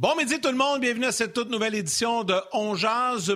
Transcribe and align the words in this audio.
Bon 0.00 0.16
midi 0.16 0.40
tout 0.40 0.48
le 0.48 0.56
monde, 0.56 0.80
bienvenue 0.80 1.04
à 1.04 1.12
cette 1.12 1.34
toute 1.34 1.50
nouvelle 1.50 1.74
édition 1.74 2.24
de 2.24 2.34
On 2.54 2.74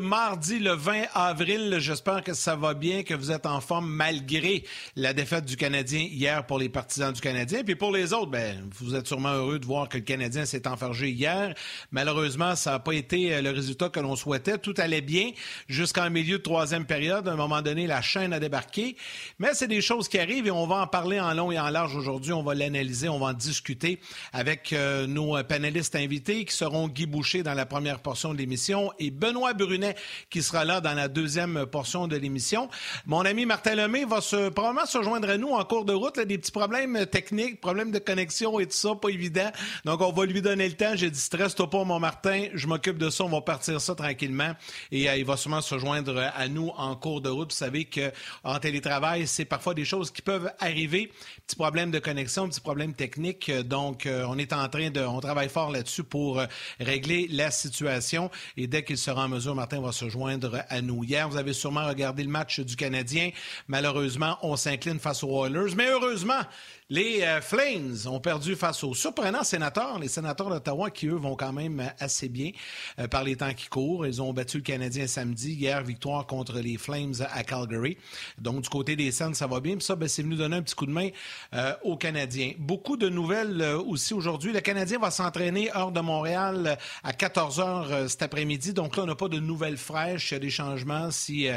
mardi 0.01 0.59
le 0.59 0.73
20 0.73 1.03
avril. 1.13 1.77
J'espère 1.79 2.25
que 2.25 2.33
ça 2.33 2.57
va 2.57 2.73
bien, 2.73 3.03
que 3.03 3.13
vous 3.13 3.31
êtes 3.31 3.45
en 3.45 3.61
forme 3.61 3.87
malgré 3.87 4.65
la 4.97 5.13
défaite 5.13 5.45
du 5.45 5.59
Canadien 5.59 6.01
hier 6.11 6.47
pour 6.47 6.59
les 6.59 6.71
partisans 6.71 7.13
du 7.13 7.21
Canadien. 7.21 7.65
Puis 7.65 7.77
pour 7.77 7.93
les 7.93 8.15
autres, 8.15 8.31
ben, 8.31 8.67
vous 8.79 8.95
êtes 8.95 9.07
sûrement 9.07 9.35
heureux 9.35 9.59
de 9.59 9.67
voir 9.67 9.91
que 9.91 9.99
le 9.99 10.05
Canadien 10.05 10.47
s'est 10.47 10.67
enfargé 10.67 11.11
hier. 11.11 11.55
Malheureusement, 11.91 12.57
ça 12.57 12.71
n'a 12.71 12.79
pas 12.79 12.95
été 12.95 13.35
euh, 13.35 13.43
le 13.43 13.51
résultat 13.51 13.91
que 13.91 14.01
l'on 14.01 14.17
souhaitait. 14.17 14.57
Tout 14.57 14.73
allait 14.79 15.03
bien 15.03 15.33
jusqu'en 15.69 16.09
milieu 16.09 16.39
de 16.39 16.43
troisième 16.43 16.87
période. 16.87 17.29
À 17.29 17.33
un 17.33 17.37
moment 17.37 17.61
donné, 17.61 17.87
la 17.87 18.01
chaîne 18.01 18.33
a 18.33 18.41
débarqué. 18.41 18.97
Mais 19.39 19.51
c'est 19.53 19.69
des 19.69 19.83
choses 19.83 20.09
qui 20.09 20.19
arrivent 20.19 20.47
et 20.47 20.51
on 20.51 20.67
va 20.67 20.77
en 20.77 20.87
parler 20.87 21.21
en 21.21 21.35
long 21.35 21.53
et 21.53 21.59
en 21.59 21.69
large 21.69 21.95
aujourd'hui. 21.95 22.33
On 22.33 22.43
va 22.43 22.55
l'analyser, 22.55 23.11
on 23.11 23.19
va 23.19 23.27
en 23.27 23.33
discuter 23.35 24.01
avec 24.33 24.73
euh, 24.73 25.07
nos 25.07 25.45
panélistes 25.45 25.95
invités 25.95 26.41
seront 26.55 26.89
Guy 26.89 27.07
Boucher 27.07 27.43
dans 27.43 27.55
la 27.55 27.67
première 27.67 28.01
portion 28.01 28.33
de 28.33 28.39
l'émission 28.39 28.93
et 28.99 29.11
Benoît 29.11 29.53
Brunet 29.53 29.97
qui 30.31 30.43
sera 30.43 30.65
là 30.65 30.81
dans 30.81 30.95
la 30.95 31.09
deuxième 31.09 31.67
portion 31.67 32.09
de 32.09 32.17
l'émission. 32.17 32.69
Mon 33.07 33.25
ami 33.25 33.47
Martin 33.47 33.75
Lemay 33.75 34.05
va 34.05 34.21
probablement 34.51 34.87
se 34.87 35.03
joindre 35.03 35.29
à 35.31 35.37
nous 35.37 35.51
en 35.51 35.65
cours 35.65 35.85
de 35.85 35.93
route. 35.93 36.17
Là, 36.17 36.25
des 36.25 36.39
petits 36.39 36.53
problèmes 36.53 37.07
techniques, 37.07 37.61
problèmes 37.61 37.91
de 37.91 37.99
connexion 37.99 38.61
et 38.61 38.67
tout 38.67 38.77
ça, 38.77 38.95
pas 38.95 39.09
évident. 39.09 39.51
Donc, 39.85 40.01
on 40.01 40.13
va 40.13 40.27
lui 40.27 40.43
donner 40.43 40.69
le 40.69 40.75
temps. 40.75 40.95
J'ai 40.95 41.11
dit, 41.11 41.19
stresse-toi 41.19 41.69
pas, 41.71 41.85
mon 41.85 41.99
Martin. 41.99 42.49
Je 42.55 42.67
m'occupe 42.67 42.99
de 42.99 43.11
ça. 43.11 43.25
On 43.25 43.29
va 43.29 43.41
partir 43.41 43.81
ça 43.81 43.95
tranquillement. 43.95 44.53
Et 44.91 45.09
euh, 45.09 45.17
il 45.17 45.25
va 45.25 45.37
sûrement 45.37 45.61
se 45.61 45.79
joindre 45.79 46.31
à 46.35 46.49
nous 46.49 46.71
en 46.77 46.95
cours 46.97 47.21
de 47.21 47.29
route. 47.29 47.53
Vous 47.53 47.57
savez 47.57 47.87
qu'en 47.87 48.59
télétravail, 48.59 49.27
c'est 49.27 49.45
parfois 49.45 49.75
des 49.75 49.85
choses 49.85 50.11
qui 50.11 50.23
peuvent 50.23 50.51
arriver. 50.61 51.11
Petits 51.47 51.57
problèmes 51.57 51.91
de 51.91 51.99
connexion, 51.99 52.49
petits 52.49 52.61
problèmes 52.61 52.95
techniques. 52.95 53.51
Donc, 53.51 54.07
euh, 54.07 54.25
on 54.29 54.39
est 54.39 54.53
en 54.53 54.69
train 54.69 54.91
de, 54.91 55.01
on 55.01 55.21
travaille 55.21 55.49
fort 55.49 55.71
là-dessus 55.71 56.05
pour 56.05 56.41
euh, 56.41 56.44
régler 56.81 57.29
la 57.31 57.51
situation. 57.51 58.31
Et 58.57 58.67
dès 58.67 58.85
qu'il 58.85 58.99
sera 58.99 59.25
en 59.25 59.29
mesure, 59.29 59.55
Martin 59.55 59.81
va 59.81 59.93
se 59.93 60.09
joindre 60.09 60.63
à 60.69 60.81
nous. 60.81 61.05
Hier, 61.05 61.29
vous 61.29 61.37
avez 61.37 61.53
sûrement 61.53 61.87
regardé 61.87 62.23
le 62.23 62.31
match 62.31 62.61
du 62.61 62.77
Canadien. 62.77 63.31
Malheureusement, 63.69 64.39
on 64.43 64.57
s'incline 64.57 64.99
face 64.99 65.23
aux 65.23 65.47
Oilers. 65.47 65.75
Mais 65.77 65.89
heureusement, 65.89 66.43
les 66.91 67.23
euh, 67.23 67.41
Flames 67.41 67.97
ont 68.05 68.21
perdu 68.21 68.57
face 68.57 68.85
aux 68.85 68.93
surprenants 68.93 69.43
sénateurs, 69.43 69.99
les 69.99 70.09
sénateurs 70.09 70.51
d'Ottawa 70.51 70.91
qui, 70.91 71.07
eux, 71.07 71.15
vont 71.15 71.35
quand 71.35 71.55
même 71.55 71.91
assez 71.99 72.29
bien 72.29 72.51
euh, 72.99 73.09
par 73.09 73.25
les 73.25 73.37
temps 73.37 73.55
qui 73.55 73.69
courent. 73.69 74.07
Ils 74.07 74.21
ont 74.21 74.35
battu 74.35 74.59
le 74.59 74.65
Canadien 74.65 75.07
samedi. 75.07 75.55
Hier, 75.55 75.83
victoire 75.83 76.27
contre 76.27 76.59
les 76.59 76.77
Flames 76.77 77.15
à 77.33 77.43
Calgary. 77.43 77.97
Donc, 78.37 78.61
du 78.61 78.69
côté 78.69 78.97
des 78.97 79.13
Sens, 79.13 79.39
ça 79.39 79.47
va 79.47 79.61
bien. 79.61 79.77
Puis 79.77 79.85
ça, 79.85 79.97
ben, 79.97 80.11
c'est 80.11 80.23
venu 80.23 80.37
donner 80.37 80.57
un 80.57 80.63
petit 80.63 80.75
coup 80.75 80.85
de 80.85 80.91
main 80.91 81.09
euh, 81.55 81.73
aux 81.85 81.97
Canadiens. 81.97 82.53
Beaucoup 82.59 82.99
de 82.99 83.09
nouvelles 83.09 83.63
aussi 83.87 84.13
aujourd'hui. 84.13 84.53
Le 84.53 84.61
Canadien 84.61 84.99
va 84.99 85.11
s'entraîner 85.11 85.71
hors 85.75 85.91
de 85.91 86.01
Montréal 86.01 86.77
à 87.03 87.15
14 87.15 87.61
h 87.61 88.09
cet 88.09 88.21
après-midi. 88.21 88.75
Donc 88.75 88.99
là, 88.99 89.05
on 89.05 89.07
n'a 89.07 89.15
pas 89.15 89.29
de 89.29 89.39
nouvelles 89.39 89.79
fraîches. 89.79 90.33
Il 90.33 90.35
y 90.35 90.37
a 90.37 90.41
des 90.41 90.51
changements. 90.51 91.11
Si 91.11 91.49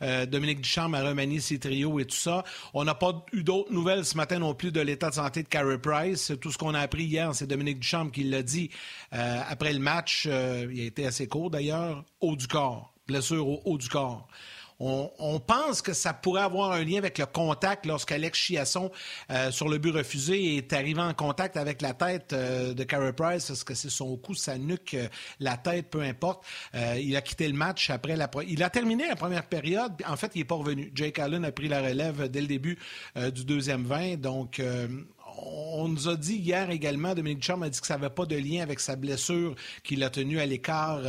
Dominique 0.00 0.62
Duchamp 0.62 0.92
a 0.94 1.02
remanié 1.02 1.38
ses 1.38 1.60
trios 1.60 2.00
et 2.00 2.04
tout 2.04 2.16
ça. 2.16 2.42
On 2.74 2.82
n'a 2.82 2.94
pas 2.96 3.24
eu 3.32 3.44
d'autres 3.44 3.72
nouvelles 3.72 4.04
ce 4.04 4.16
matin 4.16 4.40
non 4.40 4.54
plus 4.54 4.71
de 4.72 4.80
l'état 4.80 5.10
de 5.10 5.14
santé 5.14 5.42
de 5.42 5.48
Carey 5.48 5.78
Price. 5.78 6.32
Tout 6.40 6.50
ce 6.50 6.58
qu'on 6.58 6.74
a 6.74 6.80
appris 6.80 7.04
hier, 7.04 7.34
c'est 7.34 7.46
Dominique 7.46 7.80
Duchamp 7.80 8.10
qui 8.10 8.24
l'a 8.24 8.42
dit 8.42 8.70
euh, 9.12 9.40
après 9.48 9.72
le 9.72 9.78
match. 9.78 10.26
Euh, 10.26 10.66
il 10.72 10.80
a 10.80 10.84
été 10.84 11.06
assez 11.06 11.28
court 11.28 11.50
d'ailleurs, 11.50 12.04
haut 12.20 12.36
du 12.36 12.48
corps, 12.48 12.92
blessure 13.06 13.46
au 13.46 13.62
haut 13.64 13.78
du 13.78 13.88
corps. 13.88 14.28
On, 14.78 15.40
pense 15.40 15.82
que 15.82 15.92
ça 15.92 16.12
pourrait 16.12 16.42
avoir 16.42 16.72
un 16.72 16.84
lien 16.84 16.98
avec 16.98 17.18
le 17.18 17.26
contact 17.26 17.86
lorsqu'Alex 17.86 18.38
Chiasson, 18.38 18.90
euh, 19.30 19.50
sur 19.50 19.68
le 19.68 19.78
but 19.78 19.90
refusé, 19.90 20.56
est 20.56 20.72
arrivé 20.72 21.00
en 21.00 21.14
contact 21.14 21.56
avec 21.56 21.82
la 21.82 21.94
tête 21.94 22.34
de 22.34 22.84
Carey 22.84 23.12
Price, 23.12 23.46
parce 23.46 23.64
que 23.64 23.74
c'est 23.74 23.90
son 23.90 24.16
cou, 24.16 24.34
sa 24.34 24.58
nuque, 24.58 24.96
la 25.40 25.56
tête, 25.56 25.90
peu 25.90 26.00
importe. 26.00 26.44
il 26.74 27.16
a 27.16 27.22
quitté 27.22 27.48
le 27.48 27.54
match 27.54 27.90
après 27.90 28.16
la... 28.16 28.30
Il 28.46 28.62
a 28.62 28.70
terminé 28.70 29.06
la 29.08 29.16
première 29.16 29.46
période. 29.46 29.92
En 30.06 30.16
fait, 30.16 30.32
il 30.34 30.38
n'est 30.38 30.44
pas 30.44 30.54
revenu. 30.56 30.90
Jake 30.94 31.18
Allen 31.18 31.44
a 31.44 31.52
pris 31.52 31.68
la 31.68 31.80
relève 31.80 32.28
dès 32.28 32.40
le 32.40 32.46
début 32.46 32.78
du 33.16 33.44
deuxième 33.44 33.84
20. 33.84 34.16
Donc, 34.16 34.60
on 35.38 35.88
nous 35.88 36.08
a 36.08 36.16
dit 36.16 36.36
hier 36.36 36.70
également, 36.70 37.14
Dominique 37.14 37.42
Charme 37.42 37.64
a 37.64 37.68
dit 37.68 37.80
que 37.80 37.86
ça 37.86 37.96
n'avait 37.96 38.14
pas 38.14 38.26
de 38.26 38.36
lien 38.36 38.62
avec 38.62 38.80
sa 38.80 38.96
blessure 38.96 39.54
qui 39.82 39.96
l'a 39.96 40.10
tenu 40.10 40.40
à 40.40 40.46
l'écart 40.46 41.00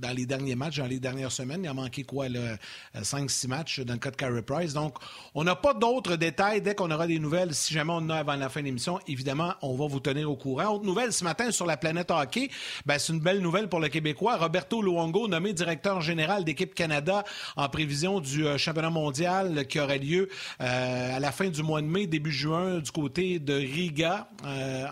dans 0.00 0.16
les 0.16 0.26
derniers 0.26 0.56
matchs, 0.56 0.78
dans 0.78 0.86
les 0.86 0.98
dernières 0.98 1.32
semaines. 1.32 1.60
Il 1.62 1.68
a 1.68 1.74
manqué 1.74 2.04
quoi, 2.04 2.26
5-6 2.28 3.46
euh, 3.46 3.48
matchs 3.48 3.80
dans 3.80 3.92
le 3.92 3.98
cas 3.98 4.10
de 4.10 4.16
Carey 4.16 4.42
Price. 4.42 4.72
Donc, 4.72 4.96
on 5.34 5.44
n'a 5.44 5.54
pas 5.54 5.74
d'autres 5.74 6.16
détails. 6.16 6.62
Dès 6.62 6.74
qu'on 6.74 6.90
aura 6.90 7.06
des 7.06 7.18
nouvelles, 7.18 7.54
si 7.54 7.74
jamais 7.74 7.92
on 7.92 7.96
en 7.96 8.10
a 8.10 8.16
avant 8.16 8.36
la 8.36 8.48
fin 8.48 8.60
de 8.60 8.66
l'émission, 8.66 8.98
évidemment, 9.06 9.54
on 9.62 9.76
va 9.76 9.86
vous 9.86 10.00
tenir 10.00 10.30
au 10.30 10.36
courant. 10.36 10.74
Autre 10.74 10.84
nouvelle 10.84 11.12
ce 11.12 11.24
matin 11.24 11.50
sur 11.50 11.66
la 11.66 11.76
planète 11.76 12.10
hockey, 12.10 12.50
ben, 12.86 12.98
c'est 12.98 13.12
une 13.12 13.20
belle 13.20 13.40
nouvelle 13.40 13.68
pour 13.68 13.80
le 13.80 13.88
Québécois. 13.88 14.36
Roberto 14.36 14.82
Luongo, 14.82 15.28
nommé 15.28 15.52
directeur 15.52 16.00
général 16.00 16.44
d'équipe 16.44 16.74
Canada 16.74 17.24
en 17.56 17.68
prévision 17.68 18.20
du 18.20 18.46
euh, 18.46 18.56
championnat 18.56 18.90
mondial 18.90 19.66
qui 19.66 19.80
aurait 19.80 19.98
lieu 19.98 20.28
euh, 20.60 21.16
à 21.16 21.20
la 21.20 21.32
fin 21.32 21.48
du 21.48 21.62
mois 21.62 21.82
de 21.82 21.86
mai, 21.86 22.06
début 22.06 22.32
juin, 22.32 22.78
du 22.78 22.90
côté 22.90 23.38
de 23.38 23.54
Riga, 23.54 24.28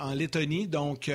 en 0.00 0.12
Lettonie. 0.12 0.66
Donc, 0.66 1.10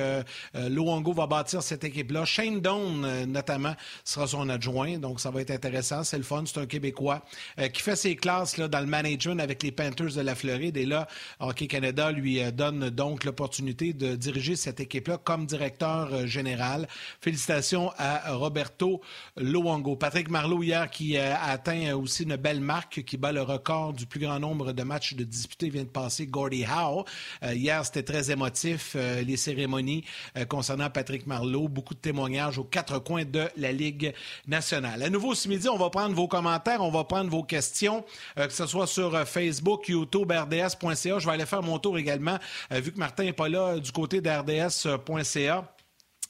Luongo 0.54 1.12
va 1.12 1.26
bâtir 1.26 1.62
cette 1.62 1.84
équipe-là. 1.84 2.24
Shane 2.24 2.60
Doan, 2.60 3.24
notamment, 3.26 3.74
sera 4.04 4.26
son 4.26 4.48
adjoint. 4.48 4.98
Donc, 4.98 5.20
ça 5.20 5.30
va 5.30 5.40
être 5.40 5.50
intéressant. 5.50 6.04
C'est 6.04 6.18
le 6.18 6.22
fun. 6.22 6.44
C'est 6.46 6.60
un 6.60 6.66
Québécois 6.66 7.22
euh, 7.58 7.68
qui 7.68 7.82
fait 7.82 7.96
ses 7.96 8.16
classes 8.16 8.56
là, 8.56 8.68
dans 8.68 8.80
le 8.80 8.86
management 8.86 9.40
avec 9.40 9.62
les 9.62 9.72
Panthers 9.72 10.14
de 10.14 10.20
la 10.20 10.34
Floride. 10.34 10.76
Et 10.76 10.86
là, 10.86 11.06
Hockey 11.40 11.66
Canada 11.66 12.10
lui 12.10 12.42
euh, 12.42 12.50
donne 12.50 12.90
donc 12.90 13.24
l'opportunité 13.24 13.92
de 13.92 14.16
diriger 14.16 14.56
cette 14.56 14.80
équipe-là 14.80 15.18
comme 15.18 15.46
directeur 15.46 16.12
euh, 16.12 16.26
général. 16.26 16.88
Félicitations 17.20 17.92
à 17.96 18.34
Roberto 18.34 19.00
Luongo. 19.36 19.96
Patrick 19.96 20.28
Marleau, 20.28 20.62
hier, 20.62 20.90
qui 20.90 21.16
a 21.16 21.42
atteint 21.42 21.94
aussi 21.94 22.24
une 22.24 22.36
belle 22.36 22.60
marque, 22.60 23.04
qui 23.04 23.16
bat 23.16 23.32
le 23.32 23.42
record 23.42 23.92
du 23.92 24.06
plus 24.06 24.20
grand 24.20 24.40
nombre 24.40 24.72
de 24.72 24.82
matchs 24.82 25.14
de 25.14 25.24
disputés, 25.24 25.68
vient 25.68 25.84
de 25.84 25.88
passer 25.88 26.26
Gordie 26.26 26.64
Howe. 26.64 27.04
hier, 27.42 27.84
c'était 27.84 28.02
très 28.02 28.30
émotif, 28.30 28.94
les 28.94 29.36
cérémonies 29.36 30.04
concernant 30.48 30.90
Patrick 30.90 31.26
Marleau. 31.26 31.68
Beaucoup 31.68 31.94
de 31.94 32.00
témoignages 32.00 32.58
aux 32.58 32.64
quatre 32.64 32.98
coins 32.98 33.24
de 33.24 33.48
la 33.56 33.72
Ligue 33.74 34.14
nationale. 34.46 35.02
À 35.02 35.10
nouveau 35.10 35.34
ce 35.34 35.48
midi, 35.48 35.68
on 35.68 35.76
va 35.76 35.90
prendre 35.90 36.14
vos 36.14 36.28
commentaires, 36.28 36.80
on 36.80 36.90
va 36.90 37.04
prendre 37.04 37.30
vos 37.30 37.42
questions, 37.42 38.04
euh, 38.38 38.46
que 38.46 38.52
ce 38.52 38.66
soit 38.66 38.86
sur 38.86 39.14
euh, 39.14 39.24
Facebook, 39.24 39.88
YouTube, 39.88 40.32
RDS.ca. 40.32 41.18
Je 41.18 41.26
vais 41.26 41.32
aller 41.32 41.46
faire 41.46 41.62
mon 41.62 41.78
tour 41.78 41.98
également, 41.98 42.38
euh, 42.72 42.80
vu 42.80 42.92
que 42.92 42.98
Martin 42.98 43.24
n'est 43.24 43.32
pas 43.32 43.48
là, 43.48 43.78
du 43.78 43.92
côté 43.92 44.20
d'RDS.ca. 44.20 45.64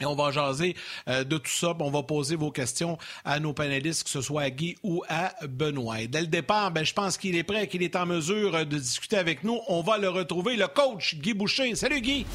Et 0.01 0.07
on 0.07 0.17
va 0.17 0.33
jaser 0.33 0.75
de 1.07 1.39
tout 1.39 1.53
ça. 1.53 1.73
On 1.79 1.91
va 1.91 2.03
poser 2.03 2.35
vos 2.35 2.51
questions 2.51 2.99
à 3.25 3.39
nos 3.39 3.53
panélistes, 3.53 4.03
que 4.03 4.11
ce 4.11 4.23
soit 4.23 4.43
à 4.43 4.51
Guy 4.51 4.75
ou 4.83 5.05
à 5.09 5.33
Benoît. 5.47 6.05
dès 6.09 6.23
le 6.23 6.27
départ, 6.27 6.73
ben, 6.73 6.85
je 6.85 6.93
pense 6.93 7.17
qu'il 7.17 7.37
est 7.37 7.45
prêt, 7.45 7.69
qu'il 7.69 7.81
est 7.85 7.95
en 7.95 8.05
mesure 8.05 8.67
de 8.67 8.77
discuter 8.77 9.17
avec 9.17 9.45
nous. 9.45 9.61
On 9.69 9.83
va 9.83 9.97
le 9.97 10.09
retrouver, 10.09 10.57
le 10.57 10.67
coach 10.67 11.15
Guy 11.15 11.33
Boucher. 11.33 11.77
Salut 11.77 12.01
Guy! 12.01 12.27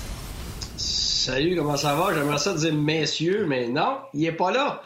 Salut, 0.90 1.56
comment 1.56 1.78
ça 1.78 1.94
va? 1.94 2.14
J'aimerais 2.16 2.40
ça 2.40 2.54
dire 2.54 2.74
messieurs, 2.74 3.46
mais 3.46 3.68
non, 3.68 4.00
il 4.14 4.26
est 4.26 4.32
pas 4.32 4.52
là. 4.52 4.82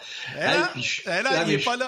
je, 0.76 0.82
suis 0.82 1.04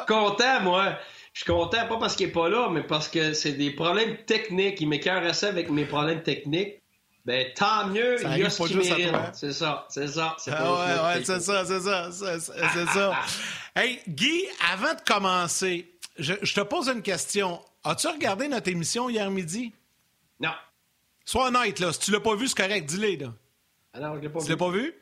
content, 0.07 0.61
moi. 0.61 0.97
Je 1.33 1.41
suis 1.41 1.51
content, 1.51 1.85
pas 1.87 1.97
parce 1.97 2.15
qu'il 2.15 2.27
est 2.27 2.31
pas 2.31 2.47
là, 2.47 2.69
mais 2.71 2.83
parce 2.83 3.09
que 3.09 3.33
c'est 3.33 3.51
des 3.51 3.71
problèmes 3.71 4.15
techniques. 4.25 4.79
Il 4.79 4.87
m'écœure 4.87 5.25
assez 5.25 5.47
avec 5.47 5.69
mes 5.69 5.83
problèmes 5.83 6.23
techniques. 6.23 6.81
Ben, 7.25 7.47
tant 7.55 7.87
mieux, 7.87 8.17
il 8.23 8.37
y 8.37 8.43
a 8.43 8.49
ce 8.49 8.63
qu'il 8.63 8.77
mérite. 8.77 9.13
C'est 9.33 9.51
ça, 9.51 9.85
c'est 9.89 10.07
ça. 10.07 10.35
C'est 10.37 10.51
ah 10.53 10.71
ouais, 10.71 11.17
ouais, 11.17 11.23
c'est 11.25 11.41
ça, 11.41 11.65
c'est 11.65 11.81
ça, 11.81 12.09
c'est 12.11 12.85
ça. 12.85 13.19
hey, 13.75 13.99
Guy, 14.07 14.45
avant 14.71 14.93
de 14.93 15.01
commencer, 15.05 15.91
je, 16.17 16.35
je 16.41 16.53
te 16.53 16.61
pose 16.61 16.87
une 16.87 17.01
question. 17.01 17.59
As-tu 17.83 18.07
regardé 18.07 18.47
notre 18.47 18.69
émission 18.69 19.09
hier 19.09 19.29
midi? 19.29 19.73
Non. 20.39 20.53
Sois 21.25 21.47
honnête, 21.47 21.79
là. 21.79 21.91
Si 21.91 21.99
tu 21.99 22.11
l'as 22.11 22.19
pas 22.21 22.35
vu, 22.35 22.47
c'est 22.47 22.55
correct. 22.57 22.85
Dis-le, 22.85 23.25
là. 23.25 23.33
Ah 23.95 24.13
je 24.15 24.21
l'ai 24.21 24.29
pas 24.29 24.41
tu 24.41 24.49
l'as 24.49 24.57
pas 24.57 24.69
vu? 24.69 24.93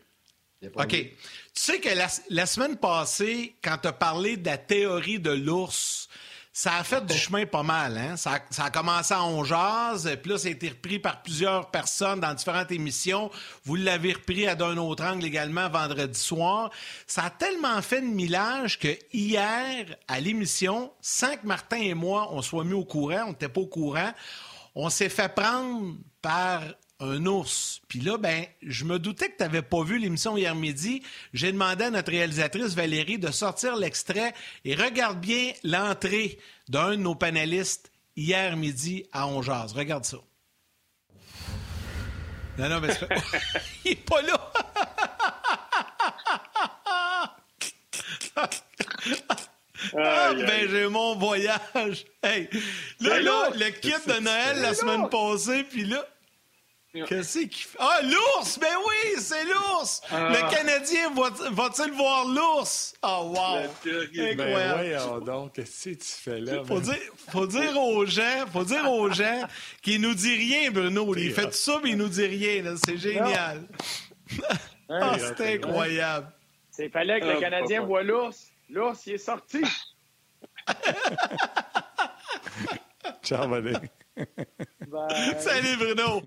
OK. 0.75 0.90
Tu 0.90 1.16
sais 1.54 1.80
que 1.80 1.90
la, 2.30 2.45
semaine 2.45 2.78
passée, 2.78 3.56
quand 3.63 3.78
tu 3.81 3.88
as 3.88 3.94
parlé 3.94 4.38
de 4.38 4.45
la 4.45 4.57
théorie 4.57 5.19
de 5.19 5.31
l'ours, 5.31 6.07
ça 6.56 6.75
a 6.75 6.84
fait 6.84 7.04
du 7.06 7.16
chemin 7.16 7.45
pas 7.45 7.63
mal. 7.63 7.98
Hein? 7.98 8.16
Ça, 8.16 8.40
a, 8.57 8.69
commencé 8.69 9.13
en 9.13 9.44
jazz, 9.44 10.10
puis 10.22 10.31
là, 10.31 10.38
ça 10.38 10.48
a 10.48 10.51
été 10.51 10.69
repris 10.69 11.00
par 11.00 11.24
plusieurs 11.24 11.72
personnes 11.72 12.19
dans 12.19 12.34
différentes 12.34 12.72
émissions. 12.72 13.31
Vous 13.66 13.75
l'avez 13.75 14.13
repris 14.13 14.48
à 14.48 14.56
d'un 14.56 14.78
autre 14.78 15.04
angle 15.04 15.25
également 15.25 15.68
vendredi 15.69 16.19
soir. 16.19 16.69
Ça 17.07 17.24
a 17.24 17.30
tellement 17.31 17.81
fait 17.81 18.01
de 18.01 18.07
millage 18.07 18.78
que 18.78 18.95
hier, 19.12 19.98
à 20.07 20.19
l'émission, 20.19 20.94
sans 21.01 21.36
que 21.36 21.48
Martin 21.48 21.78
et 21.78 21.95
moi, 21.95 22.30
on 22.31 22.42
soit 22.42 22.63
mis 22.63 22.74
au 22.74 22.86
courant, 22.86 23.25
on 23.25 23.30
n'était 23.30 23.50
pas 23.50 23.62
au 23.62 23.68
courant, 23.68 24.13
on 24.75 24.90
s'est 24.90 25.10
fait 25.10 25.34
prendre 25.34 25.95
par 26.22 26.62
un 27.00 27.25
ours. 27.25 27.81
Puis 27.88 28.00
là, 28.00 28.18
ben, 28.18 28.45
je 28.62 28.86
me 28.86 29.00
doutais 29.00 29.30
que 29.30 29.38
tu 29.38 29.44
n'avais 29.44 29.62
pas 29.62 29.84
vu 29.84 29.98
l'émission 29.98 30.38
hier 30.38 30.56
midi. 30.56 31.04
J'ai 31.34 31.51
demandé 31.51 31.86
à 31.86 31.90
notre 31.90 32.12
réalisatrice 32.12 32.75
Valérie 32.75 33.18
de 33.18 33.31
sortir 33.31 33.75
l'extrait 33.75 34.34
et 34.66 34.75
regarde 34.75 35.19
bien 35.19 35.51
l'entrée 35.63 36.40
d'un 36.69 36.92
de 36.92 36.95
nos 36.98 37.16
panélistes 37.16 37.92
hier 38.16 38.56
midi 38.57 39.06
à 39.12 39.28
Ongeaz. 39.28 39.74
Regarde 39.74 40.06
ça. 40.06 40.18
Non, 42.57 42.69
non, 42.69 42.80
mais 42.80 42.90
il 43.86 43.92
n'est 43.92 43.95
pas 43.95 44.22
là. 44.22 44.51
Ah, 49.98 50.34
ben 50.34 50.69
j'ai 50.69 50.88
mon 50.88 51.16
voyage. 51.16 52.06
Hey, 52.24 52.50
là, 53.01 53.19
là, 53.19 53.50
le 53.54 53.69
kit 53.72 53.92
de 54.07 54.19
Noël 54.19 54.62
la 54.62 54.74
semaine 54.74 55.10
passée, 55.10 55.63
puis 55.63 55.84
là, 55.86 56.07
Qu'est-ce 56.94 57.40
qu'il 57.40 57.51
fait? 57.51 57.78
Ah, 57.80 58.01
l'ours! 58.04 58.60
Ben 58.60 58.75
oui, 58.86 59.16
c'est 59.18 59.45
l'ours! 59.45 60.01
Ah. 60.12 60.30
Le 60.30 60.48
Canadien 60.51 61.12
va-t-il 61.51 61.92
voir 61.94 62.28
l'ours? 62.28 62.94
Oh, 63.01 63.34
wow! 63.36 63.68
Ben 63.84 65.19
donc, 65.25 65.54
qu'est-ce 65.54 65.90
que 65.90 65.95
tu 65.95 66.06
fais 66.06 66.40
là? 66.40 66.63
Faut 66.63 66.80
dire, 66.80 67.00
faut 67.30 67.48
dire 67.48 67.81
aux 67.81 68.06
gens, 68.06 68.45
faut 68.51 68.63
dire 68.63 68.92
aux 68.92 69.10
gens 69.10 69.48
qu'il 69.81 70.01
nous 70.01 70.13
dit 70.13 70.36
rien, 70.36 70.69
Bruno. 70.69 71.16
Il 71.16 71.34
fait 71.34 71.45
tout 71.45 71.54
ça, 71.54 71.80
mais 71.84 71.90
il 71.92 71.98
nous 71.98 72.10
dit 72.10 72.28
rien. 72.28 72.75
C'est 72.86 72.98
génial. 72.98 73.63
ah, 74.88 75.18
c'est 75.18 75.56
incroyable. 75.56 76.31
Il 76.78 76.92
fallait 76.92 77.19
que 77.19 77.25
le 77.25 77.38
ah, 77.38 77.40
Canadien 77.40 77.81
voit 77.81 78.04
l'ours. 78.04 78.51
L'ours, 78.69 79.07
il 79.07 79.13
est 79.13 79.18
sorti. 79.18 79.63
Ciao, 83.24 83.50
Salut, 85.40 85.78
Bruno! 85.78 86.22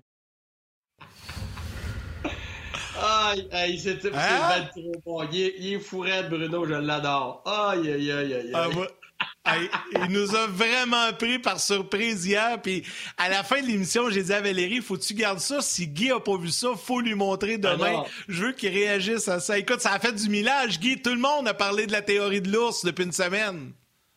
Aïe, 3.01 3.47
aïe, 3.51 3.79
c'est 3.79 4.05
hein? 4.13 4.69
trop 4.71 4.91
bon. 5.05 5.27
Il 5.31 5.41
est, 5.41 5.55
il 5.59 5.73
est 5.73 5.79
fourré, 5.79 6.23
Bruno, 6.29 6.65
je 6.65 6.73
l'adore. 6.73 7.43
Aïe, 7.45 7.91
aïe, 7.91 8.11
aïe, 8.11 8.33
aïe. 8.33 8.51
Ah, 8.53 9.57
il 9.93 10.11
nous 10.11 10.35
a 10.35 10.47
vraiment 10.47 11.13
pris 11.13 11.39
par 11.39 11.59
surprise 11.59 12.25
hier. 12.25 12.61
Puis 12.61 12.83
à 13.17 13.29
la 13.29 13.43
fin 13.43 13.61
de 13.61 13.67
l'émission, 13.67 14.09
j'ai 14.09 14.23
dit 14.23 14.33
à 14.33 14.41
Valérie, 14.41 14.81
faut 14.81 14.95
que 14.97 15.03
tu 15.03 15.13
gardes 15.13 15.39
ça? 15.39 15.61
Si 15.61 15.87
Guy 15.87 16.11
a 16.11 16.19
pas 16.19 16.37
vu 16.37 16.49
ça, 16.49 16.69
faut 16.75 16.99
lui 16.99 17.15
montrer 17.15 17.57
demain. 17.57 18.03
Je 18.27 18.45
veux 18.45 18.51
qu'il 18.51 18.69
réagisse 18.69 19.27
à 19.27 19.39
ça. 19.39 19.57
Écoute, 19.57 19.79
ça 19.79 19.93
a 19.93 19.99
fait 19.99 20.11
du 20.11 20.29
millage, 20.29 20.79
Guy. 20.79 21.01
Tout 21.01 21.11
le 21.11 21.19
monde 21.19 21.47
a 21.47 21.53
parlé 21.53 21.87
de 21.87 21.93
la 21.93 22.01
théorie 22.01 22.41
de 22.41 22.51
l'ours 22.51 22.83
depuis 22.83 23.05
une 23.05 23.13
semaine. 23.13 23.71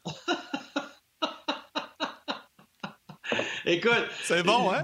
Écoute. 3.66 4.06
C'est 4.22 4.42
bon, 4.42 4.72
hein? 4.72 4.82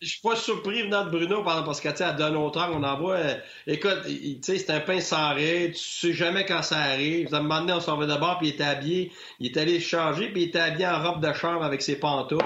Je 0.00 0.06
suis 0.06 0.20
pas 0.20 0.36
surpris 0.36 0.82
venant 0.82 1.04
de 1.04 1.10
Bruno 1.10 1.42
parce 1.42 1.80
que, 1.80 1.88
tu 1.88 1.96
sais, 1.96 2.04
à 2.04 2.12
Donald 2.12 2.52
on 2.56 2.82
envoie. 2.82 3.16
Euh, 3.16 3.34
écoute, 3.66 4.02
tu 4.06 4.38
sais, 4.42 4.58
c'est 4.58 4.70
un 4.70 4.80
pain 4.80 5.00
sans 5.00 5.34
rire. 5.34 5.70
Tu 5.72 5.78
sais 5.78 6.12
jamais 6.12 6.44
quand 6.44 6.62
ça 6.62 6.78
arrive. 6.78 7.32
À 7.34 7.38
un 7.38 7.42
moment 7.42 7.60
donné, 7.60 7.72
on 7.74 7.80
s'en 7.80 7.96
va 7.96 8.06
d'abord, 8.06 8.38
puis 8.38 8.48
il 8.48 8.54
était 8.54 8.64
habillé. 8.64 9.12
Il 9.40 9.46
est 9.46 9.56
allé 9.56 9.80
changer, 9.80 10.28
puis 10.30 10.42
il 10.42 10.48
était 10.48 10.60
habillé 10.60 10.86
en 10.86 11.02
robe 11.02 11.24
de 11.24 11.32
chambre 11.32 11.62
avec 11.62 11.82
ses 11.82 11.96
pantoufles. 11.96 12.44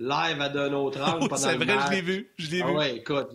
Live 0.00 0.40
à 0.40 0.48
Donald 0.48 0.92
Trump 0.92 1.28
oh, 1.28 1.36
C'est 1.36 1.56
vrai, 1.56 1.76
je 1.86 1.90
l'ai 1.90 2.00
vu. 2.02 2.30
Je 2.38 2.50
l'ai 2.50 2.62
ah, 2.62 2.66
vu. 2.66 2.76
Ouais, 2.76 2.96
écoute, 2.96 3.28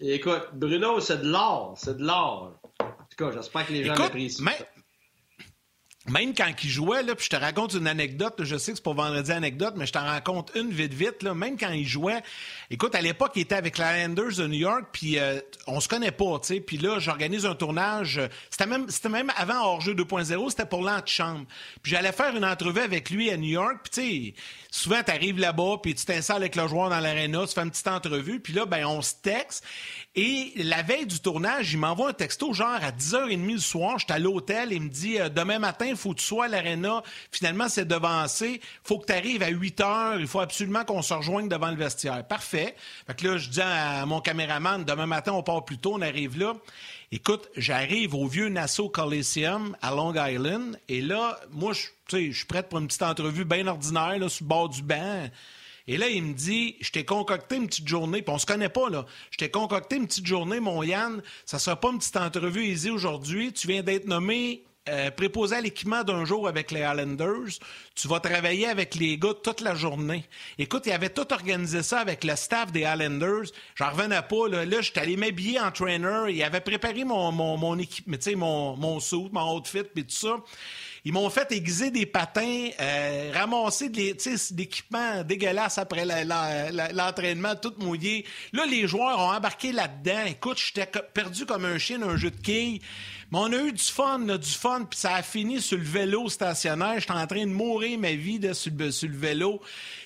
écoute, 0.00 0.48
Bruno, 0.54 1.00
c'est 1.00 1.20
de 1.20 1.28
l'or. 1.28 1.74
C'est 1.76 1.98
de 1.98 2.02
l'or. 2.02 2.58
En 2.80 2.86
tout 2.86 3.16
cas, 3.16 3.30
j'espère 3.30 3.66
que 3.66 3.72
les 3.72 3.84
gens 3.84 3.94
l'apprécient. 3.94 4.44
Mais 4.44 4.56
même 6.06 6.34
quand 6.34 6.50
il 6.62 6.68
jouait, 6.68 7.02
là, 7.02 7.14
puis 7.14 7.24
je 7.24 7.30
te 7.30 7.36
raconte 7.36 7.72
une 7.72 7.86
anecdote, 7.86 8.34
je 8.44 8.56
sais 8.56 8.72
que 8.72 8.76
c'est 8.76 8.84
pour 8.84 8.94
vendredi 8.94 9.32
anecdote, 9.32 9.74
mais 9.76 9.86
je 9.86 9.92
t'en 9.92 10.04
raconte 10.04 10.52
une 10.54 10.70
vite 10.70 10.92
vite, 10.92 11.22
là, 11.22 11.34
même 11.34 11.56
quand 11.56 11.70
il 11.70 11.86
jouait, 11.86 12.22
écoute, 12.70 12.94
à 12.94 13.00
l'époque, 13.00 13.32
il 13.36 13.42
était 13.42 13.54
avec 13.54 13.78
les 13.78 13.84
Islanders 13.84 14.36
de 14.36 14.46
New 14.46 14.58
York, 14.58 14.84
puis 14.92 15.18
euh, 15.18 15.40
on 15.66 15.80
se 15.80 15.88
connaît 15.88 16.10
pas, 16.10 16.38
tu 16.40 16.54
sais, 16.54 16.60
puis 16.60 16.76
là, 16.76 16.98
j'organise 16.98 17.46
un 17.46 17.54
tournage, 17.54 18.20
c'était 18.50 18.66
même, 18.66 18.88
c'était 18.90 19.08
même 19.08 19.32
avant 19.36 19.64
Hors-jeu 19.64 19.94
2.0, 19.94 20.50
c'était 20.50 20.66
pour 20.66 20.82
l'antichambre. 20.82 21.46
Puis 21.82 21.92
j'allais 21.92 22.12
faire 22.12 22.36
une 22.36 22.44
entrevue 22.44 22.80
avec 22.80 23.08
lui 23.08 23.30
à 23.30 23.38
New 23.38 23.48
York, 23.48 23.78
puis 23.84 24.34
tu 24.72 24.90
sais, 24.90 25.32
là-bas, 25.36 25.78
puis 25.82 25.94
tu 25.94 26.04
t'installes 26.04 26.36
avec 26.36 26.56
le 26.56 26.68
joueur 26.68 26.90
dans 26.90 27.00
l'aréna, 27.00 27.46
tu 27.46 27.54
fais 27.54 27.62
une 27.62 27.70
petite 27.70 27.88
entrevue, 27.88 28.40
puis 28.40 28.52
là, 28.52 28.66
ben 28.66 28.84
on 28.84 29.00
se 29.00 29.14
texte, 29.22 29.64
et 30.16 30.52
la 30.56 30.82
veille 30.82 31.06
du 31.06 31.18
tournage, 31.18 31.72
il 31.72 31.78
m'envoie 31.78 32.10
un 32.10 32.12
texto 32.12 32.52
genre 32.52 32.78
à 32.80 32.92
10h30 32.92 33.54
le 33.54 33.58
soir. 33.58 33.98
J'étais 33.98 34.12
à 34.12 34.20
l'hôtel. 34.20 34.68
Il 34.70 34.82
me 34.82 34.88
dit 34.88 35.18
euh, 35.18 35.28
Demain 35.28 35.58
matin, 35.58 35.93
il 35.94 35.98
faut 35.98 36.12
que 36.12 36.20
tu 36.20 36.26
sois 36.26 36.46
à 36.46 36.48
l'aréna. 36.48 37.02
Finalement, 37.30 37.68
c'est 37.68 37.86
devancé. 37.86 38.60
faut 38.82 38.98
que 38.98 39.06
tu 39.06 39.12
arrives 39.12 39.42
à 39.42 39.48
8 39.48 39.80
h. 39.80 40.16
Il 40.20 40.26
faut 40.26 40.40
absolument 40.40 40.84
qu'on 40.84 41.02
se 41.02 41.14
rejoigne 41.14 41.48
devant 41.48 41.70
le 41.70 41.76
vestiaire. 41.76 42.26
Parfait. 42.26 42.76
Fait 43.06 43.14
que 43.14 43.26
là, 43.26 43.38
je 43.38 43.48
dis 43.48 43.60
à 43.60 44.04
mon 44.06 44.20
caméraman 44.20 44.84
Demain 44.84 45.06
matin, 45.06 45.32
on 45.32 45.42
part 45.42 45.64
plus 45.64 45.78
tôt. 45.78 45.94
On 45.94 46.02
arrive 46.02 46.38
là. 46.38 46.54
Écoute, 47.12 47.48
j'arrive 47.56 48.14
au 48.14 48.26
vieux 48.26 48.48
Nassau 48.48 48.88
Coliseum 48.88 49.76
à 49.80 49.90
Long 49.92 50.14
Island. 50.14 50.78
Et 50.88 51.00
là, 51.00 51.38
moi, 51.52 51.72
je 51.72 52.32
suis 52.32 52.46
prête 52.46 52.68
pour 52.68 52.80
une 52.80 52.88
petite 52.88 53.02
entrevue 53.02 53.44
bien 53.44 53.66
ordinaire, 53.66 54.18
là, 54.18 54.28
sur 54.28 54.44
le 54.44 54.48
bord 54.48 54.68
du 54.68 54.82
banc. 54.82 55.28
Et 55.86 55.96
là, 55.96 56.08
il 56.08 56.22
me 56.22 56.32
dit, 56.32 56.76
je 56.80 56.90
t'ai 56.90 57.04
concocté 57.04 57.56
une 57.56 57.66
petite 57.66 57.86
journée, 57.86 58.22
puis 58.22 58.34
on 58.34 58.38
se 58.38 58.46
connaît 58.46 58.70
pas, 58.70 58.88
là. 58.88 59.04
Je 59.30 59.36
t'ai 59.36 59.50
concocté 59.50 59.96
une 59.96 60.06
petite 60.06 60.26
journée, 60.26 60.58
mon 60.58 60.82
Yann. 60.82 61.22
Ça 61.44 61.58
sera 61.58 61.76
pas 61.76 61.90
une 61.90 61.98
petite 61.98 62.16
entrevue 62.16 62.64
easy 62.64 62.90
aujourd'hui. 62.90 63.52
Tu 63.52 63.68
viens 63.68 63.82
d'être 63.82 64.06
nommé 64.06 64.64
euh, 64.86 65.10
préposé 65.10 65.56
à 65.56 65.60
l'équipement 65.62 66.04
d'un 66.04 66.26
jour 66.26 66.46
avec 66.46 66.70
les 66.70 66.82
Highlanders. 66.82 67.58
Tu 67.94 68.06
vas 68.06 68.20
travailler 68.20 68.66
avec 68.66 68.94
les 68.94 69.16
gars 69.16 69.32
toute 69.42 69.62
la 69.62 69.74
journée. 69.74 70.24
Écoute, 70.58 70.82
il 70.84 70.92
avait 70.92 71.08
tout 71.08 71.32
organisé 71.32 71.82
ça 71.82 72.00
avec 72.00 72.22
le 72.22 72.36
staff 72.36 72.70
des 72.70 72.84
Highlanders. 72.84 73.46
J'en 73.76 73.90
revenais 73.90 74.20
pas. 74.20 74.46
Là, 74.48 74.66
là 74.66 74.82
j'étais 74.82 75.00
allé 75.00 75.16
m'habiller 75.16 75.58
en 75.58 75.70
trainer. 75.70 76.24
Il 76.28 76.42
avait 76.42 76.60
préparé 76.60 77.04
mon, 77.04 77.32
mon, 77.32 77.56
mon 77.56 77.78
équipe, 77.78 78.06
mon, 78.36 78.76
mon 78.76 78.98
mon 79.32 79.56
outfit, 79.56 79.84
puis 79.84 80.04
tout 80.04 80.14
ça. 80.14 80.36
Ils 81.06 81.12
m'ont 81.12 81.28
fait 81.28 81.52
aiguiser 81.52 81.90
des 81.90 82.06
patins, 82.06 82.68
euh, 82.80 83.30
ramasser 83.34 83.90
de 83.90 84.14
l'équipement 84.56 85.22
dégueulasse 85.22 85.76
après 85.76 86.06
l'entraînement, 86.94 87.54
tout 87.56 87.74
mouillé. 87.78 88.24
Là, 88.52 88.64
les 88.64 88.86
joueurs 88.88 89.18
ont 89.18 89.32
embarqué 89.32 89.72
là-dedans. 89.72 90.24
Écoute, 90.26 90.58
j'étais 90.58 90.86
perdu 90.86 91.44
comme 91.44 91.66
un 91.66 91.76
chien 91.76 92.00
un 92.02 92.16
jeu 92.16 92.30
de 92.30 92.40
quilles. 92.40 92.80
On 93.36 93.52
a 93.52 93.56
eu 93.56 93.72
du 93.72 93.82
fun, 93.82 94.20
du 94.20 94.50
fun, 94.50 94.86
puis 94.88 94.98
ça 94.98 95.14
a 95.14 95.22
fini 95.22 95.60
sur 95.60 95.76
le 95.76 95.82
vélo 95.82 96.28
stationnaire. 96.28 97.00
J'étais 97.00 97.12
en 97.12 97.26
train 97.26 97.44
de 97.44 97.50
mourir 97.50 97.98
ma 97.98 98.12
vie 98.12 98.40
sur, 98.54 98.72
le, 98.72 99.16
vélo. 99.16 99.60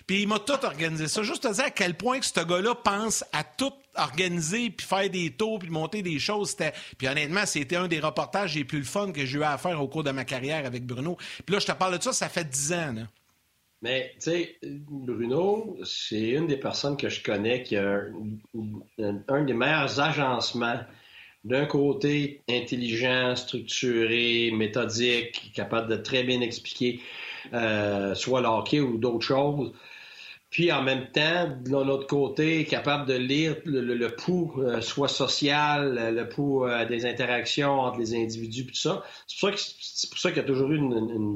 Puis 0.06 0.22
il 0.22 0.28
m'a 0.28 0.38
tout 0.38 0.64
organisé 0.64 1.08
ça. 1.08 1.22
Juste 1.22 1.42
te 1.42 1.52
dire 1.52 1.66
à 1.66 1.70
quel 1.70 1.94
point 1.94 2.20
que 2.20 2.26
ce 2.26 2.40
gars-là 2.40 2.74
pense 2.74 3.24
à 3.32 3.44
tout 3.44 3.72
organiser, 3.96 4.70
puis 4.70 4.86
faire 4.86 5.10
des 5.10 5.30
tours, 5.30 5.58
puis 5.58 5.68
monter 5.68 6.00
des 6.00 6.18
choses. 6.18 6.56
Puis 6.96 7.06
honnêtement, 7.06 7.44
c'était 7.44 7.76
un 7.76 7.86
des 7.86 8.00
reportages 8.00 8.54
les 8.54 8.64
plus 8.64 8.82
fun 8.84 9.12
que 9.12 9.26
j'ai 9.26 9.38
eu 9.38 9.42
à 9.42 9.58
faire 9.58 9.82
au 9.82 9.88
cours 9.88 10.04
de 10.04 10.10
ma 10.10 10.24
carrière 10.24 10.64
avec 10.64 10.86
Bruno. 10.86 11.18
Puis 11.44 11.54
là, 11.54 11.58
je 11.58 11.66
te 11.66 11.72
parle 11.72 11.98
de 11.98 12.02
ça, 12.02 12.14
ça 12.14 12.30
fait 12.30 12.48
dix 12.48 12.72
ans. 12.72 12.94
Mais, 13.82 14.12
tu 14.14 14.30
sais, 14.30 14.58
Bruno, 14.62 15.76
c'est 15.84 16.30
une 16.30 16.46
des 16.46 16.56
personnes 16.56 16.96
que 16.96 17.08
je 17.08 17.22
connais 17.22 17.62
qui 17.62 17.76
a 17.76 18.00
un, 18.98 19.44
des 19.44 19.54
meilleurs 19.54 20.00
agencements. 20.00 20.80
D'un 21.44 21.66
côté, 21.66 22.42
intelligent, 22.48 23.36
structuré, 23.36 24.50
méthodique, 24.52 25.52
capable 25.54 25.88
de 25.88 25.96
très 25.96 26.24
bien 26.24 26.40
expliquer 26.40 27.00
euh, 27.54 28.14
soit 28.14 28.40
le 28.40 28.48
hockey 28.48 28.80
ou 28.80 28.98
d'autres 28.98 29.24
choses. 29.24 29.72
Puis 30.50 30.72
en 30.72 30.82
même 30.82 31.10
temps, 31.12 31.56
de 31.62 31.70
l'autre 31.70 32.06
côté, 32.06 32.64
capable 32.64 33.06
de 33.06 33.14
lire 33.14 33.56
le, 33.66 34.08
pouls, 34.08 34.54
euh, 34.58 34.80
soit 34.80 35.08
social, 35.08 36.14
le 36.14 36.28
pouls 36.28 36.64
euh, 36.64 36.86
des 36.86 37.04
interactions 37.04 37.80
entre 37.80 37.98
les 37.98 38.14
individus, 38.14 38.66
tout 38.66 38.74
ça. 38.74 39.04
C'est 39.26 40.08
pour 40.08 40.18
ça 40.18 40.30
qu'il 40.30 40.38
y 40.38 40.44
a 40.44 40.48
toujours 40.48 40.72
eu 40.72 40.80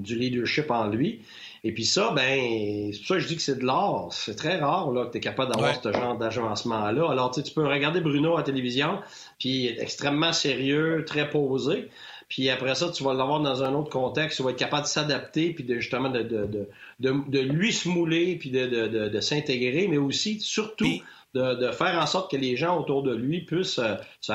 du 0.01 0.17
leadership 0.17 0.71
en 0.71 0.87
lui. 0.87 1.23
Et 1.65 1.73
puis 1.73 1.85
ça, 1.85 2.11
ben, 2.11 2.91
c'est 2.93 2.99
pour 2.99 3.07
ça 3.07 3.15
que 3.15 3.21
je 3.21 3.29
dis 3.29 3.37
que 3.37 3.43
c'est 3.43 3.59
de 3.59 3.65
l'art. 3.65 4.09
C'est 4.11 4.35
très 4.35 4.59
rare 4.59 4.91
là, 4.91 5.07
que 5.07 5.13
tu 5.13 5.19
es 5.19 5.21
capable 5.21 5.53
d'avoir 5.53 5.81
ce 5.81 5.93
genre 5.93 6.19
d'agencement-là. 6.19 7.09
Alors, 7.09 7.31
tu 7.31 7.43
peux 7.55 7.67
regarder 7.67 8.01
Bruno 8.01 8.35
à 8.35 8.39
la 8.39 8.43
télévision, 8.43 8.99
puis 9.39 9.49
il 9.51 9.67
est 9.67 9.81
extrêmement 9.81 10.33
sérieux, 10.33 11.05
très 11.07 11.31
posé. 11.31 11.89
Puis 12.29 12.49
après 12.49 12.75
ça, 12.75 12.91
tu 12.91 13.05
vas 13.05 13.13
l'avoir 13.13 13.41
dans 13.41 13.63
un 13.63 13.75
autre 13.75 13.91
contexte, 13.91 14.39
tu 14.39 14.43
vas 14.43 14.51
être 14.51 14.59
capable 14.59 14.85
de 14.85 14.89
s'adapter, 14.89 15.53
puis 15.53 15.65
de, 15.65 15.75
justement 15.75 16.09
de, 16.09 16.23
de, 16.23 16.67
de, 16.99 17.39
lui 17.41 17.73
se 17.75 17.89
mouler, 17.89 18.37
puis 18.37 18.51
de, 18.51 19.21
s'intégrer, 19.21 19.87
mais 19.87 19.99
aussi, 19.99 20.41
surtout, 20.41 20.89
de, 21.35 21.71
faire 21.73 21.99
en 22.01 22.07
sorte 22.07 22.31
que 22.31 22.39
les 22.39 22.57
gens 22.57 22.81
autour 22.81 23.03
de 23.03 23.15
lui 23.15 23.43
puissent 23.43 23.79
euh, 23.79 23.97
se, 24.21 24.33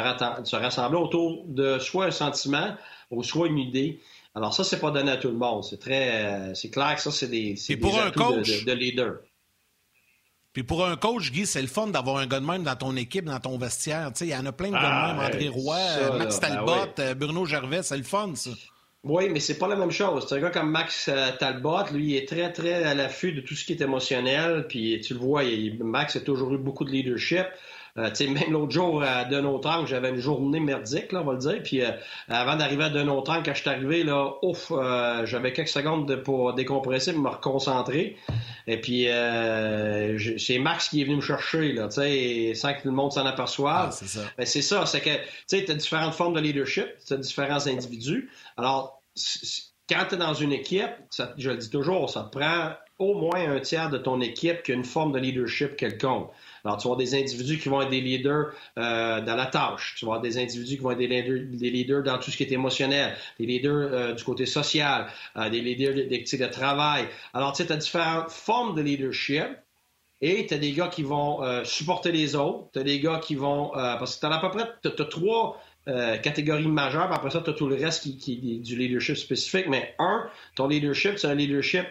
rassembler 0.55 0.99
autour 0.99 1.43
de 1.47 1.79
soit 1.79 2.05
un 2.05 2.11
sentiment 2.11 2.75
ou 3.09 3.23
soit 3.23 3.47
une 3.47 3.57
idée. 3.57 3.99
Alors 4.37 4.53
ça, 4.53 4.63
c'est 4.63 4.79
pas 4.79 4.91
donné 4.91 5.11
à 5.11 5.17
tout 5.17 5.29
le 5.29 5.37
monde. 5.37 5.63
C'est 5.63 5.79
très, 5.79 6.25
euh, 6.25 6.53
c'est 6.53 6.69
clair 6.69 6.95
que 6.95 7.01
ça, 7.01 7.11
c'est 7.11 7.27
des, 7.27 7.55
c'est 7.55 7.75
des 7.75 7.89
un 7.89 8.11
coach, 8.11 8.65
de, 8.65 8.71
leader. 8.71 9.15
Puis 10.53 10.61
pour 10.61 10.85
un 10.85 10.95
coach, 10.95 11.31
Guy, 11.31 11.47
c'est 11.47 11.61
le 11.61 11.67
fun 11.67 11.87
d'avoir 11.87 12.17
un 12.17 12.27
gars 12.27 12.39
de 12.39 12.45
même 12.45 12.61
dans 12.61 12.75
ton 12.75 12.95
équipe, 12.95 13.25
dans 13.25 13.39
ton 13.39 13.57
vestiaire. 13.57 14.11
Il 14.21 14.27
y 14.27 14.35
en 14.35 14.45
a 14.45 14.51
plein 14.51 14.67
de 14.67 14.73
gars 14.73 14.79
de 14.79 14.85
ah, 14.85 15.13
même. 15.15 15.25
André 15.25 15.47
Roy, 15.49 16.17
Max 16.19 16.39
ben 16.39 16.49
Talbot, 16.49 17.15
Bruno 17.15 17.45
Gervais, 17.45 17.81
c'est 17.81 17.97
le 17.97 18.03
fun, 18.03 18.35
ça. 18.35 18.51
Oui, 19.03 19.29
mais 19.29 19.39
c'est 19.39 19.57
pas 19.57 19.67
la 19.67 19.75
même 19.75 19.91
chose. 19.91 20.25
C'est 20.27 20.35
un 20.35 20.39
gars 20.39 20.49
comme 20.51 20.69
Max 20.69 21.07
euh, 21.07 21.31
Talbot, 21.39 21.91
lui, 21.93 22.11
il 22.11 22.15
est 22.17 22.27
très, 22.27 22.51
très 22.51 22.83
à 22.83 22.93
l'affût 22.93 23.31
de 23.31 23.41
tout 23.41 23.55
ce 23.55 23.65
qui 23.65 23.73
est 23.73 23.81
émotionnel. 23.81 24.65
Puis 24.67 24.99
tu 25.01 25.13
le 25.13 25.19
vois, 25.19 25.43
Max 25.79 26.15
a 26.15 26.19
toujours 26.19 26.53
eu 26.53 26.59
beaucoup 26.59 26.85
de 26.85 26.91
leadership. 26.91 27.45
Euh, 27.97 28.09
même 28.19 28.51
l'autre 28.51 28.71
jour, 28.71 29.01
à 29.01 29.25
Denotranque, 29.25 29.87
j'avais 29.87 30.09
une 30.09 30.19
journée 30.19 30.59
merdique, 30.59 31.11
là, 31.11 31.21
on 31.21 31.25
va 31.25 31.33
le 31.33 31.39
dire. 31.39 31.63
Puis 31.63 31.83
euh, 31.83 31.91
avant 32.29 32.55
d'arriver 32.55 32.85
à 32.85 32.89
Denotranque, 32.89 33.45
quand 33.45 33.53
je 33.53 33.61
suis 33.61 33.69
arrivé, 33.69 34.03
là, 34.03 34.33
ouf, 34.43 34.71
euh, 34.71 35.25
j'avais 35.25 35.53
quelques 35.53 35.69
secondes 35.69 36.15
pour 36.23 36.53
décompresser, 36.53 37.13
me 37.13 37.29
reconcentrer. 37.29 38.17
Et 38.67 38.79
puis, 38.79 39.07
c'est 40.37 40.59
Max 40.59 40.89
qui 40.89 41.01
est 41.01 41.05
venu 41.05 41.17
me 41.17 41.21
chercher, 41.21 41.73
là, 41.73 41.89
sans 41.89 42.01
que 42.01 42.81
tout 42.81 42.87
le 42.87 42.91
monde 42.91 43.11
s'en 43.11 43.25
aperçoive. 43.25 43.89
Ah, 43.89 43.91
c'est 43.91 44.07
ça. 44.07 44.21
Ben, 44.37 44.45
c'est 44.45 44.61
ça, 44.61 44.85
c'est 44.85 45.01
que, 45.01 45.15
tu 45.15 45.21
sais, 45.47 45.71
as 45.71 45.75
différentes 45.75 46.13
formes 46.13 46.33
de 46.33 46.41
leadership, 46.41 46.87
tu 47.05 47.13
as 47.13 47.17
différents 47.17 47.65
individus. 47.65 48.29
Alors, 48.57 49.01
quand 49.89 50.05
tu 50.09 50.15
es 50.15 50.17
dans 50.17 50.33
une 50.33 50.51
équipe, 50.51 50.91
je 51.37 51.49
le 51.49 51.57
dis 51.57 51.69
toujours, 51.69 52.09
ça 52.09 52.29
prend 52.31 52.73
au 52.99 53.13
moins 53.13 53.55
un 53.55 53.59
tiers 53.59 53.89
de 53.89 53.97
ton 53.97 54.21
équipe 54.21 54.63
qui 54.63 54.71
a 54.71 54.75
une 54.75 54.85
forme 54.85 55.11
de 55.11 55.19
leadership 55.19 55.75
quelconque. 55.75 56.29
Alors, 56.67 56.77
tu 56.77 56.89
vas 56.89 56.95
avoir 56.95 56.97
des 56.97 57.15
individus 57.15 57.59
qui 57.59 57.69
vont 57.69 57.81
être 57.81 57.89
des 57.89 58.01
leaders 58.01 58.47
euh, 58.77 59.21
dans 59.21 59.37
la 59.37 59.45
tâche. 59.45 59.95
Tu 59.97 60.03
vas 60.03 60.15
avoir 60.15 60.21
des 60.21 60.37
individus 60.37 60.75
qui 60.75 60.83
vont 60.83 60.91
être 60.91 60.97
des 60.97 61.69
leaders, 61.71 62.03
dans 62.03 62.17
tout 62.17 62.29
ce 62.29 62.35
qui 62.35 62.43
est 62.43 62.51
émotionnel, 62.51 63.15
des 63.39 63.45
leaders 63.45 63.89
euh, 63.93 64.13
du 64.13 64.21
côté 64.25 64.45
social, 64.45 65.07
euh, 65.37 65.49
des 65.49 65.61
leaders 65.61 65.95
de, 65.95 66.01
de, 66.01 66.37
de, 66.45 66.51
travail. 66.51 67.05
Alors, 67.33 67.53
tu 67.53 67.63
sais, 67.63 67.67
tu 67.67 67.71
as 67.71 67.77
différentes 67.77 68.31
formes 68.31 68.75
de 68.75 68.81
leadership. 68.81 69.47
Et 70.19 70.45
tu 70.45 70.55
as 70.55 70.57
des 70.57 70.73
gars 70.73 70.87
qui 70.87 71.03
vont 71.03 71.41
supporter 71.63 72.11
les 72.11 72.35
autres. 72.35 72.71
Tu 72.73 72.79
as 72.79 72.83
des 72.83 72.99
gars 72.99 73.19
qui 73.23 73.35
vont... 73.35 73.69
parce 73.73 74.15
que 74.15 74.21
tu 74.21 74.25
as 74.25 74.35
à 74.35 74.39
peu 74.39 74.49
près... 74.49 74.65
Trois 75.11 75.61
catégories 75.85 76.67
majeures. 76.67 77.07
Puis 77.07 77.15
après 77.15 77.29
ça, 77.29 77.39
tu 77.39 77.51
as 77.51 77.53
tout 77.53 77.67
le 77.67 77.75
reste 77.75 78.03
qui 78.17 78.33
est 78.33 78.57
du 78.57 78.75
leadership 78.75 79.15
spécifique. 79.15 79.67
Mais 79.69 79.93
un, 79.99 80.27
ton 80.55 80.67
leadership, 80.67 81.19
c'est 81.19 81.27
un 81.27 81.35
leadership 81.35 81.85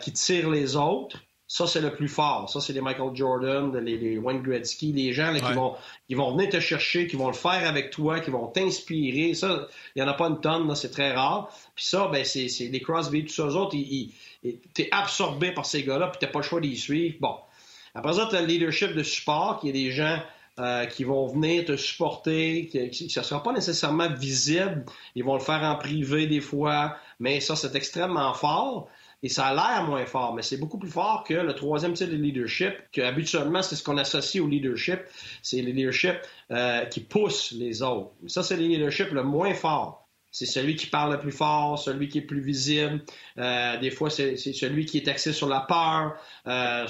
qui 0.00 0.12
tire 0.12 0.50
les 0.50 0.74
autres 0.74 1.18
ça, 1.52 1.66
c'est 1.66 1.82
le 1.82 1.92
plus 1.92 2.08
fort. 2.08 2.48
Ça, 2.48 2.62
c'est 2.62 2.72
les 2.72 2.80
Michael 2.80 3.14
Jordan, 3.14 3.76
les, 3.76 4.16
Wayne 4.16 4.40
Gretzky, 4.40 4.90
les 4.90 5.12
gens 5.12 5.34
qui, 5.34 5.52
vont, 5.52 5.74
qui 6.08 6.14
vont 6.14 6.34
venir 6.34 6.48
te 6.48 6.60
chercher, 6.60 7.06
qui 7.06 7.16
vont 7.16 7.26
le 7.26 7.34
faire 7.34 7.68
avec 7.68 7.90
toi, 7.90 8.20
qui 8.20 8.30
vont 8.30 8.46
t'inspirer. 8.46 9.34
Ça, 9.34 9.68
il 9.94 10.02
n'y 10.02 10.08
en 10.08 10.10
a 10.10 10.14
pas 10.14 10.28
une 10.28 10.40
tonne, 10.40 10.74
c'est 10.74 10.90
très 10.90 11.12
rare. 11.12 11.54
Puis 11.74 11.84
ça, 11.84 12.08
ben, 12.10 12.24
c'est 12.24 12.48
les 12.58 12.80
Crosby, 12.80 13.26
tous 13.26 13.34
ceux 13.34 13.54
autres, 13.54 13.76
t'es 14.72 14.88
absorbé 14.92 15.52
par 15.52 15.66
ces 15.66 15.82
gars-là, 15.82 16.08
puis 16.08 16.20
t'as 16.22 16.28
pas 16.28 16.38
le 16.38 16.44
choix 16.44 16.58
d'y 16.58 16.74
suivre. 16.74 17.16
Bon. 17.20 17.34
Après 17.94 18.14
ça, 18.14 18.28
tu 18.30 18.36
as 18.36 18.40
le 18.40 18.46
leadership 18.46 18.94
de 18.94 19.02
support, 19.02 19.60
qui 19.60 19.68
est 19.68 19.72
des 19.72 19.90
gens 19.90 20.22
euh, 20.58 20.86
qui 20.86 21.04
vont 21.04 21.26
venir 21.26 21.66
te 21.66 21.76
supporter, 21.76 22.66
qui, 22.68 23.10
ça 23.10 23.20
ne 23.20 23.26
sera 23.26 23.42
pas 23.42 23.52
nécessairement 23.52 24.08
visible. 24.08 24.86
Ils 25.16 25.24
vont 25.24 25.34
le 25.34 25.40
faire 25.40 25.62
en 25.64 25.76
privé 25.76 26.26
des 26.26 26.40
fois, 26.40 26.96
mais 27.20 27.40
ça, 27.40 27.56
c'est 27.56 27.74
extrêmement 27.76 28.32
fort. 28.32 28.88
Et 29.22 29.28
ça 29.28 29.46
a 29.46 29.54
l'air 29.54 29.86
moins 29.86 30.04
fort, 30.04 30.34
mais 30.34 30.42
c'est 30.42 30.56
beaucoup 30.56 30.78
plus 30.78 30.90
fort 30.90 31.22
que 31.24 31.34
le 31.34 31.54
troisième 31.54 31.92
type 31.92 32.10
de 32.10 32.16
leadership, 32.16 32.74
que 32.92 33.00
habituellement, 33.00 33.62
c'est 33.62 33.76
ce 33.76 33.84
qu'on 33.84 33.98
associe 33.98 34.42
au 34.42 34.48
leadership. 34.48 35.00
C'est 35.42 35.62
le 35.62 35.70
leadership 35.70 36.16
euh, 36.50 36.84
qui 36.86 37.00
pousse 37.00 37.52
les 37.52 37.82
autres. 37.82 38.10
Ça, 38.26 38.42
c'est 38.42 38.56
le 38.56 38.62
leadership 38.62 39.10
le 39.12 39.22
moins 39.22 39.54
fort. 39.54 40.02
C'est 40.34 40.46
celui 40.46 40.76
qui 40.76 40.86
parle 40.86 41.12
le 41.12 41.18
plus 41.18 41.30
fort, 41.30 41.78
celui 41.78 42.08
qui 42.08 42.18
est 42.18 42.22
plus 42.22 42.40
visible. 42.40 43.02
Euh, 43.36 43.78
des 43.78 43.90
fois, 43.90 44.08
c'est 44.08 44.36
celui 44.38 44.86
qui 44.86 44.96
est 44.96 45.06
axé 45.06 45.34
sur 45.34 45.46
la 45.46 45.60
peur. 45.60 46.14
Euh, 46.46 46.86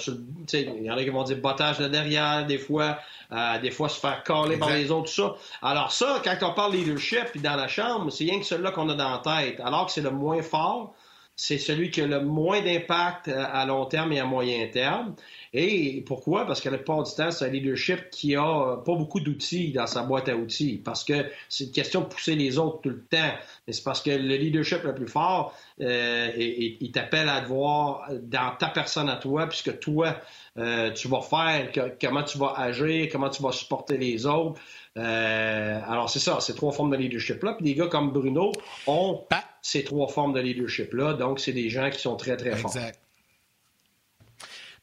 il 0.53 0.85
y 0.85 0.91
en 0.91 0.97
a 0.97 1.03
qui 1.03 1.11
vont 1.11 1.25
dire 1.25 1.39
bottage 1.39 1.79
de 1.79 1.89
derrière, 1.89 2.47
des 2.47 2.59
fois, 2.59 3.01
euh, 3.33 3.59
des 3.59 3.73
fois 3.73 3.89
se 3.89 3.99
faire 3.99 4.23
caler 4.23 4.59
par 4.59 4.71
les 4.71 4.93
autres, 4.93 5.13
tout 5.13 5.23
ça. 5.23 5.35
Alors 5.61 5.91
ça, 5.91 6.23
quand 6.25 6.37
on 6.43 6.55
parle 6.55 6.75
leadership, 6.75 7.25
puis 7.33 7.41
dans 7.41 7.57
la 7.57 7.67
chambre, 7.67 8.13
c'est 8.13 8.23
rien 8.25 8.39
que 8.39 8.47
celui-là 8.47 8.71
qu'on 8.71 8.89
a 8.89 8.95
dans 8.95 9.11
la 9.11 9.19
tête. 9.19 9.59
Alors 9.59 9.87
que 9.87 9.93
c'est 9.93 10.03
le 10.03 10.13
moins 10.13 10.41
fort, 10.41 10.95
c'est 11.35 11.59
celui 11.59 11.91
qui 11.91 12.01
a 12.03 12.07
le 12.07 12.21
moins 12.21 12.61
d'impact 12.61 13.29
euh, 13.29 13.45
à 13.53 13.65
long 13.65 13.87
terme 13.87 14.13
et 14.13 14.21
à 14.21 14.25
moyen 14.25 14.69
terme. 14.69 15.15
Et 15.55 16.03
pourquoi? 16.07 16.47
Parce 16.47 16.61
que 16.61 16.69
la 16.69 16.77
plupart 16.77 17.03
du 17.03 17.15
temps, 17.15 17.31
c'est 17.31 17.47
un 17.47 17.49
leadership 17.49 18.11
qui 18.11 18.37
a 18.37 18.77
pas 18.77 18.95
beaucoup 18.95 19.21
d'outils 19.21 19.73
dans 19.73 19.87
sa 19.87 20.03
boîte 20.03 20.29
à 20.29 20.37
outils. 20.37 20.81
Parce 20.85 21.05
que 21.05 21.27
c'est 21.49 21.65
une 21.65 21.73
question 21.73 22.01
de 22.03 22.07
pousser 22.07 22.35
les 22.37 22.59
autres 22.59 22.81
tout 22.83 22.91
le 22.91 23.05
temps. 23.05 23.33
Mais 23.67 23.73
c'est 23.73 23.83
parce 23.83 24.03
que 24.03 24.11
le 24.11 24.37
leadership 24.37 24.83
le 24.85 24.95
plus 24.95 25.09
fort, 25.09 25.55
euh, 25.81 26.31
il 26.37 26.91
t'appelle 26.93 27.29
à 27.29 27.41
te 27.41 27.49
voir 27.49 28.09
dans 28.23 28.55
ta 28.59 28.69
personne 28.69 29.09
à 29.09 29.17
toi, 29.17 29.47
puisque 29.47 29.79
toi, 29.81 30.17
euh, 30.59 30.91
tu 30.93 31.09
vas 31.09 31.23
faire, 31.23 31.71
comment 32.01 32.23
tu 32.23 32.39
vas 32.39 32.55
agir, 32.57 33.09
comment 33.11 33.31
tu 33.31 33.43
vas 33.43 33.53
supporter 33.53 33.97
les 33.97 34.27
autres. 34.27 34.61
Alors 34.97 36.11
c'est 36.11 36.19
ça, 36.19 36.39
c'est 36.41 36.55
trois 36.55 36.73
formes 36.73 36.91
de 36.91 36.97
leadership-là. 36.97 37.55
Puis 37.55 37.65
des 37.65 37.75
gars 37.75 37.87
comme 37.87 38.13
Bruno 38.13 38.53
ont 38.87 39.25
ces 39.63 39.85
trois 39.85 40.09
formes 40.09 40.35
de 40.35 40.41
leadership-là. 40.41 41.15
Donc, 41.15 41.41
c'est 41.41 41.53
des 41.53 41.71
gens 41.71 41.89
qui 41.89 42.01
sont 42.01 42.17
très, 42.17 42.37
très 42.37 42.57
forts. 42.57 42.77
Exact. 42.77 42.99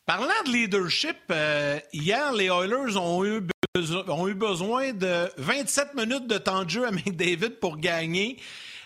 Parlant 0.05 0.27
de 0.47 0.51
leadership, 0.51 1.17
euh, 1.29 1.79
hier, 1.93 2.33
les 2.33 2.45
Oilers 2.45 2.97
ont 2.97 3.23
eu, 3.23 3.41
ont 4.07 4.27
eu 4.27 4.33
besoin 4.33 4.93
de 4.93 5.29
27 5.37 5.93
minutes 5.93 6.25
de 6.25 6.39
temps 6.39 6.63
de 6.63 6.69
jeu 6.69 6.87
à 6.87 6.91
McDavid 6.91 7.51
pour 7.61 7.77
gagner. 7.77 8.37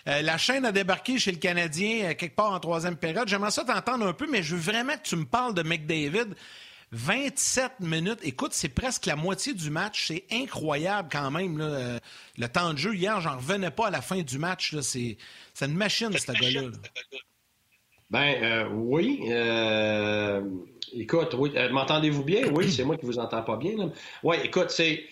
Euh, 0.06 0.20
la 0.20 0.36
chaîne 0.36 0.66
a 0.66 0.72
débarqué 0.72 1.18
chez 1.18 1.32
le 1.32 1.38
Canadien 1.38 2.10
euh, 2.10 2.14
quelque 2.14 2.36
part 2.36 2.52
en 2.52 2.60
troisième 2.60 2.96
période. 2.96 3.26
J'aimerais 3.26 3.52
ça 3.52 3.64
t'entendre 3.64 4.06
un 4.06 4.12
peu, 4.12 4.26
mais 4.30 4.42
je 4.42 4.54
veux 4.54 4.60
vraiment 4.72 4.92
que 4.98 5.02
tu 5.02 5.16
me 5.16 5.24
parles 5.24 5.54
de 5.54 5.62
McDavid. 5.62 6.34
27 6.92 7.80
minutes. 7.80 8.20
Écoute, 8.22 8.52
c'est 8.52 8.68
presque 8.68 9.06
la 9.06 9.16
moitié 9.16 9.52
du 9.52 9.70
match. 9.70 10.06
C'est 10.08 10.24
incroyable 10.30 11.08
quand 11.10 11.30
même. 11.30 11.60
Euh, 11.60 11.98
le 12.38 12.48
temps 12.48 12.72
de 12.72 12.78
jeu, 12.78 12.94
hier, 12.94 13.20
j'en 13.20 13.36
revenais 13.36 13.70
pas 13.70 13.88
à 13.88 13.90
la 13.90 14.00
fin 14.00 14.22
du 14.22 14.38
match. 14.38 14.74
C'est 14.80 15.16
une 15.60 15.74
machine, 15.74 16.12
ce 16.12 16.32
gars-là. 16.32 16.68
Ben 18.10 18.36
euh, 18.42 18.68
oui. 18.70 19.20
Euh, 19.28 20.42
écoute, 20.92 21.34
oui, 21.36 21.52
m'entendez-vous 21.72 22.22
bien? 22.22 22.48
Oui, 22.52 22.70
c'est 22.70 22.84
moi 22.84 22.96
qui 22.96 23.06
vous 23.06 23.18
entends 23.18 23.42
pas 23.42 23.56
bien. 23.56 23.90
Oui, 24.22 24.36
écoute, 24.44 24.70
c'est. 24.70 25.04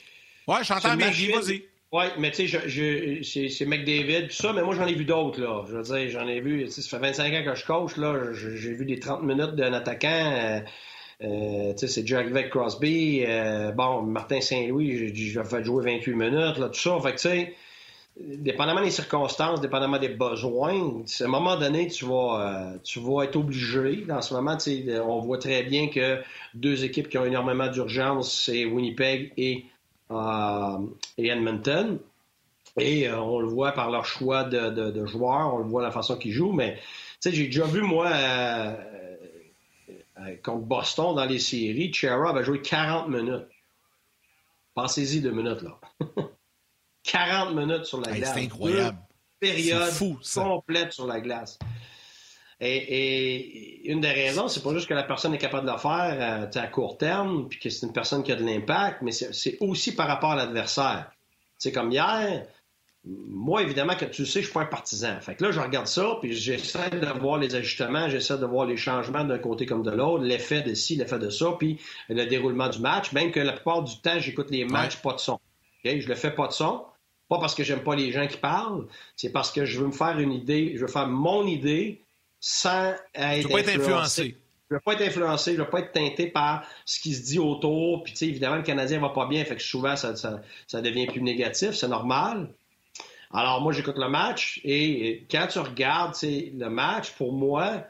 Oui, 0.46 0.56
j'entends 0.62 0.96
bien, 0.96 1.10
vas-y. 1.10 1.64
Oui, 1.90 2.04
mais 2.18 2.30
tu 2.30 2.48
sais, 2.48 3.48
c'est 3.50 3.66
McDavid, 3.66 4.28
tout 4.28 4.34
ça, 4.34 4.54
mais 4.54 4.62
moi 4.62 4.74
j'en 4.74 4.86
ai 4.86 4.94
vu 4.94 5.04
d'autres, 5.04 5.42
là. 5.42 5.62
Je 5.68 5.76
veux 5.76 5.82
dire, 5.82 6.08
j'en 6.08 6.26
ai 6.26 6.40
vu, 6.40 6.66
ça 6.70 6.80
fait 6.82 6.98
25 6.98 7.34
ans 7.34 7.44
que 7.44 7.54
je 7.54 7.66
coach, 7.66 7.96
là. 7.98 8.32
J'ai 8.32 8.72
vu 8.72 8.86
des 8.86 8.98
30 8.98 9.22
minutes 9.24 9.56
d'un 9.56 9.74
attaquant. 9.74 10.62
Euh, 11.22 11.72
c'est 11.76 12.00
déjà 12.02 12.18
arrivé 12.18 12.48
Crosby. 12.48 13.24
Euh, 13.26 13.72
bon, 13.72 14.02
Martin 14.02 14.40
Saint-Louis, 14.40 15.14
j'ai 15.14 15.44
fait 15.44 15.64
jouer 15.64 15.84
28 15.84 16.14
minutes, 16.14 16.58
là, 16.58 16.68
tout 16.68 16.80
ça. 16.80 16.98
Fait 17.00 17.12
que, 17.12 17.20
tu 17.20 17.28
sais, 17.28 17.54
dépendamment 18.18 18.82
des 18.82 18.90
circonstances, 18.90 19.60
dépendamment 19.60 19.98
des 19.98 20.08
besoins, 20.08 21.02
à 21.20 21.24
un 21.24 21.28
moment 21.28 21.56
donné, 21.56 21.88
tu 21.88 22.04
vas, 22.04 22.72
euh, 22.74 22.78
tu 22.82 23.00
vas 23.00 23.24
être 23.24 23.36
obligé. 23.36 24.04
Dans 24.08 24.20
ce 24.20 24.34
moment, 24.34 24.56
on 25.06 25.20
voit 25.20 25.38
très 25.38 25.62
bien 25.62 25.88
que 25.88 26.20
deux 26.54 26.84
équipes 26.84 27.08
qui 27.08 27.18
ont 27.18 27.24
énormément 27.24 27.68
d'urgence, 27.68 28.44
c'est 28.44 28.64
Winnipeg 28.64 29.32
et, 29.36 29.66
et 30.10 31.28
Edmonton. 31.28 31.98
Et 32.78 33.10
on 33.10 33.38
le 33.38 33.48
voit 33.48 33.72
par 33.72 33.90
leur 33.90 34.06
choix 34.06 34.44
de, 34.44 34.70
de, 34.70 35.06
joueurs, 35.06 35.54
on 35.54 35.58
le 35.58 35.64
voit 35.64 35.82
la 35.82 35.90
façon 35.90 36.16
qu'ils 36.16 36.32
jouent, 36.32 36.52
mais 36.52 36.78
j'ai 37.24 37.46
déjà 37.46 37.64
vu, 37.64 37.82
moi, 37.82 38.06
euh, 38.06 38.74
contre 40.42 40.64
Boston 40.66 41.16
dans 41.16 41.24
les 41.24 41.38
séries, 41.38 41.92
Chera 41.92 42.32
va 42.32 42.42
jouer 42.42 42.60
40 42.60 43.08
minutes. 43.08 43.48
Pensez-y 44.74 45.20
deux 45.20 45.32
minutes, 45.32 45.62
là. 45.62 45.78
40 47.04 47.54
minutes 47.54 47.84
sur 47.84 48.00
la 48.00 48.12
glace. 48.12 48.32
C'est 48.34 48.44
incroyable. 48.44 48.98
période 49.40 49.90
fou, 49.90 50.18
complète 50.34 50.92
sur 50.92 51.06
la 51.06 51.20
glace. 51.20 51.58
Et, 52.64 53.90
une 53.90 54.00
des 54.00 54.12
raisons, 54.12 54.46
c'est 54.46 54.62
pas 54.62 54.72
juste 54.72 54.88
que 54.88 54.94
la 54.94 55.02
personne 55.02 55.34
est 55.34 55.38
capable 55.38 55.66
de 55.66 55.72
le 55.72 55.78
faire 55.78 56.48
euh, 56.54 56.60
à 56.60 56.66
court 56.68 56.96
terme, 56.96 57.48
puis 57.48 57.58
que 57.58 57.68
c'est 57.68 57.86
une 57.86 57.92
personne 57.92 58.22
qui 58.22 58.30
a 58.30 58.36
de 58.36 58.44
l'impact, 58.44 59.02
mais 59.02 59.10
c'est 59.10 59.56
aussi 59.60 59.96
par 59.96 60.06
rapport 60.06 60.30
à 60.30 60.36
l'adversaire. 60.36 61.10
C'est 61.58 61.72
comme 61.72 61.90
hier, 61.90 62.46
moi, 63.04 63.62
évidemment, 63.62 63.96
que 63.96 64.04
tu 64.04 64.24
sais, 64.24 64.40
je 64.40 64.46
suis 64.46 64.54
pas 64.54 64.60
un 64.60 64.66
partisan. 64.66 65.20
Fait 65.20 65.34
que 65.34 65.42
là, 65.44 65.50
je 65.50 65.58
regarde 65.58 65.88
ça, 65.88 66.18
puis 66.20 66.34
j'essaie 66.34 66.90
de 66.90 67.18
voir 67.18 67.38
les 67.38 67.54
ajustements, 67.56 68.08
j'essaie 68.08 68.38
de 68.38 68.46
voir 68.46 68.64
les 68.64 68.76
changements 68.76 69.24
d'un 69.24 69.38
côté 69.38 69.66
comme 69.66 69.82
de 69.82 69.90
l'autre, 69.90 70.22
l'effet 70.22 70.62
de 70.62 70.72
ci, 70.74 70.94
l'effet 70.94 71.18
de 71.18 71.28
ça, 71.28 71.56
puis 71.58 71.80
le 72.08 72.26
déroulement 72.26 72.68
du 72.68 72.78
match. 72.78 73.12
Même 73.12 73.32
que 73.32 73.40
la 73.40 73.54
plupart 73.54 73.82
du 73.82 74.00
temps, 74.00 74.20
j'écoute 74.20 74.50
les 74.50 74.64
matchs 74.64 74.96
pas 74.96 75.14
de 75.14 75.18
son. 75.18 75.40
Okay? 75.80 76.00
Je 76.00 76.08
le 76.08 76.14
fais 76.14 76.30
pas 76.30 76.46
de 76.46 76.52
son. 76.52 76.84
Pas 77.28 77.38
parce 77.40 77.56
que 77.56 77.64
j'aime 77.64 77.82
pas 77.82 77.96
les 77.96 78.12
gens 78.12 78.26
qui 78.28 78.36
parlent, 78.36 78.86
c'est 79.16 79.30
parce 79.30 79.50
que 79.50 79.64
je 79.64 79.80
veux 79.80 79.86
me 79.86 79.92
faire 79.92 80.18
une 80.20 80.32
idée, 80.32 80.74
je 80.76 80.82
veux 80.82 80.92
faire 80.92 81.08
mon 81.08 81.46
idée 81.46 82.04
sans 82.38 82.92
être. 83.14 83.48
Pas 83.48 83.60
être 83.60 83.80
influencé. 83.80 84.36
Je 84.70 84.76
veux 84.76 84.80
pas 84.80 84.92
être 84.92 85.02
influencé, 85.02 85.52
je 85.54 85.58
veux 85.58 85.68
pas 85.68 85.80
être 85.80 85.92
teinté 85.92 86.28
par 86.28 86.64
ce 86.84 87.00
qui 87.00 87.14
se 87.14 87.24
dit 87.24 87.38
autour. 87.38 88.04
Puis, 88.04 88.12
tu 88.12 88.20
sais, 88.20 88.26
évidemment, 88.28 88.56
le 88.56 88.62
Canadien 88.62 89.00
va 89.00 89.08
pas 89.08 89.26
bien, 89.26 89.44
fait 89.44 89.56
que 89.56 89.62
souvent, 89.62 89.96
ça, 89.96 90.14
ça 90.14 90.80
devient 90.80 91.06
plus 91.06 91.20
négatif, 91.20 91.72
c'est 91.72 91.88
normal. 91.88 92.48
Alors, 93.32 93.62
moi, 93.62 93.72
j'écoute 93.72 93.96
le 93.96 94.08
match 94.08 94.60
et 94.62 95.26
quand 95.30 95.46
tu 95.46 95.58
regardes 95.58 96.14
le 96.22 96.68
match, 96.68 97.12
pour 97.12 97.32
moi, 97.32 97.84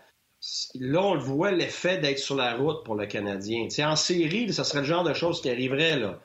là, 0.75 1.03
on 1.03 1.15
le 1.15 1.21
voit 1.21 1.51
l'effet 1.51 1.99
d'être 1.99 2.19
sur 2.19 2.37
la 2.37 2.55
route 2.55 2.85
pour 2.85 2.95
le 2.95 3.07
Canadien. 3.07 3.67
en 3.81 3.97
série, 3.97 4.53
ça 4.53 4.65
serait 4.65 4.81
le 4.81 4.87
genre 4.87 5.05
de 5.05 5.15
choses 5.15 5.41
qui 5.41 5.51
arriverait. 5.51 5.99
là. 5.99 6.21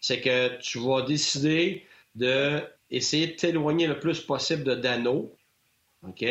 C'est 0.00 0.20
que 0.20 0.58
tu 0.58 0.78
vas 0.78 1.02
décider 1.02 1.86
d'essayer 2.14 3.28
de 3.28 3.32
t'éloigner 3.32 3.86
le 3.86 3.98
plus 3.98 4.20
possible 4.20 4.64
de 4.64 4.74
Dano, 4.74 5.34
OK, 6.06 6.24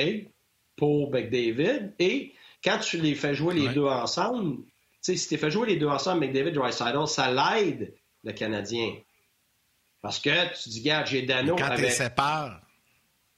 pour 0.75 1.11
McDavid. 1.11 1.93
Et 1.99 2.33
quand 2.63 2.79
tu 2.79 2.97
les 2.97 3.15
fais 3.15 3.33
jouer 3.33 3.55
les 3.55 3.69
deux 3.69 3.85
ensemble, 3.85 4.63
si 5.01 5.27
tu 5.27 5.37
fais 5.37 5.51
jouer 5.51 5.69
les 5.69 5.77
deux 5.77 5.87
ensemble, 5.87 6.21
McDavid, 6.21 6.51
Dreisaitl, 6.51 7.07
ça 7.07 7.31
l'aide 7.31 7.93
le 8.23 8.31
Canadien. 8.33 8.93
Parce 10.07 10.19
que 10.19 10.63
tu 10.63 10.69
dis, 10.69 10.79
regarde, 10.79 11.07
j'ai 11.07 11.23
Dano 11.23 11.57
quand 11.57 11.65
avec... 11.65 11.89
tu 11.89 11.91
sépares. 11.91 12.61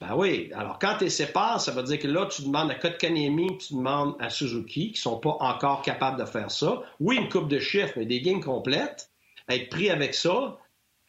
Ben 0.00 0.14
oui. 0.14 0.52
Alors, 0.54 0.78
quand 0.78 0.98
tu 1.00 1.10
sépares, 1.10 1.60
ça 1.60 1.72
veut 1.72 1.82
dire 1.82 1.98
que 1.98 2.06
là, 2.06 2.26
tu 2.26 2.42
demandes 2.42 2.70
à 2.70 2.76
Kotkaniemi, 2.76 3.58
tu 3.58 3.74
demandes 3.74 4.14
à 4.20 4.30
Suzuki, 4.30 4.92
qui 4.92 5.00
sont 5.00 5.18
pas 5.18 5.36
encore 5.40 5.82
capables 5.82 6.20
de 6.20 6.24
faire 6.24 6.48
ça. 6.48 6.80
Oui, 7.00 7.16
une 7.16 7.28
coupe 7.28 7.48
de 7.48 7.58
chiffres, 7.58 7.94
mais 7.96 8.06
des 8.06 8.20
games 8.20 8.40
complètes. 8.40 9.10
Être 9.48 9.68
pris 9.68 9.90
avec 9.90 10.14
ça, 10.14 10.58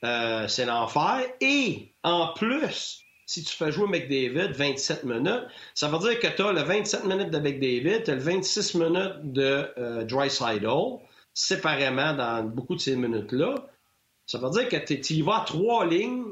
euh, 0.03 0.47
c'est 0.47 0.65
l'enfer. 0.65 1.27
Et, 1.41 1.93
en 2.01 2.33
plus, 2.33 3.03
si 3.27 3.43
tu 3.43 3.55
fais 3.55 3.71
jouer 3.71 3.87
McDavid 3.87 4.53
27 4.53 5.03
minutes, 5.03 5.45
ça 5.75 5.89
veut 5.89 5.99
dire 5.99 6.19
que 6.19 6.35
tu 6.35 6.41
as 6.41 6.53
le 6.53 6.61
27 6.63 7.05
minutes 7.05 7.29
de 7.29 7.37
McDavid, 7.37 8.03
tu 8.03 8.09
as 8.09 8.15
le 8.15 8.19
26 8.19 8.73
minutes 8.73 9.31
de 9.31 9.71
euh, 9.77 10.03
Dry 10.05 10.27
séparément 11.35 12.13
dans 12.15 12.43
beaucoup 12.45 12.73
de 12.73 12.81
ces 12.81 12.95
minutes-là. 12.95 13.53
Ça 14.31 14.37
veut 14.37 14.49
dire 14.49 14.69
que 14.69 14.77
tu 14.77 15.13
y 15.13 15.21
vas 15.21 15.41
à 15.41 15.45
trois 15.45 15.85
lignes, 15.85 16.23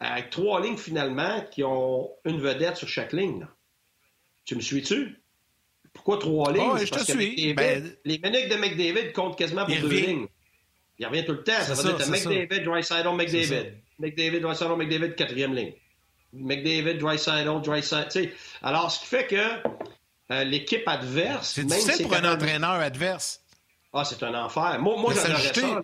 avec 0.00 0.30
trois 0.30 0.60
lignes 0.60 0.76
finalement 0.76 1.40
qui 1.52 1.62
ont 1.62 2.10
une 2.24 2.40
vedette 2.40 2.76
sur 2.76 2.88
chaque 2.88 3.12
ligne. 3.12 3.46
Tu 4.44 4.56
me 4.56 4.60
suis-tu? 4.60 5.16
Pourquoi 5.92 6.18
trois 6.18 6.50
lignes? 6.50 6.68
Oh, 6.72 6.76
je 6.76 6.90
te 6.90 6.98
suis. 6.98 7.54
Ben, 7.54 7.96
les 8.04 8.18
minutes 8.18 8.50
de 8.50 8.56
McDavid 8.56 9.12
comptent 9.12 9.38
quasiment 9.38 9.64
pour 9.64 9.76
deux 9.76 9.88
lignes. 9.88 10.26
Il 10.98 11.06
revient 11.06 11.24
tout 11.24 11.34
le 11.34 11.44
temps. 11.44 11.52
Ça 11.62 11.74
veut 11.74 11.92
dire 11.92 11.96
que 11.96 12.10
McDavid, 12.10 12.64
Dreisaitl, 12.64 13.08
McDavid. 13.14 13.72
McDavid, 14.00 14.40
Dreisaitl, 14.40 14.74
McDavid, 14.76 15.14
quatrième 15.14 15.54
ligne. 15.54 15.74
McDavid, 16.32 16.98
Dreisaitl, 16.98 17.60
Dreisaitl. 17.62 18.30
Alors, 18.62 18.90
ce 18.90 18.98
qui 18.98 19.06
fait 19.06 19.28
que 19.28 19.70
euh, 20.32 20.42
l'équipe 20.42 20.82
adverse... 20.88 21.52
C'est 21.52 21.64
difficile 21.64 22.08
pour 22.08 22.16
un 22.16 22.34
entraîneur 22.34 22.72
adverse. 22.72 23.44
Ah, 23.98 24.04
c'est 24.04 24.22
un 24.22 24.34
enfer. 24.34 24.78
Moi, 24.80 24.96
moi 24.98 25.14
ça. 25.14 25.28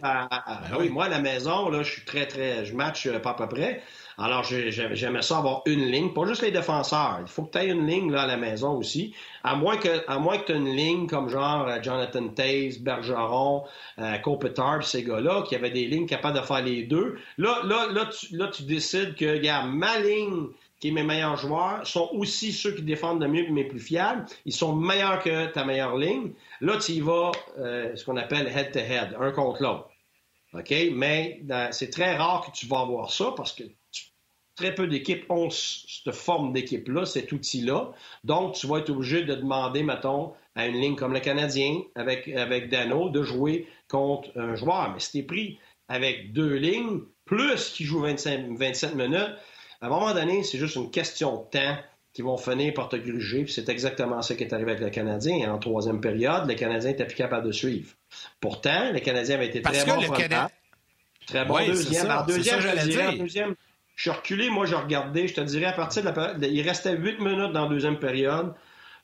À, 0.02 0.28
ben 0.70 0.76
oui, 0.78 0.90
moi, 0.90 1.06
à 1.06 1.08
la 1.08 1.18
maison, 1.18 1.70
là, 1.70 1.82
je 1.82 1.92
suis 1.92 2.04
très, 2.04 2.26
très. 2.26 2.66
Je 2.66 2.74
match 2.74 3.06
euh, 3.06 3.18
pas 3.18 3.30
à 3.30 3.34
peu 3.34 3.48
près. 3.48 3.82
Alors, 4.18 4.44
j'aimais 4.44 5.22
ça 5.22 5.38
avoir 5.38 5.62
une 5.64 5.86
ligne, 5.86 6.12
pas 6.12 6.26
juste 6.26 6.42
les 6.42 6.50
défenseurs. 6.50 7.20
Il 7.22 7.28
faut 7.28 7.44
que 7.44 7.58
tu 7.58 7.64
aies 7.64 7.70
une 7.70 7.86
ligne 7.86 8.12
là, 8.12 8.22
à 8.22 8.26
la 8.26 8.36
maison 8.36 8.76
aussi. 8.76 9.14
À 9.42 9.56
moins 9.56 9.78
que, 9.78 10.04
à 10.06 10.18
moins 10.18 10.36
que 10.36 10.44
tu 10.44 10.52
aies 10.52 10.56
une 10.56 10.76
ligne 10.76 11.06
comme 11.06 11.30
genre 11.30 11.66
euh, 11.66 11.78
Jonathan 11.82 12.28
Taze, 12.28 12.78
Bergeron, 12.80 13.64
euh, 13.98 14.18
Kopitar, 14.18 14.84
ces 14.84 15.02
gars-là, 15.04 15.44
qui 15.48 15.54
avaient 15.54 15.70
des 15.70 15.86
lignes 15.86 16.06
capables 16.06 16.38
de 16.38 16.44
faire 16.44 16.62
les 16.62 16.82
deux. 16.82 17.18
Là, 17.38 17.60
là, 17.64 17.86
là, 17.90 18.06
tu, 18.06 18.36
là, 18.36 18.48
tu 18.48 18.64
décides 18.64 19.14
que, 19.14 19.38
regarde, 19.38 19.70
ma 19.70 19.98
ligne 20.00 20.48
qui 20.82 20.90
mes 20.90 21.04
meilleurs 21.04 21.36
joueurs, 21.36 21.86
sont 21.86 22.10
aussi 22.12 22.52
ceux 22.52 22.74
qui 22.74 22.82
défendent 22.82 23.22
le 23.22 23.28
mieux 23.28 23.44
et 23.44 23.50
mes 23.50 23.62
plus 23.62 23.78
fiables. 23.78 24.26
Ils 24.44 24.52
sont 24.52 24.74
meilleurs 24.74 25.22
que 25.22 25.46
ta 25.46 25.64
meilleure 25.64 25.96
ligne. 25.96 26.32
Là, 26.60 26.76
tu 26.76 26.92
y 26.92 27.00
vas, 27.00 27.30
euh, 27.58 27.94
ce 27.94 28.04
qu'on 28.04 28.16
appelle 28.16 28.48
head-to-head, 28.48 29.16
un 29.20 29.30
contre 29.30 29.62
l'autre. 29.62 29.88
OK? 30.54 30.74
Mais 30.92 31.40
c'est 31.70 31.90
très 31.90 32.16
rare 32.16 32.44
que 32.44 32.50
tu 32.50 32.66
vas 32.66 32.80
avoir 32.80 33.12
ça 33.12 33.32
parce 33.36 33.52
que 33.52 33.62
très 34.56 34.74
peu 34.74 34.88
d'équipes 34.88 35.24
ont 35.30 35.50
cette 35.50 36.12
forme 36.12 36.52
d'équipe-là, 36.52 37.06
cet 37.06 37.30
outil-là. 37.30 37.92
Donc, 38.24 38.54
tu 38.54 38.66
vas 38.66 38.78
être 38.78 38.90
obligé 38.90 39.22
de 39.22 39.36
demander, 39.36 39.84
mettons, 39.84 40.32
à 40.56 40.66
une 40.66 40.80
ligne 40.80 40.96
comme 40.96 41.12
le 41.12 41.20
Canadien, 41.20 41.80
avec, 41.94 42.26
avec 42.26 42.68
Dano, 42.68 43.08
de 43.08 43.22
jouer 43.22 43.68
contre 43.88 44.36
un 44.36 44.56
joueur. 44.56 44.90
Mais 44.92 44.98
si 44.98 45.12
tu 45.12 45.18
es 45.18 45.22
pris 45.22 45.58
avec 45.86 46.32
deux 46.32 46.54
lignes, 46.54 47.02
plus 47.24 47.70
qui 47.70 47.84
joue 47.84 48.00
25, 48.00 48.58
27 48.58 48.96
minutes, 48.96 49.36
à 49.82 49.86
un 49.86 49.88
moment 49.88 50.14
donné, 50.14 50.44
c'est 50.44 50.58
juste 50.58 50.76
une 50.76 50.90
question 50.90 51.36
de 51.36 51.58
temps 51.58 51.76
qui 52.12 52.22
vont 52.22 52.36
finir 52.36 52.72
par 52.72 52.88
te 52.88 52.96
gruger. 52.96 53.46
C'est 53.48 53.68
exactement 53.68 54.22
ça 54.22 54.36
qui 54.36 54.44
est 54.44 54.52
arrivé 54.52 54.70
avec 54.70 54.82
le 54.82 54.90
Canadien. 54.90 55.52
En 55.52 55.58
troisième 55.58 56.00
période, 56.00 56.48
le 56.48 56.54
Canadien 56.54 56.90
était 56.90 57.04
plus 57.04 57.16
capable 57.16 57.48
de 57.48 57.52
suivre. 57.52 57.90
Pourtant, 58.40 58.92
le 58.92 59.00
Canadien 59.00 59.36
avait 59.36 59.48
été 59.48 59.60
très 59.60 59.84
bon. 59.84 60.00
Très 61.26 61.44
bon 61.44 61.66
deuxième. 61.66 62.06
Alors, 62.06 62.26
deuxième, 62.26 62.60
je 62.60 62.88
dirais, 62.88 63.16
deuxième, 63.16 63.54
je 63.96 64.02
suis 64.02 64.10
reculé, 64.10 64.50
moi, 64.50 64.66
je 64.66 64.74
regardais, 64.74 65.26
je 65.26 65.34
te 65.34 65.40
dirais, 65.40 65.66
à 65.66 65.72
partir 65.72 66.02
de 66.02 66.08
la 66.08 66.12
période, 66.12 66.42
il 66.42 66.62
restait 66.62 66.96
huit 66.96 67.18
minutes 67.18 67.52
dans 67.52 67.64
la 67.64 67.68
deuxième 67.68 67.98
période 67.98 68.54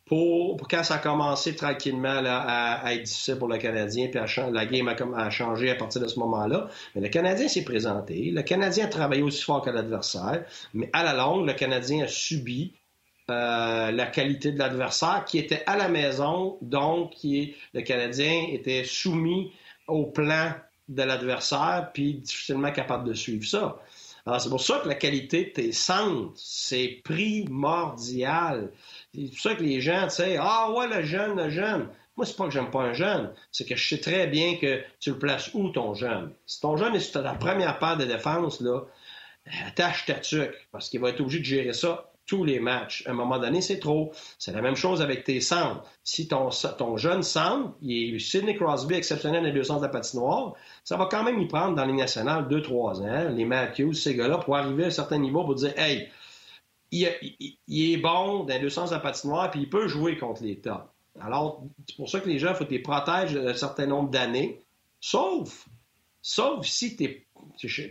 pour, 0.09 0.57
quand 0.69 0.83
ça 0.83 0.95
a 0.95 0.99
commencé 0.99 1.55
tranquillement 1.55 2.23
à, 2.25 2.95
être 2.95 3.03
difficile 3.03 3.37
pour 3.37 3.49
le 3.49 3.59
Canadien, 3.59 4.09
puis 4.09 4.21
la 4.53 4.67
game 4.67 4.89
a, 4.89 5.31
changé 5.31 5.71
à 5.71 5.75
partir 5.75 6.01
de 6.01 6.09
ce 6.09 6.19
moment-là. 6.19 6.69
Mais 6.95 7.03
le 7.03 7.09
Canadien 7.09 7.49
s'est 7.49 7.65
présenté. 7.65 8.31
Le 8.31 8.43
Canadien 8.43 8.87
a 8.87 8.89
travaillé 8.89 9.23
aussi 9.23 9.43
fort 9.43 9.63
que 9.63 9.71
l'adversaire. 9.71 10.45
Mais 10.75 10.91
à 10.93 11.05
la 11.05 11.13
longue, 11.13 11.47
le 11.47 11.53
Canadien 11.53 12.05
a 12.05 12.09
subi 12.09 12.73
euh, 13.31 13.91
la 13.91 14.07
qualité 14.07 14.53
de 14.53 14.59
l'adversaire 14.59 15.25
qui 15.27 15.39
était 15.39 15.63
à 15.67 15.77
la 15.77 15.89
maison, 15.89 16.57
donc 16.63 17.13
le 17.23 17.81
Canadien 17.83 18.47
était 18.51 18.85
soumis 18.85 19.53
au 19.87 20.07
plan 20.07 20.53
de 20.89 21.03
l'adversaire, 21.03 21.91
puis 21.93 22.15
difficilement 22.15 22.73
capable 22.73 23.07
de 23.07 23.13
suivre 23.13 23.45
ça. 23.45 23.77
Alors, 24.29 24.41
c'est 24.41 24.51
pour 24.51 24.61
ça 24.61 24.81
que 24.81 24.89
la 24.89 24.95
qualité 24.95 25.45
de 25.45 25.51
tes 25.51 25.73
centres, 25.73 26.33
c'est 26.37 27.01
primordial. 27.03 28.73
C'est 29.15 29.29
pour 29.31 29.41
ça 29.41 29.55
que 29.55 29.63
les 29.63 29.81
gens, 29.81 30.05
tu 30.05 30.17
sais, 30.17 30.37
ah 30.39 30.71
ouais, 30.73 30.87
le 30.87 31.03
jeune, 31.03 31.37
le 31.37 31.51
jeune. 31.51 31.89
Moi, 32.17 32.27
c'est 32.27 32.37
pas 32.37 32.45
que 32.45 32.51
j'aime 32.51 32.71
pas 32.71 32.83
un 32.83 32.93
jeune, 32.95 33.33
c'est 33.53 33.65
que 33.65 33.77
je 33.77 33.89
sais 33.89 34.01
très 34.01 34.27
bien 34.27 34.57
que 34.57 34.83
tu 34.99 35.11
le 35.11 35.19
places 35.19 35.51
où, 35.55 35.69
ton 35.71 35.95
jeune. 35.95 36.33
Si 36.47 36.61
ton 36.61 36.77
jeune 36.77 36.95
est 36.97 37.01
sur 37.01 37.23
la 37.23 37.35
première 37.35 37.79
paire 37.79 37.97
de 37.97 38.05
défense, 38.05 38.61
là, 38.61 38.81
attache 39.67 40.05
ta 40.07 40.15
tuque, 40.15 40.69
parce 40.73 40.89
qu'il 40.89 41.01
va 41.01 41.11
être 41.11 41.21
obligé 41.21 41.39
de 41.39 41.45
gérer 41.45 41.73
ça 41.73 42.11
tous 42.29 42.45
les 42.45 42.61
matchs. 42.61 43.03
À 43.07 43.11
un 43.11 43.15
moment 43.15 43.39
donné, 43.39 43.61
c'est 43.61 43.79
trop. 43.79 44.13
C'est 44.39 44.53
la 44.53 44.61
même 44.61 44.77
chose 44.77 45.01
avec 45.01 45.25
tes 45.25 45.41
centres. 45.41 45.83
Si 46.05 46.29
ton, 46.29 46.51
ton 46.77 46.97
jeune 46.97 47.23
centre, 47.23 47.73
il 47.81 48.15
est 48.15 48.19
Sidney 48.19 48.55
Crosby 48.55 48.95
exceptionnel 48.95 49.41
dans 49.41 49.47
les 49.47 49.53
deux 49.53 49.65
centres 49.65 49.81
de 49.81 49.87
la 49.87 49.93
patinoire, 49.93 50.55
ça 50.85 50.97
va 50.97 51.07
quand 51.11 51.25
même 51.25 51.41
y 51.41 51.47
prendre 51.49 51.75
dans 51.75 51.87
les 51.87 51.95
nationales 51.95 52.47
deux, 52.47 52.63
trois 52.63 53.01
ans, 53.01 53.29
les 53.31 53.47
Matthews, 53.47 53.95
ces 53.95 54.15
gars-là, 54.15 54.39
pour 54.39 54.57
arriver 54.57 54.85
à 54.85 54.87
un 54.89 54.91
certain 54.91 55.19
niveau 55.19 55.43
pour 55.45 55.55
dire 55.55 55.73
Hey, 55.79 56.11
il, 56.91 57.93
est 57.93 57.97
bon 57.99 58.45
dans 58.45 58.61
deux 58.61 58.71
sens 58.71 58.91
de 58.91 58.95
la 58.95 59.01
patinoire, 59.01 59.51
puis 59.51 59.61
il 59.61 59.69
peut 59.69 59.89
jouer 59.89 60.17
contre 60.17 60.43
les 60.43 60.59
tops. 60.59 60.85
Alors, 61.21 61.63
c'est 61.87 61.97
pour 61.97 62.09
ça 62.09 62.21
que 62.21 62.29
les 62.29 62.39
gens, 62.39 62.51
il 62.51 62.55
faut 62.55 62.65
que 62.65 62.71
les 62.71 62.79
protèges 62.79 63.37
un 63.37 63.55
certain 63.55 63.87
nombre 63.87 64.11
d'années, 64.11 64.63
sauf, 65.01 65.69
sauf 66.23 66.65
si 66.67 66.97
tu 66.97 67.05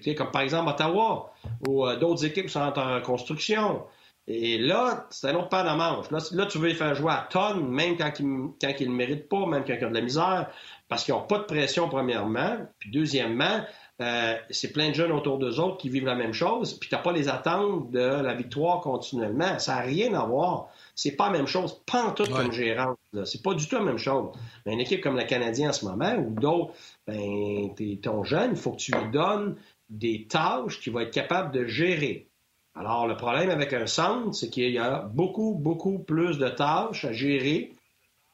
es, 0.06 0.16
comme 0.16 0.32
par 0.32 0.42
exemple 0.42 0.70
Ottawa 0.70 1.34
ou 1.68 1.86
euh, 1.86 1.98
d'autres 1.98 2.26
équipes 2.26 2.46
qui 2.46 2.52
sont 2.52 2.60
en 2.60 3.02
construction. 3.02 3.84
Et 4.30 4.58
là, 4.58 5.08
c'est 5.10 5.30
un 5.30 5.36
autre 5.36 5.48
pas 5.48 5.64
de 5.64 5.78
manche. 5.78 6.12
Là, 6.12 6.46
tu 6.48 6.58
veux 6.58 6.68
les 6.68 6.76
faire 6.76 6.94
jouer 6.96 7.14
à 7.14 7.28
tonnes, 7.30 7.66
même 7.70 7.96
quand 7.98 8.12
ils 8.20 8.28
ne 8.28 8.86
le 8.86 8.92
méritent 8.92 9.30
pas, 9.30 9.46
même 9.46 9.64
quand 9.66 9.74
ils 9.80 9.86
ont 9.86 9.90
de 9.90 9.96
la 9.96 10.02
misère, 10.02 10.50
parce 10.90 11.06
qu'ils 11.06 11.14
n'ont 11.14 11.22
pas 11.22 11.38
de 11.38 11.44
pression, 11.44 11.88
premièrement. 11.88 12.58
Puis, 12.78 12.92
deuxièmement, 12.92 13.62
euh, 14.00 14.36
c'est 14.52 14.72
plein 14.72 14.90
de 14.90 14.94
jeunes 14.94 15.12
autour 15.12 15.40
d'eux 15.40 15.60
autres 15.60 15.78
qui 15.78 15.90
vivent 15.90 16.06
la 16.06 16.16
même 16.16 16.34
chose, 16.34 16.76
puis 16.76 16.88
tu 16.88 16.96
n'as 16.96 17.02
pas 17.02 17.12
les 17.12 17.30
attentes 17.30 17.90
de 17.90 18.00
la 18.00 18.36
victoire 18.36 18.82
continuellement. 18.82 19.58
Ça 19.58 19.76
n'a 19.76 19.82
rien 19.82 20.14
à 20.14 20.24
voir. 20.24 20.70
C'est 20.94 21.16
pas 21.16 21.28
la 21.28 21.38
même 21.38 21.48
chose, 21.48 21.82
pas 21.86 22.04
en 22.04 22.12
tout 22.12 22.26
comme 22.26 22.52
gérant. 22.52 22.96
C'est 23.26 23.42
pas 23.42 23.56
du 23.56 23.68
tout 23.68 23.76
la 23.76 23.82
même 23.82 23.98
chose. 23.98 24.30
Mais 24.66 24.74
une 24.74 24.80
équipe 24.80 25.02
comme 25.02 25.16
la 25.16 25.24
Canadienne 25.24 25.70
en 25.70 25.74
ce 25.74 25.86
moment, 25.86 26.16
ou 26.16 26.40
d'autres, 26.40 26.74
ben, 27.08 27.74
ton 28.02 28.24
jeune, 28.24 28.52
il 28.52 28.58
faut 28.58 28.72
que 28.72 28.78
tu 28.78 28.92
lui 28.92 29.10
donnes 29.12 29.56
des 29.90 30.28
tâches 30.28 30.80
qu'il 30.80 30.94
va 30.94 31.04
être 31.04 31.14
capable 31.14 31.52
de 31.52 31.66
gérer. 31.66 32.28
Alors, 32.76 33.08
le 33.08 33.18
problème 33.18 33.50
avec 33.50 33.74
un 33.74 33.88
centre, 33.88 34.36
c'est 34.36 34.50
qu'il 34.50 34.70
y 34.70 34.78
a 34.78 35.00
beaucoup, 35.00 35.56
beaucoup 35.56 35.98
plus 35.98 36.38
de 36.38 36.50
tâches 36.50 37.06
à 37.06 37.14
gérer 37.14 37.74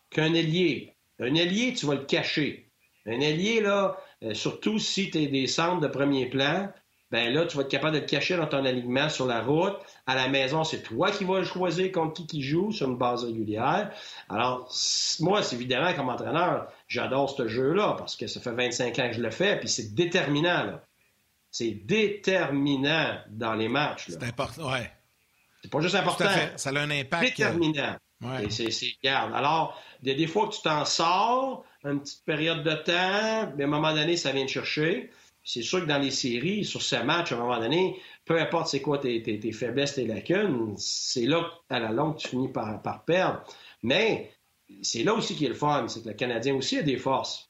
qu'un 0.10 0.34
ailier. 0.34 0.94
Un 1.20 1.36
ailier, 1.36 1.74
tu 1.74 1.86
vas 1.86 1.96
le 1.96 2.04
cacher. 2.04 2.68
Un 3.06 3.22
ailier, 3.22 3.62
là, 3.62 3.98
euh, 4.24 4.34
surtout 4.34 4.80
si 4.80 5.10
tu 5.10 5.20
es 5.20 5.28
des 5.28 5.48
centres 5.48 5.82
de 5.82 5.88
premier 5.88 6.28
plan, 6.28 6.70
ben 7.14 7.32
là, 7.32 7.46
tu 7.46 7.58
vas 7.58 7.62
être 7.62 7.70
capable 7.70 7.94
de 7.94 8.00
te 8.00 8.10
cacher 8.10 8.38
dans 8.38 8.48
ton 8.48 8.66
alignement 8.66 9.08
sur 9.08 9.28
la 9.28 9.42
route. 9.42 9.76
À 10.08 10.16
la 10.16 10.28
maison, 10.30 10.64
c'est 10.64 10.82
toi 10.82 11.12
qui 11.12 11.26
vas 11.26 11.44
choisir 11.44 11.92
contre 11.92 12.14
qui 12.14 12.26
qui 12.26 12.42
joue 12.42 12.72
sur 12.72 12.90
une 12.90 12.98
base 12.98 13.24
régulière. 13.24 13.92
Alors, 14.30 14.74
moi, 15.20 15.44
c'est 15.44 15.56
évidemment, 15.56 15.94
comme 15.94 16.10
entraîneur, 16.10 16.72
j'adore 16.88 17.30
ce 17.30 17.48
jeu-là 17.48 17.96
parce 18.00 18.16
que 18.16 18.26
ça 18.26 18.42
fait 18.42 18.52
25 18.52 18.98
ans 18.98 19.10
que 19.10 19.16
je 19.16 19.22
le 19.22 19.30
fais, 19.30 19.60
puis 19.60 19.70
c'est 19.70 19.94
déterminant. 19.94 20.80
C'est 21.52 21.86
déterminant 21.86 23.20
dans 23.30 23.54
les 23.54 23.70
matchs. 23.70 24.06
C'est 24.10 24.24
important, 24.24 24.72
ouais. 24.72 24.92
C'est 25.62 25.72
pas 25.72 25.82
juste 25.82 25.96
important. 25.96 26.26
Ça 26.56 26.72
a 26.72 26.80
un 26.80 26.90
impact. 26.90 27.38
Déterminant. 27.38 27.96
Ouais. 28.22 28.50
C'est, 28.50 28.72
garde. 29.04 29.34
Alors, 29.36 29.80
il 30.02 30.10
y 30.10 30.12
a 30.12 30.16
des 30.16 30.28
fois 30.28 30.48
que 30.48 30.56
tu 30.56 30.62
t'en 30.64 30.84
sors, 30.84 31.64
une 31.86 32.00
petite 32.02 32.24
période 32.26 32.64
de 32.64 32.74
temps, 32.74 33.54
mais 33.56 33.64
à 33.64 33.68
un 33.68 33.70
moment 33.70 33.94
donné, 33.94 34.18
ça 34.18 34.32
vient 34.32 34.46
te 34.46 34.52
chercher. 34.52 35.10
C'est 35.44 35.62
sûr 35.62 35.82
que 35.82 35.86
dans 35.86 36.00
les 36.00 36.12
séries, 36.12 36.64
sur 36.64 36.82
ce 36.82 36.96
match, 36.96 37.32
à 37.32 37.36
un 37.36 37.40
moment 37.40 37.60
donné, 37.60 38.00
peu 38.26 38.40
importe 38.40 38.68
c'est 38.68 38.82
quoi 38.82 38.98
tes, 38.98 39.22
tes, 39.22 39.52
faiblesses, 39.52 39.96
tes 39.96 40.06
lacunes, 40.06 40.74
c'est 40.78 41.26
là 41.26 41.50
à 41.70 41.80
la 41.80 41.92
longue 41.92 42.16
tu 42.18 42.30
finis 42.30 42.48
par, 42.48 42.82
par 42.82 43.04
perdre. 43.04 43.44
Mais 43.82 44.32
c'est 44.82 45.04
là 45.04 45.14
aussi 45.14 45.36
qui 45.36 45.46
est 45.46 45.50
le 45.50 45.56
fun, 45.56 45.88
c'est 45.90 46.04
que 46.04 46.10
le 46.10 46.14
Canadien 46.14 46.56
aussi 46.56 46.78
a 46.78 46.84
des 46.84 46.98
forces. 46.98 47.50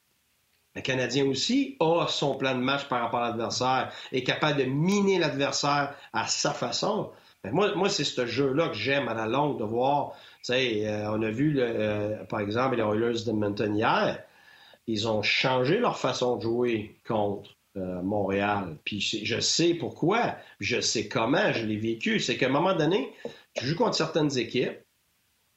Le 0.76 0.82
Canadien 0.82 1.26
aussi 1.28 1.78
a 1.80 2.08
son 2.08 2.36
plan 2.36 2.56
de 2.56 2.62
match 2.62 2.88
par 2.88 3.02
rapport 3.02 3.20
à 3.20 3.30
l'adversaire, 3.30 3.94
est 4.12 4.24
capable 4.24 4.58
de 4.58 4.64
miner 4.64 5.20
l'adversaire 5.20 5.96
à 6.14 6.26
sa 6.26 6.52
façon. 6.52 7.12
Ben, 7.44 7.52
moi, 7.52 7.76
moi 7.76 7.90
c'est 7.90 8.06
ce 8.06 8.26
jeu-là 8.26 8.70
que 8.70 8.76
j'aime 8.76 9.08
à 9.10 9.14
la 9.14 9.28
longue 9.28 9.60
de 9.60 9.66
voir. 9.66 10.14
Euh, 10.50 11.08
on 11.10 11.22
a 11.22 11.30
vu, 11.30 11.56
euh, 11.60 12.24
par 12.26 12.40
exemple, 12.40 12.78
les 12.78 12.84
Oilers 12.84 13.26
de 13.26 13.68
hier. 13.76 14.24
Ils 14.88 15.08
ont 15.08 15.22
changé 15.22 15.80
leur 15.80 15.98
façon 15.98 16.38
de 16.38 16.42
jouer 16.42 16.96
contre 17.08 17.50
euh, 17.78 18.02
Montréal. 18.02 18.78
Puis 18.86 19.02
je 19.02 19.40
sais 19.40 19.74
pourquoi, 19.74 20.36
je 20.60 20.80
sais 20.80 21.08
comment, 21.08 21.52
je 21.54 21.66
l'ai 21.66 21.78
vécu. 21.78 22.20
C'est 22.20 22.38
qu'à 22.38 22.48
un 22.48 22.50
moment 22.50 22.76
donné, 22.76 23.14
tu 23.56 23.66
joues 23.66 23.76
contre 23.76 23.96
certaines 23.96 24.38
équipes, 24.38 24.80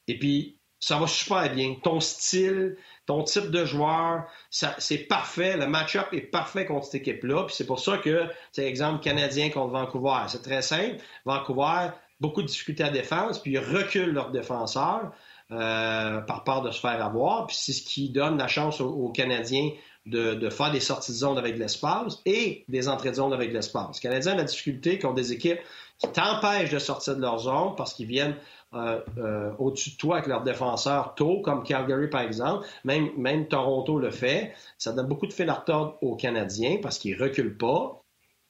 et 0.07 0.17
puis 0.17 0.56
ça 0.79 0.97
va 0.97 1.07
super 1.07 1.51
bien. 1.53 1.75
Ton 1.81 1.99
style, 1.99 2.77
ton 3.05 3.23
type 3.23 3.49
de 3.49 3.65
joueur, 3.65 4.25
c'est 4.49 5.07
parfait. 5.07 5.57
Le 5.57 5.67
match-up 5.67 6.07
est 6.11 6.21
parfait 6.21 6.65
contre 6.65 6.85
cette 6.85 7.01
équipe-là. 7.01 7.45
Puis 7.45 7.55
c'est 7.55 7.65
pour 7.65 7.79
ça 7.79 7.97
que, 7.97 8.25
c'est 8.51 8.65
exemple 8.65 9.03
canadien 9.03 9.49
contre 9.49 9.71
Vancouver. 9.71 10.25
C'est 10.27 10.43
très 10.43 10.61
simple. 10.61 10.97
Vancouver, 11.25 11.89
beaucoup 12.19 12.41
de 12.41 12.47
difficultés 12.47 12.83
à 12.83 12.89
défense, 12.89 13.39
puis 13.39 13.53
ils 13.53 13.59
reculent 13.59 14.13
leurs 14.13 14.31
défenseurs 14.31 15.11
euh, 15.51 16.19
par 16.21 16.43
peur 16.43 16.61
de 16.61 16.71
se 16.71 16.79
faire 16.79 17.03
avoir. 17.03 17.47
Puis 17.47 17.55
c'est 17.57 17.73
ce 17.73 17.81
qui 17.81 18.09
donne 18.09 18.37
la 18.37 18.47
chance 18.47 18.81
aux, 18.81 19.09
Canadiens 19.09 19.71
de, 20.05 20.49
faire 20.49 20.71
des 20.71 20.79
sorties 20.79 21.11
de 21.11 21.17
zone 21.17 21.37
avec 21.37 21.57
l'espace 21.57 22.19
et 22.25 22.65
des 22.67 22.87
entrées 22.87 23.09
de 23.09 23.15
zone 23.15 23.33
avec 23.33 23.51
l'espace. 23.51 23.95
Les 23.95 24.09
Canadiens 24.09 24.33
ont 24.33 24.37
la 24.37 24.43
difficulté 24.43 24.99
contre 24.99 25.15
des 25.15 25.33
équipes 25.33 25.59
qui 25.97 26.07
t'empêchent 26.09 26.69
de 26.69 26.79
sortir 26.79 27.15
de 27.15 27.21
leur 27.21 27.39
zone 27.39 27.75
parce 27.75 27.93
qu'ils 27.93 28.07
viennent 28.07 28.35
euh, 28.73 28.99
euh, 29.17 29.51
au-dessus 29.59 29.91
de 29.91 29.95
toi 29.95 30.17
avec 30.17 30.27
leurs 30.27 30.43
défenseurs 30.43 31.15
tôt, 31.15 31.41
comme 31.41 31.63
Calgary 31.63 32.09
par 32.09 32.21
exemple. 32.21 32.67
Même, 32.83 33.47
Toronto 33.47 33.97
le 33.97 34.11
fait. 34.11 34.53
Ça 34.77 34.91
donne 34.91 35.07
beaucoup 35.07 35.25
de 35.25 35.33
fil 35.33 35.49
à 35.49 35.53
retordre 35.53 35.97
aux 36.01 36.17
Canadiens 36.17 36.77
parce 36.81 36.99
qu'ils 36.99 37.21
reculent 37.21 37.57
pas. 37.57 38.03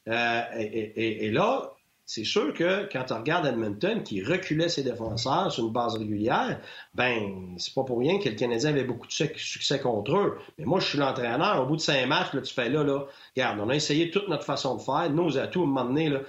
Euh, 0.08 0.42
et, 0.56 1.30
là, 1.30 1.74
c'est 2.08 2.24
sûr 2.24 2.52
que 2.54 2.90
quand 2.92 3.04
tu 3.04 3.14
regardes 3.14 3.46
Edmonton 3.46 4.02
qui 4.02 4.24
reculait 4.24 4.70
ses 4.70 4.82
défenseurs 4.82 5.52
sur 5.52 5.68
une 5.68 5.74
base 5.74 5.96
régulière, 5.98 6.62
ben 6.96 7.56
c'est 7.60 7.76
pas 7.76 7.84
pour 7.84 8.00
rien 8.00 8.18
que 8.18 8.30
le 8.30 8.36
Canadien 8.36 8.72
avait 8.72 8.86
beaucoup 8.86 9.06
de 9.06 9.12
succès 9.12 9.80
contre 9.80 10.18
eux. 10.18 10.40
Mais 10.58 10.66
moi, 10.66 10.80
je 10.80 10.88
suis 10.88 10.98
l'entraîneur. 10.98 11.62
Au 11.62 11.68
bout 11.68 11.76
de 11.76 11.82
cinq 11.82 12.08
matchs, 12.08 12.30
tu 12.32 12.54
fais 12.54 12.70
là, 12.70 12.84
là, 12.84 13.06
regarde, 13.36 13.60
on 13.60 13.70
a 13.70 13.76
essayé 13.76 14.10
toute 14.10 14.30
notre 14.30 14.46
façon 14.46 14.78
de 14.78 14.82
faire, 14.82 15.12
nos 15.12 15.38
atouts, 15.38 15.62
à 15.62 15.64
un 15.64 15.68
moment 15.68 15.86
donné, 15.86 16.10
là. 16.10 16.22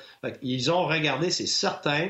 ils 0.42 0.70
ont 0.70 0.84
regardé, 0.84 1.30
c'est 1.30 1.46
certain, 1.46 2.08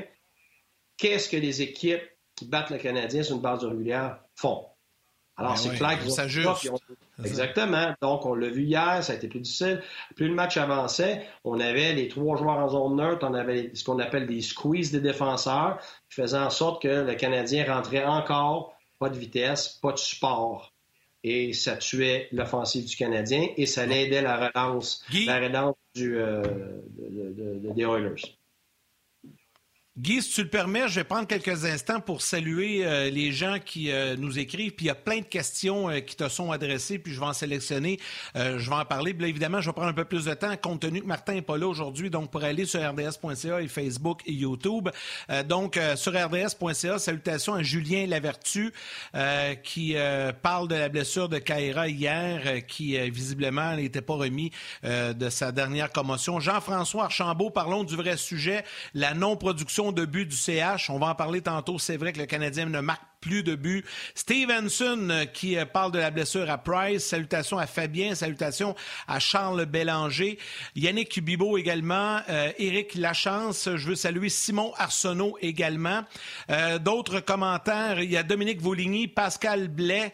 qu'est-ce 0.98 1.30
que 1.30 1.36
les 1.36 1.62
équipes 1.62 2.02
qui 2.34 2.44
battent 2.44 2.70
le 2.70 2.78
Canadien 2.78 3.22
sur 3.22 3.36
une 3.36 3.42
base 3.42 3.64
régulière 3.64 4.20
font. 4.36 4.66
Alors, 5.36 5.52
ben 5.52 5.58
c'est 5.58 5.76
clair 5.76 5.98
qu'ils 6.00 6.10
s'ajustent. 6.10 6.70
Exactement. 7.24 7.94
Donc, 8.02 8.26
on 8.26 8.34
l'a 8.34 8.48
vu 8.48 8.64
hier, 8.64 9.02
ça 9.02 9.12
a 9.12 9.16
été 9.16 9.28
plus 9.28 9.40
difficile. 9.40 9.82
Plus 10.16 10.28
le 10.28 10.34
match 10.34 10.56
avançait, 10.56 11.26
on 11.44 11.60
avait 11.60 11.94
les 11.94 12.08
trois 12.08 12.36
joueurs 12.36 12.58
en 12.58 12.68
zone 12.68 12.96
neutre, 12.96 13.26
on 13.28 13.34
avait 13.34 13.70
ce 13.74 13.84
qu'on 13.84 14.00
appelle 14.00 14.26
des 14.26 14.40
squeezes 14.40 14.90
des 14.90 15.00
défenseurs, 15.00 15.78
qui 16.10 16.20
faisaient 16.20 16.38
en 16.38 16.50
sorte 16.50 16.82
que 16.82 16.88
le 16.88 17.14
Canadien 17.14 17.72
rentrait 17.72 18.04
encore, 18.04 18.74
pas 18.98 19.10
de 19.10 19.18
vitesse, 19.18 19.78
pas 19.80 19.92
de 19.92 19.98
support. 19.98 20.72
Et 21.24 21.52
ça 21.52 21.76
tuait 21.76 22.28
l'offensive 22.32 22.84
du 22.84 22.96
Canadien 22.96 23.48
et 23.56 23.66
ça 23.66 23.86
l'aidait 23.86 24.22
la 24.22 24.48
relance, 24.48 25.04
la 25.26 25.40
relance 25.40 25.74
du, 25.94 26.16
euh, 26.16 26.42
des 26.96 27.82
Oilers. 27.82 28.37
Guy, 29.98 30.22
si 30.22 30.30
tu 30.30 30.42
le 30.44 30.48
permets, 30.48 30.86
je 30.86 30.94
vais 30.94 31.04
prendre 31.04 31.26
quelques 31.26 31.64
instants 31.64 31.98
pour 31.98 32.22
saluer 32.22 32.86
euh, 32.86 33.10
les 33.10 33.32
gens 33.32 33.56
qui 33.58 33.90
euh, 33.90 34.14
nous 34.16 34.38
écrivent. 34.38 34.70
Puis 34.70 34.84
il 34.84 34.88
y 34.88 34.92
a 34.92 34.94
plein 34.94 35.18
de 35.18 35.24
questions 35.24 35.90
euh, 35.90 35.98
qui 35.98 36.14
te 36.14 36.28
sont 36.28 36.52
adressées, 36.52 37.00
puis 37.00 37.12
je 37.12 37.18
vais 37.18 37.26
en 37.26 37.32
sélectionner. 37.32 37.98
je 38.36 38.70
vais 38.70 38.76
en 38.76 38.84
parler. 38.84 39.10
Évidemment, 39.20 39.60
je 39.60 39.68
vais 39.68 39.72
prendre 39.72 39.88
un 39.88 39.92
peu 39.92 40.04
plus 40.04 40.26
de 40.26 40.34
temps, 40.34 40.56
compte 40.56 40.82
tenu 40.82 41.00
que 41.00 41.06
Martin 41.06 41.34
n'est 41.34 41.42
pas 41.42 41.58
là 41.58 41.66
aujourd'hui. 41.66 42.10
Donc, 42.10 42.30
pour 42.30 42.44
aller 42.44 42.64
sur 42.64 42.80
rds.ca 42.80 43.60
et 43.60 43.66
Facebook 43.66 44.20
et 44.24 44.32
YouTube. 44.32 44.88
donc, 45.48 45.80
sur 45.96 46.12
rds.ca, 46.12 46.98
salutations 47.00 47.54
à 47.54 47.64
Julien 47.64 48.06
Lavertu, 48.06 48.72
qui 49.64 49.96
parle 50.42 50.68
de 50.68 50.76
la 50.76 50.88
blessure 50.88 51.28
de 51.28 51.38
Kaira 51.38 51.88
hier, 51.88 52.64
qui 52.66 52.98
visiblement 53.10 53.74
n'était 53.74 54.00
pas 54.00 54.14
remis 54.14 54.52
de 54.84 55.28
sa 55.28 55.50
dernière 55.50 55.90
commotion. 55.90 56.38
Jean-François 56.38 57.04
Archambault, 57.04 57.50
parlons 57.50 57.82
du 57.82 57.96
vrai 57.96 58.16
sujet, 58.16 58.64
la 58.94 59.14
non-production 59.14 59.87
de 59.92 60.04
but 60.04 60.26
du 60.26 60.36
CH. 60.36 60.90
On 60.90 60.98
va 60.98 61.08
en 61.08 61.14
parler 61.14 61.40
tantôt. 61.42 61.78
C'est 61.78 61.96
vrai 61.96 62.12
que 62.12 62.18
le 62.18 62.26
Canadien 62.26 62.66
ne 62.66 62.80
marque 62.80 63.02
plus 63.20 63.42
de 63.42 63.54
buts. 63.54 63.84
Stevenson 64.14 65.08
euh, 65.10 65.24
qui 65.24 65.56
euh, 65.56 65.64
parle 65.64 65.92
de 65.92 65.98
la 65.98 66.10
blessure 66.10 66.48
à 66.50 66.58
Price. 66.58 67.04
Salutations 67.04 67.58
à 67.58 67.66
Fabien. 67.66 68.14
Salutations 68.14 68.74
à 69.06 69.18
Charles 69.18 69.66
Bélanger. 69.66 70.38
Yannick 70.76 71.22
Bibo 71.22 71.58
également. 71.58 72.20
Euh, 72.28 72.52
Éric 72.58 72.94
Lachance. 72.94 73.68
Je 73.76 73.88
veux 73.88 73.94
saluer 73.94 74.28
Simon 74.28 74.72
Arsenault 74.76 75.36
également. 75.40 76.02
D'autres 76.80 77.20
commentaires. 77.20 78.00
Il 78.00 78.10
y 78.10 78.16
a 78.16 78.22
Dominique 78.22 78.60
Vauligny, 78.60 79.08
Pascal 79.08 79.68
Blais, 79.68 80.12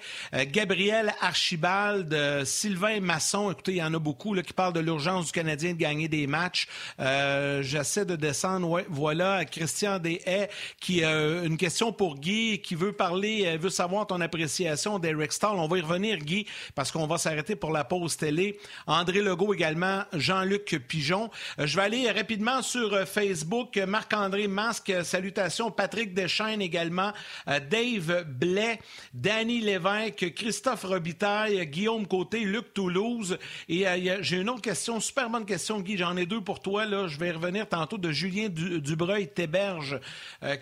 Gabriel 0.49 1.13
Archibald, 1.21 2.45
Sylvain 2.45 3.01
Masson. 3.01 3.51
Écoutez, 3.51 3.73
il 3.73 3.79
y 3.79 3.83
en 3.83 3.95
a 3.95 3.99
beaucoup 3.99 4.35
là, 4.35 4.43
qui 4.43 4.53
parlent 4.53 4.73
de 4.73 4.81
l'urgence 4.81 5.27
du 5.27 5.33
Canadien 5.33 5.73
de 5.73 5.79
gagner 5.79 6.09
des 6.09 6.27
matchs. 6.27 6.67
J'essaie 6.99 8.05
de 8.05 8.17
descendre. 8.17 8.69
Ouais, 8.69 8.87
voilà. 8.89 9.45
Christian 9.45 9.99
Deshaies 9.99 10.49
qui 10.81 11.05
a 11.05 11.43
une 11.45 11.57
question 11.57 11.93
pour 11.93 12.17
Guy 12.17 12.61
qui 12.61 12.75
veut 12.75 12.94
parler, 12.95 13.45
euh, 13.47 13.59
veut 13.59 13.71
savoir 13.71 14.07
ton 14.07 14.21
appréciation 14.21 14.99
d'Eric 14.99 15.33
Stahl. 15.33 15.57
On 15.57 15.69
va 15.69 15.79
y 15.79 15.81
revenir, 15.81 16.19
Guy, 16.19 16.47
parce 16.75 16.91
qu'on 16.91 17.07
va 17.07 17.19
s'arrêter 17.19 17.57
pour 17.57 17.71
la 17.71 17.85
pause 17.85 18.17
télé. 18.17 18.59
André 18.87 19.21
Legault 19.21 19.53
également, 19.53 20.05
Jean-Luc 20.13 20.79
Pigeon. 20.89 21.31
Euh, 21.59 21.67
je 21.67 21.77
vais 21.77 21.83
aller 21.83 22.11
rapidement 22.11 22.63
sur 22.63 22.95
euh, 22.95 23.05
Facebook. 23.05 23.77
Marc-André 23.77 24.49
Masque, 24.49 24.93
salutations. 25.03 25.71
Patrick 25.71 26.15
Deschaines 26.15 26.63
également. 26.63 27.13
Dave 27.47 28.25
Blais, 28.25 28.79
Danny 29.13 29.61
Lévesque, 29.61 30.33
Christophe 30.35 30.85
Robitaille, 30.85 31.67
Guillaume 31.67 32.07
Côté, 32.07 32.41
Luc 32.41 32.73
Toulouse. 32.73 33.39
Et 33.69 33.85
j'ai 34.21 34.37
une 34.39 34.49
autre 34.49 34.63
question, 34.63 35.01
super 35.01 35.29
bonne 35.29 35.45
question, 35.45 35.81
Guy. 35.81 35.97
J'en 35.97 36.17
ai 36.17 36.27
deux 36.27 36.41
pour 36.41 36.61
toi. 36.61 36.85
Là. 36.85 37.09
Je 37.09 37.19
vais 37.19 37.33
revenir 37.33 37.69
tantôt 37.69 37.99
de 37.99 38.11
Julien 38.11 38.49
Dubreuil-Téberge 38.49 40.01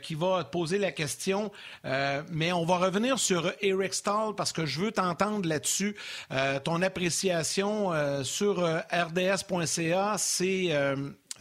qui 0.03 0.15
va 0.15 0.45
poser 0.45 0.79
la 0.79 0.93
question. 0.93 1.51
Mais 2.31 2.53
on 2.53 2.65
va 2.65 2.79
revenir 2.79 3.19
sur 3.19 3.53
Eric 3.61 3.95
Stahl 3.95 4.35
parce 4.37 4.53
que 4.53 4.67
je 4.67 4.81
veux 4.81 4.93
t'entendre 4.93 5.49
là-dessus. 5.49 5.97
Euh, 6.31 6.59
ton 6.61 6.83
appréciation 6.83 7.93
euh, 7.93 8.23
sur 8.25 8.63
rds.ca, 8.63 10.17
c'est... 10.19 10.71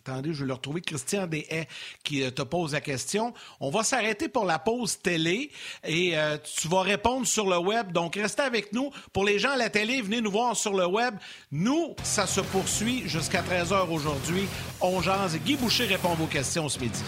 Attendez, 0.03 0.33
je 0.33 0.41
vais 0.41 0.47
le 0.47 0.53
retrouver. 0.53 0.81
Christian 0.81 1.27
Deshaies 1.27 1.67
qui 2.03 2.31
te 2.31 2.41
pose 2.41 2.73
la 2.73 2.81
question. 2.81 3.35
On 3.59 3.69
va 3.69 3.83
s'arrêter 3.83 4.29
pour 4.29 4.45
la 4.45 4.57
pause 4.57 4.97
télé 4.99 5.51
et 5.83 6.15
tu 6.43 6.67
vas 6.67 6.81
répondre 6.81 7.27
sur 7.27 7.47
le 7.47 7.59
web. 7.59 7.91
Donc, 7.91 8.15
restez 8.15 8.41
avec 8.41 8.73
nous. 8.73 8.89
Pour 9.13 9.25
les 9.25 9.37
gens 9.37 9.51
à 9.51 9.57
la 9.57 9.69
télé, 9.69 10.01
venez 10.01 10.19
nous 10.19 10.31
voir 10.31 10.55
sur 10.55 10.73
le 10.73 10.87
web. 10.87 11.13
Nous, 11.51 11.95
ça 12.01 12.25
se 12.25 12.41
poursuit 12.41 13.03
jusqu'à 13.05 13.43
13h 13.43 13.89
aujourd'hui. 13.91 14.47
On 14.81 15.03
jase. 15.03 15.37
Guy 15.37 15.55
Boucher 15.55 15.85
répond 15.85 16.13
à 16.13 16.15
vos 16.15 16.25
questions 16.25 16.67
ce 16.67 16.79
midi. 16.79 17.03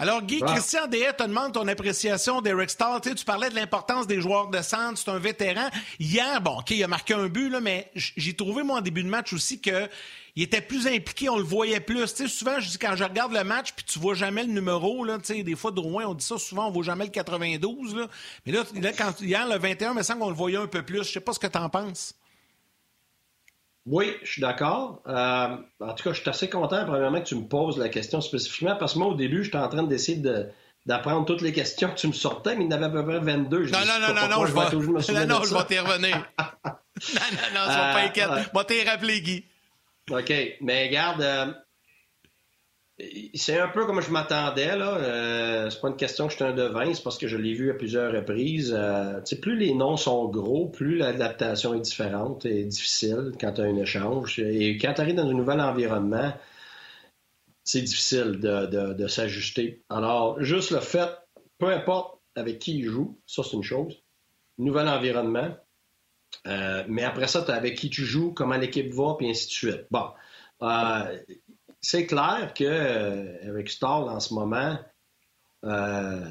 Alors, 0.00 0.22
Guy, 0.22 0.40
Christian 0.40 0.86
Deshaies 0.86 1.16
te 1.16 1.24
demande 1.24 1.54
ton 1.54 1.66
appréciation 1.66 2.40
d'Eric 2.40 2.70
Stahl. 2.70 3.00
Tu, 3.00 3.24
parlais 3.24 3.50
de 3.50 3.56
l'importance 3.56 4.06
des 4.06 4.20
joueurs 4.20 4.46
de 4.46 4.62
centre. 4.62 4.96
C'est 4.96 5.10
un 5.10 5.18
vétéran. 5.18 5.68
Hier, 5.98 6.40
bon, 6.40 6.60
OK, 6.60 6.70
il 6.70 6.84
a 6.84 6.86
marqué 6.86 7.14
un 7.14 7.26
but, 7.26 7.48
là, 7.48 7.60
mais 7.60 7.90
j'ai 7.94 8.34
trouvé, 8.34 8.62
moi, 8.62 8.78
en 8.78 8.80
début 8.80 9.02
de 9.02 9.08
match 9.08 9.32
aussi, 9.32 9.60
que 9.60 9.88
il 10.36 10.44
était 10.44 10.60
plus 10.60 10.86
impliqué, 10.86 11.28
on 11.28 11.36
le 11.36 11.42
voyait 11.42 11.80
plus. 11.80 12.14
Tu 12.14 12.22
sais, 12.22 12.28
souvent, 12.28 12.60
je 12.60 12.68
dis, 12.70 12.78
quand 12.78 12.94
je 12.94 13.02
regarde 13.02 13.32
le 13.32 13.42
match, 13.42 13.72
puis 13.72 13.84
tu 13.84 13.98
vois 13.98 14.14
jamais 14.14 14.44
le 14.44 14.52
numéro, 14.52 15.04
là, 15.04 15.18
tu 15.18 15.34
sais, 15.34 15.42
des 15.42 15.56
fois, 15.56 15.72
de 15.72 15.80
loin, 15.80 16.04
on 16.06 16.14
dit 16.14 16.24
ça, 16.24 16.38
souvent, 16.38 16.68
on 16.68 16.70
voit 16.70 16.84
jamais 16.84 17.06
le 17.06 17.10
92, 17.10 17.96
là. 17.96 18.06
Mais 18.46 18.52
là, 18.52 18.62
quand, 18.96 19.20
hier, 19.20 19.48
le 19.48 19.58
21, 19.58 19.90
il 19.90 19.96
me 19.96 20.02
semble 20.04 20.20
qu'on 20.20 20.30
le 20.30 20.36
voyait 20.36 20.58
un 20.58 20.68
peu 20.68 20.82
plus. 20.84 21.02
Je 21.02 21.10
sais 21.10 21.20
pas 21.20 21.32
ce 21.32 21.40
que 21.40 21.48
tu 21.48 21.58
en 21.58 21.68
penses. 21.68 22.14
Oui, 23.90 24.14
je 24.22 24.32
suis 24.32 24.42
d'accord. 24.42 25.02
Euh, 25.06 25.56
en 25.80 25.94
tout 25.94 26.04
cas, 26.04 26.12
je 26.12 26.20
suis 26.20 26.28
assez 26.28 26.50
content, 26.50 26.84
premièrement, 26.84 27.20
que 27.20 27.26
tu 27.26 27.36
me 27.36 27.48
poses 27.48 27.78
la 27.78 27.88
question 27.88 28.20
spécifiquement, 28.20 28.76
parce 28.76 28.92
que 28.92 28.98
moi, 28.98 29.08
au 29.08 29.14
début, 29.14 29.44
j'étais 29.44 29.56
en 29.56 29.68
train 29.68 29.82
d'essayer 29.82 30.22
d'apprendre 30.84 31.24
toutes 31.24 31.40
les 31.40 31.52
questions 31.52 31.88
que 31.88 31.94
tu 31.94 32.08
me 32.08 32.12
sortais, 32.12 32.54
mais 32.54 32.64
il 32.66 32.70
y 32.70 32.74
en 32.74 32.76
avait 32.76 32.86
à 32.86 32.90
peu 32.90 33.04
près 33.04 33.18
22. 33.18 33.66
Non, 33.66 33.78
non, 33.78 33.84
non, 34.08 34.14
non, 34.14 34.28
non, 34.28 34.46
je 34.46 34.52
vais, 34.52 35.26
non, 35.26 35.26
non, 35.26 35.42
je 35.42 35.54
vais 35.54 35.64
t'y 35.64 35.78
revenir. 35.78 36.16
non, 36.38 37.22
non, 37.32 37.54
non, 37.54 37.64
sois 37.64 37.92
pas 37.92 38.02
inquiète. 38.04 38.28
Je 38.30 38.58
vais 38.58 38.64
t'y 38.64 38.88
rappeler, 38.88 39.20
Guy. 39.22 39.44
OK, 40.10 40.32
mais 40.60 40.86
regarde, 40.86 41.22
euh, 41.22 41.46
c'est 43.34 43.60
un 43.60 43.68
peu 43.68 43.86
comme 43.86 44.00
je 44.00 44.10
m'attendais. 44.10 44.76
là. 44.76 44.96
Euh, 44.96 45.70
c'est 45.70 45.80
pas 45.80 45.88
une 45.88 45.96
question 45.96 46.26
que 46.26 46.32
je 46.32 46.36
suis 46.36 46.44
un 46.44 46.52
devin, 46.52 46.92
c'est 46.92 47.02
parce 47.02 47.18
que 47.18 47.28
je 47.28 47.36
l'ai 47.36 47.54
vu 47.54 47.70
à 47.70 47.74
plusieurs 47.74 48.12
reprises. 48.12 48.74
Euh, 48.76 49.20
plus 49.40 49.56
les 49.56 49.74
noms 49.74 49.96
sont 49.96 50.28
gros, 50.28 50.68
plus 50.68 50.98
l'adaptation 50.98 51.74
est 51.74 51.80
différente 51.80 52.44
et 52.44 52.64
difficile 52.64 53.32
quand 53.40 53.52
tu 53.52 53.60
as 53.60 53.64
un 53.64 53.76
échange. 53.76 54.38
Et 54.40 54.78
quand 54.78 54.94
tu 54.94 55.00
arrives 55.00 55.14
dans 55.14 55.28
un 55.28 55.34
nouvel 55.34 55.60
environnement, 55.60 56.32
c'est 57.62 57.82
difficile 57.82 58.40
de, 58.40 59.06
s'ajuster. 59.06 59.84
Alors, 59.90 60.42
juste 60.42 60.70
le 60.70 60.80
fait, 60.80 61.10
peu 61.58 61.68
importe 61.68 62.18
avec 62.34 62.58
qui 62.58 62.78
il 62.78 62.86
joue, 62.86 63.18
ça 63.26 63.42
c'est 63.42 63.56
une 63.56 63.62
chose. 63.62 64.02
Nouvel 64.58 64.88
environnement. 64.88 65.56
Euh, 66.46 66.84
mais 66.88 67.04
après 67.04 67.28
ça, 67.28 67.42
tu 67.42 67.50
avec 67.50 67.76
qui 67.76 67.90
tu 67.90 68.04
joues, 68.04 68.32
comment 68.32 68.56
l'équipe 68.56 68.92
va, 68.92 69.14
puis 69.16 69.28
ainsi 69.30 69.46
de 69.46 69.52
suite. 69.52 69.86
Bon. 69.90 70.06
Euh, 70.62 71.18
c'est 71.80 72.06
clair 72.06 72.52
que 72.54 72.64
euh, 72.64 73.66
Stahl 73.66 74.08
en 74.08 74.20
ce 74.20 74.34
moment, 74.34 74.78
euh, 75.64 76.24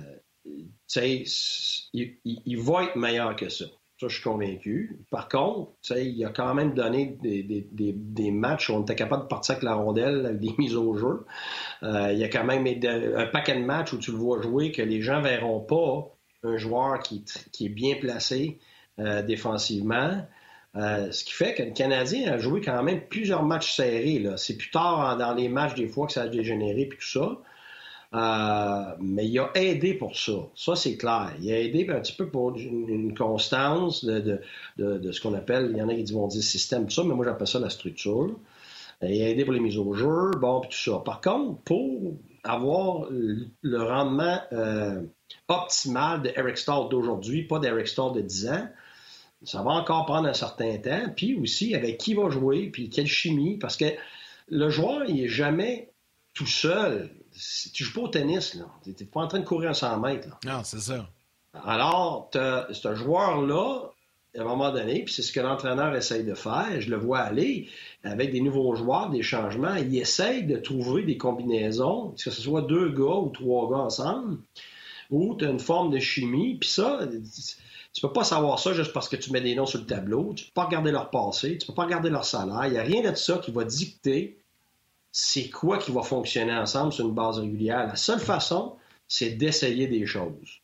il, 1.94 2.58
va 2.58 2.84
être 2.84 2.96
meilleur 2.96 3.36
que 3.36 3.50
ça. 3.50 3.66
Ça, 4.00 4.08
je 4.08 4.14
suis 4.14 4.24
convaincu. 4.24 5.00
Par 5.10 5.28
contre, 5.28 5.72
il 5.98 6.24
a 6.24 6.30
quand 6.30 6.54
même 6.54 6.76
donné 6.76 7.18
des, 7.20 8.32
matchs 8.32 8.70
où 8.70 8.74
on 8.74 8.84
était 8.84 8.96
capable 8.96 9.24
de 9.24 9.28
partir 9.28 9.54
avec 9.54 9.64
la 9.64 9.74
rondelle, 9.74 10.26
avec 10.28 10.40
des 10.40 10.54
mises 10.60 10.76
au 10.76 10.96
jeu. 10.96 11.26
Euh, 11.82 12.12
il 12.14 12.20
y 12.20 12.24
a 12.24 12.30
quand 12.30 12.44
même 12.44 12.68
un 12.68 13.26
paquet 13.26 13.56
de 13.56 13.66
matchs 13.66 13.94
où 13.94 13.98
tu 13.98 14.12
le 14.12 14.18
vois 14.18 14.40
jouer 14.42 14.72
que 14.72 14.84
les 14.84 15.02
gens 15.02 15.22
verront 15.22 15.62
pas 15.62 16.16
un 16.44 16.58
joueur 16.58 17.00
qui, 17.00 17.26
est 17.60 17.70
bien 17.70 17.96
placé 17.96 18.60
euh, 19.00 19.24
défensivement. 19.24 20.28
Euh, 20.78 21.12
ce 21.12 21.24
qui 21.24 21.34
fait 21.34 21.56
que 21.56 21.64
le 21.64 21.72
Canadien 21.72 22.32
a 22.32 22.38
joué 22.38 22.62
quand 22.62 22.84
même 22.84 23.02
plusieurs 23.02 23.44
matchs 23.44 23.76
serrés. 23.76 24.24
C'est 24.38 24.58
plus 24.58 24.70
tard 24.70 25.18
dans 25.18 25.34
les 25.34 25.50
matchs 25.50 25.76
des 25.76 25.88
fois 25.88 26.08
que 26.08 26.14
ça 26.14 26.24
a 26.24 26.28
dégénéré 26.28 26.86
puis 26.86 27.00
tout 27.00 27.20
ça. 27.20 27.38
Euh, 28.14 28.96
mais 29.02 29.28
il 29.28 29.38
a 29.40 29.52
aidé 29.56 29.94
pour 29.94 30.16
ça. 30.18 30.34
Ça, 30.56 30.76
c'est 30.76 30.96
clair. 30.96 31.34
Il 31.42 31.52
a 31.52 31.60
aidé 31.60 31.88
un 31.90 32.00
petit 32.00 32.14
peu 32.14 32.30
pour 32.30 32.56
une, 32.58 33.14
constance 33.18 34.06
de, 34.06 34.42
ce 34.78 35.22
qu'on 35.22 35.34
appelle, 35.34 35.70
il 35.72 35.78
y 35.78 35.82
en 35.82 35.90
a 35.90 35.96
qui 35.96 36.14
vont 36.14 36.28
dire 36.28 36.44
système, 36.44 36.86
tout 36.86 36.94
ça, 36.94 37.04
mais 37.04 37.16
moi 37.16 37.26
j'appelle 37.26 37.48
ça 37.48 37.60
la 37.60 37.70
structure. 37.70 38.38
Il 39.02 39.22
a 39.22 39.30
aidé 39.30 39.44
pour 39.44 39.54
les 39.54 39.60
mises 39.60 39.78
au 39.78 39.94
jeu, 39.94 40.32
bon, 40.40 40.62
puis 40.62 40.70
tout 40.70 40.92
ça. 40.92 41.00
Par 41.00 41.22
contre, 41.22 41.60
pour 41.64 42.14
avoir 42.44 43.08
le 43.10 43.84
rendement 43.84 44.40
euh, 44.54 45.02
optimal 45.48 46.22
de 46.22 46.32
Eric 46.36 46.58
d'aujourd'hui, 46.90 47.44
pas 47.44 47.60
d'Eric 47.60 47.88
Stahl 47.88 48.14
de 48.14 48.22
10 48.22 48.48
ans, 48.50 48.68
ça 49.44 49.62
va 49.62 49.72
encore 49.72 50.06
prendre 50.06 50.28
un 50.28 50.34
certain 50.34 50.78
temps. 50.78 51.10
Puis 51.16 51.36
aussi, 51.36 51.76
avec 51.76 51.98
qui 51.98 52.14
va 52.14 52.30
jouer, 52.30 52.70
puis 52.72 52.90
quelle 52.90 53.08
chimie, 53.08 53.58
parce 53.58 53.78
que 53.78 53.86
le 54.50 54.70
joueur, 54.70 55.04
il 55.08 55.16
n'est 55.16 55.28
jamais 55.28 55.90
tout 56.34 56.48
seul 56.48 57.10
tu 57.74 57.84
joues 57.84 57.94
pas 57.94 58.02
au 58.02 58.08
tennis, 58.08 58.56
là. 58.56 58.66
Tu 58.84 58.90
n'es 58.90 59.06
pas 59.06 59.22
en 59.22 59.28
train 59.28 59.40
de 59.40 59.46
courir 59.46 59.72
à 59.72 59.74
100 59.74 60.00
mètres. 60.00 60.28
Non, 60.46 60.62
c'est 60.64 60.80
ça. 60.80 61.08
Alors, 61.66 62.30
ce 62.34 62.96
joueur-là, 62.96 63.92
à 64.38 64.42
un 64.42 64.44
moment 64.44 64.72
donné, 64.72 65.04
puis 65.04 65.14
c'est 65.14 65.24
ce 65.24 65.32
que 65.32 65.40
l'entraîneur 65.40 65.96
essaye 65.96 66.24
de 66.24 66.36
faire, 66.36 66.80
je 66.80 66.90
le 66.90 66.98
vois 66.98 67.20
aller, 67.20 67.68
avec 68.04 68.32
des 68.32 68.42
nouveaux 68.42 68.76
joueurs, 68.76 69.10
des 69.10 69.24
changements, 69.24 69.76
il 69.76 69.96
essaye 69.98 70.44
de 70.44 70.58
trouver 70.58 71.04
des 71.04 71.18
combinaisons, 71.18 72.12
que 72.12 72.22
ce 72.22 72.42
soit 72.42 72.62
deux 72.62 72.90
gars 72.90 73.18
ou 73.18 73.30
trois 73.30 73.70
gars 73.70 73.84
ensemble, 73.84 74.38
où 75.10 75.36
tu 75.36 75.46
as 75.46 75.50
une 75.50 75.60
forme 75.60 75.92
de 75.92 76.00
chimie, 76.00 76.56
puis 76.56 76.70
ça, 76.70 77.00
tu 77.94 78.02
peux 78.02 78.14
pas 78.14 78.24
savoir 78.24 78.60
ça 78.60 78.74
juste 78.74 78.94
parce 78.94 79.10
que 79.10 79.16
tu 79.16 79.32
mets 79.32 79.42
des 79.42 79.56
noms 79.56 79.66
sur 79.66 79.80
le 79.80 79.86
tableau, 79.86 80.34
tu 80.36 80.46
peux 80.46 80.52
pas 80.54 80.66
regarder 80.66 80.92
leur 80.92 81.10
passé, 81.10 81.58
tu 81.58 81.68
peux 81.68 81.74
pas 81.74 81.86
regarder 81.86 82.10
leur 82.10 82.26
salaire, 82.26 82.66
il 82.66 82.74
n'y 82.74 82.78
a 82.78 82.84
rien 82.84 83.10
de 83.10 83.16
ça 83.16 83.38
qui 83.38 83.52
va 83.52 83.64
dicter 83.64 84.38
c'est 85.12 85.50
quoi 85.50 85.80
qui 85.80 85.92
va 85.92 86.04
fonctionner 86.04 86.54
ensemble 86.54 86.94
sur 86.94 87.08
une 87.08 87.16
base 87.16 87.40
régulière. 87.40 87.88
La 87.88 87.96
seule 87.96 88.20
façon, 88.20 88.76
c'est 89.08 89.32
d'essayer 89.32 89.88
des 89.88 90.06
choses. 90.06 90.62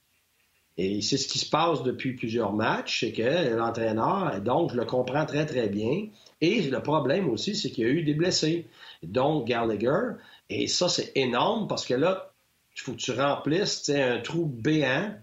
Et 0.77 1.01
c'est 1.01 1.17
ce 1.17 1.27
qui 1.27 1.39
se 1.39 1.49
passe 1.49 1.83
depuis 1.83 2.13
plusieurs 2.13 2.53
matchs, 2.53 3.01
c'est 3.01 3.11
que 3.11 3.55
l'entraîneur, 3.55 4.41
donc 4.41 4.71
je 4.71 4.77
le 4.77 4.85
comprends 4.85 5.25
très 5.25 5.45
très 5.45 5.69
bien, 5.69 6.07
et 6.41 6.61
le 6.61 6.81
problème 6.81 7.29
aussi, 7.29 7.55
c'est 7.55 7.69
qu'il 7.69 7.83
y 7.83 7.87
a 7.87 7.91
eu 7.91 8.03
des 8.03 8.15
blessés, 8.15 8.67
donc 9.03 9.47
Gallagher, 9.47 10.15
et 10.49 10.67
ça 10.67 10.89
c'est 10.89 11.11
énorme 11.15 11.67
parce 11.67 11.85
que 11.85 11.93
là, 11.93 12.31
il 12.75 12.81
faut 12.81 12.93
que 12.93 12.97
tu 12.97 13.11
remplisses 13.11 13.87
un 13.89 14.19
trou 14.19 14.45
béant, 14.45 15.13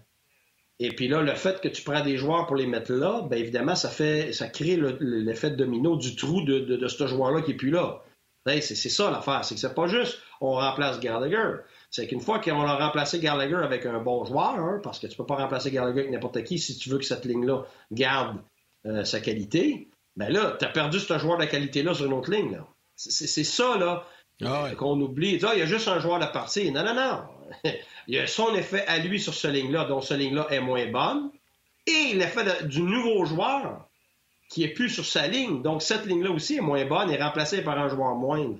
et 0.83 0.91
puis 0.91 1.07
là, 1.07 1.21
le 1.21 1.35
fait 1.35 1.61
que 1.61 1.67
tu 1.67 1.83
prends 1.83 2.03
des 2.03 2.17
joueurs 2.17 2.47
pour 2.47 2.55
les 2.55 2.65
mettre 2.65 2.91
là, 2.91 3.21
bien 3.29 3.37
évidemment, 3.37 3.75
ça 3.75 3.89
fait 3.89 4.33
ça 4.33 4.47
crée 4.47 4.79
l'effet 4.99 5.51
domino 5.51 5.95
du 5.95 6.15
trou 6.15 6.41
de, 6.41 6.59
de 6.59 6.87
ce 6.87 7.07
joueur-là 7.07 7.41
qui 7.41 7.51
n'est 7.51 7.57
plus 7.57 7.69
là. 7.69 8.03
C'est 8.45 8.75
ça 8.89 9.11
l'affaire, 9.11 9.45
c'est 9.45 9.53
que 9.53 9.61
c'est 9.61 9.75
pas 9.75 9.87
juste 9.87 10.19
on 10.39 10.53
remplace 10.53 10.99
Gallagher. 10.99 11.57
C'est 11.91 12.07
qu'une 12.07 12.21
fois 12.21 12.39
qu'on 12.39 12.63
a 12.63 12.75
remplacé 12.75 13.19
Gallagher 13.19 13.57
avec 13.57 13.85
un 13.85 13.99
bon 13.99 14.25
joueur, 14.25 14.55
hein, 14.55 14.79
parce 14.81 14.97
que 14.99 15.05
tu 15.05 15.15
peux 15.15 15.25
pas 15.25 15.35
remplacer 15.35 15.69
Gallagher 15.69 15.99
avec 15.99 16.11
n'importe 16.11 16.43
qui 16.43 16.57
si 16.57 16.75
tu 16.77 16.89
veux 16.89 16.97
que 16.97 17.05
cette 17.05 17.25
ligne-là 17.25 17.63
garde 17.91 18.37
euh, 18.87 19.03
sa 19.03 19.19
qualité, 19.19 19.87
ben 20.15 20.33
là, 20.33 20.55
tu 20.57 20.65
as 20.65 20.69
perdu 20.69 20.99
ce 20.99 21.17
joueur 21.19 21.37
de 21.37 21.45
qualité-là 21.45 21.93
sur 21.93 22.05
une 22.07 22.13
autre 22.13 22.31
ligne. 22.31 22.59
C'est 22.95 23.43
ça 23.43 23.77
là 23.77 24.05
ah 24.43 24.69
qu'on 24.77 24.99
oublie. 24.99 25.39
Ah, 25.43 25.51
il 25.53 25.59
y 25.59 25.61
a 25.61 25.65
juste 25.65 25.87
un 25.87 25.99
joueur 25.99 26.19
de 26.19 26.25
partie. 26.25 26.71
Non, 26.71 26.83
non, 26.83 26.95
non. 26.95 27.71
Il 28.07 28.15
y 28.15 28.19
a 28.19 28.27
son 28.27 28.53
effet 28.55 28.85
à 28.87 28.99
lui 28.99 29.19
sur 29.19 29.33
ce 29.33 29.47
ligne-là, 29.47 29.85
dont 29.85 30.01
ce 30.01 30.13
ligne-là 30.13 30.47
est 30.49 30.59
moins 30.59 30.85
bonne, 30.87 31.29
et 31.87 32.13
l'effet 32.13 32.65
du 32.65 32.81
nouveau 32.81 33.25
joueur 33.25 33.87
qui 34.49 34.63
est 34.63 34.69
plus 34.69 34.89
sur 34.89 35.05
sa 35.05 35.27
ligne. 35.27 35.61
Donc, 35.61 35.81
cette 35.81 36.05
ligne-là 36.05 36.31
aussi 36.31 36.57
est 36.57 36.61
moins 36.61 36.85
bonne 36.85 37.09
et 37.09 37.17
remplacée 37.17 37.61
par 37.61 37.79
un 37.79 37.87
joueur 37.87 38.15
moindre. 38.15 38.57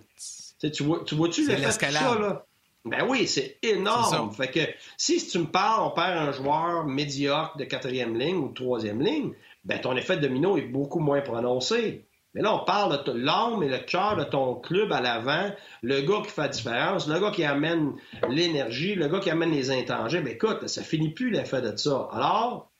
tu 0.59 0.83
vois-tu 0.83 1.05
tu 1.05 1.15
vois 1.15 1.27
l'effet 1.27 1.87
de 1.87 1.91
ça, 1.91 2.17
là? 2.19 2.45
Ben 2.83 3.05
oui, 3.07 3.27
c'est 3.27 3.57
énorme. 3.61 4.33
Fait 4.33 4.49
que 4.49 4.61
si 4.97 5.25
tu 5.27 5.37
me 5.37 5.45
parles, 5.45 5.83
on 5.83 5.91
perd 5.91 6.17
un 6.17 6.31
joueur 6.31 6.85
médiocre 6.85 7.55
de 7.57 7.65
quatrième 7.65 8.17
ligne 8.17 8.37
ou 8.37 8.49
de 8.49 8.53
troisième 8.55 9.01
ligne, 9.01 9.33
ben 9.63 9.79
ton 9.79 9.95
effet 9.95 10.17
de 10.17 10.21
domino 10.21 10.57
est 10.57 10.63
beaucoup 10.63 10.99
moins 10.99 11.21
prononcé. 11.21 12.05
Mais 12.33 12.41
là, 12.41 12.53
on 12.55 12.63
parle 12.63 13.03
de 13.03 13.11
l'âme 13.11 13.61
et 13.61 13.67
le 13.67 13.79
cœur 13.79 14.15
de 14.15 14.23
ton 14.23 14.55
club 14.55 14.91
à 14.93 15.01
l'avant, 15.01 15.51
le 15.81 16.01
gars 16.01 16.21
qui 16.23 16.31
fait 16.31 16.41
la 16.41 16.47
différence, 16.47 17.07
le 17.07 17.19
gars 17.19 17.31
qui 17.31 17.43
amène 17.43 17.93
l'énergie, 18.29 18.95
le 18.95 19.09
gars 19.09 19.19
qui 19.19 19.29
amène 19.29 19.51
les 19.51 19.69
intangibles. 19.69 20.29
Écoute, 20.29 20.67
ça 20.67 20.81
finit 20.81 21.09
plus 21.09 21.29
l'effet 21.29 21.61
de 21.61 21.75
ça. 21.75 22.07
Alors, 22.13 22.71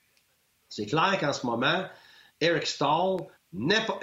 c'est 0.69 0.85
clair 0.85 1.17
qu'en 1.19 1.33
ce 1.33 1.45
moment, 1.45 1.83
Eric 2.39 2.65
Stahl 2.65 3.17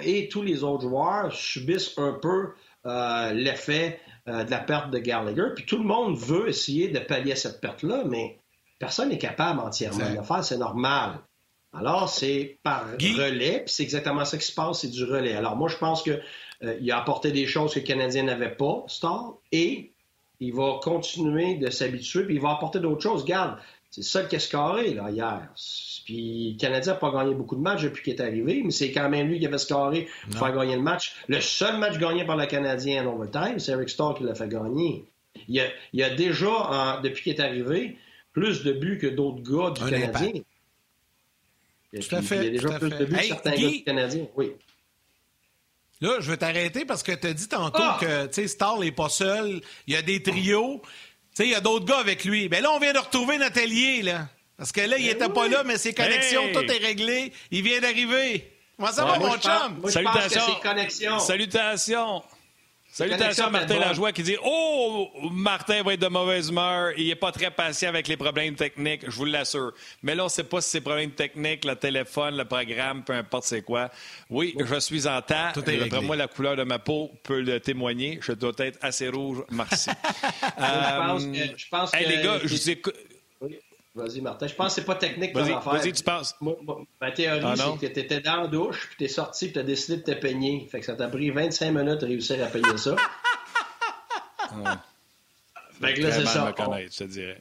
et 0.01 0.29
tous 0.29 0.43
les 0.43 0.63
autres 0.63 0.83
joueurs 0.83 1.33
subissent 1.33 1.97
un 1.97 2.13
peu 2.13 2.53
euh, 2.85 3.33
l'effet 3.33 3.99
euh, 4.27 4.43
de 4.43 4.51
la 4.51 4.59
perte 4.59 4.91
de 4.91 4.99
Gallagher. 4.99 5.47
Puis 5.55 5.65
tout 5.65 5.77
le 5.77 5.83
monde 5.83 6.15
veut 6.17 6.49
essayer 6.49 6.89
de 6.89 6.99
pallier 6.99 7.35
cette 7.35 7.59
perte-là, 7.59 8.03
mais 8.05 8.39
personne 8.77 9.09
n'est 9.09 9.17
capable 9.17 9.59
entièrement 9.59 10.09
de 10.09 10.17
le 10.17 10.23
faire, 10.23 10.43
c'est 10.43 10.57
normal. 10.57 11.19
Alors, 11.73 12.09
c'est 12.09 12.57
par 12.63 12.85
relais, 12.87 13.61
puis 13.65 13.73
c'est 13.73 13.83
exactement 13.83 14.25
ça 14.25 14.37
qui 14.37 14.45
se 14.45 14.53
passe, 14.53 14.81
c'est 14.81 14.89
du 14.89 15.03
relais. 15.03 15.33
Alors, 15.33 15.55
moi, 15.55 15.69
je 15.69 15.77
pense 15.77 16.01
qu'il 16.01 16.21
euh, 16.63 16.91
a 16.91 16.97
apporté 16.97 17.31
des 17.31 17.45
choses 17.45 17.73
que 17.73 17.79
les 17.79 17.85
Canadiens 17.85 18.23
n'avaient 18.23 18.55
pas, 18.55 18.83
Stahl, 18.87 19.33
et 19.51 19.91
il 20.39 20.53
va 20.53 20.79
continuer 20.81 21.55
de 21.55 21.69
s'habituer, 21.69 22.23
puis 22.23 22.35
il 22.35 22.41
va 22.41 22.51
apporter 22.51 22.79
d'autres 22.79 23.03
choses. 23.03 23.21
Regarde, 23.21 23.59
c'est 23.91 24.03
ça 24.03 24.21
le 24.23 24.27
casse 24.27 24.47
carré, 24.47 24.93
là, 24.93 25.11
hier. 25.11 25.47
Puis 26.05 26.53
le 26.53 26.59
Canadien 26.59 26.93
n'a 26.93 26.99
pas 26.99 27.11
gagné 27.11 27.35
beaucoup 27.35 27.55
de 27.55 27.61
matchs 27.61 27.83
depuis 27.83 28.03
qu'il 28.03 28.13
est 28.13 28.21
arrivé, 28.21 28.61
mais 28.63 28.71
c'est 28.71 28.91
quand 28.91 29.09
même 29.09 29.27
lui 29.27 29.39
qui 29.39 29.45
avait 29.45 29.57
scoré 29.59 30.07
pour 30.29 30.39
faire 30.39 30.55
gagner 30.55 30.75
le 30.75 30.81
match. 30.81 31.15
Le 31.27 31.39
seul 31.39 31.77
match 31.77 31.97
gagné 31.99 32.25
par 32.25 32.37
le 32.37 32.47
Canadien 32.47 33.05
en 33.07 33.13
overtime, 33.13 33.59
c'est 33.59 33.73
Eric 33.73 33.89
Starr 33.89 34.15
qui 34.15 34.23
l'a 34.23 34.33
fait 34.33 34.47
gagner. 34.47 35.05
Il 35.47 35.55
y 35.55 35.59
a, 35.59 35.65
il 35.93 35.99
y 35.99 36.03
a 36.03 36.09
déjà, 36.09 36.99
depuis 37.03 37.23
qu'il 37.23 37.33
est 37.33 37.41
arrivé, 37.41 37.97
plus 38.33 38.63
de 38.63 38.73
buts 38.73 38.97
que 38.97 39.07
d'autres 39.07 39.41
gars 39.43 39.71
du 39.71 39.89
Canadien. 39.89 40.41
Tout 41.93 42.15
à 42.15 42.21
fait. 42.21 42.37
Il 42.37 42.43
y 42.43 42.47
a 42.47 42.51
déjà 42.51 42.79
plus 42.79 42.89
de 42.89 43.05
buts 43.05 43.17
certains 43.27 43.51
gars 43.51 43.69
du 43.69 43.83
Canadien. 43.83 44.27
Oui. 44.35 44.51
Là, 46.01 46.17
je 46.19 46.31
vais 46.31 46.37
t'arrêter 46.37 46.85
parce 46.85 47.03
que 47.03 47.11
tu 47.11 47.27
as 47.27 47.33
dit 47.33 47.47
tantôt 47.47 47.81
ah! 47.81 47.99
que 47.99 48.47
Starr 48.47 48.79
n'est 48.79 48.91
pas 48.91 49.09
seul. 49.09 49.61
Il 49.85 49.93
y 49.93 49.97
a 49.97 50.01
des 50.01 50.23
trios. 50.23 50.81
Il 51.39 51.47
y 51.47 51.55
a 51.55 51.61
d'autres 51.61 51.85
gars 51.85 51.99
avec 51.99 52.25
lui. 52.25 52.43
Mais 52.43 52.57
ben 52.57 52.63
là, 52.63 52.71
on 52.71 52.79
vient 52.79 52.93
de 52.93 52.99
retrouver 52.99 53.37
Nathalie, 53.37 54.01
là. 54.01 54.27
Parce 54.57 54.71
que 54.71 54.81
là, 54.81 54.97
il 54.97 55.05
n'était 55.05 55.27
ben 55.27 55.33
pas 55.33 55.47
là, 55.47 55.63
mais 55.63 55.77
ses 55.77 55.93
connexions, 55.93 56.51
tout 56.53 56.69
est 56.69 56.85
réglé. 56.85 57.31
Il 57.49 57.63
vient 57.63 57.79
d'arriver. 57.79 58.51
Comment 58.77 58.91
ça 58.91 59.05
va, 59.05 59.19
mon 59.19 59.37
chum? 59.37 59.89
Salutations. 59.89 61.19
Salutations. 61.19 62.23
Salutations 62.91 63.45
à 63.45 63.49
Martin 63.49 63.79
Lajoie 63.79 64.11
qui 64.11 64.23
dit 64.23 64.35
Oh, 64.43 65.09
Martin 65.31 65.83
va 65.83 65.93
être 65.93 66.01
de 66.01 66.07
mauvaise 66.07 66.49
humeur. 66.49 66.91
Il 66.97 67.07
n'est 67.07 67.15
pas 67.15 67.31
très 67.31 67.51
patient 67.51 67.89
avec 67.89 68.07
les 68.07 68.17
problèmes 68.17 68.55
techniques, 68.55 69.03
je 69.05 69.15
vous 69.15 69.25
l'assure. 69.25 69.73
Mais 70.01 70.15
là, 70.15 70.23
on 70.23 70.25
ne 70.25 70.31
sait 70.31 70.43
pas 70.43 70.59
si 70.59 70.69
c'est 70.71 70.81
problèmes 70.81 71.11
techniques, 71.11 71.65
le 71.65 71.75
téléphone, 71.75 72.35
le 72.35 72.45
programme, 72.45 73.03
peu 73.03 73.13
importe 73.13 73.43
c'est 73.45 73.61
quoi. 73.61 73.89
Oui, 74.29 74.55
je 74.59 74.79
suis 74.79 75.07
en 75.07 75.21
temps. 75.21 75.51
D'après 75.55 76.01
moi, 76.01 76.15
la 76.15 76.27
couleur 76.27 76.55
de 76.55 76.63
ma 76.63 76.79
peau 76.79 77.11
peut 77.23 77.41
le 77.41 77.59
témoigner. 77.59 78.19
Je 78.21 78.31
dois 78.31 78.53
être 78.57 78.79
assez 78.81 79.07
rouge, 79.09 79.43
merci. 79.51 79.89
euh, 79.89 81.19
je 81.57 81.65
pense 81.69 81.91
que. 81.91 81.97
Hey, 81.97 82.07
les 82.07 82.23
gars, 82.23 82.39
je 82.43 82.47
vous 82.47 82.69
écoute. 82.69 82.95
Vas-y, 83.99 84.21
Martin. 84.21 84.47
Je 84.47 84.55
pense 84.55 84.67
que 84.67 84.81
c'est 84.81 84.85
pas 84.85 84.95
technique 84.95 85.33
vas-y, 85.33 85.51
Vas-y, 85.51 85.93
tu 85.93 86.03
penses. 86.03 86.35
ma 87.01 87.11
théorie, 87.11 87.41
ah, 87.43 87.55
c'est 87.55 87.87
que 87.87 87.93
tu 87.93 87.99
étais 87.99 88.19
dans 88.21 88.43
la 88.43 88.47
douche, 88.47 88.87
puis 88.87 88.95
tu 88.99 89.03
es 89.05 89.07
sorti, 89.07 89.45
puis 89.45 89.53
tu 89.53 89.59
as 89.59 89.63
décidé 89.63 89.97
de 89.97 90.03
te 90.03 90.11
peigner. 90.19 90.67
Fait 90.71 90.79
que 90.79 90.85
ça 90.85 90.95
t'a 90.95 91.07
pris 91.07 91.29
25 91.29 91.71
minutes 91.71 92.01
de 92.01 92.05
réussir 92.05 92.43
à 92.43 92.47
payer 92.47 92.77
ça. 92.77 92.95
Fait 95.79 95.93
que 95.93 96.01
là, 96.01 96.11
c'est 96.11 96.25
ça. 96.25 96.45
me 96.45 96.51
connaître, 96.51 96.93
je 96.93 96.99
te 96.99 97.03
dirais. 97.05 97.37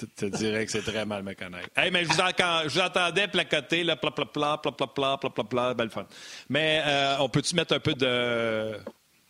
Je 0.00 0.06
te 0.06 0.26
dirais 0.26 0.64
que 0.64 0.70
c'est 0.70 0.82
très 0.82 1.04
mal 1.04 1.22
me 1.22 1.34
connaître. 1.34 1.68
Hey, 1.76 1.90
mais 1.90 2.04
je 2.04 2.08
vous, 2.08 2.14
je 2.14 2.68
vous 2.68 2.80
entendais 2.80 3.26
placoter, 3.26 3.82
là, 3.82 3.96
pla, 3.96 4.12
pla, 4.12 4.26
pla, 4.26 4.58
pla, 4.62 4.72
pla, 4.72 4.86
pla, 4.86 5.18
pla, 5.18 5.30
pla, 5.30 5.44
pla, 5.44 5.74
belle 5.74 5.90
fun. 5.90 6.06
Mais 6.48 6.82
euh, 6.86 7.16
on 7.18 7.28
peut-tu 7.28 7.56
mettre 7.56 7.74
un 7.74 7.80
peu 7.80 7.94
de 7.94 8.78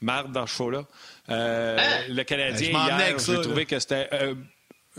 marde 0.00 0.32
dans 0.32 0.46
ce 0.46 0.54
show-là? 0.54 0.84
Euh, 1.30 1.78
hein? 1.78 2.04
Le 2.08 2.22
Canadien, 2.22 2.70
hier, 2.70 3.18
j'ai 3.18 3.40
trouvé 3.40 3.64
que 3.66 3.78
c'était... 3.78 4.08
Euh, 4.12 4.34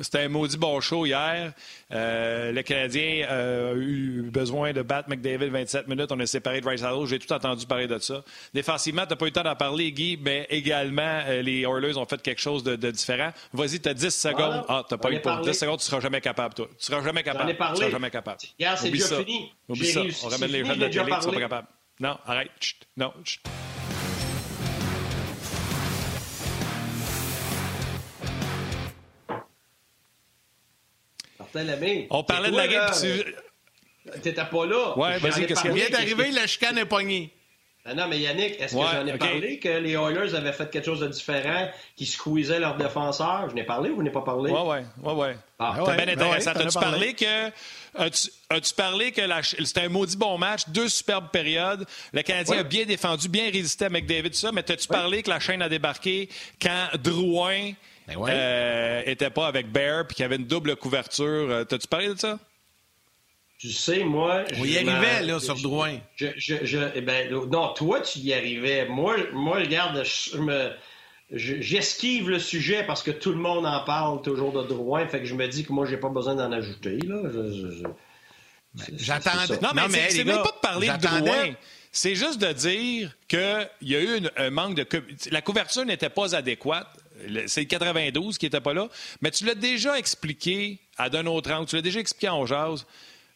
c'était 0.02 0.20
un 0.20 0.30
maudit 0.30 0.58
bon 0.58 0.80
show 0.82 1.06
hier. 1.06 1.54
Euh, 1.92 2.52
le 2.52 2.62
Canadien 2.62 3.28
a 3.28 3.74
eu 3.74 4.30
besoin 4.32 4.74
de 4.74 4.82
battre 4.82 5.10
McDavid 5.10 5.50
27 5.50 5.88
minutes. 5.88 6.12
On 6.12 6.20
a 6.20 6.26
séparé 6.26 6.62
de 6.62 6.68
Rice 6.68 6.84
Hall. 6.84 7.08
J'ai 7.08 7.20
tout 7.20 7.32
entendu 7.32 7.66
parler 7.66 7.88
de 7.88 7.98
ça. 8.00 8.24
Défensivement, 8.54 9.04
tu 9.04 9.10
n'as 9.10 9.16
pas 9.16 9.26
eu 9.26 9.30
le 9.30 9.34
temps 9.34 9.44
d'en 9.44 9.56
parler, 9.56 9.92
Guy, 9.92 10.20
mais 10.22 10.48
également, 10.50 11.24
les 11.42 11.62
Oilers 11.62 11.98
ont 11.98 12.06
fait 12.06 12.22
quelque 12.22 12.42
chose 12.42 12.64
de, 12.64 12.76
différent. 12.92 13.32
Vas-y, 13.54 13.80
tu 13.80 13.90
as 13.90 13.94
10 13.94 14.10
secondes. 14.10 14.66
Ah, 14.68 14.84
tu 14.88 14.94
n'as 14.94 14.98
pas 14.98 15.12
eu 15.12 15.20
pour 15.20 15.38
10 15.40 15.54
secondes, 15.54 15.80
tu 15.80 15.86
ne 15.86 15.90
seras 15.90 16.02
jamais 16.02 16.22
capable, 16.22 16.54
toi. 16.54 16.68
Tu 16.68 16.76
ne 16.76 16.82
seras 16.82 17.04
jamais 17.04 17.24
capable. 17.24 17.52
Tu 17.52 17.78
seras 17.78 17.90
jamais 17.90 18.10
capable. 18.10 18.40
Hier, 18.58 18.78
c'est 18.78 18.90
déjà 18.90 19.18
fini. 19.18 19.52
Oublie 19.68 19.86
ça. 19.88 20.02
On 20.24 20.30
ramène 20.30 20.52
les 20.52 20.66
gens 20.66 20.76
de 20.76 20.82
la 20.82 20.90
télé, 20.90 21.04
tu 21.06 21.10
ne 21.10 21.22
seras 21.22 21.32
pas 21.34 21.40
capable. 21.40 21.68
Non, 22.00 22.18
arrête. 22.26 22.50
Non. 22.96 23.14
On 32.10 32.24
parlait 32.24 32.52
de 32.52 32.58
la 32.58 32.68
game. 32.68 32.92
Tu 33.00 34.22
T'étais 34.22 34.44
pas 34.44 34.66
là. 34.66 34.98
Ouais, 34.98 35.18
vas-y, 35.20 35.46
qu'est-ce 35.46 35.62
qui 35.62 35.70
vient 35.70 35.90
d'arriver? 35.90 36.32
La 36.32 36.48
chicane 36.48 36.78
est 36.78 36.86
pognée. 36.86 37.32
Ah 37.86 37.94
non, 37.94 38.08
mais 38.08 38.20
Yannick, 38.20 38.60
est-ce 38.60 38.76
que 38.76 38.82
j'en 38.82 39.08
ai 39.08 39.18
parlé 39.18 39.58
que 39.58 39.70
les 39.70 39.94
Oilers 39.94 40.36
avaient 40.36 40.52
fait 40.54 40.70
quelque 40.70 40.86
chose 40.86 41.00
de 41.00 41.08
différent, 41.08 41.70
qui 41.96 42.06
squeezaient 42.06 42.60
leurs 42.60 42.76
défenseurs? 42.76 43.50
Je 43.50 43.56
n'ai 43.56 43.64
parlé 43.64 43.90
ou 43.90 43.96
vous 43.96 44.04
n'ai 44.04 44.12
pas 44.12 44.22
parlé? 44.22 44.52
Oui, 44.52 44.60
oui, 44.64 44.78
oui, 45.02 45.14
oui. 45.16 45.28
Ah, 45.58 45.76
bien 45.96 46.08
intéressant. 46.08 46.52
As-tu 46.52 46.78
parlé? 46.78 47.14
que, 47.14 47.48
as-tu, 47.98 48.74
parlé 48.76 49.12
que 49.12 49.22
c'était 49.44 49.82
un 49.82 49.90
maudit 49.90 50.18
bon 50.18 50.38
match, 50.38 50.64
deux 50.68 50.90
superbes 50.90 51.30
périodes. 51.32 51.86
Le 52.12 52.22
Canadien 52.22 52.60
a 52.60 52.64
bien 52.64 52.86
défendu, 52.86 53.30
bien 53.30 53.50
résisté 53.50 53.90
McDavid, 53.90 54.32
tout 54.32 54.38
ça, 54.38 54.52
mais 54.52 54.70
as-tu 54.70 54.88
parlé 54.88 55.24
que 55.24 55.30
la 55.30 55.40
chaîne 55.40 55.62
a 55.62 55.70
débarqué 55.70 56.30
quand 56.62 56.90
Drouin 57.02 57.72
n'était 58.10 59.26
ben 59.26 59.30
pas 59.32 59.48
avec 59.48 59.72
Bear 59.72 60.06
puis 60.08 60.16
qu'il 60.16 60.24
y 60.24 60.26
avait 60.26 60.38
une 60.38 60.48
double 60.48 60.76
couverture? 60.76 61.50
Euh, 61.50 61.64
t'as-tu 61.64 61.88
parlé 61.88 62.10
de 62.10 62.20
ça? 62.20 62.40
Tu 63.60 63.72
sais, 63.72 64.04
moi. 64.06 64.46
On 64.58 64.64
y 64.64 64.78
arrivait, 64.78 65.24
là, 65.24 65.40
sur 65.40 65.56
Drouin. 65.56 65.98
Je, 66.16 66.28
je, 66.38 66.78
eh 66.96 67.02
ben, 67.02 67.30
non, 67.52 67.74
toi, 67.74 68.00
tu 68.00 68.20
y 68.20 68.34
arrivais. 68.34 68.88
Moi, 68.88 69.18
moi 69.34 69.58
regarde, 69.58 70.04
je 70.04 70.38
me. 70.38 70.72
J'esquive 71.32 72.30
le 72.30 72.40
sujet 72.40 72.84
parce 72.84 73.04
que 73.04 73.12
tout 73.12 73.32
le 73.32 73.38
monde 73.38 73.66
en 73.66 73.84
parle 73.84 74.22
toujours 74.24 74.52
de 74.52 74.68
Drouin, 74.68 75.06
fait 75.08 75.20
que 75.20 75.26
je 75.26 75.36
me 75.36 75.48
dis 75.48 75.64
que 75.64 75.72
moi, 75.72 75.86
j'ai 75.86 75.98
pas 75.98 76.10
besoin 76.10 76.36
d'en 76.36 76.52
ajouter. 76.52 76.98
Là. 77.06 77.22
J'attendais. 78.98 79.60
Non, 79.62 79.70
mais 79.92 80.10
c'est 80.10 80.24
même 80.24 80.38
pas 80.38 80.52
de 80.52 80.62
parler 80.62 80.88
de 80.88 80.98
Drouin. 80.98 81.54
C'est 81.92 82.16
juste 82.16 82.40
de 82.40 82.52
dire 82.54 83.16
qu'il 83.28 83.70
y 83.82 83.96
a 83.96 84.02
eu 84.02 84.22
un 84.38 84.50
manque 84.52 84.76
de. 84.76 84.88
La 85.32 85.42
couverture 85.42 85.86
n'était 85.86 86.10
pas 86.10 86.36
adéquate. 86.36 86.88
C'est 87.48 87.62
le 87.62 87.68
92 87.68 88.38
qui 88.38 88.46
n'était 88.46 88.62
pas 88.62 88.74
là. 88.74 88.88
Mais 89.22 89.32
tu 89.32 89.46
l'as 89.46 89.56
déjà 89.56 89.98
expliqué 89.98 90.80
à 90.98 91.10
d'un 91.10 91.26
autre 91.26 91.52
angle. 91.52 91.68
Tu 91.68 91.76
l'as 91.76 91.82
déjà 91.82 92.00
expliqué 92.00 92.30
en 92.30 92.46
jazz. 92.46 92.86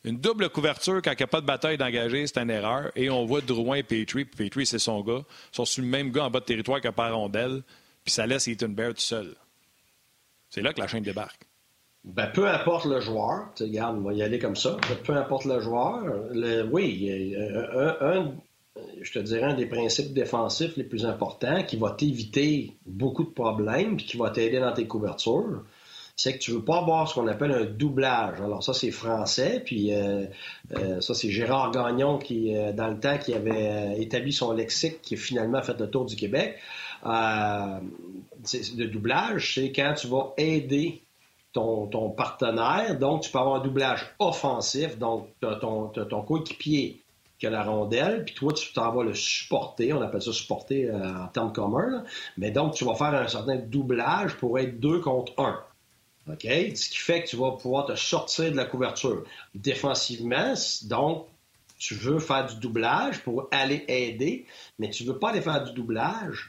Une 0.05 0.17
double 0.17 0.49
couverture 0.49 1.01
quand 1.01 1.11
il 1.11 1.17
n'y 1.17 1.23
a 1.23 1.27
pas 1.27 1.39
de 1.39 1.45
bataille 1.45 1.77
d'engagé, 1.77 2.27
c'est 2.27 2.37
une 2.39 2.49
erreur. 2.49 2.91
Et 2.95 3.09
on 3.09 3.25
voit 3.25 3.39
Drouin 3.39 3.77
et 3.77 3.83
Petrie, 3.83 4.25
puis 4.25 4.49
Petrie, 4.49 4.65
c'est 4.65 4.79
son 4.79 5.01
gars, 5.01 5.23
sont 5.51 5.63
sur 5.63 5.81
le 5.81 5.87
même 5.87 6.11
gars 6.11 6.25
en 6.25 6.29
bas 6.29 6.41
de 6.41 6.45
territoire 6.45 6.81
que 6.81 6.89
par 6.89 7.15
rondelle, 7.15 7.63
puis 8.03 8.13
ça 8.13 8.27
laisse 8.27 8.47
Ethan 8.49 8.69
Bear 8.69 8.91
seul. 8.97 9.33
C'est 10.49 10.61
là 10.61 10.73
que 10.73 10.81
la 10.81 10.87
chaîne 10.87 11.03
débarque. 11.03 11.47
Ben, 12.03 12.27
peu 12.27 12.49
importe 12.49 12.85
le 12.85 12.99
joueur, 12.99 13.53
regarde, 13.57 13.97
on 13.97 14.01
va 14.01 14.13
y 14.13 14.21
aller 14.21 14.39
comme 14.39 14.57
ça. 14.57 14.75
Peu 15.05 15.15
importe 15.15 15.45
le 15.45 15.61
joueur, 15.61 16.03
oui, 16.69 17.33
un, 18.01 18.33
je 19.01 19.11
te 19.11 19.19
dirais 19.19 19.43
un 19.43 19.53
des 19.53 19.65
principes 19.65 20.13
défensifs 20.13 20.75
les 20.77 20.83
plus 20.83 21.05
importants 21.05 21.63
qui 21.63 21.77
va 21.77 21.91
t'éviter 21.91 22.73
beaucoup 22.85 23.23
de 23.23 23.29
problèmes 23.29 23.97
puis 23.97 24.05
qui 24.05 24.17
va 24.17 24.29
t'aider 24.29 24.59
dans 24.59 24.73
tes 24.73 24.87
couvertures 24.87 25.63
c'est 26.15 26.33
que 26.33 26.39
tu 26.39 26.51
veux 26.51 26.63
pas 26.63 26.77
avoir 26.77 27.07
ce 27.07 27.15
qu'on 27.15 27.27
appelle 27.27 27.51
un 27.51 27.65
doublage. 27.65 28.39
Alors 28.39 28.63
ça, 28.63 28.73
c'est 28.73 28.91
français, 28.91 29.61
puis 29.65 29.93
euh, 29.93 30.25
euh, 30.75 31.01
ça, 31.01 31.13
c'est 31.13 31.29
Gérard 31.29 31.71
Gagnon 31.71 32.19
qui, 32.19 32.55
euh, 32.55 32.71
dans 32.71 32.87
le 32.87 32.99
temps, 32.99 33.17
qui 33.17 33.33
avait 33.33 33.99
établi 33.99 34.31
son 34.31 34.53
lexique, 34.53 35.01
qui 35.01 35.15
a 35.15 35.17
finalement 35.17 35.61
fait 35.61 35.79
le 35.79 35.89
tour 35.89 36.05
du 36.05 36.15
Québec. 36.15 36.59
le 37.03 38.85
doublage, 38.85 39.55
c'est 39.55 39.71
quand 39.71 39.93
tu 39.95 40.07
vas 40.07 40.33
aider 40.37 41.01
ton, 41.51 41.87
partenaire, 42.15 42.97
donc 42.99 43.21
tu 43.21 43.31
peux 43.31 43.39
avoir 43.39 43.55
un 43.55 43.63
doublage 43.63 44.05
offensif, 44.19 44.97
donc 44.97 45.29
ton 45.39 46.21
coéquipier 46.21 47.02
la 47.47 47.63
rondelle, 47.63 48.25
puis 48.25 48.35
toi, 48.35 48.53
tu 48.53 48.73
t'en 48.73 48.91
vas 48.91 49.03
le 49.03 49.13
supporter, 49.13 49.93
on 49.93 50.01
appelle 50.01 50.21
ça 50.21 50.31
supporter 50.33 50.89
en 50.91 51.27
termes 51.27 51.53
communs, 51.53 52.03
mais 52.37 52.51
donc 52.51 52.73
tu 52.75 52.85
vas 52.85 52.95
faire 52.95 53.13
un 53.13 53.27
certain 53.27 53.57
doublage 53.57 54.35
pour 54.35 54.59
être 54.59 54.79
deux 54.79 54.99
contre 54.99 55.33
un. 55.39 55.59
OK? 56.29 56.41
Ce 56.41 56.89
qui 56.89 56.97
fait 56.97 57.23
que 57.23 57.29
tu 57.29 57.35
vas 57.35 57.51
pouvoir 57.51 57.85
te 57.85 57.95
sortir 57.95 58.51
de 58.51 58.55
la 58.55 58.65
couverture. 58.65 59.23
Défensivement, 59.55 60.53
donc, 60.83 61.27
tu 61.77 61.95
veux 61.95 62.19
faire 62.19 62.45
du 62.45 62.55
doublage 62.55 63.19
pour 63.23 63.49
aller 63.51 63.83
aider, 63.87 64.45
mais 64.79 64.89
tu 64.89 65.03
ne 65.03 65.11
veux 65.11 65.19
pas 65.19 65.31
aller 65.31 65.41
faire 65.41 65.63
du 65.63 65.73
doublage 65.73 66.47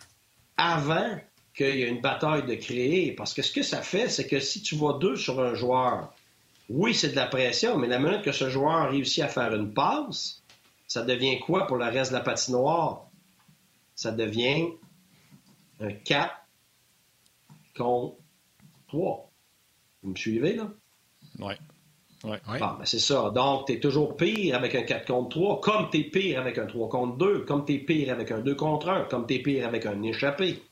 avant 0.56 1.18
qu'il 1.56 1.74
y 1.74 1.82
ait 1.82 1.88
une 1.88 2.00
bataille 2.00 2.44
de 2.44 2.54
créer. 2.54 3.12
Parce 3.12 3.34
que 3.34 3.42
ce 3.42 3.50
que 3.50 3.62
ça 3.62 3.82
fait, 3.82 4.08
c'est 4.08 4.28
que 4.28 4.38
si 4.38 4.62
tu 4.62 4.76
vois 4.76 4.98
deux 5.00 5.16
sur 5.16 5.40
un 5.40 5.54
joueur, 5.54 6.12
oui, 6.68 6.94
c'est 6.94 7.10
de 7.10 7.16
la 7.16 7.26
pression, 7.26 7.76
mais 7.76 7.88
la 7.88 7.98
minute 7.98 8.22
que 8.22 8.32
ce 8.32 8.48
joueur 8.48 8.90
réussit 8.90 9.24
à 9.24 9.28
faire 9.28 9.52
une 9.54 9.74
passe, 9.74 10.40
ça 10.94 11.02
devient 11.02 11.40
quoi 11.40 11.66
pour 11.66 11.76
le 11.76 11.86
reste 11.86 12.12
de 12.12 12.16
la 12.16 12.22
patinoire? 12.22 13.08
Ça 13.96 14.12
devient 14.12 14.68
un 15.80 15.90
4 15.90 16.32
contre 17.76 18.14
3. 18.86 19.28
Vous 20.04 20.10
me 20.10 20.14
suivez, 20.14 20.54
là? 20.54 20.70
Oui. 21.40 21.54
Ouais. 22.22 22.38
ben 22.46 22.78
c'est 22.84 23.00
ça. 23.00 23.32
Donc, 23.34 23.66
tu 23.66 23.72
es 23.72 23.80
toujours 23.80 24.16
pire 24.16 24.54
avec 24.54 24.76
un 24.76 24.82
4 24.82 25.04
contre 25.08 25.30
3, 25.30 25.60
comme 25.62 25.90
tu 25.90 25.98
es 25.98 26.04
pire 26.04 26.38
avec 26.38 26.58
un 26.58 26.66
3 26.66 26.88
contre 26.88 27.16
2, 27.16 27.40
comme 27.40 27.64
tu 27.64 27.74
es 27.74 27.78
pire 27.78 28.12
avec 28.12 28.30
un 28.30 28.38
2 28.38 28.54
contre 28.54 28.88
1, 28.88 29.06
comme 29.06 29.26
tu 29.26 29.34
es 29.34 29.38
pire 29.40 29.66
avec 29.66 29.86
un 29.86 30.00
échappé. 30.04 30.62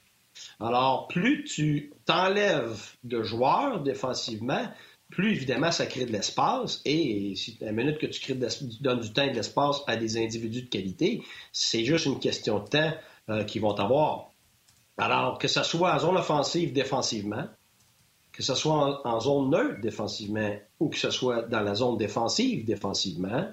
Alors, 0.61 1.09
plus 1.09 1.43
tu 1.43 1.93
t'enlèves 2.05 2.93
de 3.03 3.25
joueurs 3.25 3.81
défensivement, 3.81 4.69
plus 5.13 5.33
évidemment 5.33 5.71
ça 5.71 5.87
crée 5.87 6.07
de 6.07 6.13
l'espace. 6.13 6.81
Et 6.85 7.35
si 7.37 7.57
la 7.61 7.73
minute 7.73 7.99
que 7.99 8.07
tu, 8.07 8.21
crées 8.21 8.37
tu 8.37 8.65
donnes 8.81 9.01
du 9.01 9.13
temps 9.13 9.23
et 9.23 9.31
de 9.31 9.37
l'espace 9.37 9.83
à 9.87 9.97
des 9.97 10.17
individus 10.17 10.63
de 10.63 10.69
qualité, 10.69 11.23
c'est 11.53 11.85
juste 11.85 12.07
une 12.07 12.19
question 12.19 12.59
de 12.59 12.69
temps 12.69 12.93
euh, 13.29 13.45
qu'ils 13.45 13.63
vont 13.63 13.75
avoir. 13.79 14.31
Alors, 14.99 15.39
que 15.39 15.49
ce 15.49 15.63
soit 15.63 15.95
en 15.95 15.99
zone 15.99 16.17
offensive, 16.17 16.73
défensivement, 16.73 17.47
que 18.33 18.43
ce 18.43 18.55
soit 18.55 19.07
en, 19.07 19.21
zone 19.21 19.51
neutre 19.51 19.81
défensivement 19.81 20.57
ou 20.81 20.89
que 20.89 20.99
ce 20.99 21.11
soit 21.11 21.43
dans 21.43 21.61
la 21.61 21.75
zone 21.75 21.99
défensive 21.99 22.65
défensivement, 22.65 23.47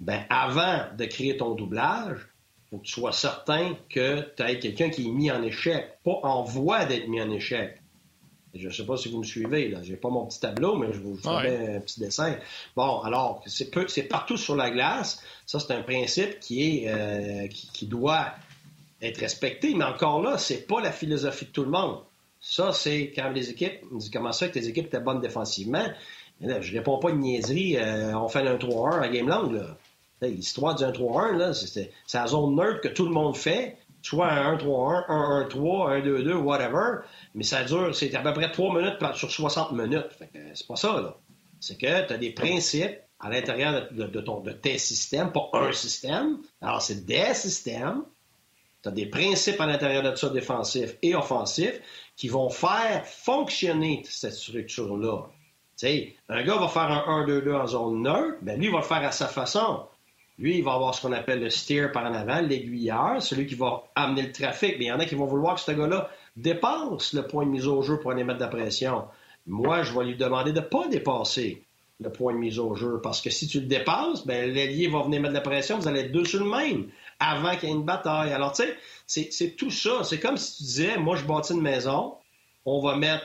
ben 0.00 0.24
avant 0.30 0.86
de 0.96 1.04
créer 1.04 1.36
ton 1.36 1.54
doublage, 1.54 2.18
il 2.18 2.70
faut 2.70 2.78
que 2.78 2.86
tu 2.86 2.92
sois 2.92 3.12
certain 3.12 3.76
que 3.88 4.34
tu 4.36 4.42
as 4.42 4.54
quelqu'un 4.56 4.90
qui 4.90 5.06
est 5.06 5.10
mis 5.10 5.30
en 5.30 5.42
échec, 5.42 5.98
pas 6.02 6.18
en 6.22 6.42
voie 6.42 6.84
d'être 6.86 7.08
mis 7.08 7.20
en 7.20 7.30
échec. 7.30 7.80
Je 8.58 8.68
ne 8.68 8.72
sais 8.72 8.84
pas 8.84 8.96
si 8.96 9.10
vous 9.10 9.18
me 9.18 9.24
suivez, 9.24 9.68
là. 9.68 9.80
J'ai 9.82 9.96
pas 9.96 10.08
mon 10.08 10.26
petit 10.26 10.40
tableau, 10.40 10.76
mais 10.76 10.92
je 10.92 10.98
vous 10.98 11.16
ferai 11.16 11.76
un 11.76 11.80
petit 11.80 12.00
dessin. 12.00 12.36
Bon, 12.74 13.00
alors, 13.00 13.42
c'est 13.46 14.02
partout 14.08 14.36
sur 14.36 14.56
la 14.56 14.70
glace. 14.70 15.22
Ça, 15.46 15.60
c'est 15.60 15.72
un 15.72 15.82
principe 15.82 16.40
qui 16.40 16.84
est 16.84 16.88
euh, 16.88 17.48
qui, 17.48 17.86
doit 17.86 18.32
être 19.02 19.18
respecté, 19.18 19.74
mais 19.74 19.84
encore 19.84 20.22
là, 20.22 20.38
c'est 20.38 20.66
pas 20.66 20.80
la 20.80 20.92
philosophie 20.92 21.46
de 21.46 21.50
tout 21.50 21.64
le 21.64 21.70
monde. 21.70 21.98
Ça, 22.40 22.72
c'est 22.72 23.12
quand 23.14 23.30
les 23.30 23.50
équipes, 23.50 23.80
on 23.92 23.96
dit 23.96 24.10
comment 24.10 24.32
ça 24.32 24.48
que 24.48 24.54
tes 24.54 24.68
équipes 24.68 24.86
étaient 24.86 25.00
bonnes 25.00 25.20
défensivement. 25.20 25.86
Là, 26.40 26.60
je 26.60 26.72
réponds 26.72 26.98
pas 26.98 27.10
une 27.10 27.20
niaiserie, 27.20 27.76
euh, 27.76 28.16
on 28.16 28.28
fait 28.28 28.46
un 28.46 28.56
3-1 28.56 29.00
à 29.00 29.08
game 29.08 29.28
long. 29.28 29.50
L'histoire 30.22 30.74
du 30.74 30.82
1-3-1, 30.82 31.52
c'est 31.52 31.92
la 32.14 32.26
zone 32.26 32.56
neutre 32.56 32.80
que 32.80 32.88
tout 32.88 33.04
le 33.04 33.12
monde 33.12 33.36
fait, 33.36 33.76
soit 34.06 34.30
un 34.30 34.56
1-3-1, 34.56 35.48
1-1-3, 35.48 36.02
1-2-2, 36.02 36.34
whatever, 36.34 36.98
mais 37.34 37.44
ça 37.44 37.64
dure, 37.64 37.94
c'est 37.94 38.14
à 38.14 38.20
peu 38.20 38.32
près 38.32 38.50
3 38.50 38.74
minutes 38.74 38.98
sur 39.14 39.30
60 39.30 39.72
minutes. 39.72 40.06
C'est 40.54 40.66
pas 40.66 40.76
ça, 40.76 41.00
là. 41.00 41.16
C'est 41.60 41.78
que 41.78 42.06
tu 42.06 42.12
as 42.12 42.18
des 42.18 42.30
principes 42.30 42.98
à 43.18 43.30
l'intérieur 43.30 43.88
de, 43.90 44.52
tes 44.52 44.78
systèmes, 44.78 45.32
pas 45.32 45.48
un 45.54 45.72
système. 45.72 46.38
Alors, 46.60 46.82
c'est 46.82 47.04
des 47.06 47.34
systèmes. 47.34 48.04
Tu 48.82 48.88
as 48.88 48.92
des 48.92 49.06
principes 49.06 49.60
à 49.60 49.66
l'intérieur 49.66 50.02
de 50.02 50.14
ça, 50.14 50.28
défensifs 50.28 50.96
et 51.02 51.14
offensifs, 51.14 51.80
qui 52.16 52.28
vont 52.28 52.50
faire 52.50 53.06
fonctionner 53.06 54.02
cette 54.08 54.34
structure-là. 54.34 55.22
un 56.28 56.42
gars 56.44 56.56
va 56.56 56.68
faire 56.68 57.08
un 57.08 57.26
1-2-2 57.26 57.54
en 57.54 57.66
zone 57.66 58.02
neutre, 58.02 58.36
ben 58.42 58.58
lui, 58.58 58.66
il 58.66 58.72
va 58.72 58.78
le 58.78 58.84
faire 58.84 59.04
à 59.04 59.12
sa 59.12 59.26
façon. 59.26 59.86
Lui, 60.38 60.58
il 60.58 60.64
va 60.64 60.74
avoir 60.74 60.94
ce 60.94 61.02
qu'on 61.02 61.12
appelle 61.12 61.40
le 61.40 61.50
steer 61.50 61.90
par 61.92 62.04
en 62.04 62.12
avant, 62.12 62.40
l'aiguilleur, 62.40 63.22
celui 63.22 63.46
qui 63.46 63.54
va 63.54 63.84
amener 63.94 64.22
le 64.22 64.32
trafic. 64.32 64.76
Mais 64.78 64.86
il 64.86 64.88
y 64.88 64.92
en 64.92 65.00
a 65.00 65.06
qui 65.06 65.14
vont 65.14 65.26
vouloir 65.26 65.54
que 65.54 65.60
ce 65.62 65.72
gars-là 65.72 66.10
dépasse 66.36 67.14
le 67.14 67.26
point 67.26 67.46
de 67.46 67.50
mise 67.50 67.66
au 67.66 67.80
jeu 67.82 67.98
pour 67.98 68.10
aller 68.10 68.24
mettre 68.24 68.38
de 68.38 68.44
la 68.44 68.50
pression. 68.50 69.04
Moi, 69.46 69.82
je 69.82 69.96
vais 69.96 70.04
lui 70.04 70.16
demander 70.16 70.52
de 70.52 70.60
ne 70.60 70.64
pas 70.64 70.88
dépasser 70.88 71.62
le 72.00 72.12
point 72.12 72.34
de 72.34 72.38
mise 72.38 72.58
au 72.58 72.74
jeu. 72.74 73.00
Parce 73.02 73.22
que 73.22 73.30
si 73.30 73.46
tu 73.48 73.60
le 73.60 73.66
dépasses, 73.66 74.26
ben, 74.26 74.52
l'ailier 74.52 74.88
va 74.88 75.02
venir 75.02 75.20
mettre 75.20 75.32
de 75.32 75.38
la 75.38 75.42
pression, 75.42 75.78
vous 75.78 75.88
allez 75.88 76.00
être 76.00 76.12
deux 76.12 76.24
sur 76.24 76.44
le 76.44 76.50
même 76.50 76.88
avant 77.18 77.56
qu'il 77.56 77.68
y 77.68 77.72
ait 77.72 77.74
une 77.74 77.84
bataille. 77.84 78.32
Alors, 78.32 78.52
tu 78.52 78.64
sais, 79.06 79.28
c'est 79.30 79.56
tout 79.56 79.70
ça. 79.70 80.04
C'est 80.04 80.20
comme 80.20 80.36
si 80.36 80.58
tu 80.58 80.62
disais, 80.64 80.98
moi, 80.98 81.16
je 81.16 81.24
bâtis 81.24 81.54
une 81.54 81.62
maison, 81.62 82.14
on 82.66 82.82
va 82.82 82.96
mettre 82.96 83.24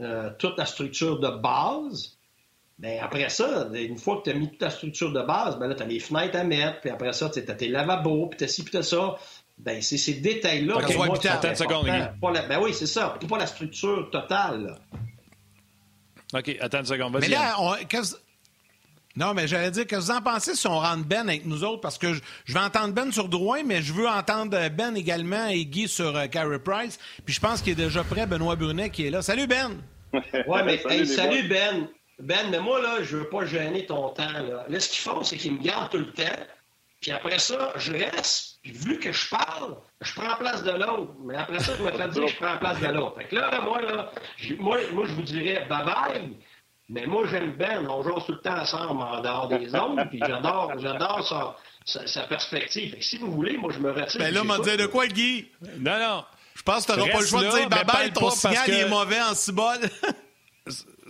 euh, 0.00 0.30
toute 0.38 0.56
la 0.58 0.66
structure 0.66 1.20
de 1.20 1.28
base, 1.28 2.16
ben 2.80 2.98
après 3.02 3.28
ça, 3.28 3.68
une 3.74 3.98
fois 3.98 4.16
que 4.18 4.30
tu 4.30 4.30
as 4.30 4.38
mis 4.38 4.48
toute 4.48 4.62
la 4.62 4.70
structure 4.70 5.12
de 5.12 5.20
base, 5.20 5.58
ben 5.58 5.68
là, 5.68 5.74
tu 5.74 5.82
as 5.82 5.86
les 5.86 6.00
fenêtres 6.00 6.38
à 6.38 6.44
mettre, 6.44 6.80
puis 6.80 6.88
après 6.88 7.12
ça, 7.12 7.28
tu 7.28 7.38
as 7.38 7.54
tes 7.54 7.68
lavabos, 7.68 8.28
puis 8.28 8.38
tu 8.38 8.44
as 8.44 8.48
ci, 8.48 8.62
puis 8.62 8.70
tu 8.70 8.78
as 8.78 8.82
ça. 8.82 9.16
Ben, 9.58 9.82
c'est 9.82 9.98
ces 9.98 10.14
détails-là 10.14 10.80
que 10.80 10.94
moi, 10.94 11.18
attends 11.22 11.54
secondes, 11.54 11.84
Ben 11.84 12.60
oui, 12.62 12.72
c'est 12.72 12.86
ça. 12.86 13.18
Pas 13.28 13.38
la 13.38 13.46
structure 13.46 14.08
totale. 14.10 14.78
OK, 16.32 16.56
attends 16.58 16.78
une 16.78 16.86
seconde. 16.86 17.12
Vas-y. 17.12 17.28
Mais 17.28 17.28
là, 17.28 17.56
on, 17.58 17.74
non, 19.16 19.34
mais 19.34 19.46
j'allais 19.46 19.70
dire, 19.70 19.86
que 19.86 19.96
vous 19.96 20.10
en 20.10 20.22
pensez 20.22 20.54
si 20.54 20.66
on 20.66 20.78
rentre 20.78 21.04
Ben 21.04 21.28
avec 21.28 21.44
nous 21.44 21.62
autres? 21.64 21.82
Parce 21.82 21.98
que 21.98 22.14
je, 22.14 22.54
vais 22.54 22.60
entendre 22.60 22.94
Ben 22.94 23.12
sur 23.12 23.28
Drouin, 23.28 23.62
mais 23.62 23.82
je 23.82 23.92
veux 23.92 24.08
entendre 24.08 24.56
Ben 24.70 24.96
également 24.96 25.48
et 25.48 25.66
Guy 25.66 25.86
sur 25.86 26.16
euh, 26.16 26.26
Carey 26.28 26.60
Price. 26.60 26.98
Puis 27.26 27.34
je 27.34 27.40
pense 27.40 27.60
qu'il 27.60 27.72
est 27.72 27.82
déjà 27.84 28.02
prêt, 28.04 28.26
Benoît 28.26 28.56
Brunet, 28.56 28.88
qui 28.88 29.06
est 29.06 29.10
là. 29.10 29.20
Salut, 29.20 29.46
Ben! 29.46 29.82
ouais, 30.14 30.64
mais 30.64 31.04
salut, 31.04 31.48
Ben! 31.48 31.88
Ben, 32.20 32.50
mais 32.50 32.60
moi, 32.60 32.80
là, 32.80 33.02
je 33.02 33.16
veux 33.16 33.28
pas 33.28 33.44
gêner 33.46 33.86
ton 33.86 34.10
temps. 34.10 34.32
Là, 34.32 34.64
là 34.68 34.80
ce 34.80 34.88
qu'ils 34.88 35.00
font, 35.00 35.22
c'est 35.22 35.36
qu'ils 35.36 35.54
me 35.54 35.62
gardent 35.62 35.90
tout 35.90 35.98
le 35.98 36.12
temps. 36.12 36.46
Puis 37.00 37.10
après 37.12 37.38
ça, 37.38 37.72
je 37.76 37.92
reste, 37.92 38.58
puis 38.62 38.72
vu 38.72 38.98
que 38.98 39.10
je 39.10 39.30
parle, 39.30 39.76
je 40.02 40.12
prends 40.12 40.36
place 40.36 40.62
de 40.62 40.72
l'autre. 40.72 41.12
Mais 41.24 41.36
après 41.36 41.58
ça, 41.58 41.72
je 41.78 41.82
me 41.82 41.90
fais 41.90 42.08
dire 42.08 42.24
que 42.26 42.30
je 42.30 42.36
prends 42.36 42.58
place 42.58 42.78
de 42.78 42.88
l'autre. 42.88 43.16
Fait 43.16 43.24
que 43.24 43.36
là, 43.36 43.60
moi, 43.62 43.80
là, 43.80 44.12
moi, 44.58 44.78
moi, 44.92 45.06
je 45.06 45.12
vous 45.12 45.22
dirais 45.22 45.66
bye-bye. 45.68 46.34
Mais 46.90 47.06
moi, 47.06 47.24
j'aime 47.30 47.52
Ben. 47.52 47.86
On 47.88 48.02
joue 48.02 48.20
tout 48.26 48.32
le 48.32 48.40
temps 48.40 48.58
ensemble 48.58 49.00
en 49.00 49.20
dehors 49.22 49.48
des 49.48 49.68
zones, 49.68 50.04
puis 50.10 50.20
j'adore, 50.26 50.72
j'adore 50.78 51.56
sa, 51.86 52.06
sa, 52.06 52.22
perspective. 52.24 52.96
si 53.00 53.16
vous 53.16 53.32
voulez, 53.32 53.56
moi, 53.56 53.72
je 53.72 53.78
me 53.78 53.92
retire. 53.92 54.20
Ben 54.20 54.34
là, 54.34 54.44
m'a 54.44 54.58
dit 54.58 54.76
de 54.76 54.86
quoi, 54.86 55.06
Guy? 55.06 55.48
Non, 55.78 55.98
non. 55.98 56.24
Je 56.54 56.62
pense 56.62 56.84
que 56.84 56.92
tu 56.92 56.98
n'auras 56.98 57.12
pas 57.12 57.20
le 57.20 57.26
choix 57.26 57.44
de 57.44 57.50
dire 57.50 57.68
bye-bye, 57.68 58.12
ton 58.12 58.30
signal 58.30 58.68
est 58.68 58.88
mauvais 58.88 59.22
en 59.22 59.34
cibole. 59.34 59.88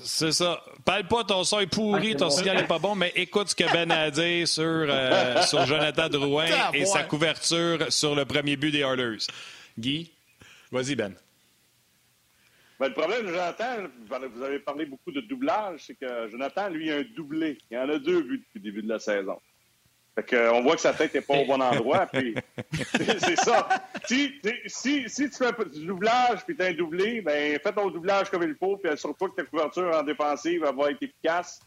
C'est 0.02 0.32
ça. 0.32 0.62
Parle 0.84 1.06
pas, 1.06 1.24
ton 1.24 1.44
son 1.44 1.60
est 1.60 1.66
pourri, 1.66 2.16
ton 2.16 2.30
signal 2.30 2.56
n'est 2.56 2.66
pas 2.66 2.78
bon, 2.78 2.94
mais 2.94 3.12
écoute 3.16 3.48
ce 3.48 3.54
que 3.54 3.70
Ben 3.72 3.90
a 3.90 4.10
dit 4.10 4.46
sur, 4.46 4.62
euh, 4.64 5.42
sur 5.46 5.64
Jonathan 5.66 6.08
Drouin 6.08 6.46
et 6.72 6.84
sa 6.84 7.04
couverture 7.04 7.92
sur 7.92 8.14
le 8.14 8.24
premier 8.24 8.56
but 8.56 8.70
des 8.70 8.80
Oilers. 8.80 9.26
Guy, 9.78 10.12
vas-y, 10.70 10.94
Ben. 10.94 11.14
Ben, 12.78 12.88
le 12.88 12.94
problème, 12.94 13.26
Jonathan, 13.26 13.76
vous 14.34 14.42
avez 14.42 14.58
parlé 14.58 14.86
beaucoup 14.86 15.12
de 15.12 15.20
doublage, 15.20 15.80
c'est 15.86 15.96
que 15.96 16.30
Jonathan, 16.30 16.70
lui, 16.70 16.90
a 16.90 16.96
un 16.96 17.04
doublé. 17.14 17.58
Il 17.70 17.76
en 17.76 17.88
a 17.90 17.98
deux 17.98 18.22
vues 18.22 18.38
depuis 18.38 18.58
le 18.58 18.60
début 18.60 18.82
de 18.82 18.88
la 18.88 18.98
saison. 18.98 19.38
Fait 20.14 20.24
que, 20.24 20.50
on 20.50 20.62
voit 20.62 20.74
que 20.74 20.80
sa 20.80 20.92
tête 20.92 21.14
n'est 21.14 21.20
pas 21.20 21.36
au 21.36 21.46
bon 21.46 21.60
endroit. 21.60 22.06
Puis, 22.06 22.34
c'est 22.74 23.36
ça. 23.36 23.68
Si, 24.06 24.40
si, 24.66 25.08
si, 25.08 25.30
tu 25.30 25.36
fais 25.36 25.52
du 25.72 25.86
doublage 25.86 26.44
puis 26.44 26.56
tu 26.56 26.62
as 26.62 26.66
un 26.66 26.74
doublé, 26.74 27.20
ben, 27.20 27.58
fais 27.60 27.72
ton 27.72 27.90
doublage 27.90 28.28
comme 28.30 28.42
il 28.42 28.54
faut, 28.56 28.76
puis 28.76 28.90
assure-toi 28.90 29.30
que 29.30 29.36
ta 29.36 29.44
couverture 29.44 29.96
en 29.96 30.02
défensive 30.02 30.62
va 30.62 30.90
être 30.90 31.02
efficace. 31.02 31.60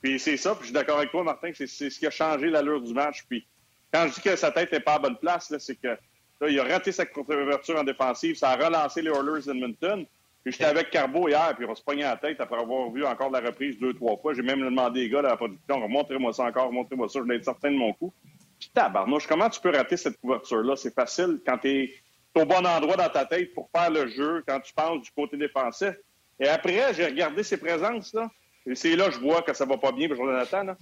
Puis 0.00 0.18
c'est 0.18 0.36
ça, 0.36 0.54
puis 0.54 0.62
je 0.62 0.66
suis 0.66 0.74
d'accord 0.74 0.98
avec 0.98 1.10
toi, 1.10 1.24
Martin, 1.24 1.52
que 1.52 1.66
c'est 1.66 1.90
ce 1.90 1.98
qui 1.98 2.06
a 2.06 2.10
changé 2.10 2.48
l'allure 2.50 2.80
du 2.80 2.92
match. 2.92 3.24
Puis 3.28 3.46
quand 3.92 4.06
je 4.08 4.14
dis 4.14 4.20
que 4.20 4.36
sa 4.36 4.50
tête 4.50 4.72
n'est 4.72 4.80
pas 4.80 4.94
à 4.94 4.98
bonne 4.98 5.16
place, 5.16 5.54
c'est 5.58 5.76
que 5.76 5.88
là, 5.88 6.48
il 6.48 6.58
a 6.58 6.64
raté 6.64 6.90
sa 6.90 7.06
couverture 7.06 7.78
en 7.78 7.84
défensive, 7.84 8.36
ça 8.36 8.50
a 8.50 8.56
relancé 8.56 9.02
les 9.02 9.10
Oilers 9.10 9.42
d'Edmonton. 9.46 10.06
Puis 10.44 10.52
j'étais 10.52 10.66
avec 10.66 10.90
Carbo 10.90 11.26
hier, 11.26 11.54
puis 11.56 11.66
on 11.66 11.74
se 11.74 11.82
pognait 11.82 12.02
la 12.02 12.18
tête 12.18 12.38
après 12.38 12.60
avoir 12.60 12.90
vu 12.90 13.04
encore 13.06 13.30
la 13.30 13.40
reprise 13.40 13.78
deux, 13.78 13.94
trois 13.94 14.18
fois. 14.18 14.34
J'ai 14.34 14.42
même 14.42 14.60
demandé 14.60 15.00
les 15.00 15.08
gars 15.08 15.22
de 15.22 15.28
la 15.28 15.36
production, 15.36 15.88
montrez-moi 15.88 16.34
ça 16.34 16.44
encore, 16.44 16.70
montrez-moi 16.70 17.08
ça, 17.08 17.18
je 17.18 17.24
voulais 17.24 17.36
être 17.36 17.44
certain 17.44 17.70
de 17.70 17.76
mon 17.76 17.94
coup. 17.94 18.12
Puis 18.60 18.70
tabarnouche, 18.74 19.26
comment 19.26 19.48
tu 19.48 19.58
peux 19.60 19.70
rater 19.70 19.96
cette 19.96 20.20
couverture-là? 20.20 20.76
C'est 20.76 20.94
facile 20.94 21.40
quand 21.46 21.56
tu 21.58 21.68
es 21.68 21.94
au 22.34 22.44
bon 22.44 22.66
endroit 22.66 22.96
dans 22.96 23.08
ta 23.08 23.24
tête 23.24 23.54
pour 23.54 23.70
faire 23.74 23.90
le 23.90 24.06
jeu, 24.08 24.44
quand 24.46 24.60
tu 24.60 24.74
penses 24.74 25.02
du 25.02 25.10
côté 25.12 25.38
défensif. 25.38 25.94
Et 26.38 26.48
après, 26.48 26.92
j'ai 26.92 27.06
regardé 27.06 27.42
ses 27.42 27.56
présences, 27.56 28.12
là. 28.12 28.28
Et 28.66 28.74
c'est 28.74 28.96
là 28.96 29.06
que 29.06 29.12
je 29.12 29.20
vois 29.20 29.42
que 29.42 29.54
ça 29.54 29.64
va 29.64 29.78
pas 29.78 29.92
bien 29.92 30.08
pour 30.08 30.16
Jonathan, 30.16 30.74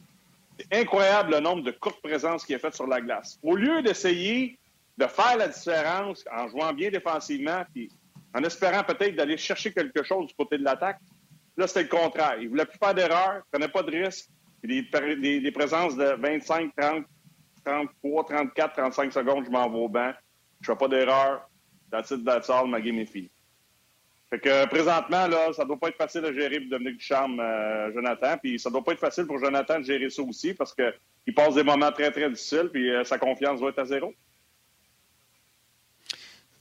C'est 0.59 0.81
incroyable 0.81 1.33
le 1.35 1.41
nombre 1.41 1.63
de 1.63 1.71
courtes 1.71 2.01
présences 2.03 2.45
qu'il 2.45 2.55
a 2.57 2.59
faites 2.59 2.75
sur 2.75 2.87
la 2.87 3.01
glace. 3.01 3.39
Au 3.43 3.55
lieu 3.55 3.83
d'essayer 3.83 4.59
de 4.99 5.07
faire 5.07 5.37
la 5.37 5.49
différence 5.49 6.25
en 6.33 6.49
jouant 6.49 6.73
bien 6.73 6.91
défensivement, 6.91 7.65
puis 7.73 7.91
en 8.35 8.43
espérant 8.45 8.83
peut-être 8.85 9.15
d'aller 9.17 9.37
chercher 9.37 9.73
quelque 9.73 10.03
chose 10.03 10.29
du 10.29 10.35
côté 10.35 10.59
de 10.59 10.65
l'attaque. 10.65 10.99
Là, 11.57 11.67
c'était 11.67 11.83
le 11.83 11.89
contraire. 11.89 12.37
Il 12.39 12.45
ne 12.45 12.49
voulait 12.51 12.65
plus 12.65 12.79
faire 12.79 12.95
d'erreur, 12.95 13.37
ne 13.37 13.43
prenait 13.51 13.69
pas 13.69 13.83
de 13.83 13.91
risque. 13.91 14.29
Des, 14.63 14.83
des, 15.41 15.51
présences 15.51 15.97
de 15.97 16.15
25, 16.21 16.73
30, 16.77 17.05
33, 17.65 18.25
34, 18.27 18.77
35 18.77 19.13
secondes, 19.13 19.45
je 19.45 19.51
m'en 19.51 19.69
vais 19.69 19.79
au 19.79 19.89
banc. 19.89 20.13
Je 20.61 20.71
fais 20.71 20.79
pas 20.79 20.89
d'erreur. 20.89 21.49
That's 21.91 22.11
it, 22.13 22.25
that's 22.25 22.49
all, 22.49 22.69
ma 22.69 22.81
game 22.81 22.99
est. 22.99 23.31
Fait 24.33 24.39
que 24.39 24.67
présentement, 24.67 25.27
là, 25.27 25.53
ça 25.53 25.65
doit 25.65 25.79
pas 25.79 25.89
être 25.89 25.99
facile 25.99 26.25
à 26.25 26.33
gérer 26.33 26.59
pour 26.61 26.71
Dominique 26.71 26.99
Ducharme, 26.99 27.39
euh, 27.39 27.93
Jonathan. 27.93 28.39
Puis 28.43 28.59
ça 28.59 28.71
doit 28.71 28.83
pas 28.83 28.93
être 28.93 29.01
facile 29.01 29.27
pour 29.27 29.39
Jonathan 29.39 29.81
de 29.81 29.85
gérer 29.85 30.09
ça 30.09 30.23
aussi 30.23 30.55
parce 30.55 30.75
qu'il 30.75 31.35
passe 31.35 31.55
des 31.55 31.63
moments 31.63 31.93
très, 31.93 32.11
très 32.11 32.31
difficiles, 32.31 32.71
puis 32.73 32.91
euh, 32.91 33.05
sa 33.05 33.19
confiance 33.19 33.61
doit 33.61 33.71
être 33.71 33.81
à 33.81 33.85
zéro. 33.85 34.15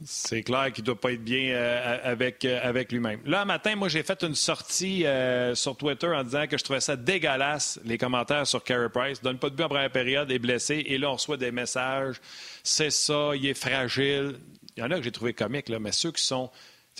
C'est 0.03 0.41
clair 0.41 0.71
qu'il 0.73 0.83
ne 0.83 0.87
doit 0.87 0.99
pas 0.99 1.11
être 1.11 1.23
bien 1.23 1.51
euh, 1.51 1.97
avec, 2.03 2.43
euh, 2.43 2.59
avec 2.63 2.91
lui-même. 2.91 3.19
Là, 3.25 3.45
matin, 3.45 3.75
moi, 3.75 3.87
j'ai 3.87 4.01
fait 4.01 4.23
une 4.23 4.33
sortie 4.33 5.05
euh, 5.05 5.53
sur 5.53 5.77
Twitter 5.77 6.07
en 6.07 6.23
disant 6.23 6.47
que 6.47 6.57
je 6.57 6.63
trouvais 6.63 6.79
ça 6.79 6.95
dégueulasse, 6.95 7.79
les 7.85 7.97
commentaires 7.97 8.47
sur 8.47 8.63
Carey 8.63 8.89
Price. 8.89 9.21
Donne 9.21 9.37
pas 9.37 9.49
de 9.49 9.55
but 9.55 9.63
en 9.63 9.69
première 9.69 9.91
période, 9.91 10.31
est 10.31 10.39
blessé. 10.39 10.83
Et 10.87 10.97
là, 10.97 11.11
on 11.11 11.13
reçoit 11.13 11.37
des 11.37 11.51
messages. 11.51 12.15
C'est 12.63 12.89
ça, 12.89 13.31
il 13.35 13.45
est 13.45 13.53
fragile. 13.53 14.39
Il 14.75 14.81
y 14.81 14.83
en 14.83 14.89
a 14.89 14.97
que 14.97 15.03
j'ai 15.03 15.11
trouvé 15.11 15.33
comique, 15.33 15.69
là, 15.69 15.79
mais 15.79 15.91
ceux 15.91 16.11
qui 16.11 16.23
sont 16.23 16.49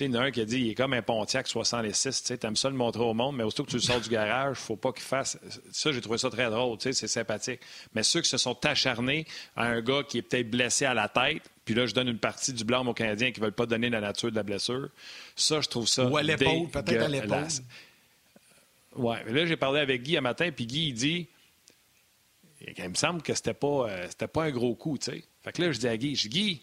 il 0.05 0.13
y 0.13 0.17
en 0.17 0.21
a 0.21 0.25
un 0.25 0.31
qui 0.31 0.41
a 0.41 0.45
dit 0.45 0.57
il 0.57 0.69
est 0.71 0.75
comme 0.75 0.93
un 0.93 1.01
Pontiac 1.01 1.47
66. 1.47 2.23
Tu 2.23 2.45
aimes 2.45 2.55
ça 2.55 2.69
le 2.69 2.75
montrer 2.75 3.03
au 3.03 3.13
monde, 3.13 3.35
mais 3.35 3.43
aussitôt 3.43 3.63
que 3.63 3.69
tu 3.69 3.77
le 3.77 3.81
sors 3.81 4.01
du 4.01 4.09
garage, 4.09 4.57
il 4.59 4.63
faut 4.63 4.75
pas 4.75 4.91
qu'il 4.91 5.03
fasse. 5.03 5.37
Ça, 5.71 5.91
j'ai 5.91 6.01
trouvé 6.01 6.17
ça 6.17 6.29
très 6.29 6.49
drôle. 6.49 6.77
C'est 6.79 6.93
sympathique. 7.07 7.61
Mais 7.93 8.03
ceux 8.03 8.21
qui 8.21 8.29
se 8.29 8.37
sont 8.37 8.57
acharnés 8.65 9.25
à 9.55 9.65
un 9.65 9.81
gars 9.81 10.03
qui 10.07 10.19
est 10.19 10.21
peut-être 10.21 10.49
blessé 10.49 10.85
à 10.85 10.93
la 10.93 11.07
tête, 11.07 11.43
puis 11.65 11.75
là, 11.75 11.85
je 11.85 11.93
donne 11.93 12.07
une 12.07 12.19
partie 12.19 12.53
du 12.53 12.63
blanc 12.63 12.85
aux 12.85 12.93
Canadiens 12.93 13.31
qui 13.31 13.39
ne 13.39 13.45
veulent 13.45 13.53
pas 13.53 13.65
donner 13.65 13.89
la 13.89 14.01
nature 14.01 14.31
de 14.31 14.35
la 14.35 14.43
blessure. 14.43 14.89
Ça, 15.35 15.61
je 15.61 15.67
trouve 15.67 15.87
ça. 15.87 16.05
Ou 16.07 16.17
à 16.17 16.23
l'épaule, 16.23 16.69
peut-être 16.69 17.03
à 17.03 17.07
l'épaule. 17.07 17.47
Oui, 18.95 19.15
mais 19.25 19.31
là, 19.31 19.45
j'ai 19.45 19.55
parlé 19.55 19.79
avec 19.79 20.03
Guy 20.03 20.17
un 20.17 20.21
matin, 20.21 20.51
puis 20.51 20.65
Guy, 20.65 20.89
il 20.89 20.93
dit 20.93 21.27
il 22.77 22.89
me 22.89 22.95
semble 22.95 23.21
que 23.21 23.33
c'était 23.33 23.53
pas, 23.53 23.89
euh, 23.89 24.05
c'était 24.09 24.27
pas 24.27 24.43
un 24.43 24.51
gros 24.51 24.75
coup, 24.75 24.97
tu 24.97 25.11
sais. 25.11 25.23
Fait 25.43 25.51
que 25.51 25.61
là, 25.61 25.71
je 25.71 25.79
dis 25.79 25.87
à 25.87 25.97
Guy, 25.97 26.15
je 26.15 26.27
dis, 26.27 26.29
Guy, 26.29 26.61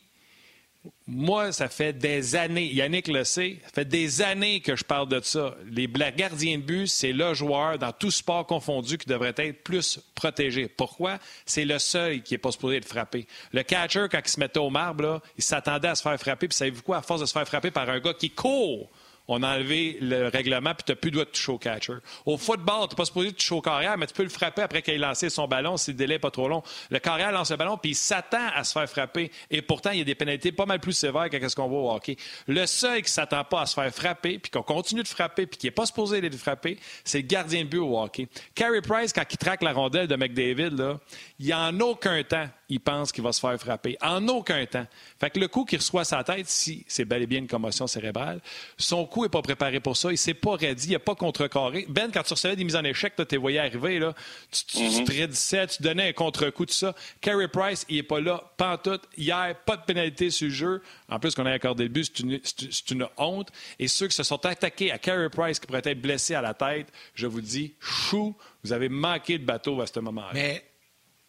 moi, 1.07 1.53
ça 1.53 1.69
fait 1.69 1.93
des 1.93 2.37
années, 2.37 2.67
Yannick 2.73 3.09
le 3.09 3.25
sait, 3.25 3.59
ça 3.65 3.71
fait 3.75 3.85
des 3.85 4.21
années 4.23 4.61
que 4.61 4.77
je 4.77 4.85
parle 4.85 5.09
de 5.09 5.21
ça. 5.21 5.57
Les 5.71 5.89
gardiens 5.89 6.59
de 6.59 6.63
but, 6.63 6.87
c'est 6.87 7.13
le 7.13 7.35
joueur 7.35 7.79
dans 7.79 7.93
tout 7.93 8.11
sport 8.11 8.47
confondu 8.47 8.99
qui 8.99 9.07
devrait 9.07 9.35
être 9.37 9.65
plus 9.65 10.01
protégé. 10.15 10.69
Pourquoi? 10.69 11.19
C'est 11.47 11.65
le 11.65 11.79
seul 11.79 12.23
qui 12.23 12.35
est 12.35 12.39
pas 12.39 12.53
supposé 12.53 12.77
être 12.77 12.89
frappé. 12.89 13.27
Le 13.53 13.63
catcher, 13.63 14.07
quand 14.11 14.21
il 14.25 14.31
se 14.31 14.39
mettait 14.39 14.61
au 14.61 14.71
marbre, 14.71 15.23
il 15.37 15.43
s'attendait 15.43 15.89
à 15.89 15.95
se 15.95 16.03
faire 16.03 16.19
frapper, 16.19 16.47
puis 16.47 16.57
savez-vous 16.57 16.83
quoi? 16.83 16.99
À 16.99 17.03
force 17.03 17.23
de 17.23 17.27
se 17.27 17.33
faire 17.33 17.49
frapper 17.49 17.71
par 17.71 17.89
un 17.89 18.01
gars 18.01 18.15
qui 18.15 18.31
court 18.31 18.91
on 19.29 19.43
a 19.43 19.57
enlevé 19.57 19.99
le 20.01 20.29
règlement, 20.29 20.75
puis 20.75 20.85
tu 20.87 20.93
n'as 20.93 20.97
plus 20.97 21.11
le 21.11 21.17
droit 21.17 21.25
de 21.27 21.31
toucher 21.31 21.53
au 21.53 21.59
catcher. 21.59 21.93
Au 22.25 22.39
football, 22.39 22.89
tu 22.89 22.97
pas 22.97 23.05
supposé 23.05 23.33
toucher 23.33 23.55
au 23.55 23.61
carrière, 23.61 23.97
mais 23.99 24.07
tu 24.07 24.15
peux 24.15 24.23
le 24.23 24.31
frapper 24.31 24.63
après 24.63 24.83
qu'il 24.83 24.95
ait 24.95 24.99
lancé 24.99 25.29
son 25.29 25.47
ballon 25.47 25.77
si 25.77 25.91
le 25.91 25.97
délai 25.97 26.15
n'est 26.15 26.19
pas 26.19 26.31
trop 26.31 26.49
long. 26.49 26.63
Le 26.91 26.99
carrière 26.99 27.31
lance 27.31 27.51
le 27.51 27.57
ballon, 27.57 27.77
puis 27.77 27.91
il 27.91 27.95
s'attend 27.95 28.49
à 28.55 28.65
se 28.65 28.73
faire 28.73 28.89
frapper. 28.89 29.31
Et 29.51 29.61
pourtant, 29.61 29.91
il 29.91 29.99
y 29.99 30.01
a 30.01 30.05
des 30.05 30.15
pénalités 30.15 30.51
pas 30.51 30.67
mal 30.67 30.81
plus 30.81 30.95
sévères 30.95 31.29
que 31.29 31.49
ce 31.49 31.55
qu'on 31.55 31.69
voit 31.69 31.81
au 31.81 31.95
hockey. 31.95 32.17
Le 32.47 32.65
seul 32.67 32.97
qui 32.97 33.03
ne 33.03 33.09
s'attend 33.09 33.45
pas 33.45 33.61
à 33.61 33.67
se 33.67 33.75
faire 33.75 33.95
frapper, 33.95 34.39
puis 34.39 34.51
qu'on 34.51 34.63
continue 34.63 35.03
de 35.03 35.09
frapper, 35.09 35.47
puis 35.47 35.59
qui 35.59 35.67
n'est 35.67 35.73
pas 35.73 35.87
supposé 35.87 36.19
aller 36.19 36.31
frapper, 36.31 36.79
c'est 37.05 37.19
le 37.19 37.27
gardien 37.27 37.65
de 37.65 37.69
but 37.69 37.79
au 37.79 38.01
hockey. 38.01 38.29
Carey 38.55 38.81
Price, 38.81 39.13
quand 39.13 39.25
il 39.31 39.37
traque 39.37 39.63
la 39.63 39.73
rondelle 39.73 40.07
de 40.07 40.17
McDavid, 40.17 40.71
là, 40.71 40.99
il 41.39 41.53
en 41.53 41.79
aucun 41.81 42.23
temps, 42.23 42.49
il 42.69 42.81
pense 42.81 43.13
qu'il 43.13 43.25
va 43.25 43.33
se 43.33 43.41
faire 43.41 43.59
frapper. 43.59 43.97
En 44.03 44.27
aucun 44.29 44.65
temps. 44.67 44.87
Fait 45.19 45.31
que 45.31 45.41
le 45.41 45.49
coup 45.49 45.65
qu'il 45.65 45.79
reçoit 45.79 46.05
sa 46.05 46.23
tête, 46.23 46.49
si 46.49 46.85
c'est 46.87 47.05
bel 47.05 47.23
et 47.23 47.27
bien 47.27 47.39
une 47.39 47.49
commotion 47.49 47.87
cérébrale, 47.87 48.41
son 48.77 49.07
coup 49.07 49.23
n'est 49.23 49.29
pas 49.29 49.43
préparé 49.43 49.81
pour 49.81 49.97
ça. 49.97 50.11
Il 50.11 50.19
s'est 50.19 50.35
pas 50.35 50.57
ready, 50.57 50.89
il 50.89 50.93
n'a 50.93 50.99
pas 50.99 51.15
contrecarré. 51.15 51.87
Ben, 51.89 52.11
quand 52.13 52.23
tu 52.23 52.35
recevais 52.35 52.57
des 52.57 52.65
mises 52.65 52.77
en 52.77 52.85
échec, 52.85 53.15
tu 53.17 53.25
les 53.31 53.37
voyais 53.39 53.59
arriver, 53.59 53.99
là, 53.99 54.15
tu, 54.51 54.65
tu, 54.65 55.03
mm 55.03 55.67
tu 55.69 55.83
donnais 55.83 56.09
un 56.09 56.13
contre-coup, 56.13 56.67
tout 56.67 56.75
ça. 56.75 56.95
Carey 57.21 57.49
Price, 57.49 57.87
il 57.89 57.97
n'est 57.97 58.03
pas 58.03 58.21
là, 58.21 58.43
pantoute. 58.57 59.03
Hier, 59.17 59.55
pas 59.65 59.77
de 59.77 59.83
pénalité 59.83 60.31
sur 60.31 60.49
le 60.49 60.55
jeu. 60.55 60.83
En 61.09 61.19
plus 61.19 61.35
qu'on 61.35 61.47
a 61.47 61.53
accordé 61.53 61.85
le 61.85 61.89
but, 61.89 62.13
c'est 62.59 62.91
une, 62.91 63.07
honte. 63.17 63.49
Et 63.79 63.89
ceux 63.89 64.09
qui 64.09 64.17
se 64.17 64.23
sont 64.23 64.45
attaqués 64.45 64.93
à 64.93 64.99
Carey 64.99 65.29
Price, 65.31 65.59
qui 65.59 65.67
pourrait 65.67 65.83
être 65.85 66.01
blessé 66.01 66.35
à 66.35 66.43
la 66.43 66.55
tête, 66.55 66.89
je 67.15 67.27
vous 67.27 67.41
dis, 67.41 67.75
chou, 67.81 68.37
vous 68.63 68.73
avez 68.73 68.89
manqué 68.89 69.39
de 69.39 69.45
bateau 69.45 69.81
à 69.81 69.87
ce 69.87 70.01
moment-là. 70.01 70.31
Mais, 70.35 70.65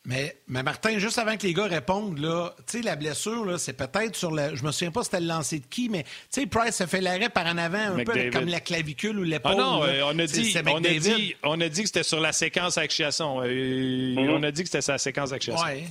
mais 0.06 0.34
Martin, 0.48 0.98
juste 0.98 1.20
avant 1.20 1.36
que 1.36 1.46
les 1.46 1.54
gars 1.54 1.66
répondent, 1.66 2.18
là, 2.20 2.56
tu 2.66 2.78
sais, 2.78 2.84
la 2.84 2.96
blessure, 2.96 3.46
là, 3.46 3.58
c'est 3.58 3.74
peut-être 3.74 4.16
sur 4.16 4.32
le. 4.32 4.56
Je 4.56 4.64
me 4.64 4.72
souviens 4.72 4.92
pas 4.92 5.04
c'était 5.04 5.20
le 5.20 5.28
lancer 5.28 5.60
de 5.60 5.66
qui, 5.66 5.90
mais 5.90 6.04
tu 6.04 6.10
sais, 6.30 6.46
Price 6.48 6.80
a 6.82 6.88
fait 6.88 7.02
l'arrêt 7.02 7.30
par 7.30 7.46
en 7.46 7.58
avant, 7.58 7.98
un 7.98 8.04
peu 8.04 8.30
comme 8.32 8.48
la 8.48 8.62
clavicule 8.62 9.20
ou 9.20 9.24
l'épaule. 9.24 9.54
Ah 9.56 9.62
non, 9.62 9.84
euh, 9.84 10.02
on, 10.06 10.18
a 10.18 10.26
dit, 10.26 10.56
on, 10.66 10.84
a 10.84 10.90
dit, 10.90 11.36
on 11.44 11.62
a 11.62 11.70
dit 11.70 11.82
que 11.82 11.88
c'était 11.88 12.04
sur 12.04 12.22
la 12.22 12.32
séquence 12.32 12.78
action. 12.78 13.42
Euh, 13.42 13.48
mm-hmm. 13.48 14.30
On 14.30 14.44
a 14.44 14.52
dit 14.52 14.64
que 14.64 14.70
c'était 14.70 14.82
sur 14.82 14.94
la 14.94 15.00
séquence 15.00 15.34
action. 15.34 15.56
Oui. 15.66 15.84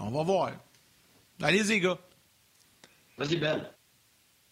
On 0.00 0.10
va 0.10 0.22
voir. 0.22 0.50
Allez-y, 1.42 1.80
gars. 1.80 1.98
Vas-y, 3.16 3.36
Ben. 3.36 3.64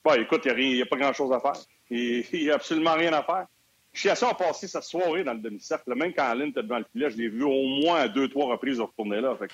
Bah, 0.04 0.16
écoute, 0.18 0.42
il 0.46 0.74
n'y 0.74 0.82
a, 0.82 0.86
pas 0.86 0.96
grand-chose 0.96 1.32
à 1.32 1.40
faire. 1.40 1.60
Il 1.90 2.24
n'y 2.32 2.50
a 2.50 2.54
absolument 2.54 2.94
rien 2.94 3.12
à 3.12 3.24
faire. 3.24 3.46
Chiasson 3.96 4.28
a 4.28 4.34
passé 4.34 4.68
sa 4.68 4.82
soirée 4.82 5.24
dans 5.24 5.32
le 5.32 5.40
demi-cercle. 5.40 5.94
Même 5.94 6.12
quand 6.12 6.24
Aline 6.24 6.48
était 6.48 6.62
devant 6.62 6.78
le 6.78 6.84
filet, 6.92 7.10
je 7.10 7.16
l'ai 7.16 7.28
vu 7.28 7.42
au 7.42 7.66
moins 7.82 8.06
deux, 8.08 8.28
trois 8.28 8.46
reprises 8.46 8.78
retourner 8.78 9.20
là. 9.20 9.34
Fait 9.36 9.50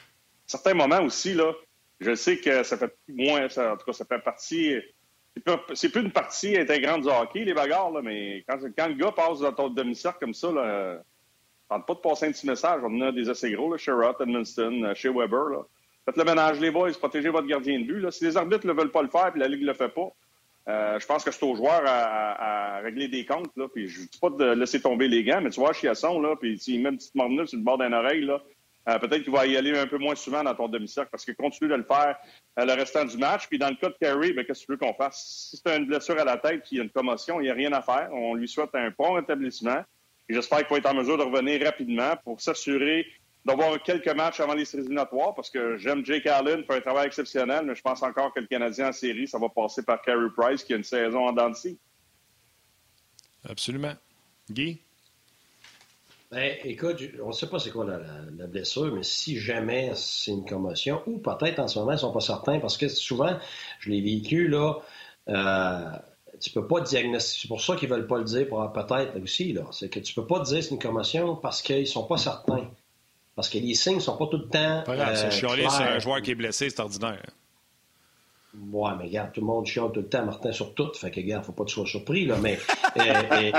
certains 0.46 0.74
moments 0.74 1.02
aussi, 1.02 1.34
là, 1.34 1.52
je 2.00 2.14
sais 2.14 2.38
que 2.38 2.62
ça 2.64 2.76
fait 2.76 2.92
moins, 3.08 3.48
ça, 3.48 3.72
en 3.72 3.76
tout 3.76 3.86
cas, 3.86 3.92
ça 3.92 4.04
fait 4.04 4.18
partie. 4.18 4.74
C'est 5.74 5.88
plus 5.88 6.02
une 6.02 6.10
partie 6.10 6.58
intégrante 6.58 7.02
du 7.02 7.08
hockey, 7.08 7.44
les 7.44 7.54
bagarres, 7.54 7.92
là, 7.92 8.02
mais 8.02 8.44
quand, 8.46 8.88
le 8.88 8.94
gars 8.94 9.12
passe 9.12 9.38
dans 9.38 9.52
ton 9.52 9.68
demi-cercle 9.70 10.18
comme 10.18 10.34
ça, 10.34 10.50
là, 10.50 11.02
tente 11.68 11.86
pas 11.86 11.94
de 11.94 12.00
passer 12.00 12.26
un 12.26 12.32
petit 12.32 12.46
message. 12.46 12.82
On 12.84 13.00
a 13.00 13.12
des 13.12 13.30
assez 13.30 13.50
gros, 13.52 13.70
là, 13.70 13.78
chez 13.78 13.92
Roth, 13.92 14.20
Edmundston, 14.20 14.92
chez 14.94 15.08
Weber. 15.08 15.64
Faites 16.04 16.16
le 16.16 16.24
ménage, 16.24 16.58
les 16.58 16.72
boys, 16.72 16.90
protégez 16.98 17.28
votre 17.28 17.46
gardien 17.46 17.78
de 17.78 17.84
but. 17.84 18.00
Là. 18.00 18.10
Si 18.10 18.24
les 18.24 18.36
arbitres 18.36 18.66
ne 18.66 18.72
veulent 18.72 18.90
pas 18.90 19.02
le 19.02 19.08
faire 19.08 19.32
et 19.34 19.38
la 19.38 19.46
Ligue 19.46 19.62
ne 19.62 19.68
le 19.68 19.74
fait 19.74 19.88
pas, 19.88 20.08
euh, 20.68 20.98
je 20.98 21.06
pense 21.06 21.24
que 21.24 21.30
c'est 21.30 21.44
aux 21.44 21.56
joueurs 21.56 21.82
à, 21.84 22.80
régler 22.80 23.08
des 23.08 23.24
comptes. 23.24 23.50
Là. 23.56 23.68
Puis 23.72 23.88
je 23.88 24.00
ne 24.00 24.06
dis 24.06 24.18
pas 24.20 24.30
de 24.30 24.52
laisser 24.52 24.80
tomber 24.80 25.08
les 25.08 25.24
gants, 25.24 25.40
mais 25.40 25.50
tu 25.50 25.60
vois, 25.60 25.72
Chiasson, 25.72 26.20
là, 26.20 26.36
puis 26.36 26.58
s'il 26.58 26.82
met 26.82 26.90
une 26.90 26.96
petite 26.96 27.14
mornelle 27.14 27.48
sur 27.48 27.58
le 27.58 27.64
bord 27.64 27.78
d'une 27.78 27.94
oreille, 27.94 28.22
là, 28.22 28.42
euh, 28.88 28.98
peut-être 28.98 29.22
qu'il 29.22 29.32
va 29.32 29.46
y 29.46 29.56
aller 29.56 29.76
un 29.78 29.86
peu 29.86 29.98
moins 29.98 30.16
souvent 30.16 30.42
dans 30.42 30.54
ton 30.54 30.68
demi-cercle 30.68 31.10
parce 31.10 31.24
qu'il 31.24 31.36
continue 31.36 31.70
de 31.70 31.76
le 31.76 31.84
faire 31.84 32.16
euh, 32.58 32.64
le 32.64 32.72
restant 32.72 33.04
du 33.04 33.16
match. 33.16 33.46
Puis 33.48 33.58
dans 33.58 33.68
le 33.68 33.76
cas 33.76 33.88
de 33.88 33.96
Carey, 34.00 34.32
ben, 34.32 34.44
qu'est-ce 34.44 34.62
que 34.62 34.66
tu 34.66 34.72
veux 34.72 34.78
qu'on 34.78 34.94
fasse? 34.94 35.50
Si 35.50 35.62
c'est 35.64 35.76
une 35.76 35.86
blessure 35.86 36.18
à 36.18 36.24
la 36.24 36.36
tête, 36.36 36.62
qu'il 36.64 36.78
y 36.78 36.80
a 36.80 36.84
une 36.84 36.90
commotion, 36.90 37.40
il 37.40 37.44
n'y 37.44 37.50
a 37.50 37.54
rien 37.54 37.72
à 37.72 37.82
faire. 37.82 38.08
On 38.12 38.34
lui 38.34 38.48
souhaite 38.48 38.74
un 38.74 38.90
bon 38.96 39.12
rétablissement. 39.14 39.82
J'espère 40.28 40.58
qu'il 40.58 40.68
va 40.68 40.78
être 40.78 40.90
en 40.90 40.94
mesure 40.94 41.18
de 41.18 41.22
revenir 41.22 41.64
rapidement 41.64 42.14
pour 42.24 42.40
s'assurer 42.40 43.06
d'avoir 43.44 43.82
quelques 43.82 44.14
matchs 44.14 44.40
avant 44.40 44.54
les 44.54 44.64
séries 44.64 44.82
éliminatoires 44.82 45.34
parce 45.34 45.50
que 45.50 45.76
j'aime 45.76 46.04
Jake 46.04 46.26
Allen, 46.26 46.64
fait 46.64 46.76
un 46.76 46.80
travail 46.80 47.06
exceptionnel, 47.06 47.64
mais 47.66 47.74
je 47.74 47.82
pense 47.82 48.02
encore 48.02 48.32
que 48.32 48.40
le 48.40 48.46
Canadien 48.46 48.88
en 48.88 48.92
série, 48.92 49.26
ça 49.26 49.38
va 49.38 49.48
passer 49.48 49.82
par 49.82 50.00
Carey 50.02 50.28
Price 50.36 50.62
qui 50.62 50.74
a 50.74 50.76
une 50.76 50.84
saison 50.84 51.28
en 51.28 51.32
dents 51.32 51.52
Absolument. 53.44 53.94
Guy? 54.50 54.80
Ben, 56.30 56.56
écoute, 56.64 56.96
on 57.22 57.28
ne 57.28 57.32
sait 57.32 57.48
pas 57.48 57.58
c'est 57.58 57.70
quoi 57.70 57.84
la, 57.84 58.46
blessure, 58.46 58.94
mais 58.94 59.02
si 59.02 59.38
jamais 59.38 59.92
c'est 59.94 60.30
une 60.30 60.46
commotion, 60.46 61.02
ou 61.06 61.18
peut-être 61.18 61.58
en 61.58 61.68
ce 61.68 61.78
moment, 61.78 61.90
ils 61.90 61.96
ne 61.96 62.00
sont 62.00 62.12
pas 62.12 62.20
certains, 62.20 62.58
parce 62.58 62.78
que 62.78 62.88
souvent, 62.88 63.38
je 63.80 63.90
l'ai 63.90 64.00
vécu, 64.00 64.48
là, 64.48 64.76
euh, 65.28 65.90
tu 66.40 66.50
peux 66.50 66.66
pas 66.66 66.80
diagnostiquer. 66.80 67.42
C'est 67.42 67.48
pour 67.48 67.60
ça 67.60 67.76
qu'ils 67.76 67.90
veulent 67.90 68.06
pas 68.06 68.16
le 68.16 68.24
dire, 68.24 68.48
peut-être 68.48 69.22
aussi, 69.22 69.52
là. 69.52 69.66
C'est 69.72 69.90
que 69.90 70.00
tu 70.00 70.14
peux 70.14 70.26
pas 70.26 70.40
dire 70.40 70.62
c'est 70.62 70.70
une 70.70 70.78
commotion 70.78 71.36
parce 71.36 71.60
qu'ils 71.60 71.86
sont 71.86 72.04
pas 72.04 72.16
certains. 72.16 72.70
Parce 73.34 73.48
que 73.48 73.58
les 73.58 73.74
signes 73.74 74.00
sont 74.00 74.16
pas 74.16 74.26
tout 74.26 74.36
le 74.36 74.48
temps. 74.48 74.82
Pas 74.84 74.96
grave, 74.96 75.16
c'est 75.16 75.26
euh, 75.26 75.30
sur 75.30 75.52
un 75.52 75.98
joueur 75.98 76.20
qui 76.20 76.32
est 76.32 76.34
blessé, 76.34 76.68
c'est 76.68 76.80
ordinaire. 76.80 77.22
Ouais, 78.70 78.90
mais 78.98 79.04
regarde, 79.04 79.32
tout 79.32 79.40
le 79.40 79.46
monde 79.46 79.64
chiale 79.64 79.90
tout 79.94 80.00
le 80.00 80.08
temps, 80.08 80.26
Martin, 80.26 80.52
sur 80.52 80.74
tout. 80.74 80.92
Fait 80.92 81.10
que, 81.10 81.20
regarde, 81.20 81.42
faut 81.42 81.52
pas 81.52 81.64
que 81.64 81.70
tu 81.70 81.74
sois 81.74 81.86
surpris, 81.86 82.26
là. 82.26 82.36
Mais, 82.36 82.58
euh, 82.98 83.50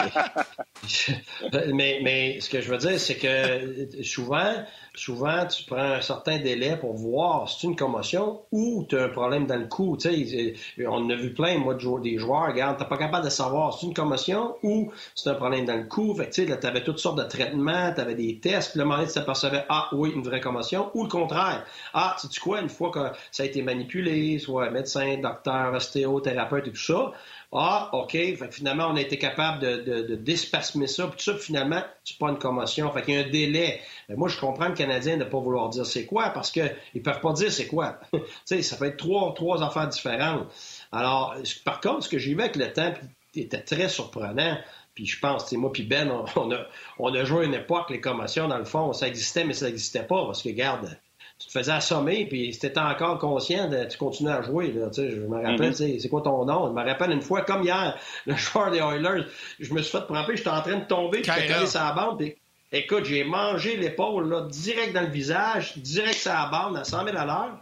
euh, 1.53 1.71
mais, 1.74 1.99
mais, 2.03 2.39
ce 2.39 2.49
que 2.49 2.61
je 2.61 2.69
veux 2.69 2.78
dire, 2.78 2.99
c'est 2.99 3.15
que 3.15 4.03
souvent, 4.03 4.53
souvent, 4.96 5.46
tu 5.48 5.64
prends 5.64 5.78
un 5.78 6.02
certain 6.02 6.39
délai 6.39 6.78
pour 6.78 6.94
voir 6.94 7.50
si 7.50 7.60
c'est 7.60 7.68
une 7.68 7.76
commotion 7.76 8.41
ou 8.52 8.86
tu 8.88 8.98
as 8.98 9.06
un 9.06 9.10
problème 9.10 9.48
dans 9.48 9.56
le 9.56 9.66
cou. 9.66 9.98
Tu 9.98 10.28
sais, 10.28 10.54
on 10.86 11.10
a 11.10 11.16
vu 11.16 11.34
plein, 11.34 11.58
moi, 11.58 11.74
de 11.74 12.02
des 12.02 12.18
joueurs, 12.18 12.48
regarde, 12.48 12.78
t'es 12.78 12.86
pas 12.86 12.98
capable 12.98 13.26
de 13.26 13.30
savoir 13.30 13.74
si 13.74 13.82
c'est 13.82 13.86
une 13.88 13.94
commotion 13.94 14.56
ou 14.64 14.91
c'est 15.16 15.30
un 15.30 15.36
problème 15.36 15.66
dans 15.66 15.76
le 15.76 15.86
cou. 15.86 16.14
Fait 16.16 16.26
que, 16.26 16.34
tu 16.34 16.48
sais, 16.48 16.60
tu 16.60 16.68
avais 16.68 16.84
toutes 16.84 17.00
sortes 17.00 17.18
de 17.18 17.24
traitements, 17.24 17.91
tu 17.94 18.02
avais 18.02 18.16
des 18.16 18.39
tests, 18.39 18.76
le 18.76 18.86
moment 18.86 19.04
tu 19.06 19.14
t'apercevais, 19.14 19.66
ah 19.70 19.89
oui, 19.94 20.12
une 20.16 20.24
vraie 20.24 20.41
commotion, 20.41 20.91
ou 20.94 21.04
le 21.04 21.10
contraire. 21.10 21.66
Ah, 21.94 22.16
sais-tu 22.20 22.39
quoi, 22.39 22.62
une 22.62 22.70
fois 22.70 22.91
que 22.91 23.00
ça 23.32 23.44
a 23.44 23.46
été 23.46 23.62
manipulé, 23.62 24.38
soit 24.39 24.70
médecin, 24.70 25.18
docteur, 25.18 25.74
ostéothérapeute 25.74 26.68
et 26.68 26.72
tout 26.72 26.78
ça. 26.78 27.12
Ah, 27.56 27.89
OK. 27.93 28.12
Fait 28.14 28.36
que 28.36 28.51
finalement, 28.51 28.88
on 28.88 28.95
a 28.95 29.01
été 29.01 29.20
capable 29.20 29.60
de, 29.60 29.76
de, 29.84 30.01
de 30.01 30.16
déspasmer 30.16 30.88
ça. 30.88 31.08
Puis 31.08 31.18
tout 31.18 31.32
ça, 31.32 31.38
finalement, 31.38 31.84
c'est 32.04 32.18
pas 32.18 32.30
une 32.30 32.39
commotion. 32.39 32.91
Fait 32.91 33.04
qu'il 33.04 33.14
y 33.14 33.18
a 33.18 33.22
un 33.22 33.30
délai. 33.30 33.80
moi, 34.10 34.28
je 34.28 34.39
comprends 34.39 34.70
le 34.70 34.74
Canadien 34.74 35.18
de 35.18 35.24
ne 35.24 35.30
pas 35.30 35.39
vouloir 35.39 35.70
dire 35.70 35.86
c'est 35.86 36.06
quoi 36.06 36.30
parce 36.30 36.49
qu'ils 36.49 37.04
peuvent 37.04 37.22
pas 37.22 37.34
dire 37.34 37.51
c'est 37.51 37.68
quoi. 37.68 37.99
tu 38.12 38.20
sais, 38.45 38.62
ça 38.64 38.76
fait 38.76 38.88
être 38.88 38.97
trois, 38.97 39.34
trois 39.36 39.62
affaires 39.62 39.88
différentes. 39.88 40.47
Alors, 40.91 41.36
par 41.64 41.80
contre, 41.80 42.04
ce 42.04 42.10
que 42.10 42.18
j'ai 42.18 42.34
vu 42.34 42.41
avec 42.41 42.56
le 42.56 42.74
temps 42.74 42.91
était 43.36 43.62
très 43.62 43.88
surprenant. 43.88 44.58
Puis 44.95 45.06
je 45.06 45.20
pense, 45.20 45.51
moi 45.54 45.72
puis 45.72 45.84
Ben, 45.84 46.10
on, 46.36 46.51
a, 46.51 46.66
on 46.97 47.14
a 47.14 47.24
joué 47.24 47.45
une 47.45 47.54
époque, 47.54 47.91
les 47.91 48.01
commotions, 48.01 48.47
dans 48.47 48.58
le 48.58 48.66
fond, 48.66 48.93
ça 48.93 49.08
existait, 49.08 49.43
mais 49.43 49.54
ça 49.54 49.68
n'existait 49.68 50.04
pas. 50.04 50.26
Parce 50.26 50.41
que, 50.41 50.49
regarde, 50.49 50.97
tu 51.44 51.50
te 51.50 51.60
faisais 51.60 51.74
assommer, 51.74 52.26
puis 52.26 52.54
si 52.54 52.60
tu 52.60 52.68
étais 52.68 52.80
encore 52.80 53.20
conscient, 53.20 53.68
de, 53.68 53.84
tu 53.84 53.98
continuais 53.98 54.32
à 54.32 54.41
jouer. 54.41 54.72
Là, 54.72 54.88
je 54.96 55.02
me 55.04 55.36
rappelle, 55.36 55.72
mm-hmm. 55.72 56.00
c'est 56.00 56.10
quoi 56.10 56.22
ton 56.22 56.46
nom? 56.46 56.68
Je 56.68 56.72
me 56.72 56.88
rappelle 56.88 57.12
une 57.12 57.22
fois, 57.22 57.41
comme 57.41 57.64
hier, 57.64 57.98
le 58.26 58.36
joueur 58.36 58.72
des 58.72 58.78
Oilers, 58.78 59.26
je 59.60 59.74
me 59.74 59.82
suis 59.82 59.91
fait 59.91 60.06
frapper, 60.06 60.38
j'étais 60.38 60.50
en 60.50 60.62
train 60.62 60.78
de 60.78 60.86
tomber, 60.86 61.20
puis 61.22 61.32
j'étais 61.36 61.54
collé 61.54 61.68
sur 61.68 61.82
la 61.82 61.91
bande, 61.91 62.18
puis 62.18 62.36
écoute, 62.72 63.04
j'ai 63.04 63.26
mangé 63.26 63.76
l'épaule 63.76 64.30
là, 64.30 64.48
direct 64.50 64.94
dans 64.94 65.02
le 65.02 65.10
visage, 65.10 65.78
direct 65.78 66.16
sur 66.16 66.32
la 66.32 66.46
bande, 66.46 66.78
à 66.78 66.86
100 66.86 67.04
000 67.04 67.18
à 67.18 67.26
l'heure. 67.26 67.60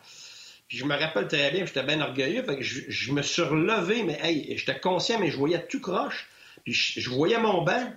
Puis 0.68 0.78
je 0.78 0.86
me 0.86 0.96
rappelle 0.96 1.28
très 1.28 1.50
bien, 1.50 1.66
j'étais 1.66 1.84
bien 1.84 2.02
orgueilleux, 2.02 2.44
fait 2.44 2.58
que 2.58 2.62
je, 2.64 3.12
me 3.12 3.24
suis 3.24 3.42
relevé, 3.42 4.04
mais 4.04 4.20
hey, 4.22 4.56
j'étais 4.58 4.80
conscient, 4.80 5.18
mais 5.20 5.32
je 5.32 5.38
voyais 5.38 5.66
tout 5.66 5.82
croche. 5.82 6.30
Puis 6.64 6.74
je 6.74 7.10
voyais 7.10 7.40
mon 7.40 7.64
banc, 7.64 7.92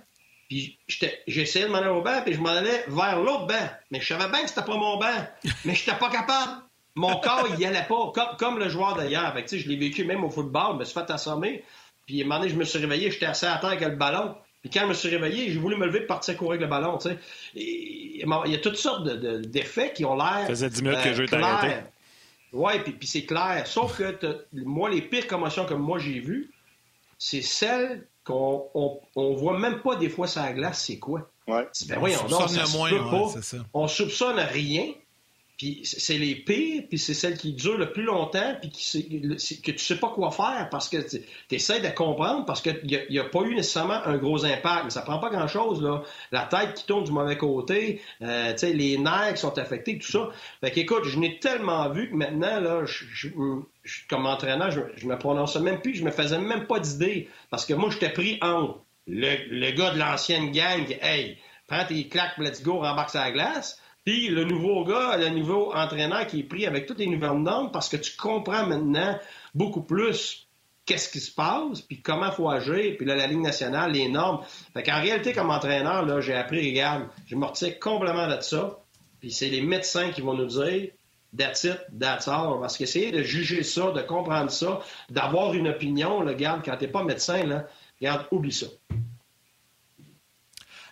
puis 0.47 0.77
j'essayais 1.27 1.65
de 1.65 1.71
m'en 1.71 1.79
aller 1.79 1.87
au 1.87 2.01
banc, 2.01 2.21
puis 2.23 2.33
je 2.33 2.39
m'en 2.39 2.49
allais 2.49 2.85
vers 2.87 3.19
l'autre 3.19 3.47
banc. 3.47 3.69
Mais 3.91 3.99
je 3.99 4.07
savais 4.07 4.29
bien 4.29 4.43
que 4.43 4.49
c'était 4.49 4.65
pas 4.65 4.77
mon 4.77 4.97
banc. 4.97 5.27
Mais 5.65 5.73
je 5.73 5.85
n'étais 5.85 5.97
pas 5.97 6.09
capable. 6.09 6.61
Mon 6.95 7.19
corps, 7.19 7.47
il 7.53 7.59
y 7.59 7.65
allait 7.65 7.85
pas. 7.87 8.11
Comme, 8.37 8.59
le 8.59 8.69
joueur 8.69 8.95
d'ailleurs. 8.95 9.33
Je 9.47 9.67
l'ai 9.67 9.75
vécu 9.75 10.05
même 10.05 10.23
au 10.23 10.29
football. 10.29 10.73
Je 10.73 10.79
me 10.79 10.83
suis 10.85 10.93
fait 10.93 11.09
assommer. 11.11 11.63
Puis 12.05 12.21
à 12.21 12.25
un 12.25 12.27
moment 12.27 12.39
donné, 12.39 12.51
je 12.51 12.55
me 12.55 12.63
suis 12.63 12.79
réveillé, 12.79 13.09
j'étais 13.11 13.25
assez 13.25 13.47
à 13.47 13.57
terre 13.57 13.71
avec 13.71 13.81
le 13.81 13.95
ballon. 13.95 14.35
Puis 14.61 14.69
quand 14.69 14.81
je 14.81 14.87
me 14.87 14.93
suis 14.93 15.09
réveillé, 15.09 15.51
j'ai 15.51 15.59
voulu 15.59 15.75
me 15.75 15.85
lever 15.85 15.99
et 15.99 16.05
partir 16.05 16.37
courir 16.37 16.51
avec 16.53 16.61
le 16.61 16.67
ballon. 16.67 16.97
il 17.55 18.25
y 18.25 18.55
a 18.55 18.57
toutes 18.59 18.77
sortes 18.77 19.07
d'effets 19.07 19.93
qui 19.93 20.05
ont 20.05 20.15
l'air. 20.15 20.41
Ça 20.41 20.47
faisait 20.47 20.69
10 20.69 20.83
minutes 20.83 21.03
que 21.03 21.13
je 21.13 21.23
t'ai 21.23 21.35
arrêté. 21.35 21.81
Oui, 22.53 22.73
puis, 22.83 22.93
puis 22.93 23.07
c'est 23.07 23.25
clair. 23.25 23.67
Sauf 23.67 23.97
que 23.97 24.45
moi, 24.53 24.89
les 24.89 25.01
pires 25.01 25.27
commotions 25.27 25.65
que 25.65 25.73
moi 25.73 25.99
j'ai 25.99 26.19
vues, 26.19 26.51
c'est 27.17 27.41
celles 27.41 28.07
qu'on 28.25 28.99
on, 29.15 29.35
voit 29.35 29.57
même 29.57 29.81
pas 29.81 29.95
des 29.95 30.09
fois 30.09 30.27
sa 30.27 30.51
glace, 30.51 30.83
c'est 30.85 30.99
quoi? 30.99 31.29
Ouais. 31.47 31.67
Ben 31.87 31.99
on 32.01 32.07
soupçonne 32.07 32.71
moins, 32.73 32.89
pas. 32.91 33.39
On 33.73 33.87
soupçonne 33.87 34.39
rien, 34.39 34.87
puis 35.57 35.81
c'est 35.83 36.17
les 36.17 36.35
pires, 36.35 36.83
puis 36.89 36.97
c'est 36.97 37.13
celles 37.13 37.37
qui 37.37 37.53
durent 37.53 37.77
le 37.77 37.93
plus 37.93 38.03
longtemps, 38.03 38.55
puis 38.59 38.71
qui, 38.71 39.21
que 39.61 39.71
tu 39.71 39.77
sais 39.77 39.97
pas 39.97 40.09
quoi 40.09 40.31
faire 40.31 40.67
parce 40.69 40.89
que 40.89 40.97
tu 40.97 41.21
essaies 41.51 41.79
de 41.79 41.87
comprendre 41.95 42.45
parce 42.45 42.61
qu'il 42.61 42.81
n'y 42.83 43.19
a, 43.19 43.23
a, 43.23 43.29
pas 43.29 43.41
eu 43.43 43.55
nécessairement 43.55 44.03
un 44.05 44.17
gros 44.17 44.43
impact. 44.43 44.85
Mais 44.85 44.89
ça 44.89 45.01
prend 45.01 45.19
pas 45.19 45.29
grand-chose, 45.29 45.81
là. 45.81 46.01
La 46.31 46.41
tête 46.41 46.73
qui 46.73 46.85
tourne 46.85 47.05
du 47.05 47.11
mauvais 47.11 47.37
côté, 47.37 48.01
euh, 48.21 48.53
les 48.63 48.97
nerfs 48.97 49.35
qui 49.35 49.41
sont 49.41 49.57
affectés, 49.57 49.97
tout 49.97 50.11
ça. 50.11 50.29
Fait 50.61 50.71
qu'écoute, 50.71 51.03
je 51.05 51.19
n'ai 51.19 51.39
tellement 51.39 51.89
vu 51.89 52.09
que 52.09 52.15
maintenant, 52.15 52.59
là, 52.59 52.83
je, 52.85 53.29
comme 54.09 54.25
entraîneur, 54.25 54.71
je, 54.71 55.05
me 55.05 55.17
prononçais 55.17 55.59
même 55.59 55.81
plus, 55.81 55.95
je 55.95 56.03
me 56.03 56.11
faisais 56.11 56.39
même 56.39 56.67
pas 56.67 56.79
d'idée. 56.79 57.29
Parce 57.49 57.65
que 57.65 57.73
moi, 57.73 57.89
j'étais 57.91 58.09
pris 58.09 58.37
en 58.41 58.77
le, 59.07 59.35
le 59.49 59.71
gars 59.71 59.91
de 59.91 59.99
l'ancienne 59.99 60.51
gang, 60.51 60.85
hey, 61.01 61.37
prends 61.67 61.85
tes 61.85 62.07
claques, 62.07 62.37
let's 62.37 62.63
go, 62.63 62.79
rembarque 62.79 63.11
sa 63.11 63.31
glace. 63.31 63.79
Puis 64.03 64.27
le 64.29 64.43
nouveau 64.43 64.83
gars, 64.85 65.17
le 65.17 65.29
nouveau 65.29 65.73
entraîneur 65.73 66.27
qui 66.27 66.41
est 66.41 66.43
pris 66.43 66.65
avec 66.67 66.85
toutes 66.85 66.99
les 66.99 67.07
nouvelles 67.07 67.41
normes 67.41 67.71
parce 67.71 67.89
que 67.89 67.97
tu 67.97 68.15
comprends 68.15 68.67
maintenant 68.67 69.17
beaucoup 69.55 69.81
plus 69.81 70.47
qu'est-ce 70.85 71.09
qui 71.09 71.19
se 71.19 71.33
passe, 71.33 71.81
puis 71.81 72.01
comment 72.01 72.31
faut 72.31 72.49
agir, 72.49 72.95
puis 72.97 73.05
là, 73.05 73.15
la 73.15 73.25
Ligue 73.25 73.41
nationale, 73.41 73.91
les 73.91 74.07
normes. 74.07 74.45
Fait 74.73 74.83
qu'en 74.83 75.01
réalité, 75.01 75.33
comme 75.33 75.49
entraîneur, 75.49 76.05
là, 76.05 76.21
j'ai 76.21 76.35
appris, 76.35 76.69
regarde, 76.69 77.07
je 77.25 77.35
me 77.35 77.45
retiens 77.45 77.71
complètement 77.71 78.27
de 78.27 78.39
ça. 78.41 78.77
Puis 79.19 79.31
c'est 79.31 79.49
les 79.49 79.61
médecins 79.61 80.11
qui 80.11 80.21
vont 80.21 80.35
nous 80.35 80.45
dire, 80.45 80.91
that's 81.37 81.63
it, 81.63 81.79
that's 81.99 82.27
all. 82.27 82.59
Parce 82.59 82.77
qu'essayer 82.77 83.11
de 83.11 83.23
juger 83.23 83.63
ça, 83.63 83.91
de 83.91 84.01
comprendre 84.01 84.51
ça, 84.51 84.81
d'avoir 85.09 85.53
une 85.53 85.67
opinion, 85.67 86.21
là, 86.21 86.31
regarde, 86.31 86.61
quand 86.63 86.77
t'es 86.77 86.87
pas 86.87 87.03
médecin, 87.03 87.43
là, 87.45 87.67
regarde, 87.99 88.25
oublie 88.31 88.51
ça. 88.51 88.67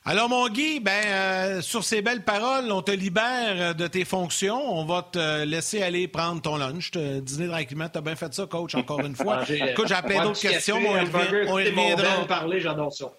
Alors, 0.06 0.28
mon 0.28 0.50
Guy, 0.50 0.82
ben, 0.82 0.92
euh, 0.92 1.62
sur 1.62 1.86
ces 1.86 2.02
belles 2.02 2.26
paroles, 2.26 2.70
on 2.74 2.82
te 2.82 2.92
libère 2.92 3.56
euh, 3.56 3.74
de 3.74 3.88
tes 3.88 4.04
fonctions. 4.04 4.60
On 4.60 4.84
va 4.84 5.08
te 5.10 5.46
laisser 5.46 5.82
aller 5.82 6.10
prendre 6.10 6.42
ton 6.42 6.58
lunch, 6.58 6.92
te 6.92 7.22
dîner 7.22 7.48
tranquillement. 7.48 7.88
Tu 7.88 8.00
as 8.00 8.02
bien 8.02 8.16
fait 8.18 8.34
ça, 8.34 8.46
coach, 8.46 8.76
encore 8.76 9.00
une 9.00 9.16
fois. 9.16 9.44
Écoute, 9.50 9.88
j'ai 9.88 10.02
plein 10.02 10.24
d'autres 10.24 10.42
questions, 10.42 10.82
mais 10.82 10.90
on, 11.48 11.58
y 11.58 11.70
reviendra. 11.70 12.26
parler, 12.28 12.60
j'adore 12.60 12.92
ça. 12.92 13.14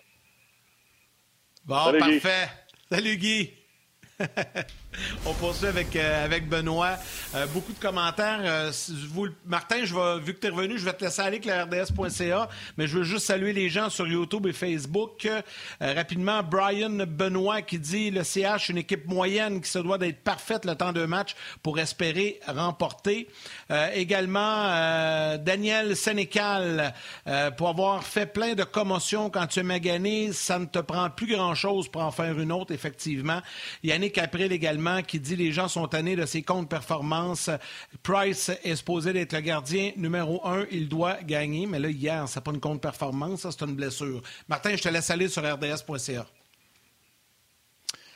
Bon, 1.64 1.98
parfait. 1.98 2.50
Salut, 2.90 3.16
Guy. 3.16 3.50
On 5.26 5.32
poursuit 5.34 5.66
avec, 5.66 5.96
euh, 5.96 6.24
avec 6.24 6.48
Benoît. 6.48 6.96
Euh, 7.34 7.46
beaucoup 7.46 7.72
de 7.72 7.78
commentaires. 7.78 8.40
Euh, 8.42 8.72
Martin, 9.46 9.82
vu 10.20 10.34
que 10.34 10.40
tu 10.40 10.46
es 10.46 10.50
revenu, 10.50 10.78
je 10.78 10.84
vais 10.84 10.92
te 10.92 11.04
laisser 11.04 11.22
aller 11.22 11.36
avec 11.36 11.44
la 11.44 11.64
RDS.ca, 11.64 12.48
mais 12.76 12.86
je 12.86 12.98
veux 12.98 13.04
juste 13.04 13.26
saluer 13.26 13.52
les 13.52 13.68
gens 13.68 13.90
sur 13.90 14.06
YouTube 14.06 14.46
et 14.46 14.52
Facebook. 14.52 15.28
rapidement, 15.80 16.42
Brian 16.42 17.06
Benoît 17.06 17.62
qui 17.62 17.78
dit 17.78 18.10
le 18.10 18.22
CH, 18.22 18.68
une 18.68 18.78
équipe 18.78 19.06
moyenne 19.06 19.60
qui 19.60 19.70
se 19.70 19.78
doit 19.78 19.98
d'être 19.98 20.22
parfaite 20.22 20.64
le 20.64 20.74
temps 20.74 20.92
de 20.92 21.04
match 21.04 21.34
pour 21.62 21.78
espérer 21.78 22.40
remporter. 22.46 23.28
également, 23.94 25.36
Daniel 25.38 25.96
Sénécal, 25.96 26.94
pour 27.56 27.68
avoir 27.68 28.04
fait 28.04 28.26
plein 28.26 28.54
de 28.54 28.64
commotions 28.64 29.30
quand 29.30 29.46
tu 29.46 29.60
es 29.60 29.64
magané, 29.64 30.32
ça 30.32 30.58
ne 30.58 30.66
te 30.66 30.78
prend 30.78 31.10
plus 31.10 31.26
grand-chose 31.26 31.88
pour 31.88 32.02
en 32.02 32.10
faire 32.10 32.38
une 32.38 32.52
autre, 32.52 32.72
effectivement. 32.72 33.40
Yannick 33.82 34.18
April 34.18 34.52
également 34.52 34.83
qui 35.06 35.20
dit 35.20 35.36
les 35.36 35.52
gens 35.52 35.68
sont 35.68 35.86
tannés 35.88 36.16
de 36.16 36.26
ses 36.26 36.42
comptes 36.42 36.68
performances. 36.68 37.50
Price 38.02 38.50
est 38.62 38.76
supposé 38.76 39.12
d'être 39.12 39.32
le 39.32 39.40
gardien 39.40 39.92
numéro 39.96 40.46
un. 40.46 40.66
Il 40.70 40.88
doit 40.88 41.22
gagner. 41.22 41.66
Mais 41.66 41.78
là, 41.78 41.88
hier, 41.88 42.28
c'est 42.28 42.42
pas 42.42 42.52
une 42.52 42.60
compte 42.60 42.80
performance, 42.80 43.46
c'est 43.48 43.64
une 43.64 43.74
blessure. 43.74 44.22
Martin, 44.48 44.76
je 44.76 44.82
te 44.82 44.88
laisse 44.88 45.10
aller 45.10 45.28
sur 45.28 45.42
rds.ca. 45.42 46.26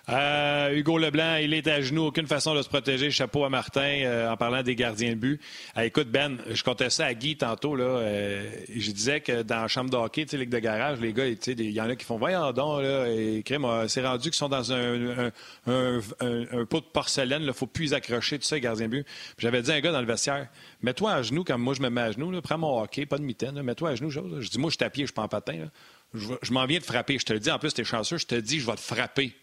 Euh, 0.09 0.71
Hugo 0.73 0.97
Leblanc, 0.97 1.37
il 1.37 1.53
est 1.53 1.67
à 1.67 1.83
genoux, 1.83 2.07
aucune 2.07 2.27
façon 2.27 2.55
de 2.55 2.63
se 2.63 2.69
protéger. 2.69 3.11
Chapeau 3.11 3.45
à 3.45 3.51
Martin 3.51 3.81
euh, 4.05 4.31
en 4.31 4.37
parlant 4.37 4.63
des 4.63 4.75
gardiens 4.75 5.11
de 5.11 5.17
but. 5.17 5.41
Euh, 5.77 5.83
écoute, 5.83 6.09
Ben, 6.09 6.39
je 6.51 6.63
comptais 6.63 6.89
ça 6.89 7.07
à 7.07 7.15
Guy 7.15 7.37
tantôt. 7.37 7.77
Là, 7.77 8.03
je 8.75 8.91
disais 8.91 9.21
que 9.21 9.43
dans 9.43 9.63
la 9.63 9.69
chambre 9.69 9.91
de 9.91 9.97
hockey, 9.97 10.25
ligue 10.33 10.49
de 10.49 10.59
garage, 10.59 11.01
les 11.01 11.13
gars, 11.13 11.27
il 11.27 11.71
y 11.71 11.81
en 11.81 11.91
a 11.91 11.97
qui 11.97 12.05
font 12.05 12.17
Voyons 12.17 12.53
donc, 12.53 12.83
là, 12.83 13.07
et 13.09 13.45
c'est 13.89 14.05
rendu 14.05 14.31
qu'ils 14.31 14.35
sont 14.37 14.49
dans 14.49 14.73
un, 14.73 15.31
pot 15.67 16.81
de 16.81 16.87
porcelaine, 16.93 17.43
il 17.43 17.53
faut 17.53 17.67
plus 17.67 17.93
accrocher, 17.95 18.39
tout 18.39 18.45
ça, 18.45 18.57
les 18.57 18.61
gardiens 18.61 18.87
de 18.87 18.99
but. 18.99 19.07
J'avais 19.39 19.63
dit 19.63 19.71
à 19.71 19.75
un 19.75 19.81
gars 19.81 19.93
dans 19.93 20.01
le 20.01 20.07
vestiaire 20.07 20.49
Mets-toi 20.83 21.13
à 21.13 21.23
genoux 21.23 21.45
comme 21.45 21.63
moi 21.63 21.75
je 21.75 21.83
me 21.83 21.91
mets 21.91 22.01
à 22.01 22.13
genoux, 22.13 22.41
prends 22.41 22.59
mon 22.59 22.83
hockey, 22.83 23.07
pas 23.07 23.19
de 23.19 23.25
mitaine, 23.25 23.61
mets-toi 23.63 23.91
à 23.91 23.95
genoux. 23.95 24.11
Je 24.11 24.49
dis 24.49 24.59
Moi, 24.59 24.71
je 24.71 24.77
suis 24.77 24.85
à 24.85 24.91
pied, 24.91 25.05
je 25.05 25.09
suis 25.09 25.15
pas 25.15 25.23
en 25.23 25.29
patin. 25.29 25.69
Je, 26.15 26.53
m'en 26.53 26.65
viens 26.65 26.79
de 26.79 26.85
frapper. 26.85 27.19
Je 27.19 27.25
te 27.25 27.33
le 27.33 27.39
dis, 27.39 27.51
en 27.51 27.59
plus, 27.59 27.75
tu 27.75 27.83
es 27.83 27.85
chanceux, 27.85 28.17
je 28.17 28.27
te 28.27 28.35
dis, 28.35 28.61
je 28.61 28.67
vais 28.67 28.77
te 28.77 28.81
frapper. 28.81 29.35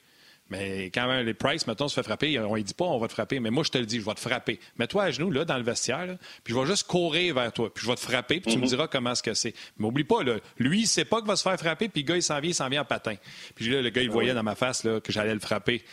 Mais 0.49 0.85
quand 0.85 1.07
même, 1.07 1.25
les 1.25 1.33
Price, 1.33 1.65
mettons, 1.65 1.87
se 1.87 1.95
fait 1.95 2.03
frapper, 2.03 2.39
on 2.39 2.55
ne 2.55 2.61
dit 2.61 2.75
pas 2.75 2.85
on 2.85 2.99
va 2.99 3.07
te 3.07 3.13
frapper, 3.13 3.39
mais 3.39 3.49
moi, 3.49 3.63
je 3.63 3.71
te 3.71 3.79
le 3.79 3.85
dis, 3.87 3.99
je 3.99 4.05
vais 4.05 4.13
te 4.13 4.19
frapper. 4.19 4.59
Mets-toi 4.77 5.03
à 5.03 5.11
genoux, 5.11 5.31
là, 5.31 5.43
dans 5.43 5.57
le 5.57 5.63
vestiaire, 5.63 6.17
puis 6.43 6.53
je 6.53 6.59
vais 6.59 6.67
juste 6.67 6.85
courir 6.85 7.33
vers 7.33 7.51
toi, 7.51 7.73
puis 7.73 7.83
je 7.83 7.89
vais 7.89 7.95
te 7.95 8.01
frapper, 8.01 8.39
puis 8.39 8.51
tu 8.51 8.59
me 8.59 8.63
mhm. 8.63 8.69
diras 8.69 8.87
comment 8.87 9.13
que 9.15 9.33
c'est. 9.33 9.55
Mais 9.77 9.87
oublie 9.87 10.03
pas, 10.03 10.23
là, 10.23 10.35
lui, 10.59 10.81
il 10.81 10.87
sait 10.87 11.05
pas 11.05 11.17
qu'il 11.17 11.27
va 11.27 11.35
se 11.35 11.43
faire 11.43 11.57
frapper, 11.57 11.89
puis 11.89 12.03
le 12.03 12.07
gars, 12.07 12.15
il 12.15 12.23
s'en 12.23 12.39
vient, 12.39 12.51
il 12.51 12.55
s'en 12.55 12.69
vient 12.69 12.81
en 12.81 12.85
patin. 12.85 13.15
Puis 13.55 13.69
là, 13.69 13.81
le 13.81 13.89
gars, 13.89 14.03
il 14.03 14.09
voyait 14.11 14.33
dans 14.33 14.43
ma 14.43 14.55
face 14.55 14.83
là, 14.83 14.99
que 14.99 15.11
j'allais 15.11 15.33
le 15.33 15.39
frapper. 15.39 15.83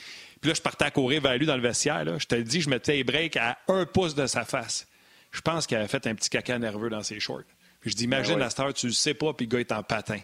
Puis 0.42 0.50
là, 0.50 0.54
je 0.54 0.60
partais 0.60 0.84
à 0.84 0.90
courir 0.90 1.22
vers 1.22 1.38
lui 1.38 1.46
dans 1.46 1.56
le 1.56 1.62
vestiaire. 1.62 2.04
Là. 2.04 2.18
Je 2.18 2.26
te 2.26 2.34
le 2.34 2.42
dis, 2.42 2.60
je 2.60 2.68
mettais 2.68 2.94
les 2.94 3.04
breaks 3.04 3.36
à 3.36 3.58
un 3.68 3.86
pouce 3.86 4.14
de 4.14 4.26
sa 4.26 4.44
face. 4.44 4.88
Je 5.30 5.40
pense 5.40 5.66
qu'il 5.66 5.76
avait 5.76 5.88
fait 5.88 6.06
un 6.06 6.14
petit 6.14 6.28
caca 6.28 6.58
nerveux 6.58 6.90
dans 6.90 7.02
ses 7.02 7.20
shorts. 7.20 7.44
Puis 7.80 7.90
je 7.90 7.96
dis, 7.96 8.04
imagine, 8.04 8.34
ben 8.34 8.40
la 8.40 8.50
star, 8.50 8.74
tu 8.74 8.86
le 8.86 8.92
sais 8.92 9.14
pas, 9.14 9.32
puis 9.32 9.46
le 9.46 9.50
gars 9.50 9.60
est 9.60 9.72
en 9.72 9.82
patin. 9.82 10.18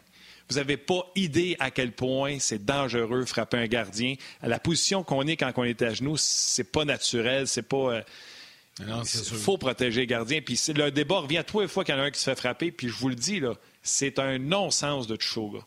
Vous 0.51 0.57
n'avez 0.57 0.77
pas 0.77 1.11
idée 1.15 1.57
à 1.59 1.71
quel 1.71 1.93
point 1.93 2.39
c'est 2.39 2.65
dangereux 2.65 3.25
frapper 3.27 3.59
un 3.59 3.67
gardien. 3.67 4.15
À 4.41 4.49
la 4.49 4.59
position 4.59 5.05
qu'on 5.05 5.27
est 5.27 5.37
quand 5.37 5.53
on 5.57 5.65
est 5.65 5.83
à 5.83 5.93
genoux, 5.93 6.17
c'est 6.17 6.73
pas 6.73 6.85
naturel, 6.85 7.47
c'est 7.47 7.63
pas. 7.63 7.77
Euh, 7.77 8.03
il 8.81 9.39
faut 9.39 9.59
protéger 9.59 10.03
les 10.03 10.07
gardiens. 10.07 10.41
Puis 10.41 10.59
le 10.75 10.91
débat 10.91 11.21
revient 11.21 11.39
à 11.39 11.45
tous 11.45 11.61
les 11.61 11.69
fois 11.69 11.85
qu'il 11.85 11.95
y 11.95 11.99
en 11.99 12.01
a 12.01 12.05
un 12.05 12.11
qui 12.11 12.21
se 12.21 12.31
fait 12.31 12.39
frapper. 12.39 12.71
Puis 12.71 12.89
je 12.89 12.95
vous 12.95 13.09
le 13.09 13.15
dis, 13.15 13.41
là, 13.41 13.55
c'est 13.83 14.19
un 14.19 14.39
non-sens 14.39 15.07
de 15.07 15.17
Tchouga. 15.17 15.59
gars. 15.59 15.65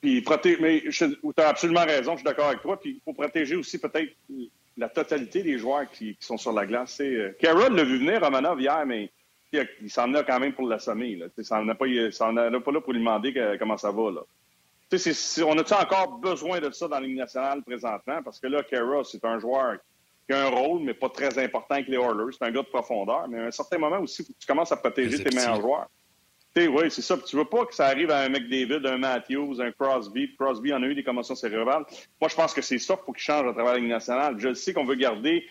Puis 0.00 0.20
protéger, 0.22 0.58
mais 0.60 0.84
tu 0.90 1.42
as 1.42 1.48
absolument 1.48 1.84
raison, 1.84 2.12
je 2.12 2.18
suis 2.18 2.24
d'accord 2.24 2.46
avec 2.46 2.62
toi. 2.62 2.80
Puis 2.80 2.90
il 2.90 3.00
faut 3.04 3.12
protéger 3.12 3.56
aussi 3.56 3.78
peut-être 3.78 4.12
la 4.76 4.88
totalité 4.88 5.42
des 5.42 5.58
joueurs 5.58 5.90
qui, 5.90 6.16
sont 6.20 6.36
sur 6.36 6.52
la 6.52 6.66
glace. 6.66 7.00
Euh, 7.00 7.34
Carroll 7.40 7.74
l'a 7.74 7.84
vu 7.84 7.98
venir, 7.98 8.22
Romanov, 8.22 8.60
hier, 8.60 8.84
mais 8.86 9.10
il 9.82 9.90
s'en 9.90 10.12
a 10.14 10.22
quand 10.22 10.40
même 10.40 10.52
pour 10.52 10.68
l'assommer. 10.68 11.18
Il 11.36 11.44
s'en 11.44 11.68
a 11.68 11.74
pas, 11.74 11.86
pas 11.86 12.72
là 12.72 12.80
pour 12.80 12.92
lui 12.92 13.00
demander 13.00 13.56
comment 13.58 13.76
ça 13.76 13.90
va. 13.90 14.10
Là. 14.10 14.20
on 15.46 15.58
a-tu 15.58 15.74
encore 15.74 16.18
besoin 16.18 16.60
de 16.60 16.70
ça 16.70 16.88
dans 16.88 17.00
la 17.00 17.08
nationale 17.08 17.62
présentement? 17.62 18.22
Parce 18.24 18.40
que 18.40 18.46
là, 18.46 18.62
Kara, 18.62 19.04
c'est 19.04 19.24
un 19.24 19.38
joueur 19.38 19.78
qui 20.28 20.34
a 20.34 20.46
un 20.46 20.48
rôle, 20.48 20.82
mais 20.82 20.94
pas 20.94 21.08
très 21.08 21.38
important 21.38 21.74
avec 21.74 21.88
les 21.88 21.96
Oilers. 21.96 22.32
C'est 22.32 22.44
un 22.44 22.50
gars 22.50 22.62
de 22.62 22.68
profondeur. 22.68 23.28
Mais 23.28 23.40
à 23.40 23.44
un 23.46 23.50
certain 23.50 23.78
moment 23.78 24.00
aussi, 24.00 24.24
faut 24.24 24.32
que 24.32 24.38
tu 24.38 24.46
commences 24.46 24.72
à 24.72 24.76
protéger 24.76 25.22
tes 25.22 25.34
meilleurs 25.34 25.60
joueurs. 25.60 25.88
Oui, 26.56 26.90
c'est 26.90 27.02
ça. 27.02 27.18
tu 27.18 27.36
veux 27.36 27.44
pas 27.44 27.66
que 27.66 27.74
ça 27.74 27.86
arrive 27.86 28.10
à 28.10 28.20
un 28.20 28.30
McDavid, 28.30 28.86
un 28.86 28.96
Matthews, 28.96 29.60
un 29.60 29.70
Crosby. 29.72 30.34
Crosby 30.36 30.72
en 30.72 30.82
a 30.82 30.86
eu 30.86 30.94
des 30.94 31.04
commotions 31.04 31.34
cérébrales. 31.34 31.84
Moi, 32.18 32.30
je 32.30 32.34
pense 32.34 32.54
que 32.54 32.62
c'est 32.62 32.78
ça 32.78 32.94
qu'il 32.94 33.04
faut 33.04 33.12
qu'il 33.12 33.22
change 33.22 33.46
à 33.46 33.52
travers 33.52 33.74
la 33.74 33.78
Ligue 33.78 33.90
nationale. 33.90 34.36
Je 34.38 34.54
sais 34.54 34.72
qu'on 34.72 34.86
veut 34.86 34.94
garder 34.94 35.46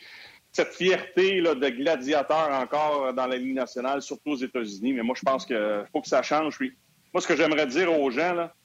cette 0.56 0.74
fierté 0.74 1.42
là, 1.42 1.54
de 1.54 1.68
gladiateur 1.68 2.50
encore 2.50 3.14
dans 3.14 3.28
la 3.28 3.36
Ligue 3.36 3.56
nationale, 3.56 4.02
surtout 4.02 4.32
aux 4.32 4.38
États-Unis. 4.38 4.94
Mais 4.94 5.04
moi, 5.04 5.14
je 5.14 5.22
pense 5.22 5.46
qu'il 5.46 5.86
faut 5.92 6.00
que 6.00 6.08
ça 6.08 6.24
change. 6.24 6.58
Puis, 6.58 6.72
moi, 7.14 7.20
ce 7.20 7.28
que 7.28 7.36
j'aimerais 7.36 7.68
dire 7.68 7.92
aux 7.92 8.10
gens, 8.10 8.34
là, 8.34 8.56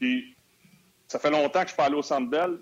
puis 0.00 0.36
ça 1.06 1.20
fait 1.20 1.30
longtemps 1.30 1.62
que 1.62 1.70
je 1.70 1.76
parle 1.76 1.94
au 1.94 2.02
Centre 2.02 2.28
Bell, 2.28 2.58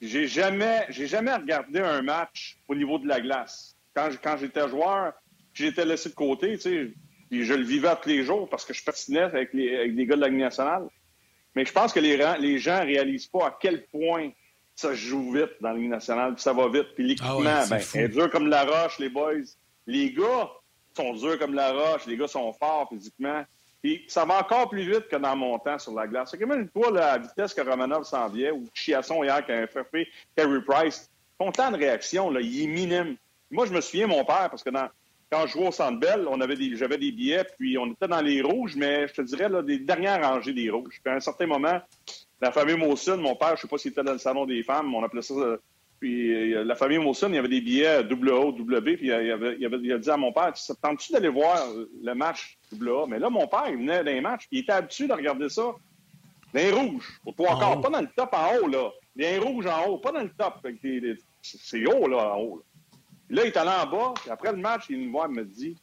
j'ai 0.00 0.28
jamais, 0.28 0.86
j'ai 0.90 1.08
jamais 1.08 1.34
regardé 1.34 1.80
un 1.80 2.02
match 2.02 2.56
au 2.68 2.76
niveau 2.76 3.00
de 3.00 3.08
la 3.08 3.20
glace. 3.20 3.76
Quand, 3.96 4.36
j'étais 4.38 4.68
joueur, 4.68 5.12
j'étais 5.52 5.84
laissé 5.84 6.08
de 6.10 6.14
côté, 6.14 6.52
tu 6.52 6.60
sais, 6.60 6.92
puis 7.30 7.44
je 7.44 7.54
le 7.54 7.64
vivais 7.64 7.92
tous 8.00 8.10
les 8.10 8.22
jours 8.22 8.48
parce 8.48 8.64
que 8.64 8.72
je 8.72 8.84
patinais 8.84 9.22
avec, 9.22 9.52
les, 9.52 9.76
avec 9.76 9.96
des 9.96 10.06
gars 10.06 10.14
de 10.14 10.20
la 10.20 10.28
Ligue 10.28 10.38
nationale. 10.38 10.86
Mais 11.56 11.64
je 11.64 11.72
pense 11.72 11.92
que 11.92 11.98
les, 11.98 12.16
les 12.38 12.58
gens 12.58 12.80
réalisent 12.80 13.26
pas 13.26 13.48
à 13.48 13.58
quel 13.60 13.86
point 13.86 14.30
ça 14.80 14.94
joue 14.94 15.32
vite 15.32 15.50
dans 15.60 15.72
la 15.72 15.78
Ligue 15.78 15.90
nationale, 15.90 16.34
puis 16.34 16.42
ça 16.42 16.52
va 16.52 16.68
vite. 16.68 16.94
Puis 16.94 17.06
l'équipement, 17.06 17.44
ah 17.46 17.66
ben, 17.68 17.78
est 17.78 18.08
dur 18.08 18.30
comme 18.30 18.48
la 18.48 18.64
roche, 18.64 18.98
les 18.98 19.10
boys. 19.10 19.42
Les 19.86 20.12
gars 20.12 20.50
sont 20.96 21.12
durs 21.12 21.38
comme 21.38 21.54
la 21.54 21.72
roche, 21.72 22.06
les 22.06 22.16
gars 22.16 22.28
sont 22.28 22.52
forts 22.54 22.88
physiquement. 22.90 23.44
Puis 23.82 24.04
ça 24.08 24.24
va 24.24 24.40
encore 24.40 24.68
plus 24.68 24.90
vite 24.90 25.08
que 25.08 25.16
dans 25.16 25.36
mon 25.36 25.58
temps 25.58 25.78
sur 25.78 25.92
la 25.92 26.06
glace. 26.06 26.30
C'est 26.30 26.38
quand 26.38 26.46
même 26.46 26.68
toi, 26.68 26.90
la 26.90 27.18
vitesse 27.18 27.54
que 27.54 27.60
Romanov 27.60 28.04
s'en 28.04 28.28
vient, 28.28 28.52
ou 28.52 28.66
Chiasson 28.74 29.22
hier 29.22 29.44
qui 29.44 29.52
a 29.52 29.66
frappé 29.66 30.08
Carey 30.36 30.60
Price, 30.66 31.10
ton 31.38 31.50
temps 31.52 31.70
de 31.70 31.76
réaction, 31.76 32.30
là, 32.30 32.40
il 32.40 32.62
est 32.62 32.66
minime. 32.66 33.16
Moi, 33.50 33.66
je 33.66 33.72
me 33.72 33.80
souviens, 33.80 34.06
mon 34.06 34.24
père, 34.24 34.48
parce 34.50 34.62
que 34.62 34.70
quand 34.70 35.46
je 35.46 35.52
jouais 35.52 35.68
au 35.68 35.72
Centre 35.72 35.98
Bell, 35.98 36.26
on 36.28 36.40
avait 36.40 36.56
des, 36.56 36.76
j'avais 36.76 36.98
des 36.98 37.12
billets, 37.12 37.44
puis 37.58 37.78
on 37.78 37.92
était 37.92 38.08
dans 38.08 38.20
les 38.20 38.42
rouges, 38.42 38.76
mais 38.76 39.08
je 39.08 39.14
te 39.14 39.22
dirais, 39.22 39.48
là, 39.48 39.62
des 39.62 39.78
dernières 39.78 40.22
rangées 40.22 40.52
des 40.52 40.70
rouges. 40.70 41.00
Puis 41.02 41.12
à 41.12 41.16
un 41.16 41.20
certain 41.20 41.46
moment, 41.46 41.80
la 42.40 42.52
famille 42.52 42.76
Mawson, 42.76 43.18
mon 43.18 43.36
père, 43.36 43.50
je 43.50 43.52
ne 43.54 43.58
sais 43.58 43.68
pas 43.68 43.78
s'il 43.78 43.92
était 43.92 44.02
dans 44.02 44.12
le 44.12 44.18
salon 44.18 44.46
des 44.46 44.62
femmes, 44.62 44.94
on 44.94 45.04
appelait 45.04 45.22
ça. 45.22 45.34
Euh, 45.34 45.56
puis 45.98 46.54
euh, 46.54 46.64
la 46.64 46.74
famille 46.74 46.98
Mawson, 46.98 47.28
il 47.28 47.34
y 47.34 47.38
avait 47.38 47.48
des 47.48 47.60
billets 47.60 48.02
double 48.04 48.30
A, 48.30 48.52
double 48.52 48.80
B, 48.80 48.96
puis 48.96 49.08
il, 49.08 49.12
avait, 49.12 49.56
il, 49.58 49.66
avait, 49.66 49.78
il 49.82 49.92
a 49.92 49.98
dit 49.98 50.10
à 50.10 50.16
mon 50.16 50.32
père, 50.32 50.54
tentes-tu 50.82 51.12
d'aller 51.12 51.28
voir 51.28 51.62
le 52.02 52.14
match 52.14 52.58
double 52.72 52.88
A? 52.90 53.06
Mais 53.06 53.18
là, 53.18 53.28
mon 53.28 53.46
père, 53.46 53.68
il 53.68 53.76
venait 53.76 54.02
d'un 54.02 54.20
match, 54.22 54.46
puis 54.48 54.58
il 54.58 54.60
était 54.60 54.72
habitué 54.72 55.06
de 55.06 55.12
regarder 55.12 55.50
ça 55.50 55.62
dans 55.62 55.74
les 56.54 56.72
rouges. 56.72 57.20
Pas 57.36 57.52
encore, 57.52 57.80
pas 57.82 57.90
dans 57.90 58.00
le 58.00 58.08
top 58.16 58.32
en 58.32 58.56
haut, 58.56 58.68
là. 58.68 58.90
Les 59.14 59.38
rouges 59.38 59.66
en 59.66 59.86
haut, 59.86 59.98
pas 59.98 60.12
dans 60.12 60.22
le 60.22 60.30
top. 60.30 60.66
C'est 61.42 61.86
haut, 61.86 62.08
là, 62.08 62.34
en 62.34 62.38
haut. 62.38 62.62
Là. 63.28 63.36
là, 63.36 63.44
il 63.44 63.48
est 63.48 63.56
allé 63.58 63.70
en 63.70 63.86
bas, 63.86 64.14
puis 64.18 64.30
après 64.30 64.52
le 64.52 64.58
match, 64.58 64.86
il 64.88 65.06
me 65.06 65.12
voit, 65.12 65.26
il 65.28 65.34
me 65.34 65.44
dit, 65.44 65.76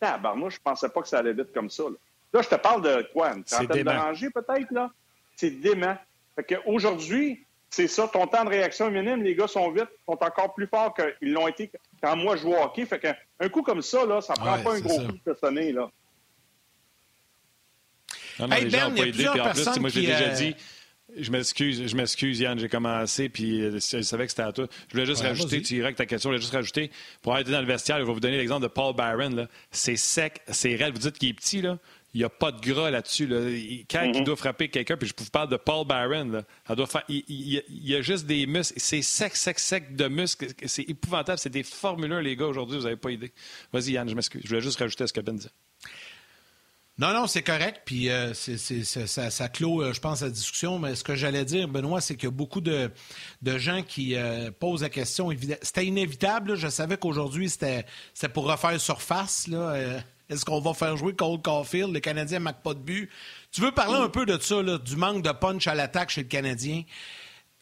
Tabarnouche, 0.00 0.54
je 0.54 0.60
pensais 0.60 0.88
pas 0.88 1.02
que 1.02 1.08
ça 1.08 1.18
allait 1.18 1.34
vite 1.34 1.52
comme 1.52 1.68
ça. 1.68 1.84
Là, 1.84 1.96
là 2.32 2.42
je 2.42 2.48
te 2.48 2.54
parle 2.54 2.82
de 2.82 3.06
quoi? 3.12 3.34
Une 3.34 3.44
trentaine 3.44 3.84
de 3.84 3.90
rangées, 3.90 4.30
peut-être, 4.30 4.70
là? 4.70 4.90
C'est 5.36 5.50
dément. 5.50 5.96
Fait 6.36 6.44
qu'aujourd'hui, 6.44 7.44
c'est 7.70 7.88
ça, 7.88 8.06
ton 8.06 8.26
temps 8.26 8.44
de 8.44 8.50
réaction 8.50 8.88
est 8.88 8.90
minime, 8.90 9.22
les 9.22 9.34
gars 9.34 9.48
sont 9.48 9.70
vite, 9.70 9.88
sont 10.06 10.18
encore 10.20 10.54
plus 10.54 10.66
forts 10.66 10.94
qu'ils 10.94 11.32
l'ont 11.32 11.48
été 11.48 11.70
quand 12.02 12.16
moi 12.16 12.36
je 12.36 12.42
joue 12.42 12.52
au 12.52 12.62
hockey. 12.62 12.84
Fait 12.84 12.98
qu'un 12.98 13.48
coup 13.48 13.62
comme 13.62 13.82
ça, 13.82 14.04
là, 14.04 14.20
ça 14.20 14.34
prend 14.34 14.62
pas 14.62 14.74
un 14.76 14.80
gros 14.80 14.98
coup 14.98 15.18
de 15.26 15.34
sonner, 15.34 15.72
là. 15.72 15.90
Non, 18.38 18.48
non, 18.48 18.56
les 18.56 18.70
gens 18.70 18.90
n'ont 18.90 18.96
pas 18.96 19.06
aidé. 19.06 19.26
Puis 19.30 19.40
en 19.40 19.50
plus, 19.50 19.80
moi, 19.80 19.90
j'ai 19.90 20.00
déjà 20.02 20.24
euh, 20.24 20.34
dit, 20.34 20.54
je 21.16 21.30
m'excuse, 21.30 21.86
je 21.86 21.96
m'excuse, 21.96 22.40
Yann, 22.40 22.58
j'ai 22.58 22.68
commencé, 22.68 23.28
puis 23.28 23.62
euh, 23.62 23.78
je 23.78 24.02
savais 24.02 24.24
que 24.24 24.30
c'était 24.30 24.42
à 24.42 24.52
toi. 24.52 24.66
Je 24.88 24.92
voulais 24.92 25.06
juste 25.06 25.22
rajouter, 25.22 25.62
tu 25.62 25.74
irais 25.74 25.86
avec 25.86 25.96
ta 25.96 26.06
question, 26.06 26.30
je 26.30 26.34
voulais 26.34 26.40
juste 26.40 26.54
rajouter, 26.54 26.90
pour 27.20 27.36
être 27.36 27.50
dans 27.50 27.60
le 27.60 27.66
vestiaire, 27.66 27.98
je 27.98 28.04
vais 28.04 28.12
vous 28.12 28.20
donner 28.20 28.38
l'exemple 28.38 28.62
de 28.62 28.68
Paul 28.68 28.94
Byron. 28.94 29.48
C'est 29.70 29.96
sec, 29.96 30.40
c'est 30.48 30.74
raide. 30.74 30.94
Vous 30.94 31.00
dites 31.00 31.18
qu'il 31.18 31.28
est 31.30 31.34
petit, 31.34 31.62
là. 31.62 31.78
Il 32.14 32.18
n'y 32.18 32.24
a 32.24 32.28
pas 32.28 32.52
de 32.52 32.60
gras 32.60 32.90
là-dessus. 32.90 33.26
Quand 33.90 34.02
il 34.02 34.22
doit 34.24 34.36
frapper 34.36 34.68
quelqu'un, 34.68 34.96
puis 34.98 35.08
je 35.08 35.14
vous 35.16 35.30
parle 35.30 35.48
de 35.48 35.56
Paul 35.56 35.86
doit 35.86 36.86
faire, 36.86 37.04
il, 37.08 37.62
y 37.68 37.94
a 37.94 38.02
juste 38.02 38.26
des 38.26 38.46
muscles. 38.46 38.74
C'est 38.76 39.02
sec, 39.02 39.34
sec, 39.34 39.58
sec 39.58 39.96
de 39.96 40.08
muscles. 40.08 40.48
C'est 40.66 40.82
épouvantable. 40.82 41.38
C'est 41.38 41.50
des 41.50 41.62
Formule 41.62 42.12
1, 42.12 42.20
les 42.20 42.36
gars, 42.36 42.46
aujourd'hui. 42.46 42.76
Vous 42.76 42.84
n'avez 42.84 42.96
pas 42.96 43.10
idée. 43.10 43.32
Vas-y, 43.72 43.92
Yann, 43.92 44.08
je 44.08 44.14
m'excuse. 44.14 44.42
Je 44.44 44.48
voulais 44.48 44.60
juste 44.60 44.78
rajouter 44.78 45.04
à 45.04 45.06
ce 45.06 45.12
que 45.12 45.20
Ben 45.20 45.36
disait. 45.36 45.50
Non, 46.98 47.14
non, 47.14 47.26
c'est 47.26 47.42
correct. 47.42 47.82
Puis 47.86 48.10
euh, 48.10 48.34
ça, 48.34 49.30
ça, 49.30 49.48
clôt, 49.48 49.82
euh, 49.82 49.92
je 49.94 50.00
pense, 50.00 50.20
la 50.20 50.28
discussion. 50.28 50.78
Mais 50.78 50.94
ce 50.94 51.02
que 51.02 51.14
j'allais 51.14 51.44
dire, 51.44 51.66
Benoît, 51.66 52.00
c'est 52.00 52.16
qu'il 52.16 52.24
y 52.24 52.28
a 52.28 52.30
beaucoup 52.30 52.60
de, 52.60 52.90
gens 53.44 53.82
qui 53.82 54.14
euh, 54.14 54.50
posent 54.50 54.82
la 54.82 54.90
question. 54.90 55.30
C'était 55.62 55.86
inévitable. 55.86 56.54
Je 56.54 56.68
savais 56.68 56.98
qu'aujourd'hui, 56.98 57.48
c'était 57.48 57.86
pour 58.34 58.44
refaire 58.44 58.78
surface. 58.78 59.48
Là, 59.48 60.02
est-ce 60.32 60.44
qu'on 60.44 60.60
va 60.60 60.74
faire 60.74 60.96
jouer 60.96 61.14
Cole 61.14 61.40
Caulfield? 61.40 61.92
Le 61.92 62.00
Canadien 62.00 62.38
ne 62.38 62.44
marque 62.44 62.62
pas 62.62 62.74
de 62.74 62.80
but. 62.80 63.10
Tu 63.50 63.60
veux 63.60 63.72
parler 63.72 63.98
un 63.98 64.08
peu 64.08 64.26
de 64.26 64.38
ça, 64.38 64.62
du 64.62 64.96
manque 64.96 65.22
de 65.22 65.30
punch 65.32 65.66
à 65.66 65.74
l'attaque 65.74 66.10
chez 66.10 66.22
le 66.22 66.28
Canadien? 66.28 66.82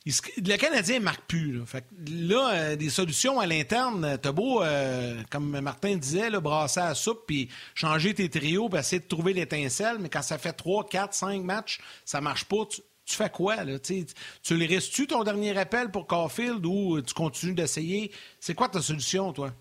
le 0.07 0.57
Canadien 0.57 0.99
ne 0.99 1.05
marque 1.05 1.27
plus. 1.27 1.63
Là, 2.09 2.53
euh, 2.53 2.77
des 2.77 2.91
solutions 2.91 3.39
à 3.39 3.47
l'interne, 3.47 4.19
t'as 4.21 4.33
beau, 4.33 4.63
euh, 4.63 5.23
comme 5.31 5.61
Martin 5.61 5.97
disait, 5.97 6.31
là, 6.31 6.41
brasser 6.41 6.81
à 6.81 6.95
soupe, 6.95 7.25
puis 7.27 7.49
changer 7.75 8.15
tes 8.15 8.29
trios, 8.29 8.69
puis 8.69 8.81
essayer 8.81 9.01
de 9.01 9.07
trouver 9.07 9.35
l'étincelle, 9.35 9.99
mais 10.01 10.09
quand 10.09 10.23
ça 10.23 10.39
fait 10.39 10.53
3, 10.53 10.89
4, 10.89 11.13
5 11.13 11.43
matchs, 11.43 11.81
ça 12.05 12.21
marche 12.21 12.45
pas, 12.47 12.65
tu, 12.69 12.83
fais 13.17 13.29
quoi? 13.29 13.65
Là, 13.65 13.79
tu 13.79 14.07
le 14.51 14.67
restes-tu 14.67 15.07
ton 15.07 15.25
dernier 15.25 15.57
appel 15.59 15.91
pour 15.91 16.07
Caulfield 16.07 16.65
ou 16.65 17.01
tu 17.03 17.13
continues 17.13 17.55
d'essayer? 17.55 18.13
C'est 18.39 18.55
quoi 18.55 18.69
ta 18.69 18.81
solution, 18.81 19.33
toi? 19.33 19.53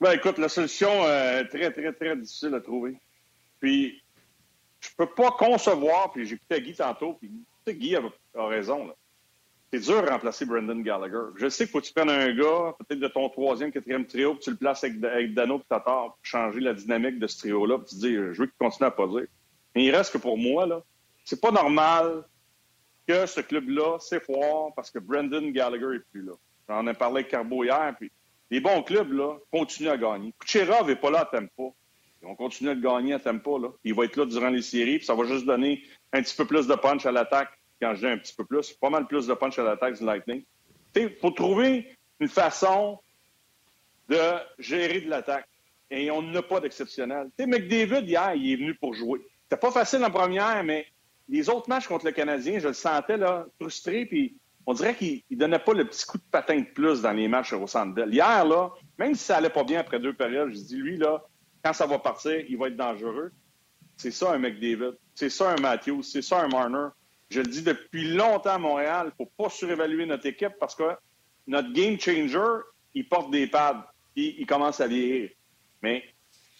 Ben, 0.00 0.12
écoute, 0.12 0.38
la 0.38 0.48
solution 0.48 1.06
est 1.06 1.44
très, 1.48 1.70
très, 1.72 1.92
très 1.92 2.16
difficile 2.16 2.54
à 2.54 2.60
trouver. 2.60 2.96
Puis, 3.60 4.02
je 4.80 4.88
peux 4.96 5.06
pas 5.06 5.32
concevoir, 5.32 6.10
puis 6.12 6.26
j'écoutais 6.26 6.62
Guy 6.62 6.74
tantôt, 6.74 7.14
puis 7.14 7.30
Guy 7.66 7.96
a, 7.96 8.02
raison. 8.46 8.86
Là 8.86 8.94
c'est 9.72 9.80
dur 9.80 10.02
de 10.02 10.08
remplacer 10.08 10.44
Brendan 10.44 10.82
Gallagher. 10.82 11.32
Je 11.36 11.48
sais 11.48 11.64
qu'il 11.64 11.70
faut 11.70 11.80
que 11.80 11.86
tu 11.86 11.92
prennes 11.92 12.10
un 12.10 12.34
gars, 12.34 12.74
peut-être 12.78 12.98
de 12.98 13.06
ton 13.06 13.28
troisième, 13.28 13.70
quatrième 13.70 14.04
trio, 14.04 14.34
puis 14.34 14.42
tu 14.42 14.50
le 14.50 14.56
places 14.56 14.82
avec, 14.82 15.32
Dano 15.32 15.58
et 15.58 15.62
Tatar 15.68 16.14
pour 16.14 16.18
changer 16.22 16.60
la 16.60 16.74
dynamique 16.74 17.20
de 17.20 17.26
ce 17.28 17.38
trio-là, 17.38 17.78
puis 17.78 17.86
tu 17.88 17.94
te 17.94 18.00
dis, 18.00 18.14
je 18.14 18.40
veux 18.40 18.46
qu'il 18.46 18.58
continue 18.58 18.88
à 18.88 18.90
poser. 18.90 19.28
Mais 19.74 19.84
il 19.84 19.94
reste 19.94 20.12
que 20.12 20.18
pour 20.18 20.36
moi, 20.36 20.66
là, 20.66 20.82
c'est 21.24 21.40
pas 21.40 21.52
normal 21.52 22.24
que 23.06 23.26
ce 23.26 23.40
club-là 23.40 23.98
s'effoire 24.00 24.74
parce 24.74 24.90
que 24.90 24.98
Brendan 24.98 25.52
Gallagher 25.52 25.96
est 25.96 26.10
plus 26.10 26.22
là. 26.22 26.32
J'en 26.68 26.86
ai 26.88 26.94
parlé 26.94 27.20
avec 27.20 27.28
Carbo 27.28 27.62
hier, 27.62 27.94
puis 27.96 28.10
les 28.50 28.60
bons 28.60 28.82
clubs, 28.82 29.12
là, 29.12 29.36
continuent 29.52 29.90
à 29.90 29.96
gagner. 29.96 30.34
Kucherov 30.38 30.88
n'est 30.88 30.96
pas 30.96 31.10
là 31.10 31.20
à 31.20 31.24
Tempo. 31.24 31.74
Ils 32.22 32.28
vont 32.28 32.34
continuer 32.34 32.72
à 32.72 32.74
gagner 32.74 33.14
à 33.14 33.18
Tempo, 33.18 33.58
là. 33.58 33.68
Il 33.84 33.94
va 33.94 34.04
être 34.04 34.16
là 34.16 34.26
durant 34.26 34.48
les 34.48 34.62
séries, 34.62 34.98
puis 34.98 35.06
ça 35.06 35.14
va 35.14 35.24
juste 35.24 35.46
donner 35.46 35.82
un 36.12 36.22
petit 36.22 36.36
peu 36.36 36.44
plus 36.44 36.66
de 36.66 36.74
punch 36.74 37.06
à 37.06 37.12
l'attaque 37.12 37.50
quand 37.80 37.94
je 37.94 38.00
dis 38.00 38.06
un 38.06 38.18
petit 38.18 38.34
peu 38.34 38.44
plus, 38.44 38.72
pas 38.72 38.90
mal 38.90 39.06
plus 39.06 39.26
de 39.26 39.34
punch 39.34 39.58
à 39.58 39.62
l'attaque 39.62 39.98
du 39.98 40.04
Lightning. 40.04 40.42
Il 40.96 41.16
faut 41.20 41.30
trouver 41.30 41.96
une 42.18 42.28
façon 42.28 42.98
de 44.08 44.20
gérer 44.58 45.00
de 45.00 45.08
l'attaque. 45.08 45.46
Et 45.90 46.10
on 46.10 46.22
n'a 46.22 46.42
pas 46.42 46.60
d'exceptionnel. 46.60 47.30
Tu 47.36 47.44
sais, 47.44 47.50
McDavid, 47.50 48.06
hier, 48.06 48.34
il 48.34 48.52
est 48.52 48.56
venu 48.56 48.74
pour 48.74 48.94
jouer. 48.94 49.20
C'était 49.44 49.60
pas 49.60 49.72
facile 49.72 50.04
en 50.04 50.10
première, 50.10 50.62
mais 50.62 50.86
les 51.28 51.48
autres 51.48 51.68
matchs 51.68 51.86
contre 51.86 52.04
le 52.04 52.12
Canadien, 52.12 52.58
je 52.58 52.68
le 52.68 52.74
sentais 52.74 53.16
là, 53.16 53.46
frustré, 53.58 54.04
puis 54.06 54.36
on 54.70 54.72
dirait 54.72 54.94
qu'il 54.94 55.20
ne 55.32 55.36
donnait 55.36 55.58
pas 55.58 55.74
le 55.74 55.84
petit 55.84 56.06
coup 56.06 56.16
de 56.16 56.22
patin 56.30 56.60
de 56.60 56.64
plus 56.64 57.02
dans 57.02 57.10
les 57.10 57.26
matchs 57.26 57.52
au 57.52 57.66
Centre 57.66 58.06
Hier, 58.08 58.44
là, 58.44 58.70
même 58.98 59.16
si 59.16 59.24
ça 59.24 59.38
allait 59.38 59.50
pas 59.50 59.64
bien 59.64 59.80
après 59.80 59.98
deux 59.98 60.12
périodes, 60.12 60.50
je 60.50 60.60
dis, 60.60 60.76
lui, 60.76 60.96
là, 60.96 61.24
quand 61.64 61.72
ça 61.72 61.86
va 61.86 61.98
partir, 61.98 62.38
il 62.48 62.56
va 62.56 62.68
être 62.68 62.76
dangereux. 62.76 63.32
C'est 63.96 64.12
ça 64.12 64.32
un 64.32 64.38
McDavid. 64.38 64.92
C'est 65.16 65.28
ça 65.28 65.50
un 65.50 65.60
Matthews. 65.60 66.04
C'est 66.04 66.22
ça 66.22 66.42
un 66.42 66.46
Marner. 66.48 66.86
Je 67.30 67.40
le 67.40 67.48
dis 67.48 67.62
depuis 67.62 68.14
longtemps 68.14 68.54
à 68.54 68.58
Montréal, 68.58 69.06
il 69.06 69.20
ne 69.20 69.26
faut 69.26 69.32
pas 69.36 69.50
surévaluer 69.50 70.06
notre 70.06 70.26
équipe 70.26 70.52
parce 70.60 70.76
que 70.76 70.92
notre 71.48 71.72
game 71.72 71.98
changer, 71.98 72.62
il 72.94 73.08
porte 73.08 73.32
des 73.32 73.48
pads, 73.48 73.92
et 74.14 74.36
il 74.38 74.46
commence 74.46 74.80
à 74.80 74.86
vieillir. 74.86 75.30
Mais 75.82 76.04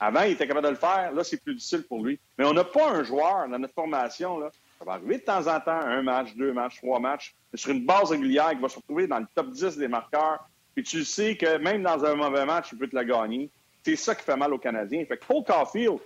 avant, 0.00 0.22
il 0.22 0.32
était 0.32 0.48
capable 0.48 0.66
de 0.66 0.72
le 0.72 0.78
faire. 0.78 1.12
Là, 1.12 1.22
c'est 1.22 1.40
plus 1.40 1.54
difficile 1.54 1.84
pour 1.84 2.04
lui. 2.04 2.18
Mais 2.38 2.44
on 2.44 2.54
n'a 2.54 2.64
pas 2.64 2.90
un 2.90 3.04
joueur 3.04 3.48
dans 3.48 3.58
notre 3.58 3.74
formation. 3.74 4.40
Là. 4.40 4.50
Ça 4.81 4.87
va 4.87 4.93
arriver 4.95 5.18
de 5.18 5.22
temps 5.22 5.47
en 5.47 5.61
temps, 5.61 5.78
un 5.78 6.01
match, 6.01 6.35
deux 6.37 6.55
matchs, 6.55 6.78
trois 6.78 6.99
matchs, 6.99 7.35
sur 7.53 7.70
une 7.70 7.85
base 7.85 8.12
régulière 8.12 8.49
qui 8.53 8.62
va 8.62 8.68
se 8.70 8.76
retrouver 8.76 9.07
dans 9.07 9.18
le 9.18 9.26
top 9.35 9.51
10 9.51 9.76
des 9.76 9.89
marqueurs. 9.89 10.49
Puis 10.74 10.83
tu 10.83 11.05
sais 11.05 11.37
que 11.37 11.59
même 11.59 11.83
dans 11.83 12.03
un 12.03 12.14
mauvais 12.14 12.47
match, 12.47 12.68
il 12.72 12.78
peut 12.78 12.89
te 12.89 12.97
la 12.97 13.05
gagner. 13.05 13.51
C'est 13.85 13.97
ça 13.97 14.14
qui 14.14 14.24
fait 14.24 14.37
mal 14.37 14.55
aux 14.55 14.59
Canadiens. 14.59 15.05
Fait 15.05 15.18
que 15.18 15.26
Paul 15.26 15.45
Caulfield, 15.45 15.99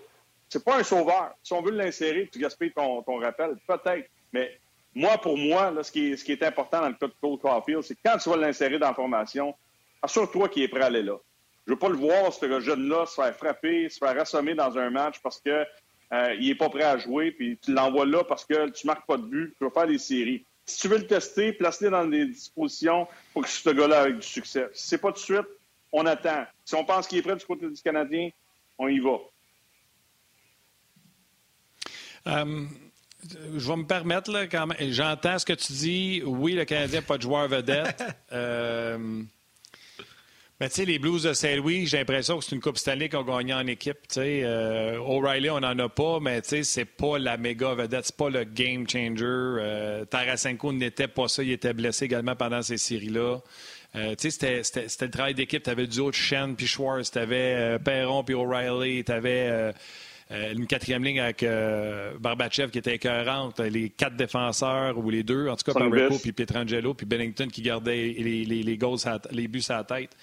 c'est 0.49 0.64
pas 0.64 0.79
un 0.79 0.83
sauveur. 0.83 1.37
Si 1.41 1.53
on 1.53 1.62
veut 1.62 1.70
l'insérer, 1.70 2.29
tu 2.33 2.41
gaspilles 2.41 2.72
ton, 2.72 3.01
ton 3.03 3.20
rappel, 3.20 3.57
peut-être. 3.64 4.11
Mais 4.33 4.59
moi, 4.93 5.18
pour 5.18 5.39
moi, 5.39 5.72
ce, 5.81 5.93
qui 5.93 6.11
est, 6.11 6.16
ce, 6.16 6.25
qui 6.25 6.33
est, 6.33 6.43
important 6.43 6.81
dans 6.81 6.89
le 6.89 6.95
cas 6.95 7.07
de 7.07 7.14
Cole 7.20 7.39
Caulfield, 7.39 7.83
c'est 7.83 7.95
que 7.95 8.01
quand 8.05 8.18
tu 8.18 8.29
vas 8.29 8.37
l'insérer 8.37 8.81
dans 8.81 8.89
la 8.89 8.95
formation, 8.95 9.55
assure-toi 10.03 10.49
qu'il 10.49 10.64
est 10.64 10.68
prêt 10.68 10.83
à 10.83 10.87
aller 10.87 11.05
là. 11.05 11.16
Je 11.64 11.72
veux 11.72 11.79
pas 11.79 11.89
le 11.89 11.97
voir, 11.97 12.33
ce 12.33 12.61
jeune-là, 12.61 13.07
se 13.07 13.14
faire 13.14 13.35
frapper, 13.37 13.89
se 13.89 13.99
faire 13.99 14.20
assommer 14.20 14.55
dans 14.55 14.77
un 14.77 14.91
match 14.91 15.20
parce 15.22 15.41
qu'il 15.41 15.66
euh, 16.14 16.38
n'est 16.38 16.54
pas 16.54 16.68
prêt 16.68 16.84
à 16.84 16.96
jouer, 16.96 17.32
puis 17.32 17.58
tu 17.60 17.72
l'envoies 17.72 18.06
là 18.06 18.22
parce 18.24 18.44
que 18.44 18.70
tu 18.70 18.86
marques 18.86 19.06
pas 19.06 19.16
de 19.16 19.24
but, 19.24 19.54
tu 19.58 19.64
vas 19.64 19.70
faire 19.70 19.86
des 19.86 19.98
séries. 19.98 20.44
Si 20.64 20.80
tu 20.80 20.88
veux 20.88 20.98
le 20.98 21.06
tester, 21.06 21.52
place-le 21.52 21.90
dans 21.90 22.06
des 22.06 22.26
dispositions 22.26 23.08
pour 23.32 23.42
que 23.42 23.48
ce 23.48 23.68
gars-là 23.70 24.08
ait 24.08 24.12
du 24.12 24.22
succès. 24.22 24.68
Si 24.72 24.88
c'est 24.88 24.98
pas 24.98 25.08
tout 25.08 25.18
de 25.18 25.24
suite, 25.24 25.48
on 25.92 26.06
attend. 26.06 26.46
Si 26.64 26.74
on 26.74 26.84
pense 26.84 27.06
qu'il 27.06 27.18
est 27.18 27.22
prêt 27.22 27.36
du 27.36 27.44
côté 27.44 27.68
du 27.68 27.82
Canadien, 27.82 28.30
on 28.78 28.88
y 28.88 29.00
va. 29.00 29.18
Um, 32.26 32.70
je 33.56 33.68
vais 33.68 33.76
me 33.76 33.86
permettre, 33.86 34.30
là, 34.30 34.46
quand 34.46 34.66
même. 34.66 34.92
J'entends 34.92 35.38
ce 35.38 35.44
que 35.44 35.52
tu 35.52 35.72
dis. 35.72 36.22
Oui, 36.24 36.52
le 36.52 36.64
Canadien 36.64 37.00
n'a 37.00 37.06
pas 37.06 37.18
de 37.18 37.22
joueur 37.22 37.48
vedette. 37.48 38.02
euh... 38.32 39.22
Mais 40.61 40.68
tu 40.68 40.76
sais, 40.76 40.84
les 40.84 41.00
Blues 41.00 41.24
de 41.24 41.32
Saint-Louis, 41.32 41.86
j'ai 41.86 41.98
l'impression 41.98 42.38
que 42.38 42.44
c'est 42.44 42.55
une 42.55 42.61
Coupe 42.61 42.78
Stanley 42.78 43.09
qu'on 43.09 43.22
a 43.22 43.38
gagné 43.38 43.55
en 43.55 43.66
équipe. 43.66 43.98
Euh, 44.16 44.98
O'Reilly, 44.98 45.50
on 45.50 45.61
n'en 45.61 45.76
a 45.76 45.88
pas, 45.88 46.20
mais 46.20 46.40
tu 46.42 46.50
sais, 46.50 46.62
c'est 46.62 46.84
pas 46.84 47.18
la 47.18 47.36
méga 47.36 47.74
vedette, 47.74 48.07
c'est 48.07 48.16
pas 48.16 48.30
le 48.30 48.44
game 48.44 48.88
changer. 48.88 49.24
Euh, 49.24 50.05
Tarasenko 50.05 50.72
n'était 50.72 51.09
pas 51.09 51.26
ça, 51.26 51.42
il 51.42 51.50
était 51.50 51.74
blessé 51.74 52.05
également 52.05 52.36
pendant 52.36 52.62
ces 52.62 52.78
séries-là. 52.78 53.40
Euh, 53.96 54.14
tu 54.16 54.30
sais, 54.30 54.62
c'était 54.62 55.07
le 55.07 55.11
travail 55.11 55.34
d'équipe. 55.34 55.62
Tu 55.62 55.70
avais 55.70 55.86
du 55.86 56.00
autre 56.00 56.16
Shen 56.16 56.57
puis 56.57 56.66
Schwartz, 56.66 57.11
tu 57.11 57.18
avais 57.18 57.55
euh, 57.57 57.78
Perron 57.78 58.24
puis 58.24 58.34
O'Reilly, 58.34 59.05
tu 59.05 59.12
avais 59.12 59.72
euh, 60.30 60.52
une 60.52 60.66
quatrième 60.66 61.05
ligne 61.05 61.20
avec 61.20 61.44
Barbachev 62.18 62.70
qui 62.70 62.78
était 62.78 62.94
écœurante, 62.94 63.61
les 63.61 63.90
quatre 63.90 64.16
défenseurs 64.16 64.98
ou 64.98 65.11
les 65.11 65.22
deux, 65.22 65.48
en 65.48 65.57
tout 65.57 65.70
cas 65.70 65.78
Barbachev 65.78 66.18
puis 66.18 66.32
Pietrangelo 66.32 66.94
puis 66.94 67.07
Bennington 67.07 67.46
qui 67.46 67.62
gardait 67.62 68.14
les, 68.18 68.44
les, 68.44 68.62
les, 68.62 68.76
goals, 68.76 68.98
les 69.30 69.48
buts 69.48 69.62
à 69.68 69.76
la 69.76 69.84
tête. 69.84 70.16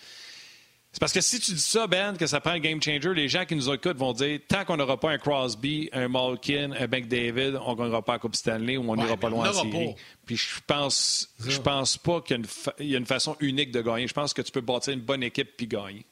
C'est 0.92 1.00
parce 1.00 1.14
que 1.14 1.22
si 1.22 1.40
tu 1.40 1.52
dis 1.54 1.60
ça, 1.60 1.88
Ben, 1.88 2.18
que 2.18 2.28
ça 2.28 2.42
prend 2.42 2.52
un 2.52 2.60
game 2.60 2.82
changer, 2.82 3.14
les 3.14 3.30
gens 3.30 3.46
qui 3.46 3.56
nous 3.56 3.72
écoutent 3.72 3.98
vont 3.98 4.12
dire 4.12 4.40
tant 4.46 4.66
qu'on 4.66 4.76
n'aura 4.76 5.00
pas 5.00 5.12
un 5.12 5.18
Crosby, 5.18 5.90
un 5.94 6.10
Malkin, 6.10 6.74
un 6.74 6.88
McDavid, 6.88 7.56
on 7.66 7.72
ne 7.72 7.78
gagnera 7.78 8.02
pas 8.02 8.14
la 8.14 8.20
Coupe 8.20 8.36
Stanley 8.36 8.76
ou 8.76 8.84
on 8.90 8.96
n'ira 8.98 9.16
pas 9.16 9.30
loin 9.30 9.50
en 9.50 9.54
série. 9.54 9.96
Puis 10.26 10.36
je 10.36 10.60
pense, 10.68 11.34
je 11.40 11.60
pense 11.60 11.98
pas 11.98 12.20
qu'il 12.20 12.46
y, 12.80 12.96
a 12.96 12.98
une 12.98 13.06
façon 13.06 13.38
unique 13.40 13.72
de 13.72 13.82
gagner. 13.82 14.06
Je 14.08 14.14
pense 14.14 14.34
que 14.34 14.42
tu 14.42 14.52
peux 14.52 14.62
bâtir 14.62 14.94
une 14.94 15.00
bonne 15.00 15.24
équipe 15.24 15.56
puis 15.56 15.66
gagner. 15.66 16.06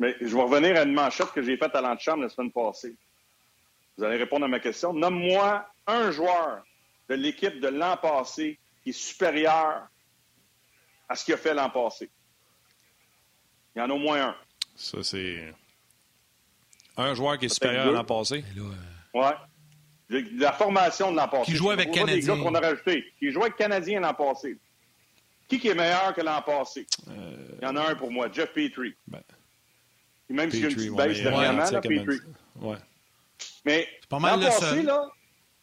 Mais 0.00 0.16
je 0.20 0.34
vais 0.34 0.42
revenir 0.42 0.76
à 0.76 0.82
une 0.82 0.94
manchette 0.94 1.30
que 1.32 1.42
j'ai 1.42 1.56
faite 1.56 1.74
à 1.76 1.80
l'antichambre 1.80 2.24
la 2.24 2.28
semaine 2.28 2.50
passée. 2.50 2.96
Vous 3.96 4.02
allez 4.02 4.16
répondre 4.16 4.44
à 4.44 4.48
ma 4.48 4.58
question. 4.58 4.92
Nomme-moi 4.92 5.64
un 5.86 6.10
joueur 6.10 6.64
de 7.08 7.14
l'équipe 7.14 7.60
de 7.60 7.68
l'an 7.68 7.96
passé 7.96 8.58
qui 8.82 8.90
est 8.90 8.92
supérieur 8.92 9.86
à 11.08 11.14
ce 11.14 11.24
qu'il 11.24 11.34
a 11.34 11.36
fait 11.36 11.54
l'an 11.54 11.70
passé. 11.70 12.10
Il 13.74 13.78
y 13.78 13.82
en 13.82 13.90
a 13.90 13.92
au 13.92 13.98
moins 13.98 14.28
un. 14.28 14.36
Ça, 14.76 15.02
c'est. 15.02 15.52
Un 16.96 17.14
joueur 17.14 17.38
qui 17.38 17.46
est 17.46 17.48
supérieur 17.48 17.88
à 17.88 17.92
l'an 17.92 18.04
passé? 18.04 18.44
Oui. 19.14 19.24
La 20.36 20.52
formation 20.52 21.10
de 21.10 21.16
l'an 21.16 21.28
passé. 21.28 21.50
Qui 21.50 21.56
joue 21.56 21.70
avec 21.70 21.90
Canadien. 21.90 22.36
Qu'on 22.36 22.54
a 22.54 22.60
rajoutés. 22.60 23.04
Qui 23.18 23.30
joue 23.30 23.42
avec 23.42 23.56
Canadien 23.56 24.00
l'an 24.00 24.14
passé. 24.14 24.58
Qui, 25.48 25.58
qui 25.58 25.68
est 25.68 25.74
meilleur 25.74 26.14
que 26.14 26.20
l'an 26.20 26.42
passé? 26.42 26.86
Euh, 27.08 27.48
Il 27.60 27.64
y 27.64 27.66
en 27.66 27.76
a 27.76 27.90
un 27.90 27.94
pour 27.94 28.10
moi, 28.10 28.28
Jeff 28.30 28.52
Petrie. 28.52 28.94
Ben, 29.06 29.20
même 30.28 30.50
s'il 30.50 30.60
y 30.60 30.64
a 30.64 30.68
une 30.68 30.74
petite 30.74 30.94
baisse 30.94 31.22
dernièrement, 31.22 31.70
là, 31.70 31.80
Petrie. 31.80 32.20
Ouais. 32.56 32.76
Mais 33.64 33.88
l'an 34.10 34.20
passé, 34.20 34.82
là, 34.82 35.10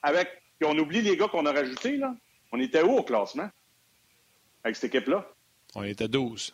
avec, 0.04 0.30
puis 0.60 0.70
on 0.70 0.78
oublie 0.78 1.02
les 1.02 1.18
gars 1.18 1.28
qu'on 1.28 1.46
a 1.46 1.52
rajoutés, 1.52 1.98
là, 1.98 2.14
on 2.52 2.60
était 2.60 2.84
où 2.84 2.98
au 2.98 3.04
classement? 3.04 3.50
Avec 4.64 4.76
cette 4.76 4.94
équipe-là? 4.94 5.26
On 5.76 5.84
était 5.84 6.08
12. 6.08 6.54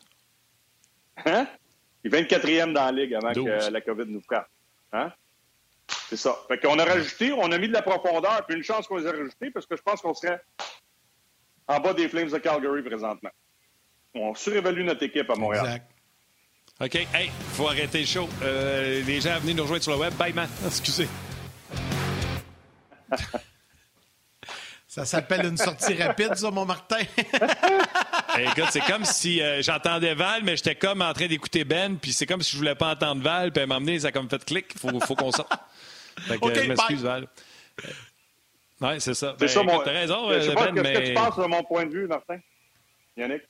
Hein? 1.25 1.47
Et 2.03 2.09
24e 2.09 2.73
dans 2.73 2.85
la 2.85 2.91
ligue 2.91 3.13
avant 3.15 3.33
que 3.33 3.71
la 3.71 3.81
COVID 3.81 4.05
nous 4.07 4.21
frappe. 4.21 4.49
Hein? 4.93 5.11
C'est 6.09 6.17
ça. 6.17 6.35
Fait 6.47 6.59
qu'on 6.59 6.77
a 6.79 6.85
rajouté, 6.85 7.31
on 7.33 7.51
a 7.51 7.57
mis 7.57 7.67
de 7.67 7.73
la 7.73 7.81
profondeur, 7.81 8.45
puis 8.45 8.57
une 8.57 8.63
chance 8.63 8.87
qu'on 8.87 8.97
les 8.97 9.07
a 9.07 9.11
rajoutés, 9.11 9.51
parce 9.51 9.65
que 9.65 9.75
je 9.75 9.81
pense 9.81 10.01
qu'on 10.01 10.13
serait 10.13 10.41
en 11.67 11.79
bas 11.79 11.93
des 11.93 12.07
Flames 12.07 12.29
de 12.29 12.37
Calgary 12.37 12.83
présentement. 12.83 13.31
On 14.13 14.33
surévalue 14.35 14.83
notre 14.83 15.03
équipe 15.03 15.29
à 15.29 15.35
Montréal. 15.35 15.65
Exact. 15.65 15.91
OK. 16.81 16.95
Hey, 17.13 17.31
faut 17.53 17.67
arrêter 17.67 17.99
le 17.99 18.05
show. 18.05 18.27
Euh, 18.43 19.01
les 19.03 19.21
gens 19.21 19.39
venus 19.39 19.55
nous 19.55 19.63
rejoindre 19.63 19.83
sur 19.83 19.93
le 19.93 19.97
web. 19.99 20.13
Bye, 20.15 20.33
man. 20.33 20.49
Excusez. 20.65 21.07
Ça 24.95 25.03
s'appelle 25.03 25.45
une 25.45 25.57
sortie 25.57 25.93
rapide, 26.01 26.35
ça, 26.35 26.51
mon 26.51 26.63
Martin. 26.63 26.99
écoute, 28.39 28.67
c'est 28.69 28.79
comme 28.79 29.03
si 29.03 29.41
euh, 29.41 29.61
j'entendais 29.61 30.15
Val, 30.15 30.41
mais 30.45 30.55
j'étais 30.55 30.75
comme 30.75 31.01
en 31.01 31.11
train 31.11 31.27
d'écouter 31.27 31.65
Ben, 31.65 31.97
puis 31.97 32.13
c'est 32.13 32.25
comme 32.25 32.41
si 32.41 32.53
je 32.53 32.57
voulais 32.57 32.75
pas 32.75 32.93
entendre 32.93 33.21
Val, 33.21 33.51
puis 33.51 33.61
elle 33.61 33.67
m'a 33.67 33.75
amené, 33.75 33.99
ça 33.99 34.07
a 34.07 34.11
comme 34.13 34.29
fait 34.29 34.45
clic. 34.45 34.67
Il 34.73 34.79
faut, 34.79 34.99
faut 35.01 35.15
qu'on 35.15 35.33
sorte. 35.33 35.51
Fait 36.21 36.39
que, 36.39 36.53
je 36.63 36.69
m'excuse, 36.69 37.03
Val. 37.03 37.27
Oui, 38.79 39.01
c'est 39.01 39.15
ça. 39.15 39.35
C'est 39.37 39.45
ben, 39.45 39.47
ça, 39.49 39.63
mon... 39.63 39.79
T'as 39.79 39.91
raison, 39.91 40.31
je 40.31 40.39
sais 40.39 40.53
pas, 40.53 40.71
Ben, 40.71 40.81
mais... 40.81 40.93
Qu'est-ce 40.93 41.01
que 41.01 41.07
tu 41.07 41.13
penses 41.13 41.37
de 41.39 41.45
mon 41.45 41.63
point 41.63 41.85
de 41.85 41.91
vue, 41.91 42.07
Martin? 42.07 42.39
Yannick? 43.17 43.41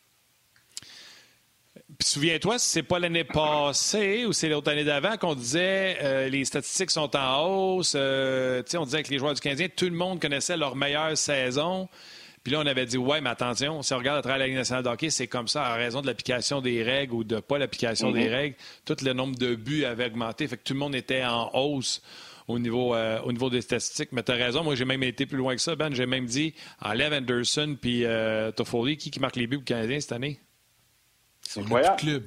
Puis 1.98 2.10
souviens-toi, 2.10 2.60
si 2.60 2.70
c'est 2.70 2.84
pas 2.84 3.00
l'année 3.00 3.24
passée 3.24 4.26
ou 4.26 4.34
c'est 4.34 4.50
l'autre 4.50 4.70
année 4.72 4.84
d'avant 4.84 5.16
qu'on 5.18 5.36
disait 5.36 5.98
euh, 6.02 6.28
les 6.28 6.43
statistiques 6.43 6.91
sont 6.91 7.16
en 7.16 7.46
hausse. 7.46 7.93
Euh, 7.96 8.64
on 8.76 8.84
disait 8.84 9.04
que 9.04 9.12
les 9.12 9.18
joueurs 9.18 9.34
du 9.34 9.39
Canadien, 9.39 9.68
tout 9.74 9.86
le 9.86 9.91
monde 9.91 10.20
connaissait 10.20 10.58
leur 10.58 10.76
meilleure 10.76 11.18
saison. 11.18 11.88
Puis 12.43 12.54
là, 12.54 12.60
on 12.60 12.66
avait 12.66 12.86
dit, 12.86 12.98
ouais, 12.98 13.22
mais 13.22 13.30
attention, 13.30 13.82
si 13.82 13.93
on 13.93 13.98
regarde 13.98 14.20
à 14.20 14.22
travers 14.22 14.39
la 14.39 14.48
Ligue 14.48 14.58
nationale 14.58 14.84
de 14.84 14.89
hockey, 14.89 15.10
c'est 15.10 15.28
comme 15.28 15.48
ça, 15.48 15.72
en 15.72 15.76
raison 15.76 16.02
de 16.02 16.08
l'application 16.08 16.62
des 16.62 16.84
règles 16.84 17.14
ou 17.14 17.24
de 17.24 17.39
pas 17.39 17.58
l'application 17.58 18.12
des 18.12 18.26
mm-hmm. 18.26 18.36
règles, 18.36 18.56
tout 18.84 18.98
le 19.02 19.14
nombre 19.14 19.38
de 19.38 19.56
buts 19.56 19.86
avait 19.86 20.08
augmenté. 20.08 20.48
Fait 20.48 20.58
que 20.58 20.64
tout 20.64 20.74
le 20.74 20.80
monde 20.80 20.96
était 20.96 21.24
en 21.24 21.50
hausse 21.54 22.04
au 22.48 22.60
niveau, 22.60 22.93
euh, 22.93 23.20
au 23.22 23.32
niveau 23.32 23.50
des 23.50 23.62
statistiques. 23.62 24.10
Mais 24.12 24.22
tu 24.22 24.32
as 24.32 24.36
raison, 24.36 24.64
moi 24.64 24.76
j'ai 24.76 24.86
même 24.86 25.02
été 25.02 25.26
plus 25.26 25.38
loin 25.38 25.56
que 25.56 25.62
ça, 25.62 25.76
Ben. 25.76 25.93
J'ai 25.93 26.06
même 26.06 26.26
dit 26.26 26.54
enlève 26.82 27.14
Anderson 27.14 27.78
puis 27.82 28.04
Toffoli, 28.56 28.98
qui, 28.98 29.10
qui 29.12 29.20
marque 29.20 29.38
les 29.38 29.48
buts 29.48 29.58
pour 29.58 29.66
Canadien 29.66 30.00
cette 30.00 30.12
année? 30.12 30.39
C'est 31.48 31.62
le 31.62 31.96
club. 31.98 32.26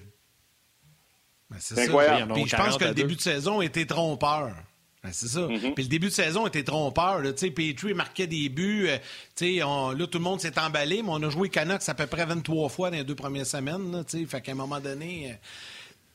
Ben, 1.51 1.57
c'est 1.61 1.79
incroyable. 1.79 2.33
Puis 2.35 2.49
je 2.49 2.57
pense 2.57 2.77
que 2.77 2.85
le 2.85 2.95
début 2.95 3.17
de 3.17 3.21
saison 3.21 3.63
était 3.63 3.87
trompeur. 3.87 4.55
Ben, 5.03 5.11
c'est 5.13 5.29
ça. 5.29 5.41
Mm-hmm. 5.41 5.75
Puis 5.75 5.85
le 5.85 5.89
début 5.89 6.09
de 6.09 6.13
saison 6.13 6.47
était 6.47 6.65
trompeur. 6.65 7.21
Là. 7.21 7.33
Petrie 7.33 7.95
marquait 7.95 8.27
des 8.27 8.49
buts. 8.49 8.89
Euh, 8.89 9.65
on, 9.65 9.93
là, 9.93 10.07
tout 10.07 10.19
le 10.19 10.25
monde 10.25 10.41
s'est 10.41 10.59
emballé, 10.59 11.03
mais 11.03 11.11
on 11.11 11.23
a 11.23 11.31
joué 11.31 11.49
Canucks 11.49 11.89
à 11.89 11.95
peu 11.95 12.07
près 12.07 12.27
23 12.27 12.69
fois 12.69 12.91
dans 12.91 12.97
les 12.97 13.05
deux 13.05 13.15
premières 13.15 13.47
semaines. 13.47 13.93
Là, 13.93 14.03
fait 14.05 14.41
qu'à 14.41 14.53
un 14.53 14.57
moment 14.57 14.81
donné. 14.81 15.31
Euh, 15.31 15.35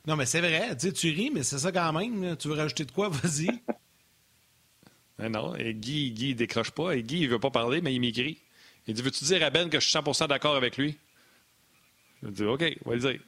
non, 0.05 0.15
mais 0.15 0.25
c'est 0.25 0.41
vrai. 0.41 0.75
Tu 0.77 1.09
ris, 1.09 1.31
mais 1.33 1.43
c'est 1.43 1.59
ça 1.59 1.71
quand 1.71 1.93
même. 1.93 2.35
Tu 2.37 2.49
veux 2.49 2.55
rajouter 2.55 2.85
de 2.85 2.91
quoi? 2.91 3.09
Vas-y. 3.09 3.49
Mais 5.17 5.29
non, 5.29 5.55
et 5.55 5.73
Guy, 5.73 6.11
Guy, 6.11 6.29
il 6.31 6.35
décroche 6.35 6.71
pas. 6.71 6.95
Et 6.95 7.03
Guy, 7.03 7.21
il 7.21 7.29
veut 7.29 7.39
pas 7.39 7.51
parler, 7.51 7.81
mais 7.81 7.93
il 7.93 8.01
m'écrit. 8.01 8.37
Il 8.85 8.93
dit 8.93 9.01
Veux-tu 9.01 9.23
dire 9.23 9.43
à 9.43 9.49
Ben 9.49 9.69
que 9.69 9.79
je 9.79 9.87
suis 9.87 9.97
100% 9.97 10.27
d'accord 10.27 10.55
avec 10.55 10.77
lui? 10.77 10.97
Je 12.23 12.29
dis 12.29 12.45
OK, 12.45 12.63
on 12.85 12.89
va 12.89 12.95
le 12.95 13.01
dire. 13.01 13.19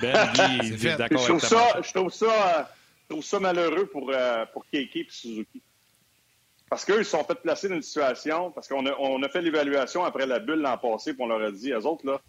Ben, 0.00 0.32
Guy, 0.34 0.68
il 0.68 0.86
est 0.86 0.96
d'accord 0.96 1.24
avec 1.30 1.40
ça, 1.40 1.80
Je 1.82 1.92
trouve 1.92 2.12
ça, 2.12 2.70
je 3.02 3.08
trouve 3.08 3.24
ça 3.24 3.40
malheureux 3.40 3.86
pour, 3.86 4.10
euh, 4.10 4.44
pour 4.52 4.64
Keiki 4.70 5.00
et 5.00 5.06
Suzuki. 5.08 5.62
Parce 6.70 6.84
qu'eux, 6.84 7.00
ils 7.00 7.04
sont 7.04 7.22
fait 7.24 7.34
placer 7.34 7.68
dans 7.68 7.76
une 7.76 7.82
situation, 7.82 8.50
parce 8.50 8.66
qu'on 8.68 8.86
a, 8.86 8.96
on 8.98 9.22
a 9.22 9.28
fait 9.28 9.42
l'évaluation 9.42 10.04
après 10.04 10.26
la 10.26 10.38
bulle 10.38 10.60
l'an 10.60 10.78
passé, 10.78 11.14
puis 11.14 11.22
on 11.22 11.28
leur 11.28 11.42
a 11.42 11.50
dit, 11.50 11.70
eux 11.70 11.86
autres, 11.86 12.06
là, 12.06 12.20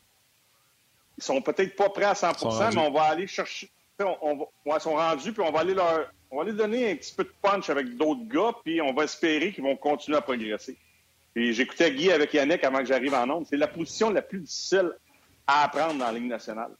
ils 1.17 1.23
sont 1.23 1.41
peut-être 1.41 1.75
pas 1.75 1.89
prêts 1.89 2.05
à 2.05 2.13
100% 2.13 2.75
mais 2.75 2.81
on 2.81 2.91
va 2.91 3.03
aller 3.03 3.27
chercher. 3.27 3.69
On, 3.99 4.47
ils 4.65 4.79
sont 4.81 4.95
rendus, 4.95 5.31
puis 5.31 5.41
on 5.41 5.51
va 5.51 5.61
aller 5.61 5.73
leur, 5.73 6.11
on 6.29 6.37
va 6.37 6.41
aller 6.43 6.51
donner 6.51 6.91
un 6.91 6.95
petit 6.95 7.13
peu 7.15 7.23
de 7.23 7.31
punch 7.41 7.69
avec 7.69 7.95
d'autres 7.95 8.27
gars, 8.27 8.53
puis 8.63 8.81
on 8.81 8.93
va 8.93 9.05
espérer 9.05 9.53
qu'ils 9.53 9.63
vont 9.63 9.77
continuer 9.77 10.17
à 10.17 10.21
progresser. 10.21 10.77
Puis 11.33 11.53
j'écoutais 11.53 11.91
Guy 11.91 12.11
avec 12.11 12.33
Yannick 12.33 12.63
avant 12.63 12.79
que 12.79 12.85
j'arrive 12.85 13.13
en 13.13 13.25
nombre. 13.25 13.47
C'est 13.49 13.57
la 13.57 13.67
position 13.67 14.09
la 14.09 14.21
plus 14.21 14.39
difficile 14.39 14.91
à 15.47 15.63
apprendre 15.65 15.99
dans 15.99 16.05
la 16.05 16.13
Ligue 16.13 16.29
nationale. 16.29 16.71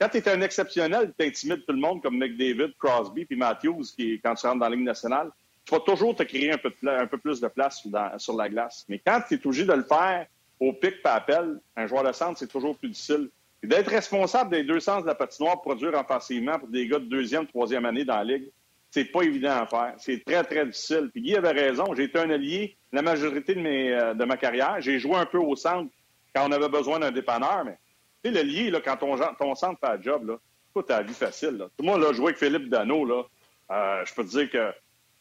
Quand 0.00 0.08
tu 0.08 0.18
es 0.18 0.28
un 0.28 0.40
exceptionnel, 0.42 1.12
tu 1.18 1.26
intimides 1.26 1.66
tout 1.66 1.72
le 1.72 1.80
monde 1.80 2.02
comme 2.02 2.18
McDavid, 2.18 2.74
Crosby 2.78 3.24
puis 3.24 3.36
Matthews 3.36 3.82
qui, 3.96 4.20
quand 4.22 4.34
tu 4.34 4.46
rentres 4.46 4.60
dans 4.60 4.68
la 4.68 4.76
Ligue 4.76 4.84
nationale. 4.84 5.30
Tu 5.64 5.74
vas 5.74 5.80
toujours 5.80 6.14
te 6.14 6.22
créer 6.22 6.52
un 6.52 6.56
peu, 6.56 6.70
plus 7.18 7.40
de 7.40 7.48
place 7.48 7.84
sur 8.16 8.36
la 8.36 8.48
glace. 8.48 8.86
Mais 8.88 9.00
quand 9.04 9.20
tu 9.28 9.34
es 9.34 9.46
obligé 9.46 9.64
de 9.64 9.72
le 9.72 9.82
faire 9.82 10.26
au 10.60 10.72
pic 10.72 11.02
par 11.02 11.16
appel, 11.16 11.60
un 11.76 11.86
joueur 11.86 12.04
de 12.04 12.12
centre, 12.12 12.38
c'est 12.38 12.46
toujours 12.46 12.76
plus 12.78 12.88
difficile. 12.88 13.28
D'être 13.62 13.90
responsable 13.90 14.50
des 14.50 14.62
deux 14.62 14.80
sens 14.80 15.02
de 15.02 15.08
la 15.08 15.14
patinoire 15.14 15.60
produire 15.60 15.92
offensivement 15.94 16.58
pour 16.58 16.68
des 16.68 16.86
gars 16.86 17.00
de 17.00 17.04
deuxième, 17.04 17.46
troisième 17.46 17.84
année 17.84 18.04
dans 18.04 18.16
la 18.16 18.24
Ligue, 18.24 18.50
c'est 18.90 19.04
pas 19.04 19.22
évident 19.22 19.60
à 19.60 19.66
faire. 19.66 19.94
C'est 19.98 20.24
très, 20.24 20.42
très 20.44 20.64
difficile. 20.64 21.10
Puis 21.12 21.22
Guy 21.22 21.36
avait 21.36 21.50
raison. 21.50 21.92
J'ai 21.94 22.04
été 22.04 22.18
un 22.18 22.30
allié 22.30 22.76
la 22.92 23.02
majorité 23.02 23.54
de, 23.54 23.60
euh, 23.60 24.14
de 24.14 24.24
ma 24.24 24.36
carrière. 24.36 24.76
J'ai 24.80 24.98
joué 24.98 25.16
un 25.16 25.26
peu 25.26 25.38
au 25.38 25.56
centre 25.56 25.90
quand 26.34 26.48
on 26.48 26.52
avait 26.52 26.68
besoin 26.68 26.98
d'un 26.98 27.10
dépanneur, 27.10 27.64
mais 27.64 27.78
tu 28.22 28.32
sais, 28.32 28.42
le 28.42 28.70
là, 28.70 28.80
quand 28.80 28.96
ton, 28.96 29.16
ton 29.38 29.54
centre 29.54 29.78
fait 29.80 29.96
le 29.96 30.02
job, 30.02 30.26
là, 30.26 30.38
tu 30.82 30.92
as 30.92 30.98
la 30.98 31.02
vie 31.02 31.14
facile. 31.14 31.56
Là. 31.56 31.66
Tout 31.66 31.84
le 31.84 31.86
monde 31.86 32.04
a 32.04 32.12
joué 32.12 32.26
avec 32.26 32.38
Philippe 32.38 32.68
Dano. 32.68 33.04
Là. 33.04 33.22
Euh, 33.70 34.04
je 34.04 34.14
peux 34.14 34.24
te 34.24 34.30
dire 34.30 34.50
que 34.50 34.72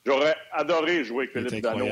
j'aurais 0.06 0.36
adoré 0.52 1.04
jouer 1.04 1.30
avec 1.30 1.32
Philippe 1.32 1.64
Dano. 1.64 1.86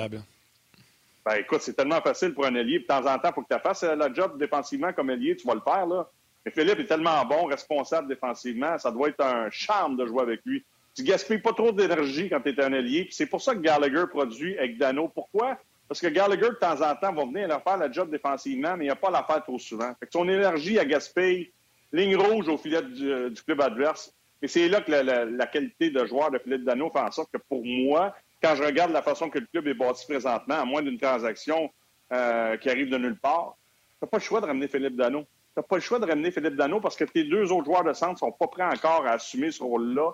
Ben, 1.26 1.36
écoute, 1.38 1.62
c'est 1.62 1.74
tellement 1.74 2.02
facile 2.02 2.34
pour 2.34 2.46
un 2.46 2.56
allié. 2.56 2.80
De 2.80 2.86
temps 2.86 3.06
en 3.06 3.18
temps, 3.18 3.30
il 3.30 3.34
faut 3.34 3.42
que 3.42 3.54
tu 3.54 3.60
fasses 3.60 3.84
la 3.84 4.14
job 4.14 4.38
défensivement 4.38 4.94
comme 4.94 5.10
allié. 5.10 5.36
Tu 5.36 5.48
vas 5.48 5.56
le 5.56 5.62
faire. 5.62 5.88
Là. 5.88 6.08
Mais 6.46 6.52
Philippe 6.52 6.80
est 6.80 6.86
tellement 6.86 7.26
bon, 7.26 7.46
responsable 7.46 8.08
défensivement. 8.08 8.78
Ça 8.78 8.92
doit 8.92 9.10
être 9.10 9.22
un 9.22 9.50
charme 9.50 9.98
de 9.98 10.06
jouer 10.06 10.22
avec 10.22 10.42
lui. 10.46 10.64
Tu 10.96 11.04
gaspilles 11.04 11.40
pas 11.40 11.54
trop 11.54 11.72
d'énergie 11.72 12.30
quand 12.30 12.40
tu 12.42 12.50
es 12.50 12.64
un 12.64 12.72
allié. 12.74 13.08
C'est 13.12 13.26
pour 13.26 13.42
ça 13.42 13.56
que 13.56 13.60
Gallagher 13.60 14.06
produit 14.08 14.58
avec 14.58 14.78
Dano. 14.78 15.08
Pourquoi? 15.08 15.58
Parce 15.88 16.02
que 16.02 16.08
Gallagher, 16.08 16.50
de 16.50 16.56
temps 16.56 16.82
en 16.82 16.96
temps, 16.96 17.14
va 17.14 17.26
venir 17.26 17.48
leur 17.48 17.62
faire 17.62 17.78
la 17.78 17.92
job 17.92 18.10
défensivement, 18.10 18.76
mais 18.76 18.86
il 18.86 18.88
n'a 18.88 18.96
pas 18.96 19.12
la 19.12 19.24
faire 19.24 19.44
trop 19.44 19.60
souvent. 19.60 19.94
Fait 20.00 20.08
que 20.08 20.12
son 20.12 20.28
énergie 20.28 20.80
à 20.80 20.86
gaspille, 20.86 21.52
ligne 21.94 22.16
rouge 22.16 22.48
au 22.48 22.58
filet 22.58 22.82
du, 22.82 23.12
euh, 23.12 23.30
club 23.46 23.62
adverse. 23.62 24.14
Et 24.42 24.48
c'est 24.48 24.68
là 24.68 24.82
que 24.82 24.92
la, 24.92 25.48
qualité 25.48 25.90
de 25.90 26.06
joueur 26.06 26.32
de 26.32 26.40
Philippe 26.40 26.66
Dano 26.66 26.90
fait 26.92 27.00
en 27.00 27.12
sorte 27.12 27.32
que 27.32 27.38
pour 27.38 27.64
moi, 27.64 28.16
quand 28.42 28.56
je 28.56 28.64
regarde 28.64 28.92
la 28.92 29.02
façon 29.02 29.30
que 29.30 29.40
le 29.40 29.46
club 29.46 29.68
est 29.68 29.74
bâti 29.74 30.06
présentement, 30.06 30.56
à 30.56 30.66
moins 30.66 30.82
d'une 30.82 31.00
transaction 31.00 31.72
euh, 32.12 32.58
qui 32.58 32.70
arrive 32.70 32.90
de 32.90 32.98
nulle 32.98 33.18
part, 33.18 33.56
tu 34.00 34.06
n'as 34.06 34.10
pas 34.10 34.18
le 34.18 34.24
choix 34.24 34.42
de 34.42 34.46
ramener 34.46 34.68
Philippe 34.68 34.96
Dano. 34.96 35.22
Tu 35.22 35.28
n'as 35.58 35.64
pas 35.64 35.76
le 35.76 35.82
choix 35.82 36.00
de 36.00 36.06
ramener 36.06 36.32
Philippe 36.32 36.56
Dano 36.56 36.80
parce 36.80 36.96
que 36.96 37.06
tes 37.06 37.24
deux 37.24 37.52
autres 37.52 37.66
joueurs 37.66 37.84
de 37.84 37.94
centre 37.94 38.14
ne 38.14 38.18
sont 38.18 38.32
pas 38.32 38.48
prêts 38.48 38.64
encore 38.64 39.06
à 39.06 39.12
assumer 39.12 39.52
ce 39.52 39.64
rôle-là. 39.64 40.12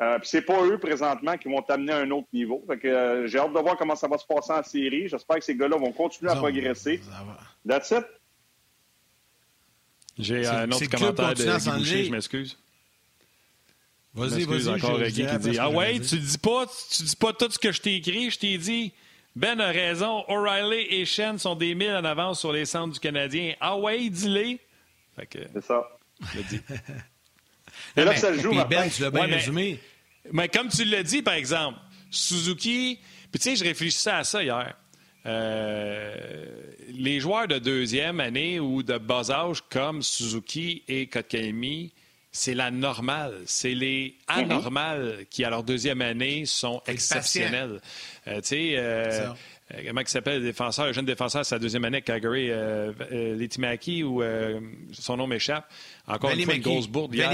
Euh, 0.00 0.18
c'est 0.24 0.42
pas 0.42 0.60
eux 0.64 0.78
présentement 0.78 1.36
qui 1.36 1.48
vont 1.48 1.62
t'amener 1.62 1.92
à 1.92 1.98
un 1.98 2.10
autre 2.10 2.26
niveau. 2.32 2.64
Euh, 2.68 3.26
j'ai 3.28 3.38
hâte 3.38 3.52
de 3.52 3.58
voir 3.60 3.76
comment 3.76 3.94
ça 3.94 4.08
va 4.08 4.18
se 4.18 4.26
passer 4.26 4.52
en 4.52 4.62
série. 4.62 5.08
J'espère 5.08 5.36
que 5.36 5.44
ces 5.44 5.54
gars-là 5.54 5.76
vont 5.76 5.92
continuer 5.92 6.32
à 6.32 6.36
progresser. 6.36 7.00
That's 7.66 7.90
it. 7.92 8.04
J'ai 10.18 10.46
un 10.46 10.70
autre 10.70 10.86
commentaire 10.86 11.34
de 11.34 11.44
Guy 11.44 11.70
Boucher, 11.78 12.04
je 12.04 12.10
m'excuse. 12.10 12.58
Vas-y, 14.14 14.44
vas-y. 14.44 14.68
encore 14.68 15.00
Guy 15.00 15.26
qui 15.26 15.38
dit 15.38 15.58
Ah 15.58 15.70
ouais, 15.70 15.98
tu 16.00 16.18
dis 16.18 16.38
pas, 16.38 16.66
tu 16.66 17.02
dis 17.02 17.16
pas 17.16 17.32
tout 17.32 17.50
ce 17.50 17.58
que 17.58 17.72
je 17.72 17.80
t'ai 17.80 17.96
écrit, 17.96 18.30
je 18.30 18.38
t'ai 18.38 18.58
dit. 18.58 18.92
Ben 19.36 19.58
a 19.60 19.66
raison, 19.68 20.24
O'Reilly 20.28 20.86
et 20.90 21.04
Shen 21.04 21.38
sont 21.38 21.56
des 21.56 21.74
milles 21.74 21.96
en 21.96 22.04
avance 22.04 22.38
sur 22.38 22.52
les 22.52 22.64
centres 22.64 22.94
du 22.94 23.00
Canadien. 23.00 23.54
Ah 23.60 23.76
ouais, 23.76 24.08
dis-les. 24.08 24.60
C'est 25.32 25.64
ça. 25.64 25.88
Je 26.32 26.40
dit. 26.42 26.60
Et 27.96 28.04
là, 28.04 28.16
ça 28.16 28.36
joue, 28.36 28.52
Ben, 28.68 28.88
tu 28.88 29.02
l'as 29.02 29.10
bien 29.10 29.26
résumé. 29.26 29.78
Mais, 30.32 30.48
comme 30.48 30.68
tu 30.68 30.84
l'as 30.84 31.02
dit, 31.02 31.22
par 31.22 31.34
exemple, 31.34 31.78
Suzuki, 32.10 32.98
puis 33.30 33.40
tu 33.40 33.50
sais, 33.50 33.56
je 33.56 33.64
réfléchissais 33.64 34.10
à 34.10 34.24
ça 34.24 34.42
hier. 34.42 34.74
Euh, 35.26 36.44
les 36.88 37.18
joueurs 37.18 37.48
de 37.48 37.58
deuxième 37.58 38.20
année 38.20 38.60
ou 38.60 38.82
de 38.82 38.98
bas 38.98 39.30
âge 39.30 39.62
comme 39.70 40.02
Suzuki 40.02 40.82
et 40.86 41.06
Kotkaniemi, 41.06 41.92
c'est 42.30 42.54
la 42.54 42.70
normale. 42.70 43.42
C'est 43.46 43.74
les 43.74 44.16
mhm. 44.28 44.50
anormales 44.50 45.26
qui, 45.30 45.44
à 45.44 45.50
leur 45.50 45.62
deuxième 45.62 46.02
année, 46.02 46.46
sont 46.46 46.82
exceptionnels. 46.86 47.80
Euh, 48.26 48.40
tu 48.40 48.48
sais, 48.48 48.74
euh, 48.76 49.28
comment 49.86 50.00
il 50.00 50.08
s'appelle 50.08 50.40
le 50.40 50.46
défenseur, 50.46 50.86
le 50.86 50.92
jeune 50.92 51.06
défenseur, 51.06 51.44
sa 51.44 51.58
deuxième 51.58 51.84
année, 51.84 52.02
Calgary, 52.02 52.48
euh, 52.50 52.92
Litimaki, 53.34 54.02
ou 54.02 54.22
son 54.92 55.16
nom 55.16 55.26
m'échappe. 55.26 55.68
Encore 56.06 56.30
une 56.30 56.42
fois, 56.42 56.54
une 56.54 56.62
grosse 56.62 56.88
bourde 56.88 57.14
hier. 57.14 57.30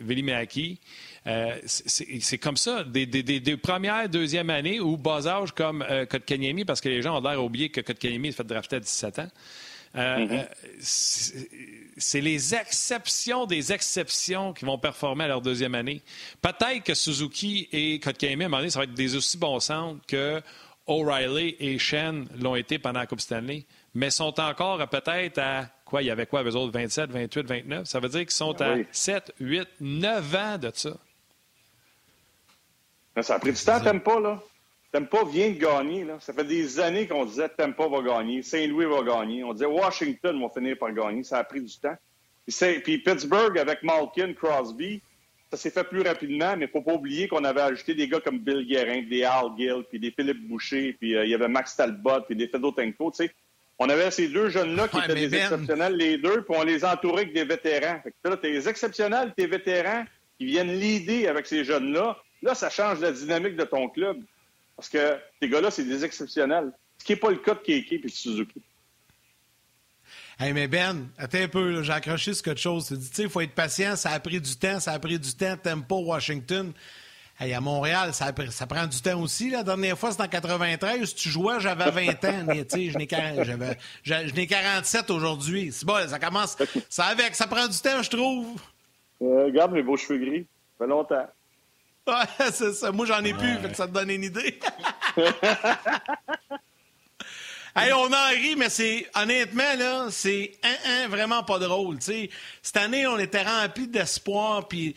Velimäki. 0.00 0.78
Euh, 1.26 1.56
c'est 1.66 2.38
comme 2.38 2.56
ça, 2.56 2.84
des, 2.84 3.04
des, 3.06 3.22
des, 3.22 3.56
premières, 3.56 4.08
deuxième 4.08 4.50
année 4.50 4.80
ou 4.80 4.96
bas 4.96 5.26
âge 5.26 5.52
comme 5.52 5.82
euh, 5.82 6.06
Kotkaniemi, 6.06 6.64
parce 6.64 6.80
que 6.80 6.88
les 6.88 7.02
gens 7.02 7.18
ont 7.18 7.28
l'air 7.28 7.42
oublier 7.42 7.68
que 7.68 7.80
Kotkaniemi 7.80 8.28
est 8.28 8.32
fait 8.32 8.44
drafter 8.44 8.76
à 8.76 8.80
17 8.80 9.18
ans. 9.18 9.28
Euh, 9.96 10.16
mm-hmm. 10.18 11.46
c'est 11.96 12.20
les 12.20 12.54
exceptions 12.54 13.46
des 13.46 13.72
exceptions 13.72 14.52
qui 14.52 14.66
vont 14.66 14.78
performer 14.78 15.24
à 15.24 15.28
leur 15.28 15.40
deuxième 15.40 15.74
année. 15.74 16.02
Peut-être 16.40 16.84
que 16.84 16.94
Suzuki 16.94 17.68
et 17.72 17.98
Kotkaniemi, 17.98 18.44
à 18.44 18.46
un 18.46 18.48
moment 18.48 18.58
donné, 18.58 18.70
ça 18.70 18.78
va 18.78 18.84
être 18.84 18.94
des 18.94 19.16
aussi 19.16 19.36
bons 19.36 19.60
centres 19.60 20.00
que 20.06 20.40
O'Reilly 20.88 21.56
et 21.60 21.78
Shen 21.78 22.26
l'ont 22.40 22.56
été 22.56 22.78
pendant 22.78 23.00
la 23.00 23.06
Coupe 23.06 23.20
Stanley, 23.20 23.64
mais 23.94 24.10
sont 24.10 24.40
encore 24.40 24.88
peut-être 24.88 25.38
à 25.38 25.66
quoi? 25.84 26.02
Il 26.02 26.06
y 26.06 26.10
avait 26.10 26.26
quoi, 26.26 26.42
eux 26.42 26.56
autres? 26.56 26.72
27, 26.72 27.10
28, 27.10 27.46
29? 27.46 27.86
Ça 27.86 28.00
veut 28.00 28.08
dire 28.08 28.20
qu'ils 28.20 28.30
sont 28.30 28.60
à 28.60 28.76
7, 28.90 29.34
8, 29.38 29.68
9 29.80 30.34
ans 30.34 30.58
de 30.58 30.70
ça. 30.74 30.96
Ça 33.22 33.34
a 33.34 33.38
pris 33.38 33.52
du 33.52 33.64
temps, 33.64 33.80
t'aimes 33.80 34.00
pas, 34.00 34.20
là. 34.20 34.40
pas 34.92 35.24
vient 35.24 35.50
de 35.50 35.58
gagner, 35.58 36.04
là. 36.04 36.18
Ça 36.20 36.32
fait 36.32 36.44
des 36.44 36.80
années 36.80 37.06
qu'on 37.06 37.24
disait 37.24 37.48
pas 37.48 37.88
va 37.88 38.02
gagner, 38.02 38.42
Saint-Louis 38.42 38.86
va 38.86 39.02
gagner. 39.02 39.44
On 39.44 39.52
disait 39.52 39.66
Washington 39.66 40.40
va 40.40 40.48
finir 40.48 40.78
par 40.78 40.92
gagner. 40.92 41.24
Ça 41.24 41.38
a 41.38 41.44
pris 41.44 41.60
du 41.60 41.76
temps. 41.78 41.96
Puis, 42.46 42.98
Pittsburgh 42.98 43.58
avec 43.58 43.82
Malkin, 43.82 44.32
Crosby, 44.32 45.02
ça 45.50 45.56
s'est 45.56 45.70
fait 45.70 45.84
plus 45.84 46.02
rapidement, 46.02 46.56
mais 46.56 46.66
il 46.66 46.70
faut 46.70 46.82
pas 46.82 46.92
oublier 46.92 47.26
qu'on 47.26 47.44
avait 47.44 47.62
ajouté 47.62 47.94
des 47.94 48.06
gars 48.06 48.20
comme 48.20 48.38
Bill 48.38 48.66
Guerin, 48.66 49.02
des 49.08 49.24
Al 49.24 49.50
Gill, 49.56 49.84
puis 49.88 49.98
des 49.98 50.10
Philippe 50.10 50.46
Boucher, 50.46 50.94
puis 51.00 51.16
euh, 51.16 51.24
il 51.24 51.30
y 51.30 51.34
avait 51.34 51.48
Max 51.48 51.76
Talbot, 51.76 52.22
puis 52.26 52.36
des 52.36 52.48
Fedotenko, 52.48 53.10
tu 53.10 53.24
sais. 53.24 53.32
On 53.78 53.88
avait 53.88 54.10
ces 54.10 54.28
deux 54.28 54.48
jeunes-là 54.48 54.88
qui 54.88 54.98
étaient 54.98 55.14
des 55.14 55.28
ben- 55.28 55.40
exceptionnels, 55.40 55.94
les 55.94 56.18
deux, 56.18 56.42
puis 56.42 56.56
on 56.58 56.64
les 56.64 56.84
entourait 56.84 57.22
avec 57.22 57.32
des 57.32 57.44
vétérans. 57.44 58.00
Fait 58.02 58.10
que 58.10 58.28
là, 58.28 58.36
t'es 58.36 58.68
exceptionnels, 58.68 59.32
t'es 59.36 59.46
vétérans, 59.46 60.04
qui 60.36 60.46
viennent 60.46 60.72
l'idée 60.72 61.28
avec 61.28 61.46
ces 61.46 61.64
jeunes-là. 61.64 62.18
Là, 62.42 62.54
ça 62.54 62.70
change 62.70 63.00
la 63.00 63.12
dynamique 63.12 63.56
de 63.56 63.64
ton 63.64 63.88
club. 63.88 64.18
Parce 64.76 64.88
que 64.88 65.16
ces 65.40 65.48
gars-là, 65.48 65.70
c'est 65.70 65.84
des 65.84 66.04
exceptionnels. 66.04 66.72
Ce 66.98 67.04
qui 67.04 67.12
n'est 67.12 67.18
pas 67.18 67.30
le 67.30 67.36
cas 67.36 67.54
de 67.54 67.60
Keke 67.60 67.92
et 67.92 67.98
de 67.98 68.08
Suzuki. 68.08 68.62
Hey, 70.40 70.52
mais 70.52 70.68
Ben, 70.68 71.08
attends 71.18 71.38
un 71.38 71.48
peu, 71.48 71.82
j'ai 71.82 71.92
accroché 71.92 72.32
sur 72.32 72.44
quelque 72.44 72.60
chose. 72.60 72.86
Tu 72.86 72.96
dis, 72.96 73.10
il 73.22 73.28
faut 73.28 73.40
être 73.40 73.56
patient, 73.56 73.96
ça 73.96 74.10
a 74.10 74.20
pris 74.20 74.40
du 74.40 74.54
temps, 74.54 74.78
ça 74.78 74.92
a 74.92 74.98
pris 75.00 75.18
du 75.18 75.34
temps, 75.34 75.56
t'aimes 75.60 75.82
pas 75.82 75.96
Washington. 75.96 76.72
à 77.40 77.60
Montréal, 77.60 78.14
ça, 78.14 78.32
ça, 78.50 78.66
prend 78.68 78.86
du 78.86 79.02
temps 79.02 79.20
aussi. 79.20 79.50
La 79.50 79.64
dernière 79.64 79.98
fois, 79.98 80.12
c'était 80.12 80.22
en 80.22 80.28
93. 80.28 81.12
Tu 81.16 81.28
jouais, 81.28 81.58
j'avais 81.58 81.90
20 81.90 82.24
ans. 82.24 82.46
Je 84.04 84.32
n'ai 84.32 84.46
47 84.46 85.10
aujourd'hui. 85.10 85.72
C'est 85.72 85.84
bon, 85.84 86.08
ça 86.08 86.20
commence. 86.20 86.56
Ça 86.88 87.06
avec, 87.06 87.34
ça 87.34 87.48
prend 87.48 87.66
du 87.66 87.78
temps, 87.80 88.00
je 88.00 88.10
trouve. 88.10 88.60
Euh, 89.20 89.46
regarde 89.46 89.72
mes 89.72 89.82
beaux 89.82 89.96
cheveux 89.96 90.24
gris. 90.24 90.46
Ça 90.78 90.84
fait 90.84 90.88
longtemps. 90.88 91.26
Ouais, 92.06 92.50
c'est 92.52 92.74
ça. 92.74 92.92
Moi, 92.92 93.06
j'en 93.06 93.24
ai 93.24 93.34
plus, 93.34 93.56
fait 93.58 93.70
que 93.70 93.76
ça 93.76 93.88
te 93.88 93.92
donne 93.92 94.10
une 94.10 94.22
idée. 94.22 94.60
Hey, 97.80 97.92
on 97.92 98.12
en 98.12 98.28
rit, 98.30 98.56
mais 98.56 98.70
c'est 98.70 99.06
honnêtement, 99.14 99.74
là, 99.78 100.08
c'est 100.10 100.52
un, 100.64 101.04
un, 101.04 101.08
vraiment 101.08 101.44
pas 101.44 101.58
drôle. 101.58 102.00
sais. 102.00 102.28
Cette 102.60 102.76
année, 102.76 103.06
on 103.06 103.18
était 103.18 103.42
rempli 103.42 103.86
d'espoir. 103.86 104.66
Puis, 104.66 104.96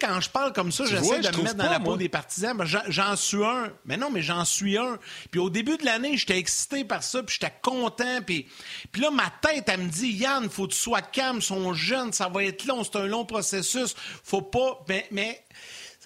quand 0.00 0.20
je 0.20 0.30
parle 0.30 0.52
comme 0.52 0.72
ça, 0.72 0.86
j'essaie 0.86 1.20
de 1.20 1.36
me 1.36 1.42
mettre 1.42 1.56
dans 1.56 1.70
la 1.70 1.80
peau 1.80 1.96
des 1.96 2.08
partisans. 2.08 2.56
j'en 2.88 3.16
suis 3.16 3.44
un. 3.44 3.72
Mais 3.84 3.96
non, 3.96 4.10
mais 4.10 4.22
j'en 4.22 4.44
suis 4.44 4.78
un. 4.78 4.98
Puis 5.30 5.40
au 5.40 5.50
début 5.50 5.76
de 5.76 5.84
l'année, 5.84 6.16
j'étais 6.16 6.38
excité 6.38 6.84
par 6.84 7.02
ça, 7.02 7.22
puis 7.22 7.36
j'étais 7.38 7.52
content. 7.60 8.22
Puis, 8.24 8.48
puis 8.90 9.02
là, 9.02 9.10
ma 9.10 9.30
tête, 9.42 9.64
elle 9.68 9.80
me 9.80 9.88
dit, 9.88 10.12
Yann, 10.12 10.48
faut 10.48 10.66
que 10.66 10.72
tu 10.72 10.78
sois 10.78 11.02
calme, 11.02 11.38
ils 11.38 11.42
sont 11.42 11.74
jeunes, 11.74 12.12
ça 12.12 12.28
va 12.28 12.44
être 12.44 12.64
long, 12.64 12.82
c'est 12.82 12.96
un 12.96 13.06
long 13.06 13.24
processus. 13.24 13.94
Faut 14.24 14.42
pas. 14.42 14.84
Mais, 14.88 15.06
mais 15.10 15.44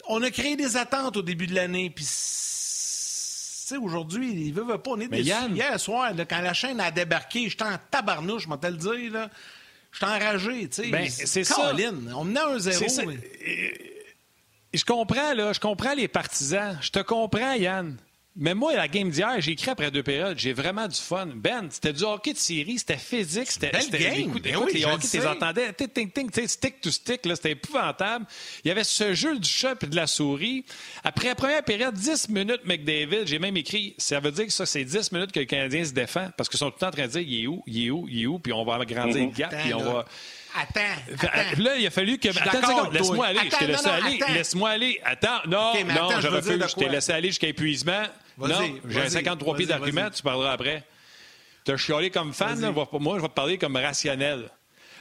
on 0.09 0.22
a 0.22 0.31
créé 0.31 0.57
des 0.57 0.77
attentes 0.77 1.16
au 1.16 1.22
début 1.22 1.47
de 1.47 1.55
l'année. 1.55 1.91
Puis 1.91 2.05
sais, 3.75 3.77
aujourd'hui, 3.77 4.33
il 4.33 4.53
veut, 4.53 4.64
veut 4.64 4.79
pas. 4.79 4.93
On 4.93 5.01
est 5.01 5.09
Hier 5.55 5.81
soir, 5.81 6.12
quand 6.29 6.41
la 6.41 6.55
chaîne 6.55 6.81
a 6.81 6.91
débarqué, 6.91 7.49
j'étais 7.49 7.64
en 7.64 7.79
tabarnouche, 7.91 8.47
je 8.49 8.55
te 8.57 8.67
le 8.67 8.77
dire. 8.77 9.12
Là. 9.12 9.31
J'étais 9.93 10.07
enragé, 10.07 10.69
tu 10.69 10.83
sais. 10.83 10.89
Ben, 10.89 11.09
c'est 11.09 11.45
ça. 11.45 11.75
On 12.14 12.25
menait 12.25 12.41
un 12.41 12.59
zéro. 12.59 12.85
Je 14.75 14.85
comprends, 14.85 15.35
là. 15.35 15.53
Je 15.53 15.61
comprends 15.61 15.95
les 15.95 16.09
partisans. 16.09 16.79
Je 16.81 16.91
te 16.91 16.99
comprends, 17.01 17.55
Yann. 17.55 17.97
Mais 18.39 18.55
moi, 18.55 18.74
la 18.74 18.87
game 18.87 19.09
d'hier, 19.09 19.41
j'ai 19.41 19.53
écrit 19.53 19.70
après 19.70 19.91
deux 19.91 20.03
périodes, 20.03 20.39
j'ai 20.39 20.53
vraiment 20.53 20.87
du 20.87 21.01
fun. 21.01 21.26
Ben, 21.34 21.68
c'était 21.70 21.95
du 21.95 22.05
hockey 22.05 22.34
de 22.34 22.39
série, 22.39 22.78
c'était 22.78 22.99
physique, 22.99 23.51
c'était. 23.51 23.70
Belle 23.70 23.89
game! 23.89 24.12
Écoute, 24.28 24.43
ben 24.43 24.55
écoute 24.55 24.72
les 24.74 24.84
hockey, 24.84 25.09
tu 25.09 25.16
les 25.16 25.26
entendais, 25.26 25.72
ting, 25.72 26.11
ting, 26.11 26.30
ting, 26.30 26.47
stick 26.47 26.80
to 26.82 26.91
stick, 26.91 27.22
c'était 27.24 27.53
épouvantable. 27.53 28.26
Il 28.62 28.68
y 28.68 28.70
avait 28.70 28.84
ce 28.84 29.14
jeu 29.14 29.39
du 29.39 29.49
chat 29.49 29.82
et 29.82 29.87
de 29.87 29.97
la 29.97 30.07
souris. 30.07 30.66
Après 31.03 31.28
la 31.28 31.34
première 31.34 31.62
période, 31.62 31.95
10 31.95 32.28
minutes, 32.28 32.61
McDavid, 32.66 33.26
j'ai 33.26 33.39
même 33.39 33.57
écrit, 33.57 33.95
ça 33.97 34.20
veut 34.20 34.30
dire 34.30 34.47
que 34.47 34.53
ça, 34.53 34.66
c'est 34.66 34.84
10 34.84 35.12
minutes 35.12 35.32
que 35.32 35.41
le 35.41 35.47
Canadien 35.47 35.84
se 35.87 35.93
défend, 35.93 36.28
parce 36.37 36.51
qu'ils 36.51 36.59
sont 36.59 36.70
tout 36.70 36.76
le 36.76 36.80
temps 36.80 36.89
en 36.89 36.91
train 36.91 37.07
de 37.07 37.12
dire, 37.12 37.22
il 37.22 37.45
est 37.45 37.47
où, 37.47 37.62
il 37.66 37.87
est 37.87 37.91
où, 37.91 38.07
il 38.07 38.22
est 38.22 38.26
où, 38.26 38.39
puis 38.39 38.53
on 38.53 38.64
va 38.66 38.74
agrandir 38.74 39.24
le 39.24 39.30
gap, 39.30 39.55
puis 39.62 39.72
on 39.72 39.82
va. 39.82 40.05
Attends, 40.59 40.80
attends. 41.22 41.62
Là, 41.62 41.76
il 41.76 41.87
a 41.87 41.91
fallu 41.91 42.18
que. 42.18 42.28
Attends 42.28 42.91
laisse-moi 42.91 43.26
aller. 43.26 43.41
je 43.51 43.57
t'ai 43.57 43.66
laissé 43.66 43.89
aller. 43.89 44.18
Laisse-moi 44.34 44.70
aller. 44.70 45.01
Attends, 45.05 45.41
non, 45.47 45.72
non, 45.84 46.20
je 46.20 46.28
refuse. 46.28 46.62
Je 46.68 46.74
t'ai 46.74 46.89
laissé 46.89 47.12
aller 47.12 47.28
jusqu'à 47.28 47.49
épuisement. 47.49 48.03
Non, 48.39 48.49
j'ai 48.89 49.09
53 49.09 49.57
pieds 49.57 49.66
d'argument, 49.66 50.11
tu 50.11 50.22
parleras 50.22 50.53
après. 50.53 50.84
Tu 51.64 51.72
as 51.72 51.76
chialé 51.76 52.11
comme 52.11 52.32
fan, 52.32 52.59
moi, 52.93 53.16
je 53.16 53.22
vais 53.22 53.28
te 53.28 53.34
parler 53.34 53.59
comme 53.59 53.76
rationnel 53.76 54.51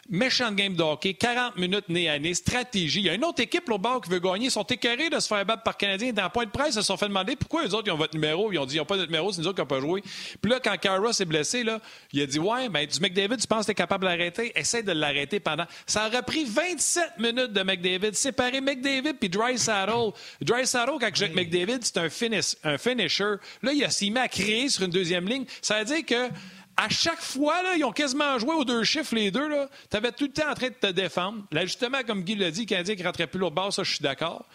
méchant 0.10 0.52
game 0.52 0.76
de 0.76 0.84
hockey, 0.84 1.14
40 1.14 1.58
minutes 1.58 1.90
nez 1.90 2.10
à 2.10 2.20
nez, 2.20 2.34
stratégie. 2.34 3.00
Il 3.00 3.06
y 3.06 3.10
a 3.10 3.14
une 3.14 3.26
autre 3.26 3.42
équipe 3.42 3.70
au 3.70 3.78
bord 3.78 4.02
qui 4.02 4.10
veut 4.10 4.20
gagner. 4.20 4.46
Ils 4.46 4.52
sont 4.52 4.64
écœurés 4.64 5.10
de 5.10 5.20
se 5.20 5.28
faire 5.28 5.46
battre 5.46 5.64
par 5.64 5.78
Canadien. 5.78 6.14
Dans 6.14 6.24
le 6.24 6.30
point 6.30 6.46
de 6.46 6.52
presse, 6.52 6.70
ils 6.70 6.74
se 6.74 6.82
sont 6.84 6.98
fait 6.98 7.08
demander 7.08 7.36
pourquoi 7.36 7.64
les 7.64 7.74
autres 7.74 7.88
ils 7.88 7.92
ont 7.92 7.98
votre 7.98 8.14
numéro. 8.14 8.52
Ils 8.52 8.60
ont 8.60 8.66
dit 8.66 8.76
ils 8.76 8.80
n'ont 8.80 8.86
pas 8.86 8.98
notre 8.98 9.10
numéro, 9.10 9.32
c'est 9.32 9.42
nous 9.42 9.48
autres 9.48 9.56
qui 9.56 9.62
n'ont 9.62 9.80
pas 9.80 9.80
joué. 9.80 10.04
Puis 10.42 10.52
là, 10.52 10.60
quand 10.64 10.78
Kara 10.78 11.14
s'est 11.14 11.26
blessé, 11.26 11.64
là, 11.64 11.80
il 12.14 12.22
a 12.22 12.26
dit 12.26 12.40
Ouais, 12.40 12.70
ben, 12.70 12.86
du 12.86 13.00
McDavid, 13.00 13.38
tu 13.38 13.48
penses 13.48 13.62
que 13.62 13.66
tu 13.68 13.72
es 13.72 13.76
capable 13.76 14.04
de 14.04 14.10
l'arrêter? 14.10 14.52
Essaye 14.56 14.84
de 14.84 14.92
l'arrêter 14.92 15.40
pendant. 15.40 15.66
Ça 15.88 16.08
aurait 16.08 16.24
pris 16.24 16.46
27 16.46 17.18
minutes 17.20 17.54
de 17.54 17.64
McDavid. 17.64 18.14
Séparer 18.14 18.62
McDavid 18.62 19.14
puis 19.14 19.30
Dry 19.30 19.58
Saddle. 19.58 20.12
Dry 20.42 20.68
Saddle, 20.68 20.98
quand 21.00 21.08
avec 21.22 21.36
McDavid, 21.36 21.80
c'est 21.82 21.98
un, 21.98 22.10
finish, 22.10 22.56
un 22.64 22.78
finisher. 22.78 23.36
Là, 23.64 23.72
il 23.74 23.92
s'est 23.92 24.10
mis 24.10 24.20
à 24.20 24.28
créer 24.28 24.70
sur 24.70 24.84
une 24.84 24.92
deuxième 24.92 25.28
ligne. 25.28 25.46
Ça 25.62 25.80
veut 25.80 25.86
dire 25.86 26.06
que 26.06 26.30
à 26.78 26.90
chaque 26.90 27.22
fois, 27.22 27.64
là, 27.64 27.76
ils 27.76 27.84
ont 27.84 27.92
quasiment 27.92 28.38
joué 28.38 28.54
aux 28.54 28.66
deux 28.66 28.84
chiffres, 28.84 29.16
les 29.16 29.32
deux. 29.32 29.48
Tu 29.90 29.98
avais 29.98 30.12
tout 30.12 30.26
le 30.26 30.32
temps 30.32 30.50
en 30.50 30.56
train 30.56 30.70
de 30.70 30.74
te 30.74 30.88
défendre. 30.88 31.44
L'ajustement, 31.52 32.00
comme 32.06 32.24
Guy 32.24 32.36
l'a 32.36 32.52
dit, 32.52 32.62
le 32.62 32.66
Canadien 32.66 32.96
qui 32.96 33.02
ne 33.02 33.08
rentrait 33.08 33.28
plus 33.28 33.40
l'autre 33.40 33.56
bord, 33.56 33.72
ça, 33.72 33.84
je 33.84 33.92
suis 33.92 34.04
d'accord. 34.04 34.46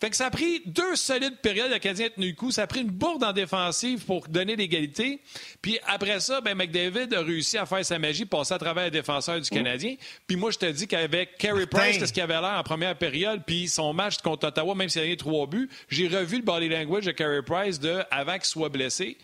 Fait 0.00 0.10
que 0.10 0.16
ça 0.16 0.26
a 0.26 0.30
pris 0.30 0.62
deux 0.64 0.94
solides 0.94 1.38
périodes. 1.42 1.72
Le 1.72 1.78
Canadien 1.80 2.06
a 2.06 2.10
tenu 2.10 2.28
le 2.28 2.34
coup. 2.34 2.52
Ça 2.52 2.62
a 2.62 2.66
pris 2.68 2.82
une 2.82 2.90
bourde 2.90 3.24
en 3.24 3.32
défensive 3.32 4.04
pour 4.04 4.28
donner 4.28 4.54
l'égalité. 4.54 5.20
Puis 5.60 5.80
après 5.88 6.20
ça, 6.20 6.40
ben, 6.40 6.56
McDavid 6.56 7.12
a 7.12 7.20
réussi 7.20 7.58
à 7.58 7.66
faire 7.66 7.84
sa 7.84 7.98
magie, 7.98 8.24
passer 8.24 8.54
à 8.54 8.58
travers 8.58 8.84
les 8.84 8.90
défenseurs 8.92 9.40
du 9.40 9.50
Canadien. 9.50 9.96
Puis 10.28 10.36
moi, 10.36 10.52
je 10.52 10.58
te 10.58 10.66
dis 10.66 10.86
qu'avec 10.86 11.36
Carey 11.38 11.66
Price, 11.66 11.98
ce 11.98 12.12
qu'il 12.12 12.22
avait 12.22 12.40
l'air 12.40 12.58
en 12.58 12.62
première 12.62 12.96
période, 12.96 13.42
puis 13.44 13.66
son 13.66 13.92
match 13.92 14.18
contre 14.18 14.46
Ottawa, 14.46 14.76
même 14.76 14.88
s'il 14.88 15.02
a 15.02 15.06
eu 15.06 15.16
trois 15.16 15.48
buts, 15.48 15.68
j'ai 15.88 16.06
revu 16.06 16.36
le 16.36 16.44
body 16.44 16.68
language 16.68 17.06
de 17.06 17.10
Carey 17.10 17.42
Price 17.42 17.80
de 17.80 17.98
avant 18.12 18.34
qu'il 18.34 18.44
soit 18.44 18.68
blessé. 18.68 19.18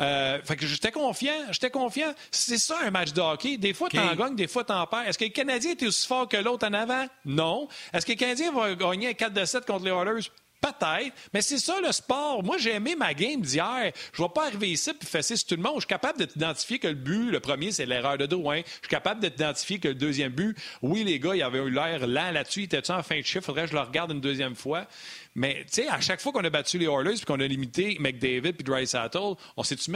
Euh, 0.00 0.40
fait 0.44 0.56
que 0.56 0.66
j'étais 0.66 0.92
confiant, 0.92 1.32
j'étais 1.50 1.70
confiant. 1.70 2.12
C'est 2.30 2.58
ça 2.58 2.76
un 2.84 2.90
match 2.90 3.12
de 3.12 3.20
hockey. 3.20 3.56
Des 3.56 3.74
fois, 3.74 3.88
tu 3.88 3.98
en 3.98 4.14
gagnes, 4.14 4.36
des 4.36 4.46
fois, 4.46 4.64
tu 4.64 4.72
en 4.72 4.86
perds. 4.86 5.08
Est-ce 5.08 5.18
que 5.18 5.24
le 5.24 5.30
Canadien 5.30 5.72
est 5.72 5.82
aussi 5.82 6.06
fort 6.06 6.28
que 6.28 6.36
l'autre 6.36 6.66
en 6.66 6.72
avant? 6.72 7.06
Non. 7.24 7.68
Est-ce 7.92 8.06
que 8.06 8.12
le 8.12 8.18
Canadien 8.18 8.52
va 8.52 8.74
gagner 8.74 9.14
4 9.14 9.32
de 9.32 9.44
7 9.44 9.66
contre 9.66 9.84
les 9.84 9.90
Oilers? 9.90 10.28
Peut-être, 10.60 11.14
mais 11.32 11.40
c'est 11.40 11.58
ça 11.58 11.80
le 11.80 11.92
sport. 11.92 12.42
Moi, 12.42 12.58
j'ai 12.58 12.74
aimé 12.74 12.96
ma 12.96 13.14
game 13.14 13.40
d'hier. 13.40 13.92
Je 14.12 14.20
ne 14.20 14.26
vais 14.26 14.32
pas 14.34 14.46
arriver 14.46 14.70
ici 14.70 14.90
et 14.90 15.04
fesser 15.04 15.36
sur 15.36 15.46
tout 15.46 15.56
le 15.56 15.62
monde. 15.62 15.74
Je 15.76 15.80
suis 15.80 15.86
capable 15.86 16.18
de 16.18 16.24
t'identifier 16.24 16.80
que 16.80 16.88
le 16.88 16.94
but, 16.94 17.30
le 17.30 17.38
premier, 17.38 17.70
c'est 17.70 17.86
l'erreur 17.86 18.18
de 18.18 18.26
Drouin. 18.26 18.62
Je 18.64 18.70
suis 18.70 18.88
capable 18.88 19.22
de 19.22 19.28
t'identifier 19.28 19.78
que 19.78 19.88
le 19.88 19.94
deuxième 19.94 20.32
but, 20.32 20.58
oui, 20.82 21.04
les 21.04 21.20
gars, 21.20 21.36
il 21.36 21.42
avait 21.42 21.58
eu 21.58 21.70
l'air 21.70 22.06
lent 22.06 22.32
là-dessus. 22.32 22.60
Il 22.60 22.64
était 22.64 22.90
en 22.90 23.02
fin 23.04 23.18
de 23.18 23.24
chiffre? 23.24 23.46
Faudrait 23.46 23.64
que 23.64 23.70
je 23.70 23.74
le 23.74 23.80
regarde 23.80 24.10
une 24.10 24.20
deuxième 24.20 24.56
fois. 24.56 24.86
Mais, 25.36 25.64
tu 25.66 25.82
sais, 25.82 25.88
à 25.88 26.00
chaque 26.00 26.20
fois 26.20 26.32
qu'on 26.32 26.44
a 26.44 26.50
battu 26.50 26.78
les 26.78 26.86
Oilers 26.86 27.14
puis 27.14 27.24
qu'on 27.24 27.38
a 27.38 27.46
limité 27.46 27.96
McDavid 28.00 28.54
puis 28.54 28.64
Dry 28.64 28.84
on 29.56 29.62
s'est-tu 29.62 29.92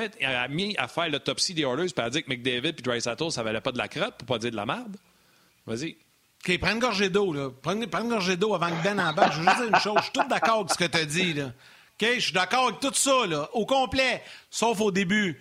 mis 0.51 0.77
à 0.77 0.87
faire 0.87 1.09
l'autopsie 1.09 1.55
des 1.55 1.63
Oilers 1.63 1.93
puis 1.93 2.05
à 2.05 2.11
dire 2.11 2.25
que 2.25 2.31
McDavid 2.31 2.75
puis 2.75 2.83
Dry 2.83 3.01
Sattel, 3.01 3.33
ça 3.33 3.43
valait 3.43 3.61
pas 3.61 3.73
de 3.73 3.79
la 3.79 3.89
crotte 3.89 4.15
pour 4.19 4.27
pas 4.27 4.39
dire 4.39 4.53
de 4.53 4.57
la 4.57 4.67
merde? 4.67 4.97
Vas-y. 5.67 5.97
OK, 6.45 6.59
prends 6.59 6.73
une 6.73 6.81
gorgée 6.81 7.09
d'eau, 7.09 7.33
là. 7.33 7.51
Prends, 7.63 7.73
une 7.73 7.87
gorgée 7.87 8.37
d'eau 8.37 8.55
avant 8.55 8.69
que 8.69 8.83
Ben 8.83 8.99
embarque. 8.99 9.35
Je 9.35 9.39
veux 9.39 9.45
juste 9.45 9.59
dire 9.59 9.69
une 9.69 9.81
chose. 9.81 9.95
Je 9.99 10.03
suis 10.03 10.13
tout 10.13 10.29
d'accord 10.29 10.61
avec 10.61 10.71
ce 10.73 10.79
que 10.79 10.85
tu 10.85 10.99
as 10.99 11.05
dit, 11.05 11.35
là. 11.35 11.45
OK, 11.47 12.09
je 12.17 12.21
suis 12.21 12.33
d'accord 12.33 12.69
avec 12.69 12.81
tout 12.81 12.95
ça, 12.95 13.27
là, 13.29 13.49
au 13.53 13.65
complet, 13.65 14.23
sauf 14.51 14.81
au 14.81 14.91
début. 14.91 15.41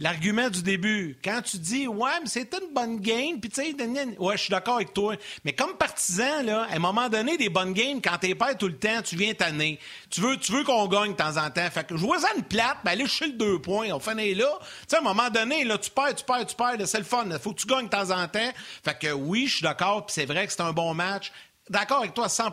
L'argument 0.00 0.50
du 0.50 0.62
début, 0.62 1.16
quand 1.22 1.40
tu 1.42 1.56
dis 1.56 1.86
ouais, 1.86 2.10
mais 2.20 2.28
c'était 2.28 2.58
une 2.58 2.74
bonne 2.74 2.98
game, 2.98 3.38
puis 3.40 3.48
tu 3.48 3.62
sais, 3.62 3.74
ouais, 4.18 4.36
je 4.36 4.42
suis 4.42 4.50
d'accord 4.50 4.76
avec 4.76 4.92
toi. 4.92 5.14
Mais 5.44 5.52
comme 5.52 5.76
partisan, 5.76 6.42
là, 6.42 6.66
à 6.68 6.74
un 6.74 6.78
moment 6.80 7.08
donné, 7.08 7.36
des 7.36 7.48
bonnes 7.48 7.72
games, 7.72 8.00
quand 8.02 8.18
t'es 8.18 8.34
pas 8.34 8.56
tout 8.56 8.66
le 8.66 8.76
temps, 8.76 9.02
tu 9.04 9.14
viens 9.14 9.34
tanner. 9.34 9.78
Tu 10.10 10.20
veux, 10.20 10.36
tu 10.36 10.50
veux 10.50 10.64
qu'on 10.64 10.88
gagne 10.88 11.12
de 11.12 11.16
temps 11.16 11.36
en 11.36 11.48
temps. 11.48 11.70
Fait 11.70 11.86
que 11.86 11.96
jouer 11.96 12.18
ça 12.18 12.26
une 12.36 12.42
plate, 12.42 12.78
ben 12.84 12.90
allez 12.90 13.06
chercher 13.06 13.26
le 13.26 13.38
deux 13.38 13.60
points. 13.60 13.88
On 13.92 14.00
finit 14.00 14.34
là. 14.34 14.58
Tu 14.60 14.66
sais, 14.88 14.96
à 14.96 14.98
un 14.98 15.02
moment 15.02 15.30
donné, 15.30 15.62
là, 15.62 15.78
tu 15.78 15.90
perds, 15.90 16.16
tu 16.16 16.24
perds, 16.24 16.46
tu 16.46 16.56
perds. 16.56 16.88
C'est 16.88 16.98
le 16.98 17.04
fun. 17.04 17.26
Il 17.30 17.38
faut 17.38 17.52
que 17.52 17.60
tu 17.60 17.66
gagnes 17.68 17.84
de 17.84 17.90
temps 17.90 18.10
en 18.10 18.26
temps. 18.26 18.50
Fait 18.82 18.98
que 18.98 19.12
oui, 19.12 19.46
je 19.46 19.56
suis 19.56 19.62
d'accord, 19.62 20.06
puis 20.06 20.14
c'est 20.14 20.26
vrai 20.26 20.44
que 20.46 20.52
c'est 20.52 20.62
un 20.62 20.72
bon 20.72 20.92
match. 20.92 21.30
D'accord 21.70 21.98
avec 21.98 22.14
toi 22.14 22.24
à 22.24 22.28
100 22.28 22.52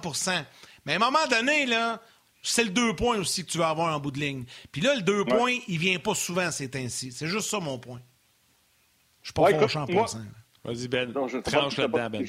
Mais 0.86 0.94
à 0.94 0.96
un 0.98 1.00
moment 1.00 1.26
donné, 1.28 1.66
là, 1.66 2.00
c'est 2.42 2.64
le 2.64 2.70
deux 2.72 2.96
points 2.96 3.20
aussi 3.20 3.46
que 3.46 3.52
tu 3.52 3.58
vas 3.58 3.70
avoir 3.70 3.96
en 3.96 4.00
bout 4.00 4.12
de 4.12 4.20
ligne. 4.20 4.46
Puis 4.72 4.82
là, 4.82 4.96
le 4.96 5.02
deux 5.02 5.26
points, 5.26 5.58
il 5.68 5.78
vient 5.78 6.00
pas 6.00 6.16
souvent, 6.16 6.50
c'est 6.52 6.76
ainsi. 6.76 7.12
C'est 7.12 7.28
juste 7.28 7.50
ça 7.50 7.60
mon 7.60 7.78
point. 7.78 8.02
Je 9.22 9.28
suis 9.28 9.34
pas 9.34 9.44
ouais, 9.44 9.78
en 9.78 9.86
passant. 9.88 10.22
Vas-y, 10.64 10.88
Ben. 10.88 11.12
Non, 11.12 11.28
je 11.28 11.38
tranche 11.40 11.78
là-dedans, 11.78 12.10
Ben. 12.10 12.28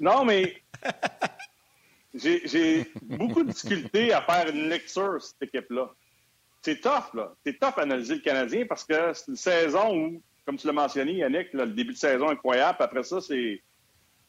Non, 0.00 0.24
mais 0.24 0.62
j'ai 2.14 2.90
beaucoup 3.02 3.42
de 3.42 3.52
difficultés 3.52 4.12
à 4.12 4.22
faire 4.22 4.48
une 4.48 4.68
lecture, 4.68 5.22
cette 5.22 5.42
équipe-là. 5.42 5.90
C'est 6.62 6.80
tough, 6.80 7.14
là. 7.14 7.34
C'est 7.44 7.58
tough 7.58 7.74
à 7.76 7.82
analyser 7.82 8.16
le 8.16 8.20
Canadien 8.20 8.66
parce 8.66 8.84
que 8.84 9.12
c'est 9.14 9.28
une 9.28 9.36
saison 9.36 9.96
où, 9.96 10.22
comme 10.44 10.56
tu 10.56 10.66
l'as 10.66 10.72
mentionné, 10.72 11.14
Yannick, 11.14 11.52
le 11.52 11.66
début 11.68 11.92
de 11.92 11.98
saison 11.98 12.28
incroyable. 12.28 12.78
Après 12.80 13.02
ça, 13.02 13.20
c'est 13.20 13.62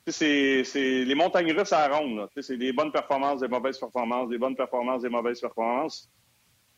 c'est 0.07 0.63
les 0.73 1.15
montagnes 1.15 1.51
russes 1.51 1.73
à 1.73 1.87
ronde. 1.87 2.29
C'est 2.41 2.57
des 2.57 2.73
bonnes 2.73 2.91
performances, 2.91 3.41
des 3.41 3.47
mauvaises 3.47 3.77
performances, 3.77 4.29
des 4.29 4.37
bonnes 4.37 4.55
performances, 4.55 5.01
des 5.01 5.09
mauvaises 5.09 5.39
performances. 5.39 6.09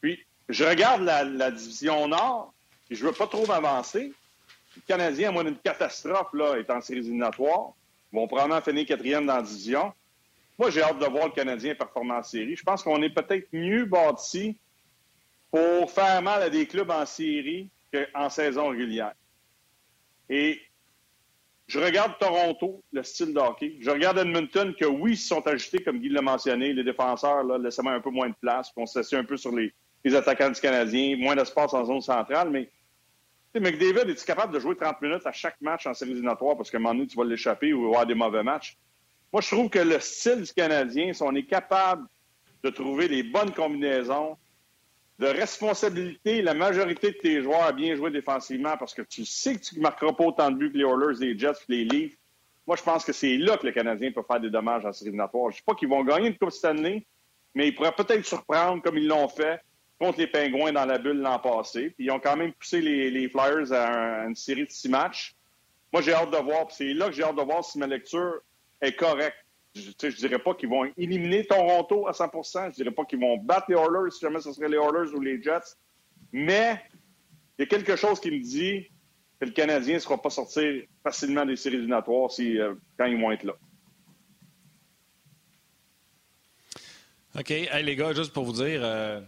Puis, 0.01 0.19
je 0.49 0.65
regarde 0.65 1.03
la, 1.03 1.51
division 1.51 2.07
Nord, 2.07 2.53
et 2.89 2.95
je 2.95 3.03
ne 3.03 3.09
veux 3.09 3.15
pas 3.15 3.28
trop 3.28 3.45
m'avancer. 3.45 4.11
Le 4.76 4.82
Canadien, 4.88 5.30
à 5.30 5.32
moins 5.32 5.43
d'une 5.43 5.57
catastrophe, 5.57 6.34
là, 6.34 6.55
est 6.55 6.69
en 6.69 6.82
séries 6.82 6.99
éliminatoires. 6.99 7.74
Ils 8.11 8.17
vont 8.17 8.28
probablement 8.28 8.61
finir 8.61 8.86
quatrième 8.86 9.26
dans 9.26 9.38
la 9.38 9.41
division. 9.41 9.93
Moi, 10.57 10.69
j'ai 10.69 10.82
hâte 10.82 10.99
de 10.99 11.05
voir 11.05 11.26
le 11.26 11.32
Canadien 11.32 11.76
performer 11.76 12.13
en 12.13 12.24
série. 12.24 12.55
Je 12.55 12.63
pense 12.63 12.84
qu'on 12.84 13.01
est 13.01 13.09
peut-être 13.09 13.47
mieux 13.53 13.86
bâti 13.86 14.57
pour 15.49 15.91
faire 15.91 16.22
mal 16.22 16.41
à 16.41 16.49
des 16.49 16.65
clubs 16.65 16.89
en 16.89 17.05
série 17.05 17.69
qu'en 17.91 18.30
saison 18.30 18.69
régulière. 18.69 19.13
Et 20.30 20.61
je 21.72 21.80
regarde 21.80 22.17
Toronto, 22.19 22.84
le 22.91 23.01
style 23.01 23.34
de 23.34 23.39
hockey. 23.39 23.78
Je 23.80 23.89
regarde 23.89 24.17
Edmonton, 24.17 24.76
que 24.78 24.84
oui, 24.84 25.11
ils 25.13 25.17
sont 25.17 25.47
ajustés, 25.47 25.82
comme 25.82 25.99
Guy 25.99 26.09
l'a 26.09 26.22
mentionné. 26.22 26.74
Les 26.74 26.84
défenseurs, 26.84 27.45
là, 27.45 27.57
laissez-moi 27.57 27.93
un 27.93 28.01
peu 28.01 28.09
moins 28.09 28.28
de 28.28 28.36
place. 28.41 28.69
On 28.76 28.86
s'assied 28.86 29.17
un 29.17 29.24
peu 29.24 29.38
sur 29.38 29.55
les, 29.55 29.74
attaquants 30.13 30.49
du 30.49 30.59
Canadien, 30.59 31.15
moins 31.17 31.34
d'espace 31.34 31.74
en 31.74 31.86
zone 31.86 32.01
centrale. 32.01 32.49
Mais 32.49 32.69
McDavid, 33.55 34.09
est-il 34.09 34.26
capable 34.26 34.53
de 34.53 34.59
jouer 34.59 34.76
30 34.76 35.01
minutes 35.01 35.26
à 35.26 35.32
chaque 35.32 35.61
match 35.61 35.88
en 35.88 35.93
séries 35.93 36.11
éliminatoires 36.11 36.57
parce 36.57 36.69
qu'à 36.69 36.76
un 36.76 36.82
moment 36.82 36.95
donné, 36.95 37.07
tu 37.07 37.15
vas 37.15 37.24
l'échapper 37.24 37.72
ou 37.72 37.86
avoir 37.86 38.05
des 38.05 38.15
mauvais 38.15 38.43
matchs? 38.43 38.78
Moi, 39.32 39.41
je 39.41 39.47
trouve 39.47 39.69
que 39.69 39.80
le 39.80 39.97
style 40.01 40.41
du 40.41 40.51
Canadien, 40.51 41.13
si 41.13 41.24
on 41.24 41.34
est 41.36 41.47
capable 41.47 42.05
de 42.65 42.69
trouver 42.69 43.07
les 43.07 43.24
bonnes 43.24 43.53
combinaisons, 43.53 44.36
de 45.22 45.28
responsabilité 45.28 46.41
la 46.41 46.55
majorité 46.55 47.11
de 47.11 47.17
tes 47.17 47.43
joueurs 47.43 47.61
à 47.61 47.72
bien 47.72 47.93
jouer 47.95 48.09
défensivement 48.09 48.76
parce 48.76 48.95
que 48.95 49.03
tu 49.03 49.24
sais 49.24 49.55
que 49.55 49.61
tu 49.61 49.76
ne 49.78 49.82
marqueras 49.82 50.13
pas 50.13 50.24
autant 50.24 50.49
de 50.49 50.55
buts 50.57 50.72
que 50.72 50.80
les 50.80 50.84
Oilers, 50.84 51.19
les 51.19 51.38
Jets, 51.38 51.59
les 51.67 51.86
Leafs. 51.86 52.17
Moi, 52.65 52.76
je 52.76 52.82
pense 52.82 53.05
que 53.05 53.13
c'est 53.13 53.38
là 53.38 53.55
que 53.57 53.67
le 53.67 53.72
Canadien 53.72 54.11
peut 54.11 54.24
faire 54.28 54.39
des 54.39 54.49
dommages 54.49 54.84
en 54.84 54.91
série 54.91 55.09
éliminatoire. 55.09 55.51
Je 55.51 55.55
ne 55.55 55.57
sais 55.57 55.63
pas 55.63 55.76
qu'ils 55.76 55.89
vont 55.89 56.03
gagner 56.03 56.30
une 56.30 56.38
Coupe 56.38 56.49
Stanley, 56.49 57.05
mais 57.53 57.67
ils 57.67 57.76
pourraient 57.76 57.91
peut-être 57.91 58.26
surprendre 58.26 58.82
comme 58.82 58.97
ils 58.97 59.07
l'ont 59.07 59.28
fait 59.28 59.61
contre 59.99 60.17
les 60.17 60.26
Pingouins 60.26 60.74
dans 60.74 60.86
la 60.86 60.97
bulle 60.97 61.22
l'an 61.22 61.38
passé. 61.38 61.91
Puis 61.91 62.05
ils 62.05 62.11
ont 62.11 62.19
quand 62.19 62.36
même 62.36 62.53
poussé 62.53 62.82
les, 62.82 63.30
Flyers 63.30 63.72
à, 63.74 64.26
une 64.26 64.36
série 64.36 64.65
de 64.65 64.72
six 64.72 64.89
matchs. 64.89 65.36
Moi, 65.93 66.01
j'ai 66.01 66.13
hâte 66.13 66.32
de 66.32 66.38
voir. 66.38 66.65
C'est 66.72 66.95
là 66.95 67.09
que 67.09 67.11
j'ai 67.11 67.24
hâte 67.24 67.36
de 67.36 67.43
voir 67.43 67.63
si 67.63 67.78
ma 67.78 67.86
lecture 67.86 68.41
est 68.82 68.93
correcte. 68.93 69.41
Je 69.74 69.89
ne 69.89 70.11
dirais 70.11 70.39
pas 70.39 70.53
qu'ils 70.53 70.69
vont 70.69 70.91
éliminer 70.97 71.45
Toronto 71.45 72.07
à 72.07 72.11
100% 72.11 72.63
Je 72.63 72.67
ne 72.67 72.72
dirais 72.72 72.91
pas 72.91 73.05
qu'ils 73.05 73.19
vont 73.19 73.38
battre 73.38 73.67
les 73.69 73.76
Oilers 73.76 74.11
si 74.11 74.19
jamais 74.19 74.41
ce 74.41 74.51
serait 74.51 74.67
les 74.67 74.78
Oilers 74.78 75.13
ou 75.13 75.22
les 75.22 75.41
Jets. 75.41 75.78
Mais 76.34 76.82
il 77.57 77.61
y 77.61 77.63
a 77.63 77.67
quelque 77.67 77.95
chose 77.95 78.19
qui 78.19 78.32
me 78.32 78.39
dit 78.39 78.88
que 79.39 79.45
le 79.45 79.51
Canadien 79.51 79.95
ne 79.95 79.99
sera 79.99 80.22
pas 80.22 80.30
sorti 80.30 80.84
facilement 81.03 81.45
des 81.45 81.55
séries 81.55 81.76
éliminatoires 81.76 82.32
si, 82.32 82.59
euh, 82.59 82.76
quand 82.97 83.05
ils 83.05 83.19
vont 83.19 83.32
être 83.32 83.43
là. 83.43 83.53
OK. 87.39 87.49
les 87.49 87.95
gars, 87.95 88.13
juste 88.13 88.34
pour 88.34 88.43
vous 88.43 88.51
dire, 88.51 88.82
euh, 88.84 89.22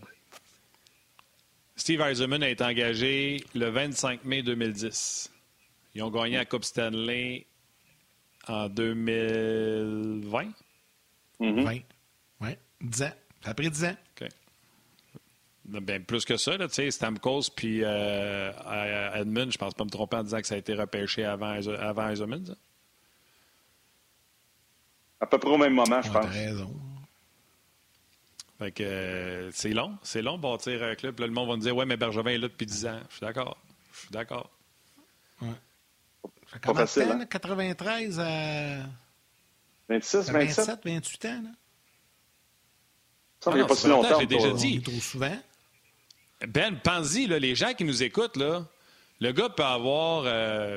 Steve 1.77 2.01
Eisenman 2.01 2.43
a 2.43 2.49
été 2.49 2.63
engagé 2.63 3.43
le 3.55 3.69
25 3.69 4.25
mai 4.25 4.43
2010. 4.43 5.31
Ils 5.95 6.03
ont 6.03 6.09
gagné 6.09 6.35
la 6.35 6.45
Coupe 6.45 6.65
Stanley 6.65 7.45
en 8.47 8.69
2020? 8.69 10.45
Mm 11.39 11.63
20. 11.63 11.79
Oui, 12.41 12.49
10 12.81 13.03
ans. 13.03 13.11
Ça 13.43 13.51
a 13.51 13.53
pris 13.53 13.69
10 13.69 13.85
ans. 13.85 13.95
OK. 14.21 14.27
Ben, 15.65 16.03
plus 16.03 16.25
que 16.25 16.35
ça, 16.35 16.57
tu 16.57 16.65
sais, 16.69 16.91
Stamkos 16.91 17.43
puis 17.55 17.83
euh, 17.83 18.51
Edmund, 19.15 19.51
je 19.51 19.57
pense 19.57 19.73
pas 19.73 19.85
me 19.85 19.89
tromper 19.89 20.17
en 20.17 20.23
disant 20.23 20.41
que 20.41 20.47
ça 20.47 20.55
a 20.55 20.57
été 20.57 20.73
repêché 20.73 21.23
avant, 21.23 21.57
avant 21.79 22.09
Eisenman, 22.09 22.45
ça? 22.45 22.53
À 25.21 25.25
peu 25.25 25.37
près 25.37 25.49
au 25.49 25.57
même 25.57 25.73
moment, 25.73 26.01
je 26.01 26.11
pense. 26.11 26.25
raison. 26.25 26.75
Fait 28.59 28.71
que 28.71 28.83
euh, 28.83 29.51
c'est 29.51 29.69
long, 29.69 29.97
c'est 30.03 30.21
long 30.21 30.37
bâtir 30.37 30.83
un 30.83 30.95
club. 30.95 31.19
Là, 31.19 31.27
le 31.27 31.33
monde 31.33 31.47
va 31.47 31.55
me 31.55 31.61
dire 31.61 31.75
Ouais, 31.75 31.85
mais 31.85 31.95
Bergevin 31.95 32.31
est 32.31 32.37
là 32.37 32.49
depuis 32.49 32.65
10 32.65 32.85
ans. 32.87 32.99
Je 33.09 33.15
suis 33.15 33.25
d'accord. 33.25 33.57
Je 33.93 33.99
suis 33.99 34.11
d'accord. 34.11 34.49
Ouais. 35.41 35.47
Comment 36.61 36.80
facile, 36.80 37.09
hein? 37.11 37.26
93 37.26 38.19
à. 38.19 38.78
26, 39.89 40.32
27. 40.32 40.80
28 40.86 41.26
ans, 41.26 41.30
là? 41.43 41.49
Ça, 43.41 43.51
ah, 43.53 43.65
pas 43.65 43.76
si 43.76 43.88
longtemps. 43.88 44.19
J'ai 44.19 44.26
déjà 44.26 44.51
dit. 44.51 44.82
Trop 44.82 44.99
souvent. 44.99 45.38
Ben, 46.47 46.80
pense-y, 46.82 47.28
les 47.28 47.55
gens 47.55 47.74
qui 47.74 47.84
nous 47.84 48.03
écoutent, 48.03 48.38
là, 48.38 48.65
le 49.19 49.32
gars 49.32 49.49
peut 49.49 49.63
avoir 49.63 50.24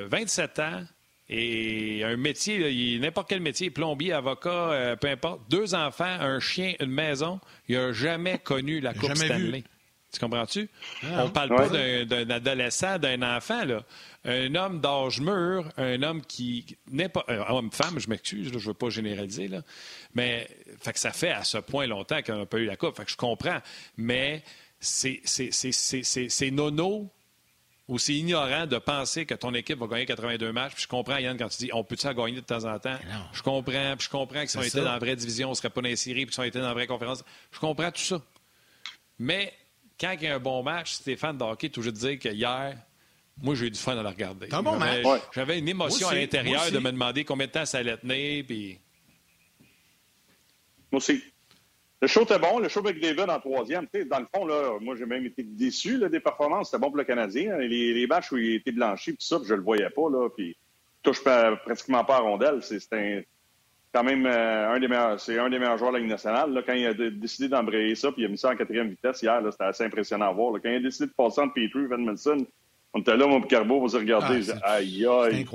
27 0.07 0.59
euh, 0.59 0.63
ans 0.63 0.83
et 1.29 2.03
un 2.03 2.15
métier, 2.15 2.99
n'importe 2.99 3.29
quel 3.29 3.41
métier, 3.41 3.69
plombier, 3.69 4.13
avocat, 4.13 4.49
euh, 4.49 4.95
peu 4.95 5.09
importe, 5.09 5.41
deux 5.49 5.75
enfants, 5.75 6.05
un 6.05 6.39
chien, 6.39 6.73
une 6.79 6.91
maison, 6.91 7.39
il 7.67 7.77
n'a 7.77 7.91
jamais 7.91 8.39
connu 8.39 8.79
la 8.79 8.93
Coupe 8.93 9.15
Stanley. 9.15 9.63
Tu 10.11 10.19
comprends-tu? 10.19 10.69
Ah. 11.03 11.23
On 11.23 11.25
ne 11.25 11.31
parle 11.31 11.49
pas 11.49 11.69
d'un 12.05 12.29
adolescent, 12.29 12.97
d'un 12.97 13.21
enfant. 13.21 13.65
Là 13.65 13.83
un 14.27 14.53
homme 14.55 14.81
d'âge 14.81 15.21
mûr, 15.21 15.71
un 15.77 16.03
homme 16.03 16.21
qui 16.21 16.77
n'est 16.91 17.09
pas. 17.09 17.23
Un 17.27 17.55
homme-femme, 17.55 17.97
je 17.97 18.09
m'excuse, 18.09 18.49
je 18.49 18.53
ne 18.53 18.59
veux 18.59 18.73
pas 18.73 18.89
généraliser, 18.89 19.47
là, 19.47 19.61
mais 20.13 20.47
fait 20.79 20.93
que 20.93 20.99
ça 20.99 21.11
fait 21.11 21.31
à 21.31 21.43
ce 21.43 21.57
point 21.57 21.87
longtemps 21.87 22.21
qu'on 22.21 22.39
n'a 22.39 22.45
pas 22.45 22.57
eu 22.57 22.65
la 22.65 22.75
Coupe. 22.75 22.97
Fait 22.97 23.05
que 23.05 23.11
je 23.11 23.17
comprends. 23.17 23.59
Mais 23.95 24.43
c'est 24.79 26.51
nono 26.51 27.09
ou 27.87 27.97
c'est 27.97 28.15
ignorant 28.15 28.67
de 28.67 28.77
penser 28.79 29.25
que 29.25 29.33
ton 29.33 29.53
équipe 29.53 29.79
va 29.79 29.87
gagner 29.87 30.05
82 30.05 30.51
matchs. 30.51 30.73
Puis 30.73 30.83
je 30.83 30.87
comprends, 30.89 31.17
Yann, 31.17 31.37
quand 31.37 31.47
tu 31.47 31.57
dis 31.59 31.69
on 31.71 31.85
peut-tu 31.85 32.13
gagner 32.13 32.35
de 32.35 32.41
temps 32.41 32.65
en 32.65 32.77
temps? 32.79 32.97
Je 33.31 33.41
comprends. 33.41 33.95
Puis 33.95 34.05
je 34.05 34.09
comprends 34.09 34.43
que 34.43 34.51
si 34.51 34.57
on 34.57 34.61
était 34.61 34.81
dans 34.81 34.91
la 34.91 34.99
vraie 34.99 35.15
division, 35.15 35.47
on 35.47 35.51
ne 35.51 35.55
serait 35.55 35.69
pas 35.69 35.81
dans 35.81 35.87
les 35.87 35.95
séries. 35.95 36.25
Puis 36.25 36.33
si 36.33 36.39
on 36.41 36.43
était 36.43 36.59
dans 36.59 36.67
la 36.67 36.73
vraie 36.73 36.87
conférence. 36.87 37.23
Je 37.51 37.59
comprends 37.59 37.91
tout 37.91 38.01
ça. 38.01 38.21
Mais 39.19 39.53
quand 39.99 40.11
il 40.11 40.23
y 40.23 40.27
a 40.27 40.35
un 40.35 40.39
bon 40.39 40.63
match, 40.63 40.93
Stéphane 40.93 41.41
Hockey, 41.41 41.69
toujours 41.69 41.93
dire 41.93 42.19
que 42.19 42.29
hier, 42.29 42.77
moi, 43.41 43.55
j'ai 43.55 43.67
eu 43.67 43.71
du 43.71 43.79
fun 43.79 43.97
à 43.97 44.03
la 44.03 44.09
regarder. 44.09 44.47
J'avais 45.31 45.59
une 45.59 45.67
émotion 45.67 46.07
à 46.07 46.15
l'intérieur 46.15 46.71
de 46.71 46.79
me 46.79 46.91
demander 46.91 47.23
combien 47.23 47.47
de 47.47 47.51
temps 47.51 47.65
ça 47.65 47.79
allait 47.79 47.97
tenir. 47.97 48.43
Puis... 48.45 48.79
Moi 50.91 50.97
aussi. 50.97 51.23
Le 51.99 52.07
show 52.07 52.23
était 52.23 52.39
bon. 52.39 52.59
Le 52.59 52.69
show 52.69 52.79
avec 52.79 52.99
David 52.99 53.29
en 53.29 53.39
troisième. 53.39 53.87
dans 54.09 54.19
le 54.19 54.27
fond, 54.33 54.45
là, 54.45 54.77
moi, 54.79 54.95
j'ai 54.95 55.05
même 55.05 55.25
été 55.25 55.43
déçu 55.43 55.99
des 56.09 56.19
performances. 56.19 56.69
C'était 56.69 56.81
bon 56.81 56.87
pour 56.87 56.97
le 56.97 57.03
Canadien. 57.03 57.57
Les, 57.57 57.93
les 57.93 58.07
matchs 58.07 58.31
où 58.31 58.37
il 58.37 58.55
était 58.55 58.71
blanchi, 58.71 59.13
puis 59.13 59.25
ça, 59.25 59.39
je 59.43 59.53
le 59.53 59.61
voyais 59.61 59.89
pas. 59.89 60.09
Là, 60.09 60.29
puis 60.29 60.55
touche 61.01 61.23
pratiquement 61.23 62.03
pas 62.03 62.17
à 62.17 62.19
rondelle. 62.19 62.61
C'est 62.61 62.79
quand 63.97 64.03
même 64.03 64.25
euh, 64.27 64.73
un 64.73 64.79
des 64.79 64.87
meilleurs, 64.87 65.19
c'est 65.19 65.39
un 65.39 65.49
des 65.49 65.57
meilleurs 65.57 65.77
joueurs 65.77 65.91
de 65.91 65.97
la 65.97 66.01
Ligue 66.01 66.11
nationale. 66.11 66.53
Là, 66.53 66.61
quand 66.63 66.73
il 66.73 66.85
a 66.85 66.93
décidé 66.93 67.49
d'embrayer 67.49 67.95
ça, 67.95 68.11
puis 68.11 68.21
il 68.21 68.25
a 68.25 68.27
mis 68.27 68.37
ça 68.37 68.51
en 68.51 68.55
quatrième 68.55 68.89
vitesse 68.89 69.23
hier, 69.23 69.41
c'était 69.51 69.63
assez 69.63 69.83
impressionnant 69.85 70.29
à 70.29 70.31
voir. 70.31 70.53
Quand 70.53 70.69
il 70.69 70.75
a 70.75 70.79
décidé 70.79 71.07
de 71.07 71.13
passer 71.13 71.41
entre 71.41 71.55
Petrie 71.55 71.83
et 71.83 71.87
Van 71.87 71.97
Melson, 71.97 72.45
on 72.93 72.99
était 72.99 73.17
là, 73.17 73.25
mon 73.25 73.41
Carbo, 73.41 73.79
vous 73.79 73.97
regardez. 73.97 74.51
Ah, 74.61 74.73
aïe, 74.73 75.05
aïe. 75.05 75.45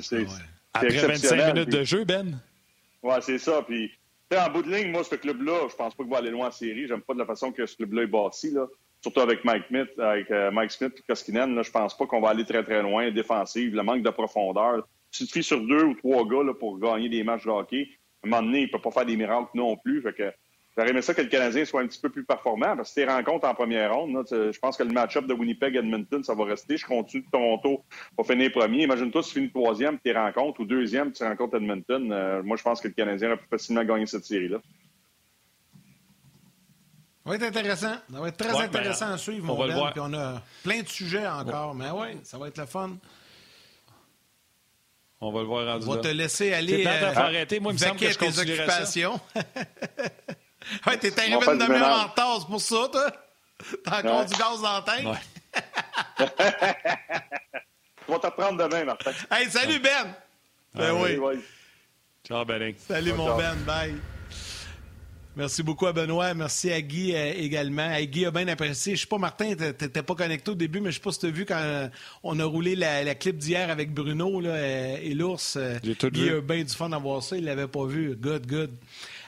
C'est 0.00 0.26
Après 0.72 0.88
25 0.88 1.54
minutes 1.54 1.72
de 1.72 1.84
jeu, 1.84 2.04
Ben? 2.04 2.40
Ouais, 3.02 3.20
c'est 3.20 3.38
ça. 3.38 3.62
Puis, 3.66 3.90
en 4.34 4.50
bout 4.50 4.62
de 4.62 4.74
ligne, 4.74 4.90
moi, 4.90 5.04
ce 5.04 5.16
club-là, 5.16 5.68
je 5.70 5.76
pense 5.76 5.94
pas 5.94 6.02
qu'il 6.02 6.12
va 6.12 6.18
aller 6.18 6.30
loin 6.30 6.48
en 6.48 6.52
série. 6.52 6.86
J'aime 6.86 7.02
pas 7.02 7.12
de 7.12 7.18
la 7.18 7.26
façon 7.26 7.52
que 7.52 7.66
ce 7.66 7.76
club-là 7.76 8.02
est 8.02 8.06
bâti, 8.06 8.50
là. 8.50 8.66
Surtout 9.02 9.20
avec 9.20 9.44
Mike 9.44 9.64
Smith, 9.68 9.88
avec 9.98 10.30
euh, 10.30 10.50
Mike 10.50 10.70
Smith 10.70 10.92
et 10.98 11.02
Koskinen, 11.06 11.54
là, 11.54 11.62
je 11.62 11.70
pense 11.70 11.96
pas 11.96 12.06
qu'on 12.06 12.20
va 12.20 12.30
aller 12.30 12.44
très, 12.44 12.62
très 12.62 12.82
loin. 12.82 13.10
Défensive, 13.10 13.74
le 13.74 13.82
manque 13.82 14.02
de 14.02 14.10
profondeur. 14.10 14.86
Si 15.10 15.24
tu 15.24 15.28
te 15.28 15.38
fies 15.38 15.42
sur 15.42 15.60
deux 15.60 15.84
ou 15.84 15.94
trois 15.94 16.26
gars 16.26 16.42
là, 16.44 16.54
pour 16.54 16.78
gagner 16.78 17.08
des 17.08 17.24
matchs 17.24 17.44
de 17.44 17.50
hockey, 17.50 17.88
à 18.22 18.26
un 18.26 18.30
moment 18.30 18.42
donné, 18.42 18.62
il 18.62 18.70
peut 18.70 18.80
pas 18.80 18.90
faire 18.90 19.06
des 19.06 19.16
miracles 19.16 19.50
non 19.54 19.76
plus. 19.76 20.02
Fait 20.02 20.12
que 20.12 20.32
J'aurais 20.76 20.90
aimé 20.90 21.02
ça 21.02 21.14
que 21.14 21.20
le 21.20 21.28
Canadien 21.28 21.64
soit 21.64 21.82
un 21.82 21.86
petit 21.86 22.00
peu 22.00 22.10
plus 22.10 22.24
performant 22.24 22.76
parce 22.76 22.90
que 22.90 22.94
tes 23.00 23.04
rencontres 23.04 23.46
en 23.46 23.54
première 23.54 23.92
ronde, 23.92 24.24
je 24.30 24.58
pense 24.60 24.76
que 24.76 24.84
le 24.84 24.92
match-up 24.92 25.26
de 25.26 25.34
Winnipeg-Edmonton, 25.34 26.22
ça 26.22 26.34
va 26.34 26.44
rester. 26.44 26.76
Je 26.76 26.86
continue 26.86 27.24
de 27.24 27.30
Toronto 27.30 27.84
pour 28.16 28.26
finir 28.26 28.52
premier? 28.52 28.84
Imagine-toi 28.84 29.22
si 29.22 29.30
tu 29.30 29.34
finis 29.40 29.50
troisième, 29.50 29.98
tes 29.98 30.12
rencontres, 30.12 30.60
ou 30.60 30.64
deuxième, 30.64 31.12
tu 31.12 31.24
rencontres 31.24 31.56
Edmonton. 31.56 32.12
Euh, 32.12 32.42
moi, 32.44 32.56
je 32.56 32.62
pense 32.62 32.80
que 32.80 32.88
le 32.88 32.94
Canadien 32.94 33.28
aurait 33.28 33.38
pu 33.38 33.48
facilement 33.50 33.84
gagner 33.84 34.06
cette 34.06 34.24
série-là. 34.24 34.58
Ça 37.24 37.30
va 37.30 37.34
être 37.34 37.42
intéressant. 37.42 37.94
Ça 38.10 38.20
va 38.20 38.28
être 38.28 38.36
très 38.36 38.60
intéressant 38.62 39.12
à 39.12 39.18
suivre, 39.18 39.46
mon 39.46 39.60
on 39.60 39.66
ben, 39.66 39.90
Puis 39.90 40.00
on 40.02 40.14
a 40.14 40.40
plein 40.62 40.82
de 40.82 40.88
sujets 40.88 41.26
encore. 41.26 41.74
Mais 41.74 41.90
oui, 41.90 42.18
ça 42.22 42.38
va 42.38 42.48
être 42.48 42.58
le 42.58 42.66
fun. 42.66 42.92
On 45.22 45.32
va 45.32 45.40
le 45.40 45.46
voir 45.46 45.66
rendu 45.66 45.86
On 45.86 45.94
va 45.94 46.00
te 46.00 46.08
laisser 46.08 46.54
aller. 46.54 46.86
Euh, 46.86 47.14
arrêter. 47.14 47.60
Moi, 47.60 47.72
il 47.72 47.74
me 47.74 47.78
semble 47.78 48.00
que 48.00 48.10
je 48.10 48.18
tes 48.18 48.38
occupations. 48.38 49.20
Ouais, 50.86 50.96
t'es 50.98 51.18
arrivé 51.18 51.34
une 51.34 51.58
demi-heure 51.58 52.04
en 52.04 52.08
retard, 52.08 52.36
c'est 52.40 52.46
pour 52.46 52.60
ça, 52.60 52.86
toi? 52.92 53.10
T'as 53.82 53.98
encore 54.00 54.24
du 54.24 54.34
gaz 54.34 54.60
dans 54.62 54.74
la 54.74 54.82
tête? 54.82 55.04
Ouais. 55.04 55.18
On 58.08 58.12
va 58.12 58.18
te 58.18 58.26
reprendre 58.26 58.58
demain, 58.68 58.84
Martin. 58.84 59.12
Hey, 59.30 59.50
salut, 59.50 59.80
Ben! 59.80 60.14
Ben 60.74 60.92
oui. 60.92 61.18
Ciao, 62.26 62.44
Ben. 62.44 62.74
Salut, 62.78 63.14
mon 63.14 63.36
Ben. 63.36 63.56
Bye. 63.66 63.94
Merci 65.36 65.62
beaucoup 65.62 65.86
à 65.86 65.92
Benoît. 65.92 66.34
Merci 66.34 66.72
à 66.72 66.80
Guy 66.80 67.14
euh, 67.14 67.32
également. 67.36 67.88
Guy 68.02 68.26
a 68.26 68.30
bien 68.30 68.48
apprécié. 68.48 68.96
Je 68.96 69.02
sais 69.02 69.06
pas, 69.06 69.18
Martin, 69.18 69.54
t'étais 69.54 70.02
pas 70.02 70.14
connecté 70.14 70.50
au 70.50 70.54
début, 70.56 70.80
mais 70.80 70.90
je 70.90 70.96
sais 70.96 71.02
pas 71.02 71.12
si 71.12 71.20
t'as 71.20 71.30
vu 71.30 71.46
quand 71.46 71.56
euh, 71.56 71.88
on 72.24 72.38
a 72.40 72.44
roulé 72.44 72.74
la, 72.74 73.14
clip 73.14 73.36
d'hier 73.36 73.70
avec 73.70 73.94
Bruno 73.94 74.40
là, 74.40 74.50
euh, 74.50 74.96
et 75.00 75.14
l'ours. 75.14 75.56
Guy 75.82 76.30
a 76.30 76.40
bien 76.40 76.64
du 76.64 76.74
fun 76.74 76.90
à 76.90 76.98
voir 76.98 77.22
ça. 77.22 77.36
Il 77.36 77.44
l'avait 77.44 77.68
pas 77.68 77.86
vu. 77.86 78.16
Good, 78.16 78.46
good. 78.46 78.70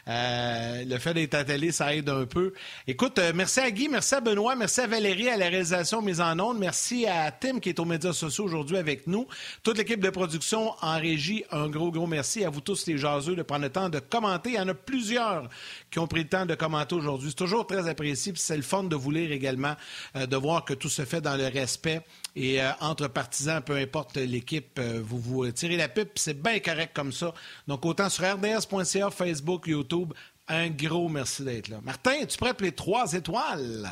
Euh, 0.09 0.85
le 0.85 0.99
fait 0.99 1.15
d'être 1.15 1.35
attelé, 1.35 1.71
ça 1.71 1.95
aide 1.95 2.09
un 2.09 2.27
peu. 2.27 2.53
Écoute, 2.89 3.19
euh, 3.21 3.33
merci 3.35 3.61
à 3.61 3.71
Guy, 3.71 3.89
merci 3.89 4.17
à 4.17 4.21
Benoît, 4.21 4.57
merci 4.57 4.81
à 4.81 4.89
Valérie 4.89 5.29
à 5.29 5.37
la 5.37 5.49
réalisation 5.49 6.03
mise 6.03 6.21
en 6.21 6.39
onde, 6.41 6.59
merci 6.59 7.07
à 7.07 7.31
Tim 7.31 7.61
qui 7.61 7.69
est 7.69 7.79
aux 7.79 7.85
médias 7.85 8.12
sociaux 8.12 8.45
aujourd'hui 8.45 8.79
avec 8.79 9.07
nous. 9.07 9.29
Toute 9.62 9.79
l'équipe 9.79 10.01
de 10.01 10.11
production 10.11 10.73
en 10.81 10.99
régie, 10.99 11.45
un 11.53 11.69
gros, 11.69 11.93
gros 11.93 12.09
merci 12.09 12.45
à 12.45 12.51
vous 12.51 12.61
tous 12.61 12.87
les 12.87 12.99
jaseux 12.99 13.37
de 13.37 13.43
prendre 13.43 13.62
le 13.62 13.70
temps 13.70 13.89
de 13.89 14.01
commenter. 14.01 14.51
Il 14.51 14.57
y 14.57 14.61
en 14.61 14.69
a 14.69 14.74
plusieurs 14.74 15.49
qui 15.91 16.01
ont 16.01 16.09
pris 16.09 16.23
le 16.23 16.29
temps 16.29 16.47
de 16.47 16.57
commenter 16.57 16.97
aujourd'hui. 16.97 17.29
C'est 17.31 17.37
toujours 17.37 17.66
très 17.66 17.89
apprécié, 17.89 18.33
c'est 18.35 18.57
le 18.57 18.62
fun 18.62 18.83
de 18.83 18.97
vous 18.97 19.12
lire 19.12 19.31
également, 19.31 19.77
euh, 20.16 20.27
de 20.27 20.37
voir 20.37 20.65
que 20.65 20.74
tout 20.74 20.89
se 20.89 21.05
fait 21.05 21.20
dans 21.20 21.37
le 21.37 21.47
respect 21.47 22.03
et 22.35 22.61
entre 22.81 23.09
partisans, 23.09 23.61
peu 23.63 23.77
importe 23.77 24.17
l'équipe, 24.17 24.81
vous 24.81 25.19
vous 25.19 25.51
tirez 25.51 25.77
la 25.77 25.89
pipe, 25.89 26.13
c'est 26.17 26.41
bien 26.41 26.59
correct 26.61 26.93
comme 26.95 27.13
ça. 27.13 27.35
Donc 27.69 27.85
autant 27.85 28.09
sur 28.09 28.25
rds.ca, 28.25 29.11
Facebook, 29.11 29.67
YouTube, 29.67 30.15
un 30.49 30.71
gros 30.71 31.09
merci 31.09 31.45
d'être 31.45 31.69
là. 31.69 31.79
Martin, 31.83 32.13
es-tu 32.13 32.39
prêt 32.39 32.55
pour 32.55 32.65
les 32.65 32.73
trois 32.73 33.13
étoiles? 33.13 33.91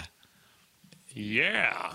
Yeah! 1.14 1.90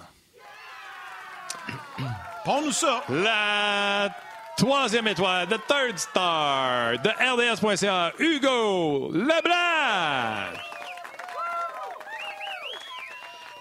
Prends-nous 2.43 2.71
ça! 2.71 3.03
La 3.09 4.15
troisième 4.57 5.07
étoile, 5.07 5.47
the 5.47 5.59
third 5.67 5.97
star 5.97 6.99
de 6.99 7.09
RDS.ca, 7.09 8.13
Hugo 8.19 9.11
Leblanc! 9.11 10.64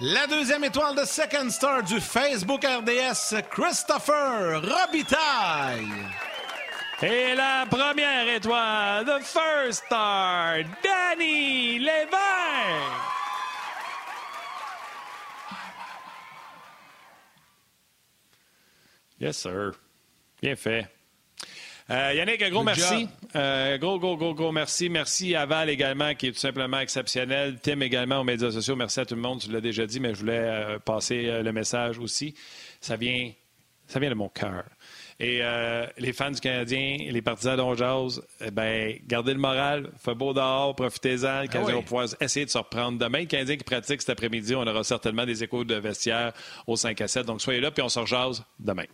La 0.00 0.26
deuxième 0.26 0.64
étoile 0.64 0.96
de 0.96 1.04
Second 1.04 1.48
Star 1.50 1.84
du 1.84 2.00
Facebook 2.00 2.64
RDS, 2.64 3.40
Christopher 3.48 4.60
Robitaille. 4.60 5.86
Et 7.00 7.36
la 7.36 7.64
première 7.70 8.28
étoile, 8.28 9.04
The 9.04 9.22
First 9.22 9.84
Star, 9.84 10.56
Danny 10.82 11.78
Lévin. 11.78 12.18
Yes, 19.20 19.36
sir. 19.36 19.74
Bien 20.42 20.56
fait. 20.56 20.88
Euh, 21.90 22.15
Yannick, 22.16 22.40
un 22.40 22.51
gros 22.51 22.62
merci. 22.62 23.09
Euh, 23.36 23.77
gros, 23.77 23.98
gros, 23.98 24.16
gros, 24.16 24.35
gros 24.35 24.52
merci. 24.52 24.89
Merci 24.89 25.35
à 25.35 25.44
Val 25.44 25.69
également, 25.69 26.15
qui 26.15 26.28
est 26.28 26.32
tout 26.32 26.39
simplement 26.39 26.78
exceptionnel. 26.81 27.59
Tim 27.62 27.81
également 27.81 28.20
aux 28.20 28.24
médias 28.24 28.51
sociaux. 28.51 28.74
Merci 28.74 29.01
à 29.01 29.06
tout 29.06 29.15
le 29.15 29.20
monde. 29.20 29.40
Tu 29.40 29.51
l'as 29.51 29.61
déjà 29.61 29.86
dit, 29.86 30.01
mais 30.01 30.15
je 30.15 30.20
voulais 30.20 30.39
euh, 30.39 30.78
passer 30.78 31.43
le 31.43 31.52
message 31.52 31.98
aussi. 31.98 32.35
Ça 32.81 32.97
vient, 32.97 33.31
ça 33.86 34.01
vient 34.01 34.09
de 34.09 34.15
mon 34.15 34.31
cœur. 34.31 34.65
Et 35.20 35.43
les 35.97 36.12
fans 36.12 36.32
du 36.32 36.40
Canadien, 36.40 36.97
les 37.09 37.23
partisans 37.23 37.56
d'Onjaz, 37.56 38.20
eh 38.44 38.51
ben, 38.51 38.98
gardez 39.06 39.32
le 39.32 39.39
moral, 39.39 39.90
fait 39.97 40.15
beau 40.15 40.32
dehors, 40.32 40.74
profitez-en. 40.74 41.43
Le 41.43 41.47
Canadien 41.47 41.74
ah 41.74 41.77
va 41.77 41.82
pouvoir 41.82 42.09
essayer 42.20 42.44
de 42.44 42.51
se 42.51 42.59
reprendre 42.59 42.98
demain. 42.98 43.20
Le 43.20 43.27
Canadien 43.27 43.56
qui 43.56 43.62
pratique 43.62 44.01
cet 44.01 44.11
après-midi, 44.11 44.56
on 44.56 44.66
aura 44.66 44.82
certainement 44.82 45.24
des 45.24 45.44
échos 45.44 45.62
de 45.62 45.77
vestiaire 45.77 46.32
au 46.66 46.74
5 46.74 47.01
à 47.01 47.06
7. 47.06 47.27
Donc 47.27 47.40
soyez 47.40 47.61
là, 47.61 47.70
puis 47.70 47.82
on 47.82 47.89
se 47.89 48.01
rejase 48.01 48.43
demain. 48.59 48.86